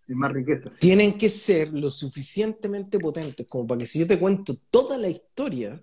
es 0.08 0.16
más 0.16 0.32
riqueza. 0.32 0.70
sí. 0.70 0.78
tienen 0.78 1.18
que 1.18 1.28
ser 1.30 1.72
lo 1.72 1.90
suficientemente 1.90 2.98
potentes 2.98 3.46
como 3.46 3.66
para 3.66 3.80
que 3.80 3.86
si 3.86 3.98
yo 4.00 4.06
te 4.06 4.18
cuento 4.18 4.56
toda 4.70 4.98
la 4.98 5.08
historia, 5.08 5.82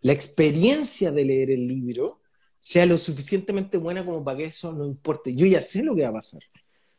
la 0.00 0.12
experiencia 0.12 1.10
de 1.10 1.24
leer 1.24 1.50
el 1.50 1.66
libro 1.68 2.20
sea 2.60 2.86
lo 2.86 2.98
suficientemente 2.98 3.78
buena 3.78 4.04
como 4.04 4.24
para 4.24 4.38
que 4.38 4.44
eso 4.46 4.72
no 4.72 4.84
importe. 4.86 5.34
Yo 5.34 5.46
ya 5.46 5.60
sé 5.60 5.82
lo 5.82 5.94
que 5.94 6.02
va 6.02 6.08
a 6.10 6.12
pasar. 6.14 6.40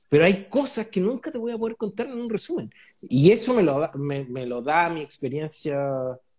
Pero 0.09 0.25
hay 0.25 0.45
cosas 0.49 0.87
que 0.87 0.99
nunca 1.01 1.31
te 1.31 1.37
voy 1.37 1.51
a 1.51 1.57
poder 1.57 1.75
contar 1.77 2.07
en 2.07 2.19
un 2.19 2.29
resumen. 2.29 2.71
Y 3.01 3.31
eso 3.31 3.53
me 3.53 3.61
lo 3.63 3.79
da, 3.79 3.91
me, 3.95 4.25
me 4.25 4.45
lo 4.45 4.61
da 4.61 4.89
mi 4.89 5.01
experiencia, 5.01 5.79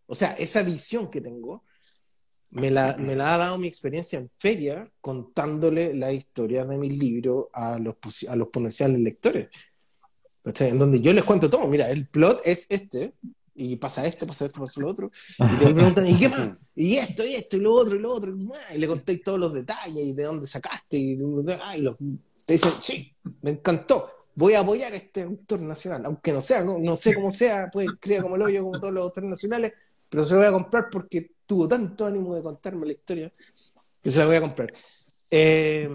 o 0.07 0.15
sea, 0.15 0.33
esa 0.35 0.63
visión 0.65 1.11
que 1.11 1.21
tengo, 1.21 1.63
me 2.51 2.71
la, 2.71 2.97
me 2.99 3.15
la 3.15 3.35
ha 3.35 3.39
dado 3.39 3.59
mi 3.59 3.69
experiencia 3.69 4.19
en 4.19 4.31
feria 4.39 4.91
contándole 5.01 5.95
la 5.95 6.13
historia 6.13 6.65
de 6.65 6.77
mis 6.77 6.99
libros 6.99 7.47
a 7.53 7.79
los, 7.79 7.97
a 8.29 8.37
los 8.37 8.49
potenciales 8.49 9.01
lectores. 9.01 9.49
¿Cachai? 10.43 10.71
En 10.71 10.79
donde 10.79 11.01
yo 11.01 11.13
les 11.13 11.25
cuento 11.25 11.51
todo. 11.51 11.67
Mira, 11.69 11.91
el 11.91 12.09
plot 12.09 12.41
es 12.45 12.67
este, 12.71 13.13
y 13.55 13.77
pasa 13.77 14.07
esto, 14.07 14.27
pasa 14.27 14.47
esto, 14.47 14.61
pasa 14.61 14.81
lo 14.81 14.89
otro. 14.89 15.11
Y 15.39 15.59
te 15.59 15.75
preguntan, 15.75 16.07
¿y 16.07 16.19
qué 16.19 16.29
más? 16.29 16.57
Y 16.75 16.97
esto, 16.97 17.25
y 17.25 17.35
esto, 17.35 17.59
y 17.59 17.61
lo 17.61 17.75
otro, 17.75 17.97
y 17.97 17.99
lo 17.99 18.13
otro. 18.13 18.35
Y 18.75 18.79
le 18.79 18.89
conté 18.89 19.19
todos 19.19 19.39
los 19.39 19.53
detalles, 19.53 20.03
y 20.03 20.13
de 20.15 20.25
dónde 20.25 20.47
sacaste. 20.47 20.97
Y, 20.97 21.19
ah, 21.63 21.77
y 21.77 21.83
los- 21.83 21.97
te 22.47 22.55
dicen, 22.55 22.73
sí, 22.81 23.15
me 23.43 23.51
encantó. 23.51 24.11
Voy 24.35 24.55
a 24.55 24.61
apoyar 24.61 24.93
a 24.93 24.97
este 24.97 25.23
autor 25.23 25.61
nacional, 25.61 26.07
aunque 26.07 26.33
no 26.33 26.41
sea, 26.41 26.65
no, 26.65 26.79
no 26.79 26.97
sé 26.97 27.15
cómo 27.15 27.31
sea, 27.31 27.69
pues 27.71 27.89
crea 28.01 28.23
como 28.23 28.37
el 28.37 28.43
hoyo, 28.43 28.63
como 28.63 28.81
todos 28.81 28.95
los 28.95 29.05
autores 29.05 29.29
nacionales, 29.29 29.73
pero 30.09 30.25
se 30.25 30.33
lo 30.33 30.39
voy 30.39 30.47
a 30.47 30.53
comprar 30.53 30.89
porque 30.91 31.33
tuvo 31.51 31.67
tanto 31.67 32.07
ánimo 32.07 32.37
de 32.37 32.43
contarme 32.43 32.87
la 32.87 32.93
historia 32.93 33.33
que 34.01 34.09
se 34.11 34.19
la 34.21 34.27
voy 34.27 34.37
a 34.37 34.41
comprar. 34.41 34.73
Eh, 35.33 35.91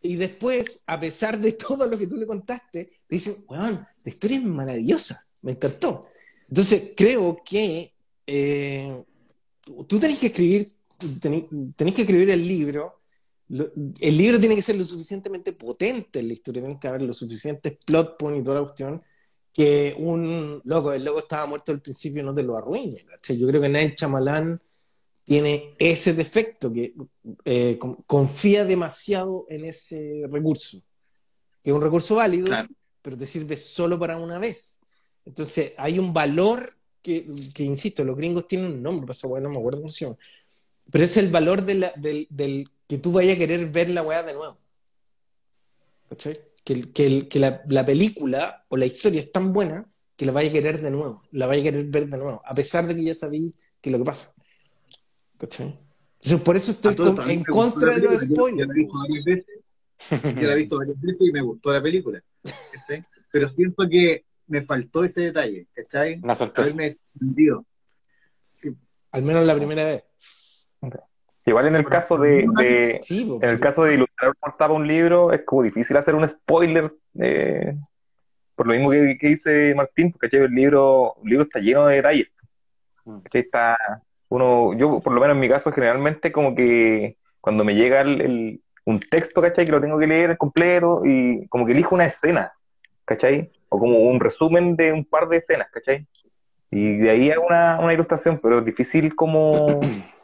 y 0.00 0.16
después, 0.16 0.82
a 0.86 0.98
pesar 0.98 1.38
de 1.38 1.52
todo 1.52 1.86
lo 1.86 1.98
que 1.98 2.06
tú 2.06 2.16
le 2.16 2.26
contaste, 2.26 2.84
te 3.06 3.14
dicen, 3.14 3.36
weón, 3.46 3.74
la 4.04 4.10
historia 4.10 4.38
es 4.38 4.44
maravillosa, 4.44 5.26
me 5.42 5.52
encantó. 5.52 6.08
Entonces, 6.48 6.94
creo 6.96 7.36
que 7.44 7.92
eh, 8.26 9.04
tú 9.86 9.98
tenés 10.00 10.18
que 10.18 10.28
escribir, 10.28 10.66
tenés, 11.20 11.44
tenés 11.76 11.94
que 11.94 12.02
escribir 12.02 12.30
el 12.30 12.48
libro. 12.48 13.02
Lo- 13.48 13.70
el 14.00 14.16
libro 14.16 14.40
tiene 14.40 14.56
que 14.56 14.62
ser 14.62 14.76
lo 14.76 14.84
suficientemente 14.86 15.52
potente 15.52 16.20
en 16.20 16.28
la 16.28 16.32
historia, 16.32 16.62
tiene 16.62 16.80
que 16.80 16.88
haber 16.88 17.02
los 17.02 17.18
suficientes 17.18 17.76
plot 17.84 18.16
points 18.18 18.40
y 18.40 18.44
toda 18.44 18.56
la 18.60 18.62
cuestión 18.62 19.02
que 19.52 19.94
un 19.98 20.60
loco, 20.64 20.92
el 20.92 21.04
loco 21.04 21.18
estaba 21.18 21.46
muerto 21.46 21.72
al 21.72 21.80
principio 21.80 22.22
no 22.22 22.34
te 22.34 22.42
lo 22.42 22.56
arruine. 22.56 23.04
¿cachai? 23.04 23.38
Yo 23.38 23.46
creo 23.48 23.60
que 23.60 23.68
Night 23.68 23.96
Shyamalan 23.98 24.60
tiene 25.24 25.74
ese 25.78 26.14
defecto 26.14 26.72
que 26.72 26.94
eh, 27.44 27.76
con- 27.78 27.96
confía 28.06 28.64
demasiado 28.64 29.46
en 29.48 29.64
ese 29.64 30.22
recurso, 30.30 30.80
que 31.62 31.70
es 31.70 31.74
un 31.76 31.82
recurso 31.82 32.14
válido, 32.14 32.46
Claro. 32.46 32.68
pero 33.02 33.16
te 33.18 33.26
sirve 33.26 33.56
solo 33.56 33.98
para 33.98 34.16
una 34.16 34.38
vez. 34.38 34.78
Entonces, 35.26 35.74
hay 35.76 35.98
un 35.98 36.14
valor 36.14 36.74
que, 37.02 37.26
que, 37.52 37.62
insisto, 37.64 38.04
los 38.04 38.16
gringos 38.16 38.48
tienen 38.48 38.72
un 38.72 38.82
nombre, 38.82 39.06
pasa, 39.06 39.26
bueno, 39.28 39.48
no 39.48 39.54
me 39.54 39.58
acuerdo 39.60 39.80
cómo 39.80 39.92
se 39.92 40.04
llama, 40.06 40.16
pero 40.90 41.04
es 41.04 41.16
el 41.18 41.28
valor 41.30 41.62
de 41.62 41.74
la- 41.74 41.92
del, 41.96 42.26
del 42.30 42.70
que 42.86 42.96
tú 42.98 43.12
vayas 43.12 43.36
a 43.36 43.38
querer 43.38 43.66
ver 43.70 43.90
la 43.90 44.02
weá 44.02 44.22
de 44.22 44.32
nuevo. 44.32 44.56
¿Cachai? 46.08 46.38
Que, 46.68 46.92
que, 46.92 47.28
que 47.28 47.38
la, 47.38 47.62
la, 47.66 47.86
película 47.86 48.66
o 48.68 48.76
la 48.76 48.84
historia 48.84 49.20
es 49.20 49.32
tan 49.32 49.54
buena 49.54 49.90
que 50.16 50.26
la 50.26 50.32
vaya 50.32 50.50
a 50.50 50.52
querer 50.52 50.82
de 50.82 50.90
nuevo, 50.90 51.22
la 51.30 51.46
vaya 51.46 51.62
a 51.62 51.64
querer 51.64 51.86
ver 51.86 52.10
de 52.10 52.18
nuevo, 52.18 52.42
a 52.44 52.54
pesar 52.54 52.86
de 52.86 52.94
que 52.94 53.04
ya 53.04 53.14
sabéis 53.14 53.54
que 53.80 53.88
es 53.88 53.92
lo 53.92 53.98
que 53.98 54.04
pasa. 54.04 54.34
¿Cachai? 55.38 55.78
Entonces, 56.14 56.40
por 56.42 56.56
eso 56.56 56.72
estoy 56.72 56.94
con, 56.94 57.30
en 57.30 57.42
contra 57.44 57.94
de 57.94 58.02
los 58.02 58.20
spoilers. 58.20 58.68
Yo 60.10 60.46
la 60.46 60.52
he 60.52 60.56
visto 60.56 60.76
varias 60.76 61.00
veces 61.00 61.20
y 61.20 61.32
me 61.32 61.40
gustó 61.40 61.72
la 61.72 61.82
película. 61.82 62.22
¿cachai? 62.42 63.02
Pero 63.32 63.48
siento 63.48 63.84
que 63.88 64.26
me 64.46 64.60
faltó 64.60 65.04
ese 65.04 65.22
detalle, 65.22 65.68
¿cachai? 65.72 66.20
Una 66.22 66.34
sorpresa. 66.34 66.70
Haberme. 66.70 66.94
Sí. 68.52 68.76
Al 69.12 69.22
menos 69.22 69.46
la 69.46 69.54
primera 69.54 69.86
vez. 69.86 70.04
Igual 71.48 71.66
en 71.66 71.76
el 71.76 71.84
caso 71.84 72.16
de, 72.18 72.44
de 72.58 73.00
en 73.42 73.48
el 73.50 73.60
caso 73.60 73.84
de 73.84 73.94
ilustrar 73.94 74.70
un 74.70 74.86
libro 74.86 75.32
es 75.32 75.42
como 75.44 75.62
difícil 75.62 75.96
hacer 75.96 76.14
un 76.14 76.28
spoiler 76.28 76.92
eh, 77.20 77.74
por 78.54 78.66
lo 78.66 78.72
mismo 78.74 78.90
que, 78.90 79.16
que 79.18 79.28
dice 79.28 79.72
Martín, 79.74 80.12
porque 80.12 80.34
el 80.36 80.50
libro, 80.52 81.14
el 81.22 81.30
libro 81.30 81.44
está 81.44 81.60
lleno 81.60 81.86
de 81.86 81.96
detalles. 81.96 82.28
Mm. 83.04 83.18
Está 83.32 83.76
uno, 84.30 84.74
yo 84.74 85.00
por 85.00 85.12
lo 85.12 85.20
menos 85.20 85.34
en 85.36 85.40
mi 85.40 85.48
caso 85.48 85.72
generalmente 85.72 86.30
como 86.32 86.54
que 86.54 87.16
cuando 87.40 87.64
me 87.64 87.74
llega 87.74 88.00
el, 88.02 88.20
el- 88.20 88.60
un 88.84 89.00
texto, 89.00 89.42
¿cachai? 89.42 89.66
Que 89.66 89.72
lo 89.72 89.80
tengo 89.82 89.98
que 89.98 90.06
leer 90.06 90.38
completo 90.38 91.02
y 91.04 91.46
como 91.48 91.66
que 91.66 91.72
elijo 91.72 91.94
una 91.94 92.06
escena, 92.06 92.52
¿cachai? 93.04 93.50
O 93.68 93.78
como 93.78 93.98
un 93.98 94.18
resumen 94.18 94.76
de 94.76 94.92
un 94.92 95.04
par 95.04 95.28
de 95.28 95.36
escenas, 95.36 95.68
¿cachai? 95.70 96.06
Y 96.70 96.96
de 96.96 97.10
ahí 97.10 97.30
hago 97.30 97.46
una, 97.46 97.78
una 97.80 97.92
ilustración, 97.92 98.38
pero 98.42 98.58
es 98.60 98.64
difícil 98.64 99.14
como 99.14 99.66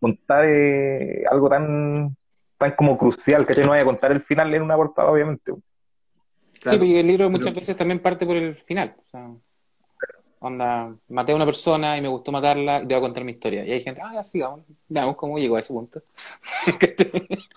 contar 0.00 0.44
eh, 0.48 1.24
algo 1.30 1.48
tan, 1.48 2.16
tan 2.58 2.72
como 2.76 2.96
crucial, 2.98 3.46
¿cachai? 3.46 3.64
No 3.64 3.70
voy 3.70 3.78
a 3.80 3.84
contar 3.84 4.12
el 4.12 4.22
final 4.22 4.52
en 4.54 4.62
una 4.62 4.76
portada, 4.76 5.10
obviamente. 5.10 5.52
Sí, 6.52 6.76
porque 6.76 7.00
el 7.00 7.06
libro 7.06 7.30
muchas 7.30 7.48
Pero- 7.48 7.60
veces 7.60 7.76
también 7.76 8.00
parte 8.00 8.26
por 8.26 8.36
el 8.36 8.54
final. 8.56 8.94
O 8.98 9.04
sea, 9.10 9.30
onda, 10.40 10.94
maté 11.08 11.32
a 11.32 11.36
una 11.36 11.44
persona 11.46 11.96
y 11.96 12.00
me 12.00 12.08
gustó 12.08 12.32
matarla 12.32 12.82
y 12.82 12.86
te 12.86 12.94
voy 12.94 13.02
a 13.02 13.06
contar 13.06 13.24
mi 13.24 13.32
historia. 13.32 13.64
Y 13.64 13.72
hay 13.72 13.82
gente, 13.82 14.00
ah, 14.02 14.12
ya 14.14 14.24
sigamos, 14.24 14.60
veamos 14.88 15.16
cómo 15.16 15.38
llegó 15.38 15.56
a 15.56 15.60
ese 15.60 15.72
punto. 15.72 16.02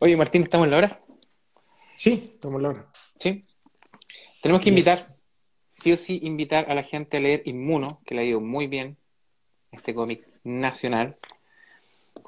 Oye, 0.00 0.16
Martín, 0.16 0.42
¿estamos 0.42 0.64
en 0.66 0.70
la 0.72 0.76
hora? 0.78 1.00
Sí, 1.96 2.30
estamos 2.34 2.56
en 2.58 2.62
la 2.62 2.68
hora. 2.70 2.86
Sí. 3.16 3.44
Tenemos 4.40 4.60
que 4.62 4.70
invitar, 4.70 4.98
Yes. 4.98 5.16
sí 5.76 5.92
o 5.92 5.96
sí, 5.96 6.18
invitar 6.24 6.68
a 6.70 6.74
la 6.74 6.82
gente 6.82 7.16
a 7.16 7.20
leer 7.20 7.42
Inmuno, 7.44 8.00
que 8.04 8.14
le 8.16 8.22
ha 8.22 8.24
ido 8.24 8.40
muy 8.40 8.66
bien, 8.66 8.96
este 9.70 9.94
cómic 9.94 10.26
nacional. 10.44 11.16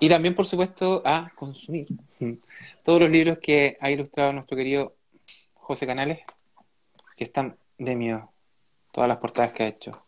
Y 0.00 0.08
también, 0.08 0.34
por 0.34 0.46
supuesto, 0.46 1.02
a 1.04 1.30
consumir 1.34 1.86
todos 2.84 3.00
los 3.00 3.10
libros 3.10 3.38
que 3.38 3.76
ha 3.80 3.90
ilustrado 3.90 4.32
nuestro 4.32 4.56
querido 4.56 4.94
José 5.56 5.86
Canales, 5.86 6.20
que 7.16 7.24
están 7.24 7.56
de 7.78 7.96
miedo. 7.96 8.30
Todas 8.92 9.08
las 9.08 9.18
portadas 9.18 9.52
que 9.52 9.62
ha 9.64 9.68
hecho. 9.68 10.04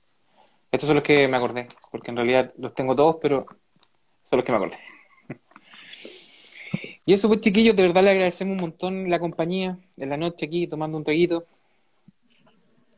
Estos 0.71 0.87
son 0.89 0.97
los 0.97 1.05
que 1.05 1.27
me 1.29 1.37
acordé, 1.37 1.69
porque 1.91 2.11
en 2.11 2.17
realidad 2.17 2.53
los 2.59 2.75
tengo 2.75 2.95
todos, 2.95 3.17
pero 3.21 3.47
son 4.25 4.39
los 4.39 4.45
que 4.45 4.53
me 4.53 4.59
acordé. 4.59 4.79
Y 7.09 7.13
eso, 7.13 7.29
pues, 7.29 7.41
chiquillos, 7.41 7.77
de 7.77 7.83
verdad 7.85 8.03
le 8.03 8.11
agradecemos 8.11 8.55
un 8.57 8.61
montón 8.61 9.09
la 9.09 9.21
compañía 9.21 9.79
en 9.97 10.09
la 10.09 10.17
noche 10.17 10.47
aquí, 10.47 10.67
tomando 10.67 10.99
un 10.99 11.05
traguito. 11.05 11.47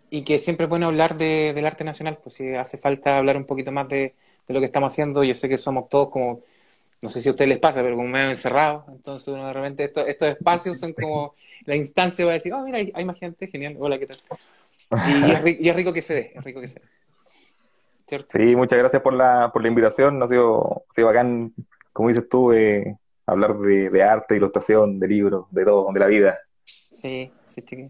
Y 0.08 0.22
que 0.22 0.38
siempre 0.38 0.64
es 0.64 0.70
bueno 0.70 0.86
hablar 0.86 1.18
de- 1.18 1.52
del 1.54 1.66
arte 1.66 1.84
nacional, 1.84 2.18
pues 2.22 2.36
si 2.36 2.54
hace 2.54 2.78
falta 2.78 3.18
hablar 3.18 3.36
un 3.36 3.44
poquito 3.44 3.70
más 3.70 3.86
de, 3.88 4.14
de 4.48 4.54
lo 4.54 4.60
que 4.60 4.66
estamos 4.66 4.92
haciendo. 4.92 5.24
Yo 5.24 5.34
sé 5.34 5.48
que 5.48 5.58
somos 5.58 5.88
todos 5.90 6.10
como, 6.10 6.42
no 7.02 7.08
sé 7.10 7.20
si 7.20 7.28
a 7.28 7.32
ustedes 7.32 7.48
les 7.50 7.58
pasa, 7.60 7.82
pero 7.82 7.96
como 7.96 8.08
medio 8.08 8.30
encerrados. 8.30 8.84
Entonces, 8.88 9.28
uno 9.28 9.46
de 9.48 9.52
repente, 9.54 9.84
esto- 9.84 10.06
estos 10.06 10.28
espacios 10.30 10.78
son 10.78 10.94
como 10.94 11.34
la 11.66 11.76
instancia 11.76 12.24
para 12.24 12.34
decir, 12.34 12.52
oh, 12.54 12.62
mira, 12.64 12.78
hay, 12.78 12.92
hay 12.94 13.04
más 13.04 13.18
gente, 13.18 13.48
genial, 13.48 13.76
hola, 13.78 13.98
¿qué 13.98 14.06
tal? 14.06 14.18
Y, 15.02 15.32
es, 15.32 15.40
ri- 15.42 15.58
y 15.60 15.68
es 15.68 15.76
rico 15.76 15.92
que 15.92 16.02
se 16.02 16.14
dé, 16.14 16.32
es 16.34 16.44
rico 16.44 16.60
que 16.60 16.68
se 16.68 16.80
dé. 16.80 16.86
¿Cierto? 18.06 18.32
Sí, 18.32 18.38
muchas 18.56 18.78
gracias 18.78 19.02
por 19.02 19.14
la, 19.14 19.50
por 19.52 19.62
la 19.62 19.68
invitación. 19.68 20.22
Ha 20.22 20.28
sido, 20.28 20.84
ha 20.88 20.92
sido 20.92 21.06
bacán, 21.08 21.54
como 21.92 22.08
dices 22.08 22.28
tú, 22.28 22.52
eh, 22.52 22.96
hablar 23.26 23.58
de, 23.58 23.88
de 23.90 24.02
arte, 24.02 24.36
ilustración, 24.36 24.98
de 25.00 25.08
libros, 25.08 25.46
de 25.50 25.64
todo, 25.64 25.90
de 25.92 26.00
la 26.00 26.06
vida. 26.06 26.38
Sí, 26.64 27.32
sí, 27.46 27.62
chiquillo. 27.62 27.88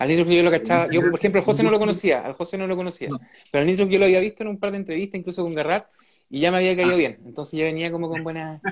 Al 0.00 0.08
Nitro 0.08 0.24
que 0.24 0.34
yo 0.34 0.42
lo 0.42 0.50
cachaba, 0.50 0.88
yo 0.90 1.02
por 1.02 1.18
ejemplo 1.18 1.40
al 1.40 1.44
José 1.44 1.62
no 1.62 1.70
lo 1.70 1.78
conocía, 1.78 2.24
al 2.24 2.32
José 2.32 2.56
no 2.56 2.66
lo 2.66 2.74
conocía, 2.74 3.10
pero 3.52 3.60
al 3.60 3.66
Nitro 3.66 3.86
que 3.86 3.92
yo 3.92 3.98
lo 3.98 4.06
había 4.06 4.18
visto 4.20 4.42
en 4.42 4.48
un 4.48 4.58
par 4.58 4.70
de 4.70 4.78
entrevistas, 4.78 5.18
incluso 5.18 5.44
con 5.44 5.52
Garrat, 5.52 5.88
y 6.30 6.40
ya 6.40 6.50
me 6.50 6.56
había 6.56 6.74
caído 6.74 6.96
bien, 6.96 7.20
entonces 7.26 7.58
ya 7.58 7.66
venía 7.66 7.92
como 7.92 8.08
con 8.08 8.24
buena, 8.24 8.62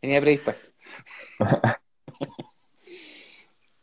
venía 0.00 0.18
predispuesto. 0.22 0.70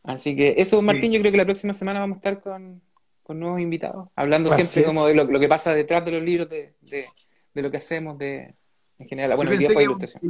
Así 0.02 0.34
que 0.34 0.54
eso, 0.58 0.82
Martín, 0.82 1.12
yo 1.12 1.20
creo 1.20 1.30
que 1.30 1.38
la 1.38 1.44
próxima 1.44 1.72
semana 1.72 2.00
vamos 2.00 2.16
a 2.16 2.18
estar 2.18 2.40
con, 2.40 2.82
con 3.22 3.38
nuevos 3.38 3.60
invitados, 3.60 4.08
hablando 4.16 4.50
Así 4.50 4.62
siempre 4.62 4.80
es. 4.80 4.86
como 4.88 5.06
de 5.06 5.14
lo, 5.14 5.22
lo 5.22 5.38
que 5.38 5.46
pasa 5.46 5.72
detrás 5.72 6.04
de 6.04 6.10
los 6.10 6.24
libros, 6.24 6.48
de, 6.50 6.74
de, 6.80 7.06
de 7.54 7.62
lo 7.62 7.70
que 7.70 7.76
hacemos, 7.76 8.18
de 8.18 8.56
en 8.98 9.08
general. 9.08 9.36
Bueno, 9.36 9.52
el 9.52 9.58
día 9.58 9.70
fue 9.72 9.84
ilustración. 9.84 10.22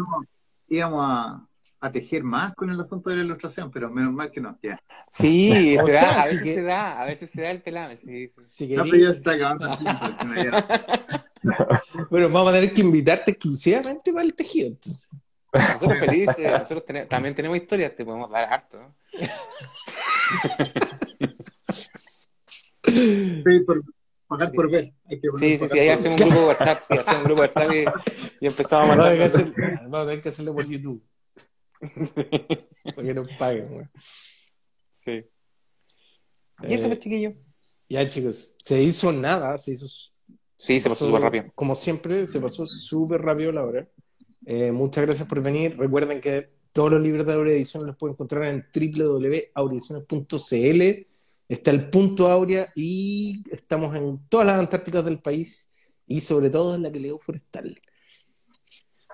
íbamos 0.68 1.00
a, 1.02 1.48
a 1.80 1.90
tejer 1.90 2.22
más 2.24 2.54
con 2.54 2.70
el 2.70 2.78
asunto 2.80 3.08
de 3.10 3.16
la 3.16 3.22
ilustración, 3.24 3.70
pero 3.70 3.90
menos 3.90 4.12
mal 4.12 4.30
que 4.30 4.40
no. 4.40 4.58
Ya. 4.62 4.78
Sí, 5.12 5.76
O 5.78 5.86
se 5.86 5.92
sea, 5.92 6.02
da, 6.02 6.20
a 6.22 6.24
veces 6.26 6.42
que- 6.42 6.54
se 6.54 6.62
da, 6.62 7.00
a 7.00 7.04
veces 7.06 7.30
se 7.30 7.40
da 7.42 7.50
el 7.50 7.60
pelame. 7.62 7.96
Sí, 7.96 8.32
sí. 8.38 8.66
Si 8.68 8.74
No, 8.76 8.84
pero 8.84 8.96
ya 8.96 9.06
se 9.06 9.12
está 9.18 9.32
acabando 9.32 9.66
el 9.72 9.78
tiempo. 9.78 10.56
Bueno, 12.10 12.28
vamos 12.28 12.50
a 12.50 12.56
tener 12.60 12.74
que 12.74 12.82
invitarte 12.82 13.30
exclusivamente 13.30 14.12
para 14.12 14.24
el 14.24 14.34
tejido, 14.34 14.68
entonces. 14.68 15.16
Nosotros 15.52 15.98
felices, 16.00 16.50
nosotros 16.52 16.84
tene- 16.84 17.06
también 17.06 17.34
tenemos 17.34 17.56
historias, 17.56 17.96
te 17.96 18.04
podemos 18.04 18.30
dar 18.30 18.52
harto. 18.52 18.78
¿no? 18.78 18.94
Sí, 22.84 23.60
por, 23.66 23.82
pagar 24.26 24.52
por 24.52 24.70
ver. 24.70 24.92
Hay 25.08 25.20
que 25.20 25.28
poner 25.30 25.48
Sí, 25.50 25.58
sí, 25.58 25.68
sí, 25.72 25.78
ahí 25.78 25.88
hacemos 25.88 26.20
un 26.20 26.26
grupo 26.28 26.42
de 26.42 26.48
WhatsApp, 26.48 26.78
sí, 26.88 26.94
hacemos 26.98 27.16
un 27.16 27.24
grupo 27.24 27.42
de 27.42 27.48
WhatsApp 27.48 27.72
y, 27.72 28.44
y 28.44 28.46
empezamos 28.46 28.82
a 28.84 28.86
Vamos 28.96 29.04
a, 29.06 29.08
mandar. 29.10 29.30
tener 29.30 29.54
que 29.54 29.62
hacer- 29.64 29.78
vamos 29.88 29.98
a 29.98 30.06
tener 30.08 30.22
que 30.22 30.28
hacerlo 30.28 30.54
por 30.54 30.66
YouTube. 30.66 31.02
Para 32.94 33.06
que 33.06 33.14
nos 33.14 33.28
paguen, 33.36 33.68
güey. 33.68 33.86
Sí. 34.92 35.24
Y 36.62 36.74
eso, 36.74 36.86
Eh, 36.86 36.88
pues, 36.88 36.98
chiquillo. 36.98 37.34
Ya, 37.88 38.08
chicos, 38.08 38.58
se 38.64 38.82
hizo 38.82 39.12
nada, 39.12 39.56
se 39.58 39.72
hizo. 39.72 39.86
Sí, 40.56 40.78
se 40.78 40.88
pasó 40.88 41.06
súper 41.06 41.22
rápido. 41.22 41.46
Como 41.54 41.74
siempre, 41.74 42.26
se 42.26 42.38
pasó 42.38 42.66
súper 42.66 43.22
rápido 43.22 43.50
la 43.50 43.64
hora. 43.64 43.88
Eh, 44.46 44.70
muchas 44.72 45.04
gracias 45.04 45.26
por 45.26 45.42
venir. 45.42 45.76
Recuerden 45.78 46.20
que 46.20 46.50
todos 46.72 46.90
los 46.92 47.00
libros 47.00 47.26
de 47.26 47.32
Aurea 47.32 47.54
Ediciones 47.54 47.88
los 47.88 47.96
pueden 47.96 48.14
encontrar 48.14 48.44
en 48.44 48.64
www.aureediciones.cl. 48.72 51.06
Está 51.48 51.70
el 51.72 51.90
punto 51.90 52.30
Aurea 52.30 52.70
y 52.76 53.42
estamos 53.50 53.96
en 53.96 54.20
todas 54.28 54.46
las 54.46 54.58
Antárticas 54.58 55.04
del 55.04 55.18
país 55.18 55.72
y 56.06 56.20
sobre 56.20 56.48
todo 56.50 56.74
en 56.76 56.82
la 56.82 56.92
que 56.92 57.00
leo 57.00 57.18
forestal. 57.18 57.80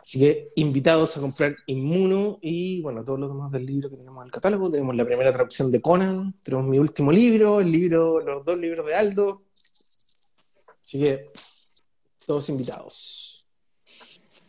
Así 0.07 0.21
que 0.21 0.53
invitados 0.55 1.17
a 1.17 1.21
comprar 1.21 1.57
Inmuno 1.67 2.39
y 2.41 2.81
bueno, 2.81 3.05
todos 3.05 3.19
los 3.19 3.29
demás 3.29 3.51
del 3.51 3.67
libro 3.67 3.91
que 3.91 3.97
tenemos 3.97 4.23
en 4.23 4.27
el 4.27 4.31
catálogo. 4.31 4.71
Tenemos 4.71 4.95
la 4.95 5.05
primera 5.05 5.33
traducción 5.33 5.69
de 5.73 5.81
Conan, 5.83 6.33
tenemos 6.45 6.65
mi 6.65 6.79
último 6.79 7.11
libro, 7.11 7.59
el 7.61 7.73
libro, 7.73 8.21
los 8.21 8.45
dos 8.45 8.57
libros 8.57 8.87
de 8.87 8.95
Aldo. 8.95 9.43
Así 10.81 11.01
que 11.01 11.33
todos 12.25 12.49
invitados. 12.51 13.45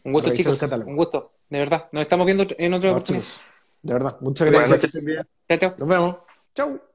Un 0.03 0.13
gusto, 0.13 0.31
chicos. 0.31 0.59
catálogo. 0.59 0.91
Un 0.91 0.95
gusto, 0.95 1.33
de 1.49 1.57
verdad. 1.57 1.89
Nos 1.91 2.03
estamos 2.03 2.27
viendo 2.27 2.45
en 2.55 2.73
otra 2.75 2.91
No, 2.91 2.95
oportunidad. 2.97 3.25
chicos, 3.25 3.41
de 3.81 3.93
verdad, 3.93 4.17
muchas 4.21 4.51
gracias. 4.51 4.91
Chao, 5.49 5.57
chao. 5.57 5.75
Nos 5.79 5.87
vemos. 5.87 6.15
Chau. 6.53 6.86